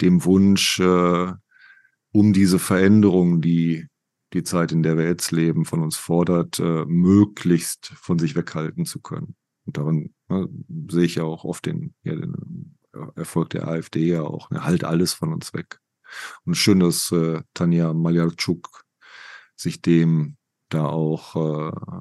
dem 0.00 0.24
Wunsch, 0.24 0.78
äh, 0.78 1.32
um 2.12 2.32
diese 2.32 2.58
Veränderung, 2.58 3.40
die 3.40 3.86
die 4.32 4.42
Zeit, 4.42 4.72
in 4.72 4.82
der 4.82 4.96
wir 4.96 5.04
jetzt 5.04 5.30
leben, 5.30 5.64
von 5.64 5.82
uns 5.82 5.96
fordert, 5.96 6.58
äh, 6.58 6.84
möglichst 6.86 7.88
von 7.88 8.18
sich 8.18 8.34
weghalten 8.34 8.86
zu 8.86 9.00
können. 9.00 9.36
Und 9.66 9.76
daran 9.76 10.14
ne, 10.28 10.48
sehe 10.88 11.04
ich 11.04 11.16
ja 11.16 11.24
auch 11.24 11.44
oft 11.44 11.66
den, 11.66 11.94
ja, 12.02 12.14
den 12.14 12.78
äh, 12.94 13.06
Erfolg 13.16 13.50
der 13.50 13.68
AfD 13.68 14.06
ja 14.06 14.22
auch. 14.22 14.50
Ne, 14.50 14.64
halt 14.64 14.84
alles 14.84 15.12
von 15.12 15.32
uns 15.32 15.52
weg. 15.54 15.78
Und 16.44 16.56
schön, 16.56 16.80
dass 16.80 17.10
äh, 17.12 17.42
Tanja 17.54 17.92
Maljarczuk 17.92 18.84
sich 19.56 19.82
dem 19.82 20.36
da 20.68 20.86
auch, 20.86 21.36
äh, 21.36 22.00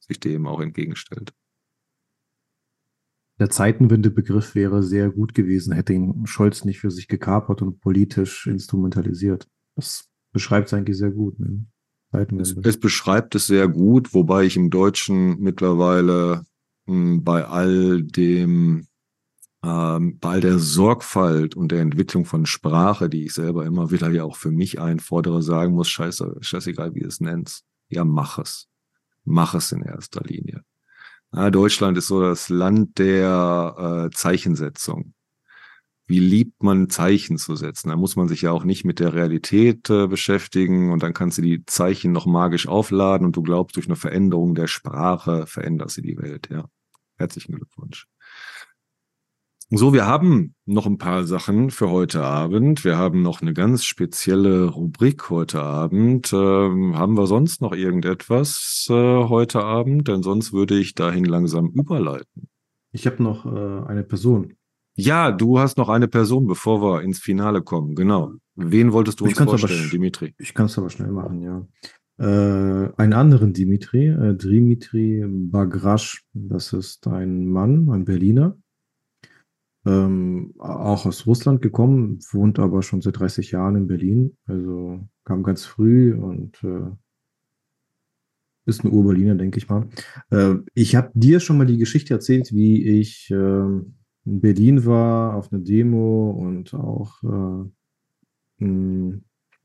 sich 0.00 0.20
dem 0.20 0.46
auch 0.46 0.60
entgegenstellt. 0.60 1.32
Der 3.38 3.50
Zeitenwende-Begriff 3.50 4.54
wäre 4.54 4.82
sehr 4.82 5.10
gut 5.10 5.34
gewesen, 5.34 5.72
hätte 5.72 5.92
ihn 5.92 6.26
Scholz 6.26 6.64
nicht 6.64 6.80
für 6.80 6.90
sich 6.90 7.06
gekapert 7.06 7.62
und 7.62 7.80
politisch 7.80 8.46
instrumentalisiert. 8.46 9.46
Das 9.76 10.08
beschreibt 10.32 10.68
es 10.68 10.74
eigentlich 10.74 10.98
sehr 10.98 11.12
gut. 11.12 11.38
Ne? 11.38 11.66
Es, 12.38 12.56
es, 12.64 12.80
beschreibt 12.80 13.34
es 13.34 13.46
sehr 13.46 13.68
gut, 13.68 14.14
wobei 14.14 14.44
ich 14.44 14.56
im 14.56 14.70
Deutschen 14.70 15.38
mittlerweile 15.40 16.44
mh, 16.86 16.94
hm, 16.94 17.24
bei 17.24 17.44
all 17.44 18.02
dem, 18.02 18.86
ähm, 19.62 20.18
bei 20.18 20.30
all 20.30 20.40
der 20.40 20.58
Sorgfalt 20.58 21.54
und 21.54 21.70
der 21.70 21.82
Entwicklung 21.82 22.24
von 22.24 22.46
Sprache, 22.46 23.08
die 23.08 23.24
ich 23.24 23.34
selber 23.34 23.66
immer 23.66 23.90
wieder 23.90 24.10
ja 24.10 24.24
auch 24.24 24.36
für 24.36 24.50
mich 24.50 24.80
einfordere, 24.80 25.42
sagen 25.42 25.74
muss, 25.74 25.88
scheiße, 25.90 26.38
scheißegal, 26.40 26.94
wie 26.94 27.00
du 27.00 27.08
es 27.08 27.20
nennst. 27.20 27.64
Ja, 27.88 28.04
mach 28.04 28.38
es. 28.38 28.68
Mach 29.24 29.54
es 29.54 29.70
in 29.72 29.82
erster 29.82 30.22
Linie. 30.24 30.64
Ja, 31.34 31.50
Deutschland 31.50 31.98
ist 31.98 32.06
so 32.06 32.20
das 32.22 32.48
Land 32.48 32.98
der 32.98 34.08
äh, 34.08 34.16
Zeichensetzung. 34.16 35.14
Wie 36.06 36.20
liebt 36.20 36.62
man 36.62 36.88
Zeichen 36.88 37.36
zu 37.36 37.54
setzen? 37.54 37.90
Da 37.90 37.96
muss 37.96 38.16
man 38.16 38.28
sich 38.28 38.40
ja 38.42 38.50
auch 38.50 38.64
nicht 38.64 38.86
mit 38.86 38.98
der 38.98 39.12
Realität 39.12 39.90
äh, 39.90 40.06
beschäftigen 40.06 40.90
und 40.90 41.02
dann 41.02 41.12
kannst 41.12 41.36
du 41.36 41.42
die 41.42 41.66
Zeichen 41.66 42.12
noch 42.12 42.24
magisch 42.24 42.66
aufladen 42.66 43.26
und 43.26 43.36
du 43.36 43.42
glaubst, 43.42 43.76
durch 43.76 43.86
eine 43.86 43.96
Veränderung 43.96 44.54
der 44.54 44.68
Sprache 44.68 45.46
veränderst 45.46 45.98
du 45.98 46.00
die 46.00 46.16
Welt. 46.16 46.48
Ja, 46.50 46.64
herzlichen 47.18 47.56
Glückwunsch. 47.56 48.06
So, 49.70 49.92
wir 49.92 50.06
haben 50.06 50.54
noch 50.64 50.86
ein 50.86 50.96
paar 50.96 51.24
Sachen 51.24 51.68
für 51.70 51.90
heute 51.90 52.22
Abend. 52.22 52.86
Wir 52.86 52.96
haben 52.96 53.20
noch 53.20 53.42
eine 53.42 53.52
ganz 53.52 53.84
spezielle 53.84 54.64
Rubrik 54.64 55.28
heute 55.28 55.60
Abend. 55.60 56.32
Ähm, 56.32 56.96
haben 56.96 57.18
wir 57.18 57.26
sonst 57.26 57.60
noch 57.60 57.74
irgendetwas 57.74 58.86
äh, 58.88 58.94
heute 58.94 59.62
Abend? 59.62 60.08
Denn 60.08 60.22
sonst 60.22 60.54
würde 60.54 60.78
ich 60.78 60.94
dahin 60.94 61.26
langsam 61.26 61.68
überleiten. 61.68 62.48
Ich 62.92 63.06
habe 63.06 63.22
noch 63.22 63.44
äh, 63.44 63.86
eine 63.86 64.04
Person. 64.04 64.54
Ja, 64.94 65.32
du 65.32 65.58
hast 65.58 65.76
noch 65.76 65.90
eine 65.90 66.08
Person, 66.08 66.46
bevor 66.46 66.80
wir 66.80 67.02
ins 67.02 67.18
Finale 67.18 67.60
kommen. 67.60 67.94
Genau. 67.94 68.32
Wen 68.54 68.92
wolltest 68.92 69.20
du 69.20 69.26
uns 69.26 69.38
vorstellen, 69.38 69.90
Dimitri? 69.90 70.34
Ich 70.38 70.54
kann 70.54 70.64
es 70.64 70.78
aber 70.78 70.88
schnell 70.88 71.12
machen, 71.12 71.42
ja. 71.42 71.66
Äh, 72.16 72.90
einen 72.96 73.12
anderen 73.12 73.52
Dimitri, 73.52 74.06
äh, 74.06 74.34
Dimitri 74.34 75.26
Bagrasch, 75.28 76.24
das 76.32 76.72
ist 76.72 77.06
ein 77.06 77.46
Mann, 77.46 77.90
ein 77.90 78.06
Berliner 78.06 78.56
ähm, 79.86 80.54
auch 80.58 81.06
aus 81.06 81.26
Russland 81.26 81.62
gekommen, 81.62 82.18
wohnt 82.32 82.58
aber 82.58 82.82
schon 82.82 83.00
seit 83.00 83.18
30 83.18 83.52
Jahren 83.52 83.76
in 83.76 83.86
Berlin. 83.86 84.36
Also 84.46 85.00
kam 85.24 85.42
ganz 85.42 85.64
früh 85.64 86.14
und 86.14 86.62
äh, 86.64 86.90
ist 88.66 88.84
ein 88.84 88.92
Ur-Berliner, 88.92 89.34
denke 89.34 89.58
ich 89.58 89.68
mal. 89.68 89.88
Äh, 90.30 90.56
ich 90.74 90.94
habe 90.94 91.10
dir 91.14 91.40
schon 91.40 91.58
mal 91.58 91.66
die 91.66 91.78
Geschichte 91.78 92.14
erzählt, 92.14 92.52
wie 92.52 93.00
ich 93.00 93.30
äh, 93.30 93.34
in 93.34 94.40
Berlin 94.40 94.84
war 94.84 95.34
auf 95.34 95.52
einer 95.52 95.62
Demo 95.62 96.30
und 96.30 96.74
auch 96.74 97.22
äh, 97.22 98.64
mh, 98.64 99.20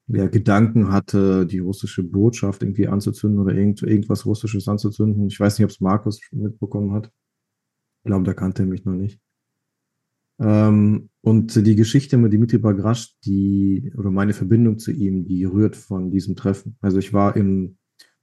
ja, 0.08 0.28
Gedanken 0.28 0.92
hatte, 0.92 1.46
die 1.46 1.60
russische 1.60 2.04
Botschaft 2.04 2.64
irgendwie 2.64 2.88
anzuzünden 2.88 3.40
oder 3.40 3.54
irgend, 3.54 3.82
irgendwas 3.84 4.26
Russisches 4.26 4.68
anzuzünden. 4.68 5.28
Ich 5.28 5.40
weiß 5.40 5.58
nicht, 5.58 5.66
ob 5.66 5.72
es 5.72 5.82
Markus 5.82 6.22
mitbekommen 6.32 6.94
hat. 6.94 7.12
Ich 8.04 8.10
glaube, 8.10 8.26
der 8.26 8.36
kannte 8.36 8.66
mich 8.66 8.86
noch 8.86 8.94
nicht. 8.94 9.20
Ähm, 10.44 11.10
und 11.22 11.66
die 11.66 11.76
Geschichte 11.76 12.18
mit 12.18 12.34
Dimitri 12.34 12.58
Bagrasch, 12.58 13.16
die, 13.24 13.94
oder 13.98 14.12
meine 14.12 14.34
Verbindung 14.34 14.78
zu 14.78 14.92
ihm, 14.92 15.24
die 15.24 15.46
rührt 15.46 15.78
von 15.78 16.12
diesem 16.12 16.36
Treffen. 16.36 16.76
Also 16.82 16.98
ich 16.98 17.14
war 17.14 17.38
im 17.38 17.78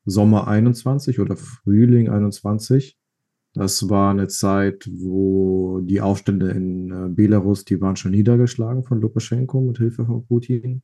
Sommer 0.04 0.46
21 0.46 1.18
oder 1.18 1.36
Frühling 1.36 2.10
21. 2.10 2.98
Das 3.54 3.88
war 3.88 4.10
eine 4.10 4.28
Zeit, 4.28 4.88
wo 4.92 5.80
die 5.80 6.02
Aufstände 6.02 6.50
in 6.50 6.90
äh, 6.90 7.08
Belarus, 7.08 7.64
die 7.64 7.80
waren 7.80 7.96
schon 7.96 8.12
niedergeschlagen 8.12 8.84
von 8.84 9.00
Lukaschenko 9.00 9.62
mit 9.62 9.78
Hilfe 9.78 10.04
von 10.04 10.26
Putin 10.26 10.82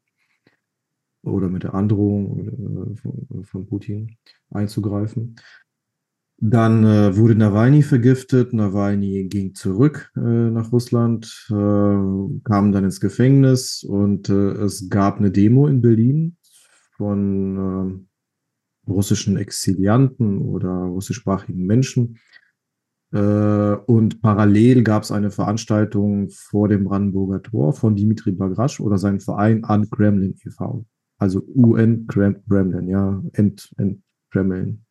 oder 1.23 1.49
mit 1.49 1.65
der 1.65 1.75
Androhung 1.75 2.49
äh, 2.49 2.97
von, 2.97 3.45
von 3.45 3.67
Putin 3.67 4.17
einzugreifen. 4.51 5.37
Dann 6.39 6.85
äh, 6.85 7.17
wurde 7.17 7.35
Nawalny 7.35 7.83
vergiftet. 7.83 8.53
Nawalny 8.53 9.25
ging 9.25 9.55
zurück 9.55 10.13
äh, 10.17 10.21
nach 10.21 10.71
Russland, 10.71 11.47
äh, 11.49 11.55
kam 12.45 12.73
dann 12.73 12.85
ins 12.85 13.01
Gefängnis 13.01 13.83
und 13.83 14.29
äh, 14.29 14.51
es 14.53 14.91
gab 14.91 15.19
eine 15.19 15.31
Demo 15.31 15.67
in 15.67 15.81
Berlin 15.81 16.37
von 16.97 18.07
russischen 18.89 19.37
Exilianten 19.37 20.39
oder 20.39 20.71
russischsprachigen 20.71 21.67
Menschen. 21.67 22.19
Äh, 23.13 23.19
und 23.87 24.21
parallel 24.21 24.83
gab 24.83 25.05
es 25.05 25.13
eine 25.13 25.31
Veranstaltung 25.31 26.29
vor 26.31 26.69
dem 26.69 26.85
Brandenburger 26.85 27.43
Tor 27.43 27.73
von 27.73 27.97
Dimitri 27.97 28.33
Bagrasch 28.33 28.81
oder 28.81 28.99
seinem 28.99 29.21
Verein 29.21 29.65
An 29.65 29.89
Kremlin 29.91 30.35
e.V. 30.45 30.85
Also 31.19 31.43
UN 31.55 32.07
Kremlin, 32.07 32.89
ja, 32.89 33.23
End, 33.33 33.73
End 33.79 34.03
Kremlin. 34.31 34.85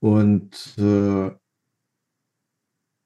Und 0.00 0.74
äh, 0.78 1.30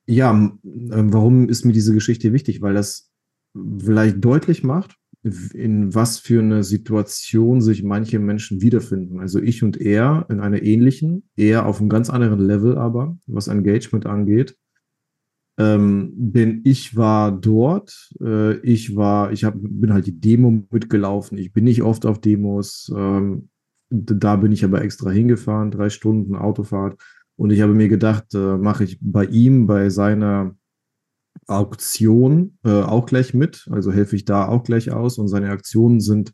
ja, 0.07 0.53
warum 0.63 1.49
ist 1.49 1.65
mir 1.65 1.73
diese 1.73 1.95
Geschichte 1.95 2.33
wichtig? 2.33 2.61
Weil 2.61 2.75
das 2.75 3.11
vielleicht 3.55 4.25
deutlich 4.25 4.63
macht, 4.63 4.97
in 5.23 5.95
was 5.95 6.19
für 6.19 6.41
eine 6.41 6.65
Situation 6.65 7.61
sich 7.61 7.83
manche 7.83 8.19
Menschen 8.19 8.61
wiederfinden. 8.61 9.21
Also 9.21 9.41
ich 9.41 9.63
und 9.63 9.81
er 9.81 10.27
in 10.29 10.41
einer 10.41 10.63
ähnlichen, 10.63 11.29
eher 11.37 11.67
auf 11.67 11.81
einem 11.81 11.89
ganz 11.89 12.11
anderen 12.11 12.41
Level 12.41 12.77
aber, 12.77 13.17
was 13.27 13.49
Engagement 13.49 14.07
angeht. 14.07 14.57
Ähm, 15.59 16.13
denn 16.17 16.63
ich 16.65 16.97
war 16.97 17.31
dort, 17.31 18.11
äh, 18.21 18.57
ich 18.61 18.97
war, 18.97 19.33
ich 19.33 19.45
hab, 19.45 19.55
bin 19.59 19.93
halt 19.93 20.07
die 20.07 20.19
Demo 20.19 20.65
mitgelaufen, 20.71 21.37
ich 21.37 21.53
bin 21.53 21.65
nicht 21.65 21.83
oft 21.83 22.07
auf 22.07 22.21
Demos, 22.21 22.91
ähm, 22.97 23.51
da 23.93 24.37
bin 24.37 24.53
ich 24.53 24.65
aber 24.65 24.83
extra 24.83 25.11
hingefahren, 25.11 25.71
drei 25.71 25.91
Stunden 25.91 26.35
Autofahrt 26.37 27.01
und 27.37 27.51
ich 27.51 27.61
habe 27.61 27.75
mir 27.75 27.89
gedacht, 27.89 28.35
äh, 28.35 28.57
mache 28.57 28.85
ich 28.85 28.99
bei 29.01 29.25
ihm, 29.25 29.67
bei 29.67 29.91
seiner 29.91 30.55
Auktion 31.47 32.59
äh, 32.65 32.83
auch 32.83 33.07
gleich 33.07 33.35
mit, 33.35 33.67
also 33.71 33.93
helfe 33.93 34.17
ich 34.17 34.25
da 34.25 34.47
auch 34.47 34.63
gleich 34.63 34.93
aus. 34.93 35.19
Und 35.19 35.29
seine 35.29 35.51
Aktionen 35.51 36.01
sind 36.01 36.33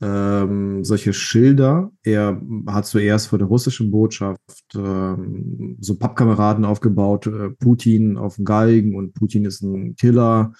ähm, 0.00 0.84
solche 0.84 1.12
Schilder. 1.12 1.92
Er 2.02 2.40
hat 2.66 2.86
zuerst 2.86 3.28
für 3.28 3.38
die 3.38 3.44
russische 3.44 3.84
Botschaft 3.84 4.40
ähm, 4.74 5.76
so 5.80 5.96
Pappkameraden 5.96 6.64
aufgebaut, 6.64 7.26
äh, 7.26 7.50
Putin 7.50 8.16
auf 8.16 8.38
Galgen 8.42 8.96
und 8.96 9.14
Putin 9.14 9.44
ist 9.44 9.62
ein 9.62 9.96
Killer. 9.96 10.52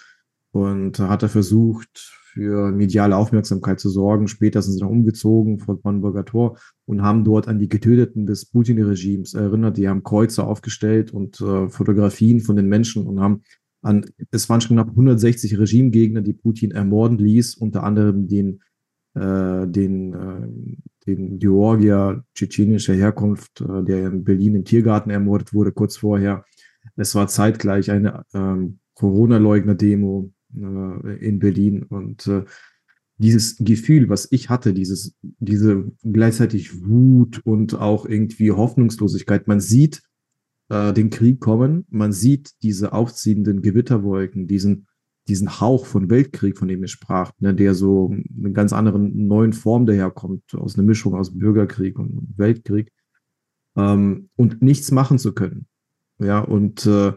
Und 0.53 1.01
hat 1.01 1.23
er 1.23 1.29
versucht, 1.29 2.13
für 2.35 2.73
mediale 2.73 3.17
Aufmerksamkeit 3.17 3.79
zu 3.79 3.89
sorgen. 3.89 4.27
Später 4.27 4.61
sind 4.61 4.73
sie 4.73 4.81
dann 4.81 4.89
umgezogen 4.89 5.61
vor 5.61 5.81
Brandenburger 5.81 6.25
Tor 6.25 6.59
und 6.85 7.03
haben 7.03 7.23
dort 7.23 7.47
an 7.47 7.61
die 7.61 7.69
Getöteten 7.69 8.27
des 8.27 8.47
Putin-Regimes 8.47 9.35
erinnert. 9.35 9.77
Die 9.77 9.89
haben 9.89 10.03
Kreuze 10.03 10.45
aufgestellt 10.45 11.15
und 11.15 11.41
äh, 11.41 11.69
Fotografien 11.69 12.41
von 12.41 12.57
den 12.57 12.67
Menschen 12.67 13.07
und 13.07 13.21
haben 13.21 13.43
an, 13.83 14.05
es 14.33 14.49
waren 14.49 14.61
schon 14.61 14.77
knapp 14.77 14.91
160 14.91 15.59
Regimegegner, 15.59 16.23
die 16.23 16.33
Putin 16.33 16.73
ermorden 16.73 17.19
ließ, 17.19 17.55
unter 17.55 17.85
anderem 17.85 18.27
den, 18.27 18.61
äh, 19.15 19.69
den, 19.69 20.15
äh, 20.15 20.49
den 21.07 21.39
Georgier 21.39 22.25
tschetschenischer 22.35 22.95
Herkunft, 22.95 23.61
äh, 23.61 23.85
der 23.85 24.09
in 24.09 24.25
Berlin 24.25 24.57
im 24.57 24.65
Tiergarten 24.65 25.11
ermordet 25.11 25.55
wurde, 25.55 25.71
kurz 25.71 25.99
vorher. 25.99 26.45
Es 26.97 27.15
war 27.15 27.29
zeitgleich 27.29 27.93
eine 27.93 28.25
ähm, 28.35 28.81
Corona-Leugner-Demo 28.95 30.33
in 30.55 31.39
Berlin. 31.39 31.83
Und 31.83 32.27
äh, 32.27 32.45
dieses 33.19 33.57
Gefühl, 33.59 34.09
was 34.09 34.31
ich 34.31 34.51
hatte, 34.51 34.75
dieses, 34.75 35.17
diese 35.23 35.93
gleichzeitig 36.03 36.85
Wut 36.87 37.41
und 37.45 37.75
auch 37.75 38.07
irgendwie 38.07 38.51
Hoffnungslosigkeit, 38.51 39.47
man 39.47 39.61
sieht 39.61 40.03
äh, 40.69 40.93
den 40.93 41.11
Krieg 41.11 41.41
kommen, 41.41 41.87
man 41.91 42.13
sieht 42.13 42.53
diese 42.63 42.93
aufziehenden 42.93 43.63
Gewitterwolken, 43.63 44.47
diesen, 44.47 44.87
diesen 45.29 45.61
Hauch 45.61 45.87
von 45.87 46.11
Weltkrieg, 46.11 46.59
von 46.59 46.69
dem 46.69 46.83
ich 46.85 46.91
sprach, 46.91 47.33
ne, 47.39 47.55
der 47.55 47.75
so 47.75 48.13
in 48.13 48.53
ganz 48.53 48.73
anderen 48.73 49.27
neuen 49.27 49.53
Form 49.53 49.87
daherkommt, 49.87 50.55
aus 50.55 50.75
einer 50.75 50.87
Mischung 50.87 51.15
aus 51.15 51.37
Bürgerkrieg 51.39 51.99
und 51.99 52.35
Weltkrieg, 52.37 52.91
ähm, 53.77 54.29
und 54.37 54.63
nichts 54.63 54.91
machen 54.91 55.19
zu 55.19 55.33
können. 55.35 55.67
Ja, 56.19 56.41
und 56.41 56.87
äh, 56.87 57.13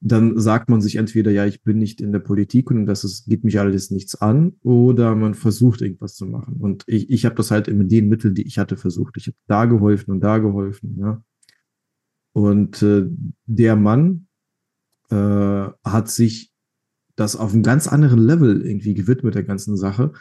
dann 0.00 0.38
sagt 0.38 0.68
man 0.68 0.80
sich 0.80 0.96
entweder, 0.96 1.30
ja, 1.30 1.46
ich 1.46 1.62
bin 1.62 1.78
nicht 1.78 2.00
in 2.00 2.12
der 2.12 2.18
Politik 2.18 2.70
und 2.70 2.86
das 2.86 3.02
ist, 3.04 3.26
geht 3.26 3.44
mich 3.44 3.58
alles 3.58 3.90
nichts 3.90 4.14
an, 4.14 4.54
oder 4.62 5.14
man 5.14 5.34
versucht 5.34 5.80
irgendwas 5.80 6.14
zu 6.14 6.26
machen. 6.26 6.56
Und 6.60 6.84
ich, 6.86 7.10
ich 7.10 7.24
habe 7.24 7.34
das 7.34 7.50
halt 7.50 7.72
mit 7.72 7.90
den 7.90 8.08
Mitteln, 8.08 8.34
die 8.34 8.46
ich 8.46 8.58
hatte, 8.58 8.76
versucht. 8.76 9.16
Ich 9.16 9.26
habe 9.26 9.36
da 9.46 9.64
geholfen 9.64 10.10
und 10.10 10.20
da 10.20 10.38
geholfen, 10.38 10.96
ja. 10.98 11.22
Und 12.32 12.82
äh, 12.82 13.06
der 13.46 13.76
Mann 13.76 14.26
äh, 15.08 15.16
hat 15.84 16.10
sich 16.10 16.52
das 17.16 17.34
auf 17.34 17.54
einem 17.54 17.62
ganz 17.62 17.88
anderen 17.88 18.18
Level 18.18 18.60
irgendwie 18.60 18.92
gewidmet, 18.92 19.34
der 19.34 19.44
ganzen 19.44 19.76
Sache. 19.78 20.12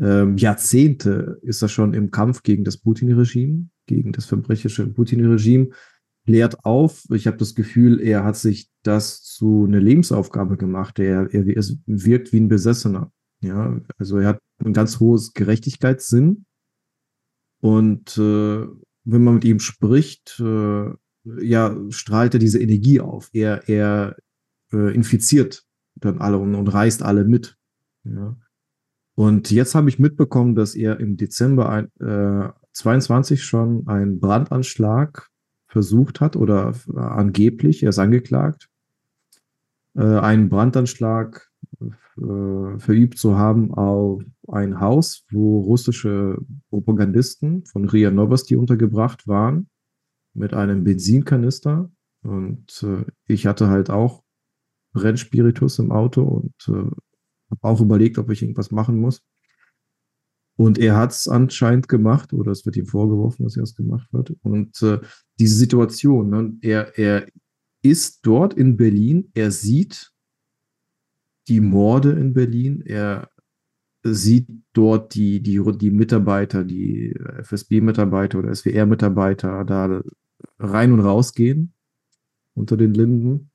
Ähm, 0.00 0.38
Jahrzehnte 0.38 1.38
ist 1.42 1.60
er 1.60 1.68
schon 1.68 1.92
im 1.92 2.10
Kampf 2.10 2.42
gegen 2.42 2.64
das 2.64 2.78
Putin-Regime, 2.78 3.68
gegen 3.86 4.12
das 4.12 4.24
verbrecherische 4.24 4.86
Putin-Regime 4.86 5.68
klärt 6.28 6.62
auf. 6.66 7.06
Ich 7.10 7.26
habe 7.26 7.38
das 7.38 7.54
Gefühl, 7.54 8.02
er 8.02 8.22
hat 8.22 8.36
sich 8.36 8.68
das 8.82 9.22
zu 9.22 9.64
einer 9.66 9.80
Lebensaufgabe 9.80 10.58
gemacht. 10.58 10.98
Er, 10.98 11.32
er, 11.32 11.46
er 11.46 11.64
wirkt 11.86 12.34
wie 12.34 12.40
ein 12.40 12.48
Besessener. 12.48 13.10
Ja, 13.40 13.80
also 13.96 14.18
er 14.18 14.28
hat 14.28 14.38
ein 14.62 14.74
ganz 14.74 15.00
hohes 15.00 15.32
Gerechtigkeitssinn. 15.32 16.44
Und 17.62 18.18
äh, 18.18 18.66
wenn 19.04 19.24
man 19.24 19.36
mit 19.36 19.46
ihm 19.46 19.58
spricht, 19.58 20.38
äh, 20.38 20.90
ja, 21.40 21.74
strahlt 21.88 22.34
er 22.34 22.40
diese 22.40 22.60
Energie 22.60 23.00
auf. 23.00 23.30
Er, 23.32 23.66
er 23.66 24.14
äh, 24.70 24.94
infiziert 24.94 25.64
dann 25.94 26.18
alle 26.18 26.36
und, 26.36 26.54
und 26.54 26.68
reißt 26.68 27.02
alle 27.02 27.24
mit. 27.24 27.56
Ja. 28.04 28.36
Und 29.14 29.50
jetzt 29.50 29.74
habe 29.74 29.88
ich 29.88 29.98
mitbekommen, 29.98 30.54
dass 30.54 30.74
er 30.74 31.00
im 31.00 31.16
Dezember 31.16 31.70
ein, 31.70 31.86
äh, 32.00 32.50
22 32.74 33.42
schon 33.42 33.88
einen 33.88 34.20
Brandanschlag 34.20 35.27
versucht 35.68 36.20
hat 36.20 36.34
oder 36.34 36.74
angeblich, 36.94 37.82
er 37.82 37.90
ist 37.90 37.98
angeklagt, 37.98 38.68
äh, 39.94 40.02
einen 40.02 40.48
Brandanschlag 40.48 41.50
äh, 41.80 42.78
verübt 42.78 43.18
zu 43.18 43.36
haben 43.36 43.74
auf 43.74 44.22
ein 44.48 44.80
Haus, 44.80 45.24
wo 45.30 45.60
russische 45.60 46.38
Propagandisten 46.70 47.64
von 47.66 47.88
RIA 47.88 48.10
Novosti 48.10 48.56
untergebracht 48.56 49.28
waren 49.28 49.68
mit 50.34 50.54
einem 50.54 50.84
Benzinkanister. 50.84 51.90
Und 52.22 52.82
äh, 52.82 53.04
ich 53.26 53.46
hatte 53.46 53.68
halt 53.68 53.90
auch 53.90 54.22
Brennspiritus 54.92 55.78
im 55.80 55.92
Auto 55.92 56.22
und 56.22 56.54
habe 56.66 56.96
auch 57.60 57.80
überlegt, 57.80 58.18
ob 58.18 58.30
ich 58.30 58.42
irgendwas 58.42 58.70
machen 58.70 58.98
muss. 58.98 59.22
Und 60.58 60.76
er 60.76 60.96
hat 60.96 61.12
es 61.12 61.28
anscheinend 61.28 61.86
gemacht, 61.86 62.32
oder 62.32 62.50
es 62.50 62.66
wird 62.66 62.76
ihm 62.76 62.86
vorgeworfen, 62.86 63.44
dass 63.44 63.56
er 63.56 63.62
es 63.62 63.76
gemacht 63.76 64.08
hat. 64.12 64.34
Und 64.42 64.82
äh, 64.82 64.98
diese 65.38 65.54
Situation, 65.54 66.30
ne, 66.30 66.58
er, 66.62 66.98
er 66.98 67.28
ist 67.80 68.26
dort 68.26 68.54
in 68.54 68.76
Berlin, 68.76 69.30
er 69.34 69.52
sieht 69.52 70.10
die 71.46 71.60
Morde 71.60 72.10
in 72.10 72.34
Berlin, 72.34 72.82
er 72.84 73.30
sieht 74.02 74.48
dort 74.72 75.14
die, 75.14 75.40
die, 75.40 75.62
die 75.78 75.90
Mitarbeiter, 75.92 76.64
die 76.64 77.14
FSB-Mitarbeiter 77.38 78.40
oder 78.40 78.52
SWR-Mitarbeiter 78.52 79.64
da 79.64 80.02
rein 80.58 80.92
und 80.92 81.00
rausgehen 81.00 81.72
unter 82.54 82.76
den 82.76 82.94
Linden 82.94 83.52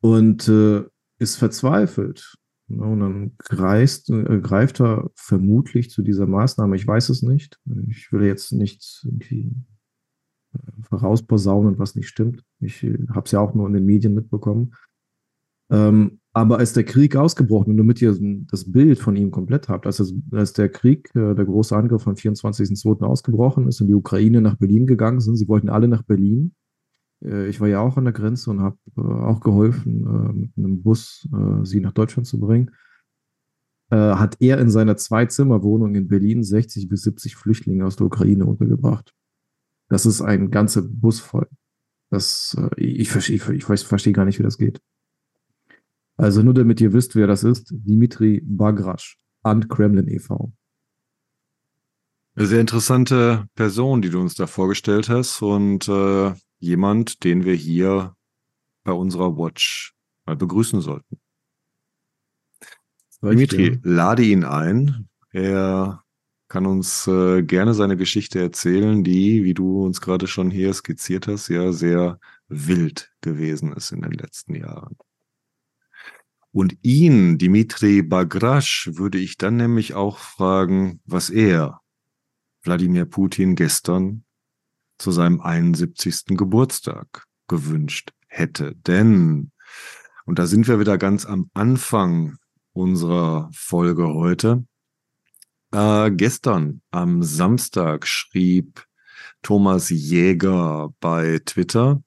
und 0.00 0.46
äh, 0.46 0.84
ist 1.18 1.36
verzweifelt 1.36 2.36
und 2.68 3.00
dann 3.00 3.32
greist, 3.38 4.10
äh, 4.10 4.40
greift 4.40 4.80
er 4.80 5.10
vermutlich 5.14 5.90
zu 5.90 6.02
dieser 6.02 6.26
Maßnahme. 6.26 6.76
Ich 6.76 6.86
weiß 6.86 7.08
es 7.08 7.22
nicht. 7.22 7.58
Ich 7.88 8.12
will 8.12 8.24
jetzt 8.24 8.52
nichts 8.52 9.02
irgendwie 9.04 9.54
äh, 10.54 10.82
vorausposaunen, 10.82 11.78
was 11.78 11.94
nicht 11.94 12.08
stimmt. 12.08 12.44
Ich 12.60 12.82
äh, 12.84 12.98
habe 13.10 13.24
es 13.24 13.32
ja 13.32 13.40
auch 13.40 13.54
nur 13.54 13.66
in 13.66 13.72
den 13.72 13.86
Medien 13.86 14.14
mitbekommen. 14.14 14.74
Ähm, 15.70 16.20
aber 16.32 16.58
als 16.58 16.72
der 16.72 16.84
Krieg 16.84 17.16
ausgebrochen, 17.16 17.72
und 17.72 17.78
damit 17.78 18.00
ihr 18.00 18.16
das 18.50 18.70
Bild 18.70 18.98
von 18.98 19.16
ihm 19.16 19.30
komplett 19.30 19.68
habt, 19.68 19.86
als, 19.86 20.14
als 20.30 20.52
der 20.52 20.68
Krieg, 20.68 21.10
äh, 21.14 21.34
der 21.34 21.44
große 21.44 21.76
Angriff 21.76 22.02
vom 22.02 22.14
24.02. 22.14 23.02
ausgebrochen 23.02 23.66
ist 23.66 23.80
und 23.80 23.88
die 23.88 23.94
Ukraine 23.94 24.40
nach 24.40 24.56
Berlin 24.56 24.86
gegangen 24.86 25.20
sind, 25.20 25.36
sie 25.36 25.48
wollten 25.48 25.68
alle 25.68 25.88
nach 25.88 26.02
Berlin, 26.02 26.54
ich 27.20 27.60
war 27.60 27.68
ja 27.68 27.80
auch 27.80 27.96
an 27.96 28.04
der 28.04 28.12
Grenze 28.12 28.50
und 28.50 28.60
habe 28.60 28.78
äh, 28.96 29.00
auch 29.00 29.40
geholfen, 29.40 30.06
äh, 30.06 30.32
mit 30.32 30.50
einem 30.56 30.82
Bus 30.82 31.28
sie 31.62 31.80
nach 31.80 31.92
Deutschland 31.92 32.26
zu 32.26 32.38
bringen. 32.38 32.70
hat 33.90 34.36
er 34.40 34.58
in 34.58 34.70
seiner 34.70 34.96
Zwei-Zimmer-Wohnung 34.96 35.94
in 35.94 36.08
Berlin 36.08 36.42
60 36.44 36.88
bis 36.88 37.02
70 37.02 37.36
Flüchtlinge 37.36 37.86
aus 37.86 37.96
der 37.96 38.06
Ukraine 38.06 38.44
untergebracht. 38.44 39.14
Das 39.88 40.04
ist 40.04 40.20
ein 40.20 40.50
ganzer 40.50 40.82
Bus 40.82 41.20
voll. 41.20 41.48
Das, 42.10 42.56
ich, 42.76 43.14
ich, 43.16 43.30
ich, 43.30 43.48
ich 43.48 43.64
verstehe 43.64 44.12
gar 44.12 44.26
nicht, 44.26 44.38
wie 44.38 44.42
das 44.42 44.58
geht. 44.58 44.80
Also 46.18 46.42
nur 46.42 46.52
damit 46.52 46.80
ihr 46.80 46.92
wisst, 46.92 47.14
wer 47.14 47.28
das 47.28 47.44
ist, 47.44 47.68
Dimitri 47.70 48.42
Bagrasch, 48.44 49.18
Ant 49.42 49.68
Kremlin 49.68 50.08
e.V. 50.08 50.52
Eine 52.34 52.46
sehr 52.46 52.60
interessante 52.60 53.48
Person, 53.54 54.02
die 54.02 54.10
du 54.10 54.20
uns 54.20 54.34
da 54.34 54.48
vorgestellt 54.48 55.08
hast. 55.08 55.42
Und 55.42 55.88
äh, 55.88 56.32
jemand, 56.58 57.24
den 57.24 57.44
wir 57.44 57.54
hier 57.54 58.16
bei 58.84 58.92
unserer 58.92 59.36
Watch 59.36 59.94
mal 60.26 60.36
begrüßen 60.36 60.80
sollten. 60.80 61.18
Dimitri, 63.22 63.80
lade 63.82 64.22
ihn 64.22 64.44
ein. 64.44 65.08
Er 65.32 66.04
kann 66.48 66.66
uns 66.66 67.06
äh, 67.06 67.42
gerne 67.42 67.74
seine 67.74 67.96
Geschichte 67.96 68.38
erzählen, 68.40 69.04
die, 69.04 69.44
wie 69.44 69.54
du 69.54 69.84
uns 69.84 70.00
gerade 70.00 70.26
schon 70.26 70.50
hier 70.50 70.72
skizziert 70.72 71.26
hast, 71.26 71.48
ja 71.48 71.72
sehr 71.72 72.18
wild 72.48 73.12
gewesen 73.20 73.72
ist 73.72 73.92
in 73.92 74.02
den 74.02 74.12
letzten 74.12 74.54
Jahren. 74.54 74.96
Und 76.50 76.78
ihn, 76.82 77.36
Dimitri 77.36 78.02
Bagrasch, 78.02 78.90
würde 78.94 79.18
ich 79.18 79.36
dann 79.36 79.56
nämlich 79.56 79.94
auch 79.94 80.18
fragen, 80.18 81.00
was 81.04 81.28
er, 81.28 81.80
Wladimir 82.62 83.04
Putin, 83.04 83.54
gestern 83.54 84.24
zu 84.98 85.10
seinem 85.10 85.40
71. 85.40 86.36
Geburtstag 86.36 87.24
gewünscht 87.48 88.12
hätte. 88.26 88.74
Denn, 88.74 89.52
und 90.24 90.38
da 90.38 90.46
sind 90.46 90.68
wir 90.68 90.80
wieder 90.80 90.98
ganz 90.98 91.24
am 91.24 91.50
Anfang 91.54 92.36
unserer 92.72 93.50
Folge 93.52 94.08
heute, 94.08 94.64
äh, 95.72 96.10
gestern 96.10 96.82
am 96.90 97.22
Samstag 97.22 98.06
schrieb 98.06 98.84
Thomas 99.42 99.90
Jäger 99.90 100.90
bei 101.00 101.40
Twitter, 101.44 102.02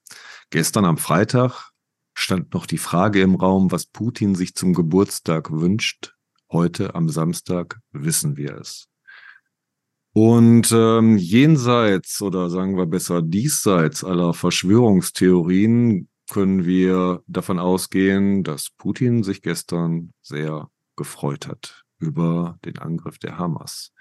gestern 0.50 0.84
am 0.84 0.98
Freitag 0.98 1.72
stand 2.14 2.52
noch 2.54 2.66
die 2.66 2.78
Frage 2.78 3.22
im 3.22 3.36
Raum, 3.36 3.70
was 3.70 3.86
Putin 3.86 4.34
sich 4.34 4.54
zum 4.54 4.74
Geburtstag 4.74 5.50
wünscht. 5.50 6.14
Heute 6.50 6.94
am 6.94 7.08
Samstag 7.08 7.80
wissen 7.92 8.36
wir 8.36 8.56
es. 8.58 8.91
Und 10.14 10.70
ähm, 10.72 11.16
jenseits 11.16 12.20
oder 12.20 12.50
sagen 12.50 12.76
wir 12.76 12.86
besser 12.86 13.22
diesseits 13.22 14.04
aller 14.04 14.34
Verschwörungstheorien 14.34 16.08
können 16.30 16.64
wir 16.64 17.22
davon 17.26 17.58
ausgehen, 17.58 18.44
dass 18.44 18.70
Putin 18.76 19.22
sich 19.22 19.42
gestern 19.42 20.12
sehr 20.20 20.68
gefreut 20.96 21.48
hat 21.48 21.84
über 21.98 22.58
den 22.64 22.78
Angriff 22.78 23.18
der 23.18 23.38
Hamas. 23.38 23.92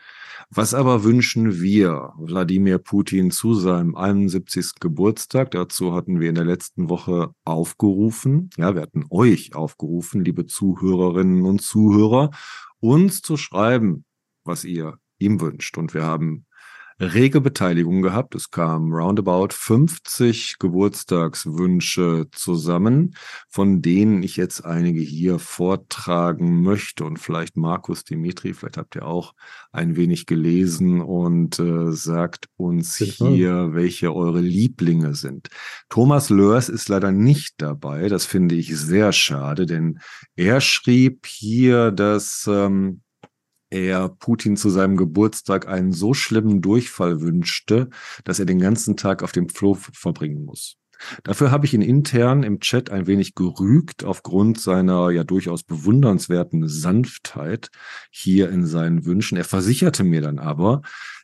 Was 0.49 0.73
aber 0.73 1.03
wünschen 1.03 1.61
wir 1.61 2.13
Wladimir 2.17 2.79
Putin 2.79 3.31
zu 3.31 3.53
seinem 3.53 3.95
71. 3.95 4.79
Geburtstag? 4.79 5.51
Dazu 5.51 5.93
hatten 5.93 6.19
wir 6.19 6.29
in 6.29 6.35
der 6.35 6.45
letzten 6.45 6.89
Woche 6.89 7.33
aufgerufen, 7.45 8.49
ja, 8.57 8.75
wir 8.75 8.81
hatten 8.81 9.05
euch 9.09 9.55
aufgerufen, 9.55 10.25
liebe 10.25 10.45
Zuhörerinnen 10.45 11.45
und 11.45 11.61
Zuhörer, 11.61 12.31
uns 12.79 13.21
zu 13.21 13.37
schreiben, 13.37 14.03
was 14.43 14.63
ihr 14.65 14.97
ihm 15.21 15.39
wünscht. 15.41 15.77
Und 15.77 15.93
wir 15.93 16.03
haben 16.03 16.45
rege 17.01 17.41
Beteiligung 17.41 18.01
gehabt. 18.01 18.35
Es 18.35 18.51
kamen 18.51 18.93
roundabout 18.93 19.49
50 19.51 20.57
Geburtstagswünsche 20.59 22.27
zusammen, 22.31 23.15
von 23.49 23.81
denen 23.81 24.21
ich 24.23 24.37
jetzt 24.37 24.63
einige 24.63 25.01
hier 25.01 25.39
vortragen 25.39 26.61
möchte. 26.61 27.03
Und 27.03 27.17
vielleicht 27.17 27.57
Markus 27.57 28.03
Dimitri, 28.03 28.53
vielleicht 28.53 28.77
habt 28.77 28.95
ihr 28.95 29.05
auch 29.05 29.33
ein 29.71 29.95
wenig 29.95 30.27
gelesen 30.27 31.01
und 31.01 31.59
äh, 31.59 31.91
sagt 31.91 32.47
uns 32.55 32.97
hier, 32.97 33.73
welche 33.73 34.13
eure 34.13 34.41
Lieblinge 34.41 35.15
sind. 35.15 35.49
Thomas 35.89 36.29
Lörs 36.29 36.69
ist 36.69 36.87
leider 36.89 37.11
nicht 37.11 37.55
dabei. 37.57 38.09
Das 38.09 38.25
finde 38.25 38.55
ich 38.55 38.77
sehr 38.77 39.11
schade, 39.11 39.65
denn 39.65 39.99
er 40.35 40.61
schrieb 40.61 41.25
hier, 41.25 41.91
dass 41.91 42.47
ähm, 42.47 43.01
er 43.71 44.09
Putin 44.09 44.57
zu 44.57 44.69
seinem 44.69 44.97
Geburtstag 44.97 45.67
einen 45.67 45.93
so 45.93 46.13
schlimmen 46.13 46.61
Durchfall 46.61 47.21
wünschte, 47.21 47.89
dass 48.23 48.39
er 48.39 48.45
den 48.45 48.59
ganzen 48.59 48.97
Tag 48.97 49.23
auf 49.23 49.31
dem 49.31 49.47
Klo 49.47 49.73
verbringen 49.73 50.45
muss. 50.45 50.77
Dafür 51.23 51.49
habe 51.49 51.65
ich 51.65 51.73
ihn 51.73 51.81
intern 51.81 52.43
im 52.43 52.59
Chat 52.59 52.91
ein 52.91 53.07
wenig 53.07 53.33
gerügt 53.33 54.03
aufgrund 54.03 54.59
seiner 54.59 55.09
ja 55.09 55.23
durchaus 55.23 55.63
bewundernswerten 55.63 56.67
Sanftheit 56.67 57.69
hier 58.11 58.49
in 58.49 58.65
seinen 58.65 59.05
Wünschen. 59.05 59.37
Er 59.37 59.43
versicherte 59.43 60.03
mir 60.03 60.21
dann 60.21 60.37
aber, 60.37 60.81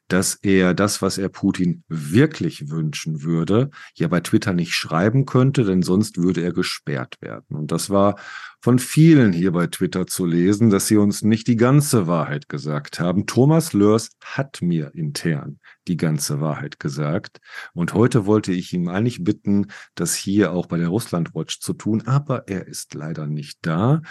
dass 0.07 0.35
er 0.35 0.73
das, 0.73 1.01
was 1.01 1.17
er 1.17 1.29
Putin 1.29 1.83
wirklich 1.87 2.69
wünschen 2.69 3.23
würde, 3.23 3.69
ja 3.95 4.07
bei 4.07 4.21
Twitter 4.21 4.53
nicht 4.53 4.73
schreiben 4.73 5.25
könnte, 5.25 5.63
denn 5.63 5.81
sonst 5.81 6.17
würde 6.17 6.41
er 6.41 6.53
gesperrt 6.53 7.17
werden. 7.21 7.55
Und 7.57 7.71
das 7.71 7.89
war 7.89 8.15
von 8.59 8.79
vielen 8.79 9.33
hier 9.33 9.51
bei 9.51 9.67
Twitter 9.67 10.07
zu 10.07 10.25
lesen, 10.25 10.69
dass 10.69 10.87
sie 10.87 10.97
uns 10.97 11.21
nicht 11.21 11.47
die 11.47 11.55
ganze 11.55 12.07
Wahrheit 12.07 12.49
gesagt 12.49 12.99
haben. 12.99 13.25
Thomas 13.25 13.73
Lörs 13.73 14.09
hat 14.23 14.61
mir 14.61 14.93
intern 14.95 15.59
die 15.87 15.97
ganze 15.97 16.41
Wahrheit 16.41 16.79
gesagt. 16.79 17.39
Und 17.73 17.93
heute 17.93 18.25
wollte 18.25 18.51
ich 18.51 18.73
ihm 18.73 18.87
eigentlich 18.89 19.23
bitten, 19.23 19.67
das 19.95 20.15
hier 20.15 20.51
auch 20.51 20.65
bei 20.65 20.77
der 20.77 20.89
Russland 20.89 21.33
Watch 21.35 21.59
zu 21.59 21.73
tun, 21.73 22.03
aber 22.07 22.47
er 22.47 22.67
ist 22.67 22.93
leider 22.93 23.27
nicht 23.27 23.59
da. 23.61 24.01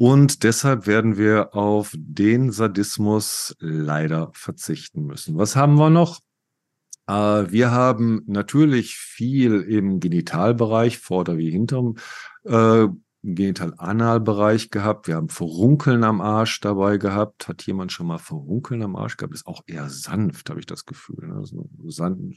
Und 0.00 0.44
deshalb 0.44 0.86
werden 0.86 1.18
wir 1.18 1.54
auf 1.54 1.94
den 1.94 2.52
Sadismus 2.52 3.54
leider 3.60 4.30
verzichten 4.32 5.04
müssen. 5.04 5.36
Was 5.36 5.56
haben 5.56 5.74
wir 5.74 5.90
noch? 5.90 6.20
Äh, 7.06 7.12
wir 7.12 7.70
haben 7.70 8.22
natürlich 8.24 8.96
viel 8.96 9.60
im 9.60 10.00
Genitalbereich, 10.00 10.96
vorder 10.96 11.36
wie 11.36 11.50
hinterm 11.50 11.96
äh, 12.44 12.86
Genital-Anal-Bereich 13.22 14.70
gehabt. 14.70 15.06
Wir 15.06 15.16
haben 15.16 15.28
Verunkeln 15.28 16.04
am 16.04 16.20
Arsch 16.20 16.60
dabei 16.60 16.96
gehabt. 16.96 17.48
Hat 17.48 17.62
jemand 17.66 17.92
schon 17.92 18.06
mal 18.06 18.18
Verunkeln 18.18 18.82
am 18.82 18.96
Arsch 18.96 19.16
gehabt? 19.16 19.34
Ist 19.34 19.46
auch 19.46 19.62
eher 19.66 19.90
sanft, 19.90 20.48
habe 20.48 20.60
ich 20.60 20.66
das 20.66 20.86
Gefühl. 20.86 21.32
Also 21.36 21.68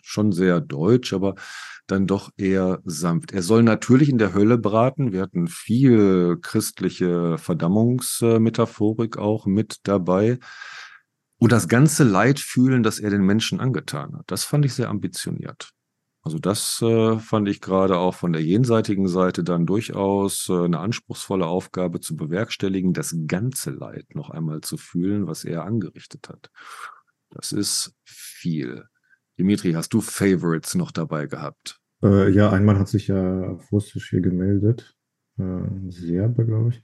schon 0.02 0.32
sehr 0.32 0.60
deutsch, 0.60 1.14
aber 1.14 1.36
dann 1.88 2.06
doch 2.08 2.32
eher 2.38 2.82
sanft. 2.84 3.32
Er 3.32 3.44
soll 3.44 3.64
natürlich 3.64 4.10
in 4.10 4.18
der 4.18 4.34
Hölle 4.34 4.58
braten. 4.58 5.14
Wir 5.14 5.22
hatten 5.22 5.48
viel 5.48 6.38
christliche 6.42 7.38
Verdammungsmetaphorik 7.38 9.18
auch 9.18 9.46
mit 9.46 9.78
dabei. 9.84 10.40
Und 11.38 11.52
das 11.52 11.68
ganze 11.68 12.04
Leid 12.04 12.40
fühlen, 12.40 12.84
das 12.84 13.00
er 13.00 13.10
den 13.10 13.24
Menschen 13.24 13.60
angetan 13.60 14.18
hat. 14.18 14.26
Das 14.28 14.44
fand 14.44 14.66
ich 14.66 14.74
sehr 14.74 14.90
ambitioniert. 14.90 15.74
Also 16.26 16.40
das 16.40 16.82
äh, 16.82 17.20
fand 17.20 17.50
ich 17.50 17.60
gerade 17.60 17.98
auch 17.98 18.16
von 18.16 18.32
der 18.32 18.42
jenseitigen 18.42 19.10
Seite 19.10 19.44
dann 19.44 19.66
durchaus 19.66 20.48
äh, 20.48 20.64
eine 20.64 20.80
anspruchsvolle 20.80 21.46
Aufgabe 21.46 22.00
zu 22.00 22.16
bewerkstelligen, 22.16 22.94
das 22.94 23.14
ganze 23.28 23.72
Leid 23.72 24.16
noch 24.16 24.30
einmal 24.30 24.62
zu 24.62 24.78
fühlen, 24.78 25.28
was 25.28 25.44
er 25.44 25.66
angerichtet 25.66 26.30
hat. 26.30 26.50
Das 27.30 27.52
ist 27.52 27.94
viel. 28.06 28.86
Dimitri, 29.38 29.74
hast 29.74 29.94
du 29.94 30.00
Favorites 30.00 30.76
noch 30.76 30.92
dabei 30.92 31.26
gehabt? 31.26 31.82
Äh, 32.02 32.30
ja, 32.30 32.52
ein 32.52 32.64
Mann 32.64 32.80
hat 32.80 32.88
sich 32.88 33.08
ja 33.08 33.50
auf 33.50 33.70
Russisch 33.72 34.10
hier 34.10 34.22
gemeldet. 34.22 34.96
Äh, 35.38 35.90
Serbe, 35.90 36.46
glaube 36.46 36.70
ich. 36.70 36.84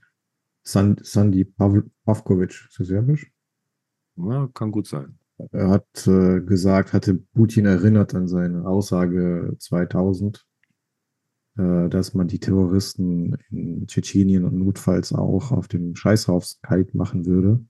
Sand, 0.62 1.06
Sandi 1.06 1.44
Pavkovic. 1.44 2.66
Ist 2.68 2.80
er 2.80 2.84
serbisch? 2.84 3.30
Ja, 4.16 4.48
kann 4.52 4.70
gut 4.70 4.86
sein. 4.86 5.19
Er 5.52 5.68
hat 5.68 6.06
äh, 6.06 6.40
gesagt, 6.40 6.92
hatte 6.92 7.14
Putin 7.34 7.66
erinnert 7.66 8.14
an 8.14 8.28
seine 8.28 8.66
Aussage 8.66 9.54
2000, 9.58 10.44
äh, 11.56 11.88
dass 11.88 12.14
man 12.14 12.28
die 12.28 12.40
Terroristen 12.40 13.36
in 13.50 13.86
Tschetschenien 13.86 14.44
und 14.44 14.58
notfalls 14.58 15.12
auch 15.12 15.52
auf 15.52 15.68
dem 15.68 15.96
Scheißhaufen 15.96 16.58
kalt 16.62 16.94
machen 16.94 17.26
würde 17.26 17.64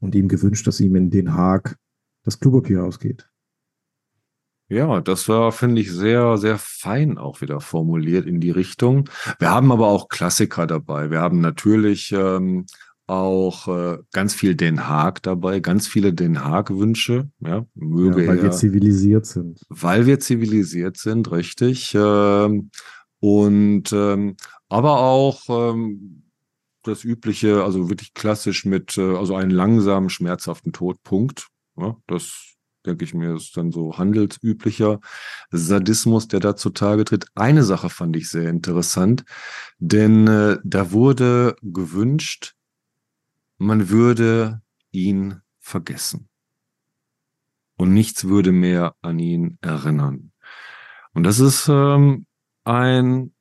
und 0.00 0.14
ihm 0.14 0.28
gewünscht, 0.28 0.66
dass 0.66 0.80
ihm 0.80 0.96
in 0.96 1.10
Den 1.10 1.34
Haag 1.34 1.76
das 2.24 2.40
Klopapier 2.40 2.84
ausgeht. 2.84 3.30
Ja, 4.68 5.00
das 5.00 5.28
war, 5.28 5.50
finde 5.50 5.80
ich, 5.80 5.90
sehr, 5.90 6.36
sehr 6.36 6.56
fein 6.56 7.18
auch 7.18 7.40
wieder 7.40 7.60
formuliert 7.60 8.24
in 8.26 8.40
die 8.40 8.52
Richtung. 8.52 9.10
Wir 9.40 9.50
haben 9.50 9.72
aber 9.72 9.88
auch 9.88 10.08
Klassiker 10.08 10.68
dabei. 10.68 11.10
Wir 11.10 11.20
haben 11.20 11.40
natürlich 11.40 12.12
ähm, 12.12 12.66
auch 13.10 13.68
äh, 13.68 13.98
ganz 14.12 14.34
viel 14.34 14.54
Den 14.54 14.88
Haag 14.88 15.22
dabei, 15.22 15.60
ganz 15.60 15.86
viele 15.86 16.12
Den 16.12 16.44
Haag-Wünsche. 16.44 17.30
Ja, 17.40 17.66
möge 17.74 18.22
ja, 18.22 18.28
weil 18.28 18.38
er, 18.38 18.44
wir 18.44 18.50
zivilisiert 18.52 19.26
sind. 19.26 19.60
Weil 19.68 20.06
wir 20.06 20.20
zivilisiert 20.20 20.96
sind, 20.96 21.30
richtig. 21.30 21.94
Ähm, 21.94 22.70
und 23.18 23.92
ähm, 23.92 24.36
aber 24.68 25.00
auch 25.00 25.42
ähm, 25.48 26.22
das 26.82 27.04
übliche, 27.04 27.64
also 27.64 27.88
wirklich 27.88 28.14
klassisch 28.14 28.64
mit, 28.64 28.96
äh, 28.96 29.16
also 29.16 29.34
einen 29.34 29.50
langsamen, 29.50 30.08
schmerzhaften 30.08 30.72
Tod, 30.72 31.02
Punkt. 31.02 31.48
Ja, 31.76 31.96
das 32.06 32.54
denke 32.86 33.04
ich 33.04 33.12
mir, 33.12 33.34
ist 33.34 33.56
dann 33.56 33.72
so 33.72 33.98
handelsüblicher 33.98 35.00
Sadismus, 35.50 36.28
der 36.28 36.40
da 36.40 36.56
zutage 36.56 37.04
tritt. 37.04 37.26
Eine 37.34 37.64
Sache 37.64 37.90
fand 37.90 38.16
ich 38.16 38.30
sehr 38.30 38.48
interessant, 38.48 39.24
denn 39.78 40.26
äh, 40.26 40.58
da 40.64 40.92
wurde 40.92 41.56
gewünscht, 41.62 42.54
man 43.60 43.90
würde 43.90 44.62
ihn 44.90 45.42
vergessen. 45.58 46.28
Und 47.76 47.92
nichts 47.92 48.24
würde 48.24 48.52
mehr 48.52 48.94
an 49.02 49.18
ihn 49.18 49.58
erinnern. 49.60 50.32
Und 51.12 51.24
das 51.24 51.40
ist 51.40 51.68
ähm, 51.68 52.26
ein 52.64 53.34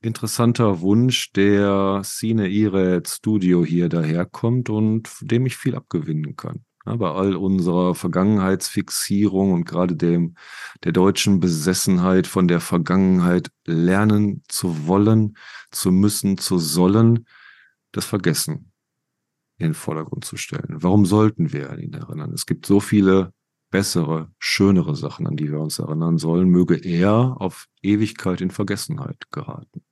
interessanter 0.00 0.80
Wunsch, 0.80 1.32
der 1.32 2.02
Cine 2.04 2.48
Iret 2.48 3.08
Studio 3.08 3.64
hier 3.64 3.88
daherkommt 3.88 4.70
und 4.70 5.10
dem 5.20 5.46
ich 5.46 5.56
viel 5.56 5.74
abgewinnen 5.74 6.36
kann. 6.36 6.64
Ja, 6.86 6.94
bei 6.96 7.10
all 7.10 7.34
unserer 7.34 7.94
Vergangenheitsfixierung 7.94 9.52
und 9.52 9.64
gerade 9.64 9.96
dem, 9.96 10.36
der 10.84 10.92
deutschen 10.92 11.40
Besessenheit 11.40 12.26
von 12.26 12.46
der 12.46 12.60
Vergangenheit 12.60 13.50
lernen 13.64 14.44
zu 14.48 14.86
wollen, 14.86 15.36
zu 15.70 15.90
müssen, 15.90 16.38
zu 16.38 16.58
sollen, 16.58 17.26
das 17.90 18.04
Vergessen 18.04 18.73
in 19.64 19.70
den 19.70 19.74
Vordergrund 19.74 20.24
zu 20.24 20.36
stellen. 20.36 20.76
Warum 20.82 21.06
sollten 21.06 21.52
wir 21.52 21.70
an 21.70 21.80
ihn 21.80 21.94
erinnern? 21.94 22.32
Es 22.32 22.46
gibt 22.46 22.66
so 22.66 22.80
viele 22.80 23.32
bessere, 23.70 24.30
schönere 24.38 24.94
Sachen, 24.94 25.26
an 25.26 25.36
die 25.36 25.50
wir 25.50 25.58
uns 25.58 25.78
erinnern 25.78 26.18
sollen. 26.18 26.48
Möge 26.48 26.76
er 26.76 27.36
auf 27.40 27.66
Ewigkeit 27.82 28.40
in 28.40 28.50
Vergessenheit 28.50 29.30
geraten. 29.32 29.82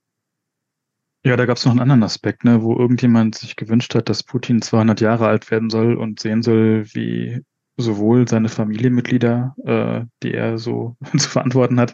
Ja, 1.25 1.37
da 1.37 1.45
gab 1.45 1.57
es 1.57 1.65
noch 1.65 1.71
einen 1.71 1.81
anderen 1.81 2.03
Aspekt, 2.03 2.43
ne, 2.43 2.61
wo 2.63 2.77
irgendjemand 2.77 3.35
sich 3.35 3.55
gewünscht 3.55 3.95
hat, 3.95 4.09
dass 4.09 4.23
Putin 4.23 4.61
200 4.61 5.01
Jahre 5.01 5.27
alt 5.27 5.49
werden 5.51 5.69
soll 5.69 5.95
und 5.95 6.19
sehen 6.19 6.43
soll, 6.43 6.85
wie 6.93 7.41
sowohl 7.77 8.27
seine 8.27 8.49
Familienmitglieder, 8.49 9.55
äh, 9.65 10.05
die 10.21 10.33
er 10.33 10.57
so 10.57 10.95
zu 11.17 11.29
verantworten 11.29 11.79
hat, 11.79 11.93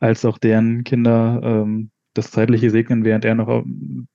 als 0.00 0.24
auch 0.24 0.38
deren 0.38 0.84
Kinder 0.84 1.40
ähm, 1.42 1.90
das 2.14 2.30
Zeitliche 2.30 2.70
segnen, 2.70 3.04
während 3.04 3.24
er 3.24 3.34
noch 3.34 3.64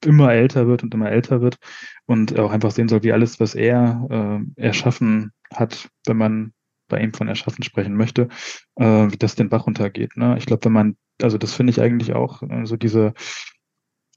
immer 0.03 0.33
älter 0.33 0.67
wird 0.67 0.83
und 0.83 0.93
immer 0.93 1.11
älter 1.11 1.41
wird 1.41 1.57
und 2.05 2.37
auch 2.37 2.51
einfach 2.51 2.71
sehen 2.71 2.89
soll, 2.89 3.03
wie 3.03 3.13
alles, 3.13 3.39
was 3.39 3.55
er 3.55 4.43
äh, 4.57 4.61
erschaffen 4.61 5.31
hat, 5.53 5.89
wenn 6.05 6.17
man 6.17 6.53
bei 6.89 6.99
ihm 7.01 7.13
von 7.13 7.27
Erschaffen 7.27 7.63
sprechen 7.63 7.95
möchte, 7.95 8.27
äh, 8.75 8.85
wie 8.85 9.17
das 9.17 9.35
den 9.35 9.49
Bach 9.49 9.65
runtergeht. 9.65 10.17
Ne? 10.17 10.35
Ich 10.37 10.45
glaube, 10.45 10.65
wenn 10.65 10.73
man, 10.73 10.97
also 11.21 11.37
das 11.37 11.53
finde 11.53 11.71
ich 11.71 11.81
eigentlich 11.81 12.13
auch, 12.13 12.43
äh, 12.43 12.47
so 12.47 12.53
also 12.53 12.77
diese 12.77 13.13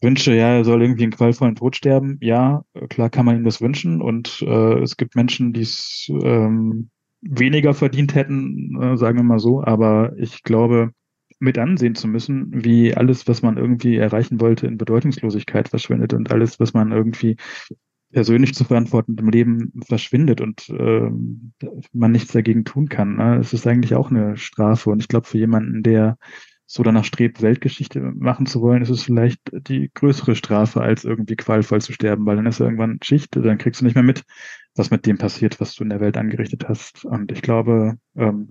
Wünsche, 0.02 0.34
ja, 0.34 0.56
er 0.56 0.64
soll 0.64 0.82
irgendwie 0.82 1.04
einen 1.04 1.12
qualvollen 1.12 1.54
Tod 1.54 1.76
sterben. 1.76 2.18
Ja, 2.20 2.64
klar 2.90 3.08
kann 3.08 3.24
man 3.24 3.36
ihm 3.36 3.44
das 3.44 3.62
wünschen 3.62 4.02
und 4.02 4.42
äh, 4.42 4.80
es 4.80 4.96
gibt 4.96 5.16
Menschen, 5.16 5.52
die 5.54 5.62
es 5.62 6.10
ähm, 6.10 6.90
weniger 7.22 7.72
verdient 7.72 8.14
hätten, 8.14 8.80
äh, 8.80 8.96
sagen 8.98 9.18
wir 9.18 9.24
mal 9.24 9.38
so, 9.38 9.64
aber 9.64 10.12
ich 10.18 10.42
glaube, 10.42 10.90
mit 11.38 11.58
ansehen 11.58 11.94
zu 11.94 12.08
müssen, 12.08 12.64
wie 12.64 12.94
alles, 12.94 13.28
was 13.28 13.42
man 13.42 13.56
irgendwie 13.56 13.96
erreichen 13.96 14.40
wollte, 14.40 14.66
in 14.66 14.78
Bedeutungslosigkeit 14.78 15.68
verschwindet 15.68 16.14
und 16.14 16.30
alles, 16.30 16.58
was 16.60 16.72
man 16.72 16.92
irgendwie 16.92 17.36
persönlich 18.12 18.54
zu 18.54 18.64
verantworten 18.64 19.16
im 19.18 19.28
Leben 19.28 19.72
verschwindet 19.86 20.40
und 20.40 20.68
äh, 20.70 21.10
man 21.92 22.12
nichts 22.12 22.32
dagegen 22.32 22.64
tun 22.64 22.88
kann. 22.88 23.16
Ne? 23.16 23.36
Es 23.36 23.52
ist 23.52 23.66
eigentlich 23.66 23.94
auch 23.94 24.10
eine 24.10 24.36
Strafe 24.36 24.90
und 24.90 25.00
ich 25.00 25.08
glaube, 25.08 25.26
für 25.26 25.38
jemanden, 25.38 25.82
der 25.82 26.16
so 26.66 26.82
danach 26.82 27.04
strebt, 27.04 27.42
Weltgeschichte 27.42 28.00
machen 28.00 28.46
zu 28.46 28.60
wollen, 28.60 28.82
ist 28.82 28.90
es 28.90 29.02
vielleicht 29.02 29.40
die 29.68 29.90
größere 29.94 30.34
Strafe, 30.34 30.80
als 30.80 31.04
irgendwie 31.04 31.36
qualvoll 31.36 31.80
zu 31.80 31.92
sterben, 31.92 32.26
weil 32.26 32.36
dann 32.36 32.46
ist 32.46 32.60
irgendwann 32.60 32.98
Schicht, 33.02 33.36
dann 33.36 33.58
kriegst 33.58 33.80
du 33.80 33.84
nicht 33.84 33.94
mehr 33.94 34.02
mit, 34.02 34.24
was 34.74 34.90
mit 34.90 35.06
dem 35.06 35.16
passiert, 35.16 35.60
was 35.60 35.74
du 35.74 35.84
in 35.84 35.90
der 35.90 36.00
Welt 36.00 36.16
angerichtet 36.16 36.68
hast. 36.68 37.04
Und 37.04 37.30
ich 37.30 37.40
glaube, 37.40 37.98
ähm, 38.16 38.50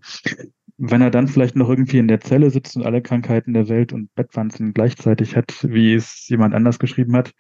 wenn 0.78 1.02
er 1.02 1.12
dann 1.12 1.28
vielleicht 1.28 1.56
noch 1.56 1.70
irgendwie 1.70 2.00
in 2.00 2.08
der 2.08 2.20
Zelle 2.20 2.50
sitzt 2.50 2.76
und 2.76 2.86
alle 2.86 3.02
Krankheiten 3.02 3.54
der 3.54 3.70
Welt 3.70 3.94
und 3.94 4.14
Bettwanzen 4.16 4.74
gleichzeitig 4.74 5.36
hat, 5.36 5.66
wie 5.70 5.94
es 5.94 6.28
jemand 6.28 6.54
anders 6.54 6.80
geschrieben 6.80 7.16
hat, 7.16 7.32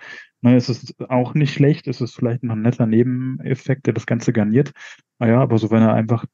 na, 0.41 0.55
ist 0.55 0.69
es 0.69 0.93
auch 1.09 1.33
nicht 1.33 1.53
schlecht, 1.53 1.87
ist 1.87 2.01
es 2.01 2.13
vielleicht 2.13 2.43
noch 2.43 2.55
ein 2.55 2.61
netter 2.61 2.85
Nebeneffekt, 2.85 3.87
der 3.87 3.93
das 3.93 4.05
Ganze 4.05 4.31
garniert. 4.31 4.71
Naja, 5.19 5.41
aber 5.41 5.57
so 5.57 5.71
wenn 5.71 5.81
er 5.81 5.93
einfach 5.93 6.25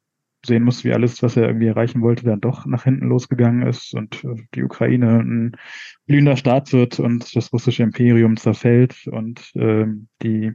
sehen 0.46 0.64
muss, 0.64 0.84
wie 0.84 0.94
alles, 0.94 1.22
was 1.22 1.38
er 1.38 1.48
irgendwie 1.48 1.68
erreichen 1.68 2.02
wollte, 2.02 2.26
dann 2.26 2.42
doch 2.42 2.66
nach 2.66 2.84
hinten 2.84 3.08
losgegangen 3.08 3.68
ist 3.68 3.94
und 3.94 4.24
äh, 4.24 4.36
die 4.56 4.64
Ukraine 4.64 5.20
ein 5.20 5.58
blühender 6.06 6.38
Staat 6.38 6.74
wird 6.74 7.00
und 7.00 7.36
das 7.36 7.54
russische 7.54 7.84
Imperium 7.84 8.38
zerfällt 8.38 9.08
und 9.08 9.56
äh, 9.56 9.86
die 10.22 10.54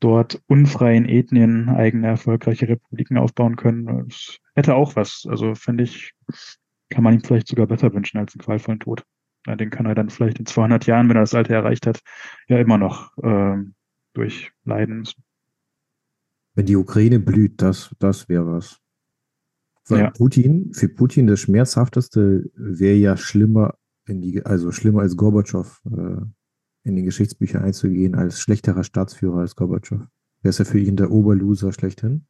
dort 0.00 0.42
unfreien 0.46 1.06
Ethnien 1.06 1.68
eigene 1.68 2.08
erfolgreiche 2.08 2.68
Republiken 2.68 3.18
aufbauen 3.18 3.56
können. 3.56 4.08
Das 4.08 4.38
hätte 4.54 4.74
auch 4.74 4.96
was. 4.96 5.26
Also 5.28 5.54
finde 5.54 5.84
ich, 5.84 6.14
kann 6.88 7.04
man 7.04 7.14
ihm 7.14 7.22
vielleicht 7.22 7.48
sogar 7.48 7.66
besser 7.66 7.92
wünschen 7.92 8.18
als 8.18 8.34
einen 8.34 8.42
qualvollen 8.42 8.80
Tod. 8.80 9.04
Den 9.46 9.70
kann 9.70 9.86
er 9.86 9.94
dann 9.94 10.10
vielleicht 10.10 10.38
in 10.38 10.46
200 10.46 10.86
Jahren, 10.86 11.08
wenn 11.08 11.16
er 11.16 11.22
das 11.22 11.34
Alter 11.34 11.54
erreicht 11.54 11.86
hat, 11.86 12.00
ja 12.48 12.58
immer 12.58 12.78
noch 12.78 13.16
äh, 13.18 13.56
durchleiden 14.14 14.98
müssen. 14.98 15.22
Wenn 16.60 16.66
die 16.66 16.76
Ukraine 16.76 17.20
blüht, 17.20 17.62
das, 17.62 17.96
das 18.00 18.28
wäre 18.28 18.46
was. 18.46 18.82
Für 19.84 19.98
ja. 19.98 20.10
Putin, 20.10 20.74
für 20.74 20.90
Putin 20.90 21.26
das 21.26 21.40
Schmerzhafteste 21.40 22.50
wäre 22.54 22.96
ja 22.96 23.16
schlimmer, 23.16 23.78
in 24.06 24.20
die, 24.20 24.44
also 24.44 24.70
schlimmer 24.70 25.00
als 25.00 25.16
Gorbatschow 25.16 25.80
äh, 25.86 26.20
in 26.82 26.96
den 26.96 27.06
Geschichtsbüchern 27.06 27.62
einzugehen, 27.62 28.14
als 28.14 28.40
schlechterer 28.40 28.84
Staatsführer 28.84 29.38
als 29.38 29.56
Gorbatschow. 29.56 30.00
Wäre 30.42 30.50
es 30.50 30.58
ja 30.58 30.66
für 30.66 30.78
ihn 30.78 30.96
der 30.96 31.10
Oberloser 31.10 31.72
schlechthin. 31.72 32.26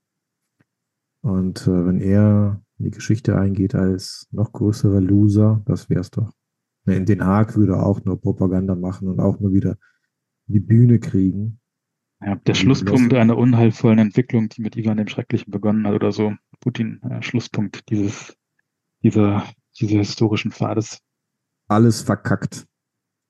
Und 1.22 1.66
äh, 1.66 1.86
wenn 1.86 2.00
er 2.00 2.62
in 2.78 2.84
die 2.84 2.92
Geschichte 2.92 3.36
eingeht 3.36 3.74
als 3.74 4.28
noch 4.30 4.52
größerer 4.52 5.00
Loser, 5.00 5.60
das 5.66 5.90
wäre 5.90 6.02
es 6.02 6.12
doch. 6.12 6.30
In 6.86 7.04
Den 7.04 7.24
Haag 7.24 7.56
würde 7.56 7.72
er 7.72 7.84
auch 7.84 8.04
nur 8.04 8.20
Propaganda 8.20 8.76
machen 8.76 9.08
und 9.08 9.18
auch 9.18 9.40
nur 9.40 9.52
wieder 9.52 9.76
die 10.46 10.60
Bühne 10.60 11.00
kriegen. 11.00 11.59
Ja, 12.22 12.34
der 12.34 12.54
Schlusspunkt 12.54 13.14
einer 13.14 13.38
unheilvollen 13.38 13.98
Entwicklung, 13.98 14.48
die 14.50 14.60
mit 14.60 14.76
Ivan 14.76 14.98
dem 14.98 15.08
Schrecklichen 15.08 15.50
begonnen 15.50 15.86
hat 15.86 15.94
oder 15.94 16.12
so. 16.12 16.34
Putin, 16.60 17.00
äh, 17.02 17.22
Schlusspunkt 17.22 17.88
dieses, 17.88 18.36
dieser, 19.02 19.44
dieser 19.80 19.98
historischen 19.98 20.52
Pfades. 20.52 21.00
Alles 21.68 22.02
verkackt. 22.02 22.66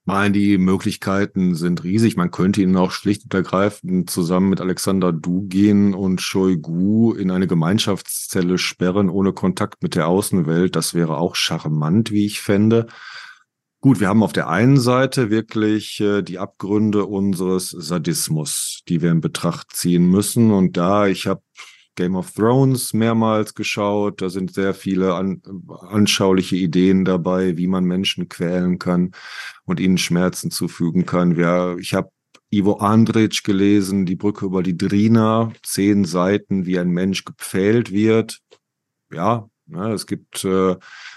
Nein, 0.05 0.33
die 0.33 0.57
Möglichkeiten 0.57 1.53
sind 1.53 1.83
riesig. 1.83 2.17
Man 2.17 2.31
könnte 2.31 2.61
ihn 2.61 2.75
auch 2.75 2.91
schlicht 2.91 3.25
und 3.25 3.33
ergreifend 3.35 4.09
zusammen 4.09 4.49
mit 4.49 4.59
Alexander 4.59 5.13
Dugin 5.13 5.93
und 5.93 6.21
Shoigu 6.21 7.13
in 7.13 7.29
eine 7.29 7.45
Gemeinschaftszelle 7.45 8.57
sperren, 8.57 9.09
ohne 9.09 9.31
Kontakt 9.31 9.83
mit 9.83 9.93
der 9.93 10.07
Außenwelt. 10.07 10.75
Das 10.75 10.95
wäre 10.95 11.17
auch 11.17 11.35
charmant, 11.35 12.11
wie 12.11 12.25
ich 12.25 12.41
fände. 12.41 12.87
Gut, 13.83 13.99
wir 13.99 14.09
haben 14.09 14.21
auf 14.21 14.31
der 14.31 14.47
einen 14.47 14.79
Seite 14.79 15.31
wirklich 15.31 15.99
äh, 15.99 16.21
die 16.21 16.37
Abgründe 16.37 17.07
unseres 17.07 17.71
Sadismus, 17.71 18.83
die 18.87 19.01
wir 19.01 19.09
in 19.09 19.21
Betracht 19.21 19.75
ziehen 19.75 20.07
müssen. 20.07 20.51
Und 20.51 20.77
da, 20.77 21.07
ich 21.07 21.25
habe 21.25 21.41
Game 21.95 22.15
of 22.15 22.31
Thrones 22.31 22.93
mehrmals 22.93 23.55
geschaut, 23.55 24.21
da 24.21 24.29
sind 24.29 24.53
sehr 24.53 24.75
viele 24.75 25.15
an, 25.15 25.41
anschauliche 25.89 26.57
Ideen 26.57 27.05
dabei, 27.05 27.57
wie 27.57 27.65
man 27.65 27.83
Menschen 27.83 28.29
quälen 28.29 28.77
kann 28.77 29.13
und 29.65 29.79
ihnen 29.79 29.97
Schmerzen 29.97 30.51
zufügen 30.51 31.07
kann. 31.07 31.35
Ja, 31.35 31.75
ich 31.75 31.95
habe 31.95 32.11
Ivo 32.51 32.79
Andrić 32.81 33.43
gelesen, 33.43 34.05
die 34.05 34.15
Brücke 34.15 34.45
über 34.45 34.61
die 34.61 34.77
Drina, 34.77 35.51
zehn 35.63 36.05
Seiten, 36.05 36.67
wie 36.67 36.77
ein 36.77 36.91
Mensch 36.91 37.25
gepfählt 37.25 37.91
wird. 37.91 38.41
Ja, 39.11 39.49
es 39.75 40.05
gibt 40.05 40.43
äh, 40.43 40.75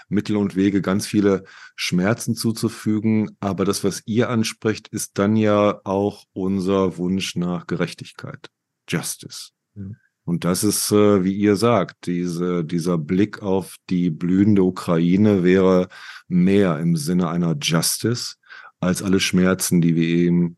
Mittel 0.09 0.37
und 0.37 0.55
Wege, 0.55 0.81
ganz 0.81 1.07
viele 1.07 1.43
Schmerzen 1.75 2.35
zuzufügen. 2.35 3.35
Aber 3.39 3.65
das, 3.65 3.83
was 3.83 4.03
ihr 4.05 4.29
ansprecht, 4.29 4.87
ist 4.87 5.17
dann 5.17 5.35
ja 5.35 5.81
auch 5.83 6.25
unser 6.33 6.97
Wunsch 6.97 7.35
nach 7.35 7.67
Gerechtigkeit, 7.67 8.49
Justice. 8.87 9.51
Ja. 9.75 9.83
Und 10.25 10.43
das 10.43 10.63
ist, 10.63 10.91
äh, 10.91 11.23
wie 11.23 11.33
ihr 11.33 11.55
sagt, 11.55 12.07
diese, 12.07 12.65
dieser 12.65 12.97
Blick 12.97 13.43
auf 13.43 13.75
die 13.89 14.09
blühende 14.09 14.63
Ukraine 14.63 15.43
wäre 15.43 15.87
mehr 16.27 16.79
im 16.79 16.97
Sinne 16.97 17.29
einer 17.29 17.55
Justice 17.61 18.35
als 18.79 19.03
alle 19.03 19.19
Schmerzen, 19.19 19.81
die 19.81 19.95
wir 19.95 20.07
ihm 20.07 20.57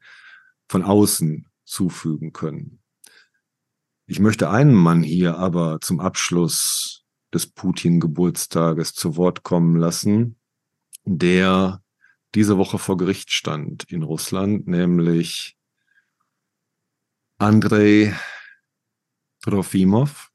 von 0.69 0.83
außen 0.83 1.47
zufügen 1.65 2.31
können. 2.31 2.79
Ich 4.05 4.21
möchte 4.21 4.49
einen 4.49 4.73
Mann 4.73 5.03
hier 5.03 5.37
aber 5.37 5.79
zum 5.81 5.99
Abschluss 5.99 7.03
des 7.33 7.47
Putin-Geburtstages 7.47 8.93
zu 8.93 9.17
Wort 9.17 9.43
kommen 9.43 9.75
lassen, 9.75 10.37
der 11.05 11.81
diese 12.35 12.57
Woche 12.57 12.77
vor 12.77 12.97
Gericht 12.97 13.31
stand 13.31 13.85
in 13.91 14.03
Russland, 14.03 14.67
nämlich 14.67 15.57
Andrei 17.37 18.15
Trofimov, 19.41 20.31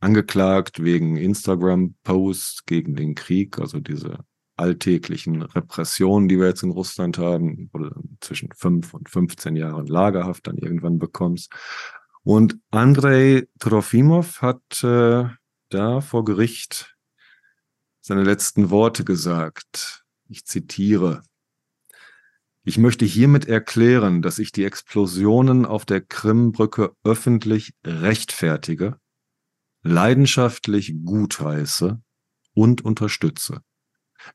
angeklagt 0.00 0.82
wegen 0.82 1.16
Instagram-Posts 1.16 2.66
gegen 2.66 2.96
den 2.96 3.14
Krieg, 3.14 3.58
also 3.58 3.78
diese 3.78 4.24
alltäglichen 4.56 5.42
Repressionen, 5.42 6.28
die 6.28 6.38
wir 6.38 6.48
jetzt 6.48 6.62
in 6.62 6.70
Russland 6.70 7.18
haben, 7.18 7.70
oder 7.72 7.94
zwischen 8.20 8.50
fünf 8.52 8.94
und 8.94 9.08
15 9.08 9.56
Jahren 9.56 9.86
Lagerhaft 9.86 10.46
dann 10.46 10.58
irgendwann 10.58 10.98
bekommst. 10.98 11.52
Und 12.24 12.58
Andrei 12.70 13.48
Trofimov 13.58 14.42
hat 14.42 14.84
äh, 14.84 15.24
da 15.70 16.00
vor 16.00 16.24
Gericht 16.24 16.96
seine 18.00 18.22
letzten 18.22 18.70
Worte 18.70 19.04
gesagt. 19.04 20.04
Ich 20.28 20.44
zitiere. 20.44 21.22
Ich 22.64 22.78
möchte 22.78 23.04
hiermit 23.04 23.46
erklären, 23.46 24.22
dass 24.22 24.38
ich 24.38 24.52
die 24.52 24.64
Explosionen 24.64 25.66
auf 25.66 25.84
der 25.84 26.00
Krimbrücke 26.00 26.94
öffentlich 27.02 27.74
rechtfertige, 27.84 28.98
leidenschaftlich 29.82 30.94
gutheiße 31.04 32.00
und 32.54 32.84
unterstütze, 32.84 33.62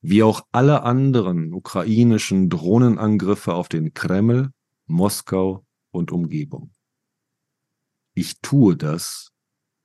wie 0.02 0.24
auch 0.24 0.42
alle 0.52 0.84
anderen 0.84 1.54
ukrainischen 1.54 2.50
Drohnenangriffe 2.50 3.54
auf 3.54 3.70
den 3.70 3.94
Kreml, 3.94 4.52
Moskau 4.88 5.66
und 5.92 6.12
Umgebung. 6.12 6.72
Ich 8.18 8.42
tue 8.42 8.76
das, 8.76 9.32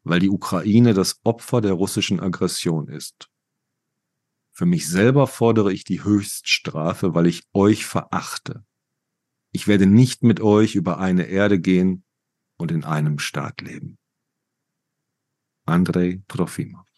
weil 0.04 0.18
die 0.18 0.30
Ukraine 0.30 0.94
das 0.94 1.20
Opfer 1.22 1.60
der 1.60 1.74
russischen 1.74 2.18
Aggression 2.18 2.88
ist. 2.88 3.30
Für 4.52 4.64
mich 4.64 4.88
selber 4.88 5.26
fordere 5.26 5.70
ich 5.70 5.84
die 5.84 6.02
Höchststrafe, 6.02 7.14
weil 7.14 7.26
ich 7.26 7.46
euch 7.52 7.84
verachte. 7.84 8.64
Ich 9.50 9.68
werde 9.68 9.84
nicht 9.84 10.22
mit 10.22 10.40
euch 10.40 10.76
über 10.76 10.98
eine 10.98 11.26
Erde 11.26 11.60
gehen 11.60 12.06
und 12.56 12.70
in 12.70 12.84
einem 12.84 13.18
Staat 13.18 13.60
leben. 13.60 13.98
Andrei 15.66 16.22
Trofimov. 16.26 16.88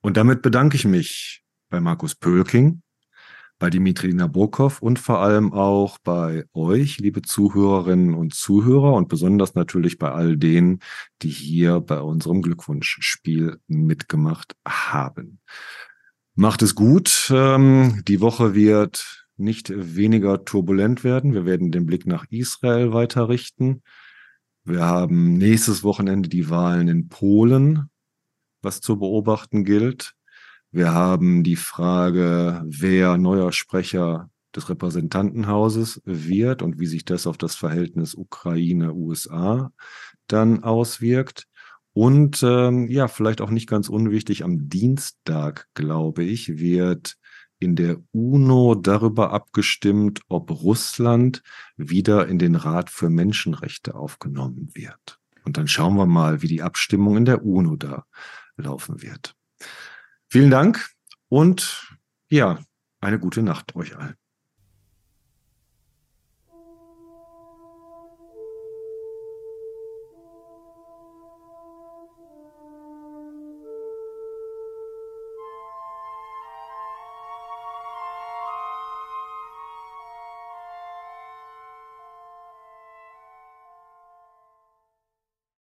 Und 0.00 0.16
damit 0.16 0.42
bedanke 0.42 0.74
ich 0.74 0.84
mich 0.84 1.44
bei 1.70 1.80
Markus 1.80 2.16
Pölking, 2.16 2.82
bei 3.58 3.70
Dimitri 3.70 4.12
Nabokov 4.12 4.82
und 4.82 4.98
vor 4.98 5.20
allem 5.20 5.52
auch 5.52 5.98
bei 5.98 6.44
euch, 6.52 6.98
liebe 6.98 7.22
Zuhörerinnen 7.22 8.14
und 8.14 8.34
Zuhörer 8.34 8.94
und 8.94 9.08
besonders 9.08 9.54
natürlich 9.54 9.98
bei 9.98 10.10
all 10.10 10.36
denen, 10.36 10.80
die 11.22 11.28
hier 11.28 11.80
bei 11.80 12.00
unserem 12.00 12.42
Glückwunschspiel 12.42 13.58
mitgemacht 13.66 14.56
haben. 14.66 15.40
Macht 16.34 16.62
es 16.62 16.74
gut. 16.74 17.30
Ähm, 17.32 18.02
die 18.08 18.20
Woche 18.20 18.54
wird 18.54 19.24
nicht 19.36 19.72
weniger 19.74 20.44
turbulent 20.44 21.04
werden. 21.04 21.32
Wir 21.32 21.46
werden 21.46 21.70
den 21.70 21.86
Blick 21.86 22.06
nach 22.06 22.26
Israel 22.30 22.92
weiter 22.92 23.28
richten. 23.28 23.82
Wir 24.64 24.84
haben 24.84 25.34
nächstes 25.34 25.84
Wochenende 25.84 26.28
die 26.28 26.48
Wahlen 26.50 26.88
in 26.88 27.08
Polen, 27.08 27.90
was 28.62 28.80
zu 28.80 28.98
beobachten 28.98 29.64
gilt. 29.64 30.14
Wir 30.74 30.92
haben 30.92 31.44
die 31.44 31.54
Frage, 31.54 32.60
wer 32.66 33.16
neuer 33.16 33.52
Sprecher 33.52 34.28
des 34.56 34.68
Repräsentantenhauses 34.68 36.02
wird 36.04 36.62
und 36.62 36.80
wie 36.80 36.86
sich 36.86 37.04
das 37.04 37.28
auf 37.28 37.38
das 37.38 37.54
Verhältnis 37.54 38.16
Ukraine-USA 38.16 39.70
dann 40.26 40.64
auswirkt. 40.64 41.46
Und 41.92 42.42
ähm, 42.42 42.88
ja, 42.88 43.06
vielleicht 43.06 43.40
auch 43.40 43.50
nicht 43.50 43.68
ganz 43.68 43.88
unwichtig, 43.88 44.42
am 44.42 44.68
Dienstag, 44.68 45.68
glaube 45.74 46.24
ich, 46.24 46.58
wird 46.58 47.18
in 47.60 47.76
der 47.76 47.98
UNO 48.10 48.74
darüber 48.74 49.32
abgestimmt, 49.32 50.22
ob 50.26 50.50
Russland 50.50 51.44
wieder 51.76 52.26
in 52.26 52.40
den 52.40 52.56
Rat 52.56 52.90
für 52.90 53.10
Menschenrechte 53.10 53.94
aufgenommen 53.94 54.70
wird. 54.74 55.20
Und 55.44 55.56
dann 55.56 55.68
schauen 55.68 55.94
wir 55.94 56.06
mal, 56.06 56.42
wie 56.42 56.48
die 56.48 56.62
Abstimmung 56.62 57.16
in 57.16 57.26
der 57.26 57.44
UNO 57.44 57.76
da 57.76 58.06
laufen 58.56 59.02
wird. 59.02 59.36
Vielen 60.34 60.50
Dank 60.50 60.90
und 61.28 61.94
ja, 62.28 62.58
eine 63.00 63.20
gute 63.20 63.40
Nacht 63.40 63.76
euch 63.76 63.96
allen. 63.96 64.16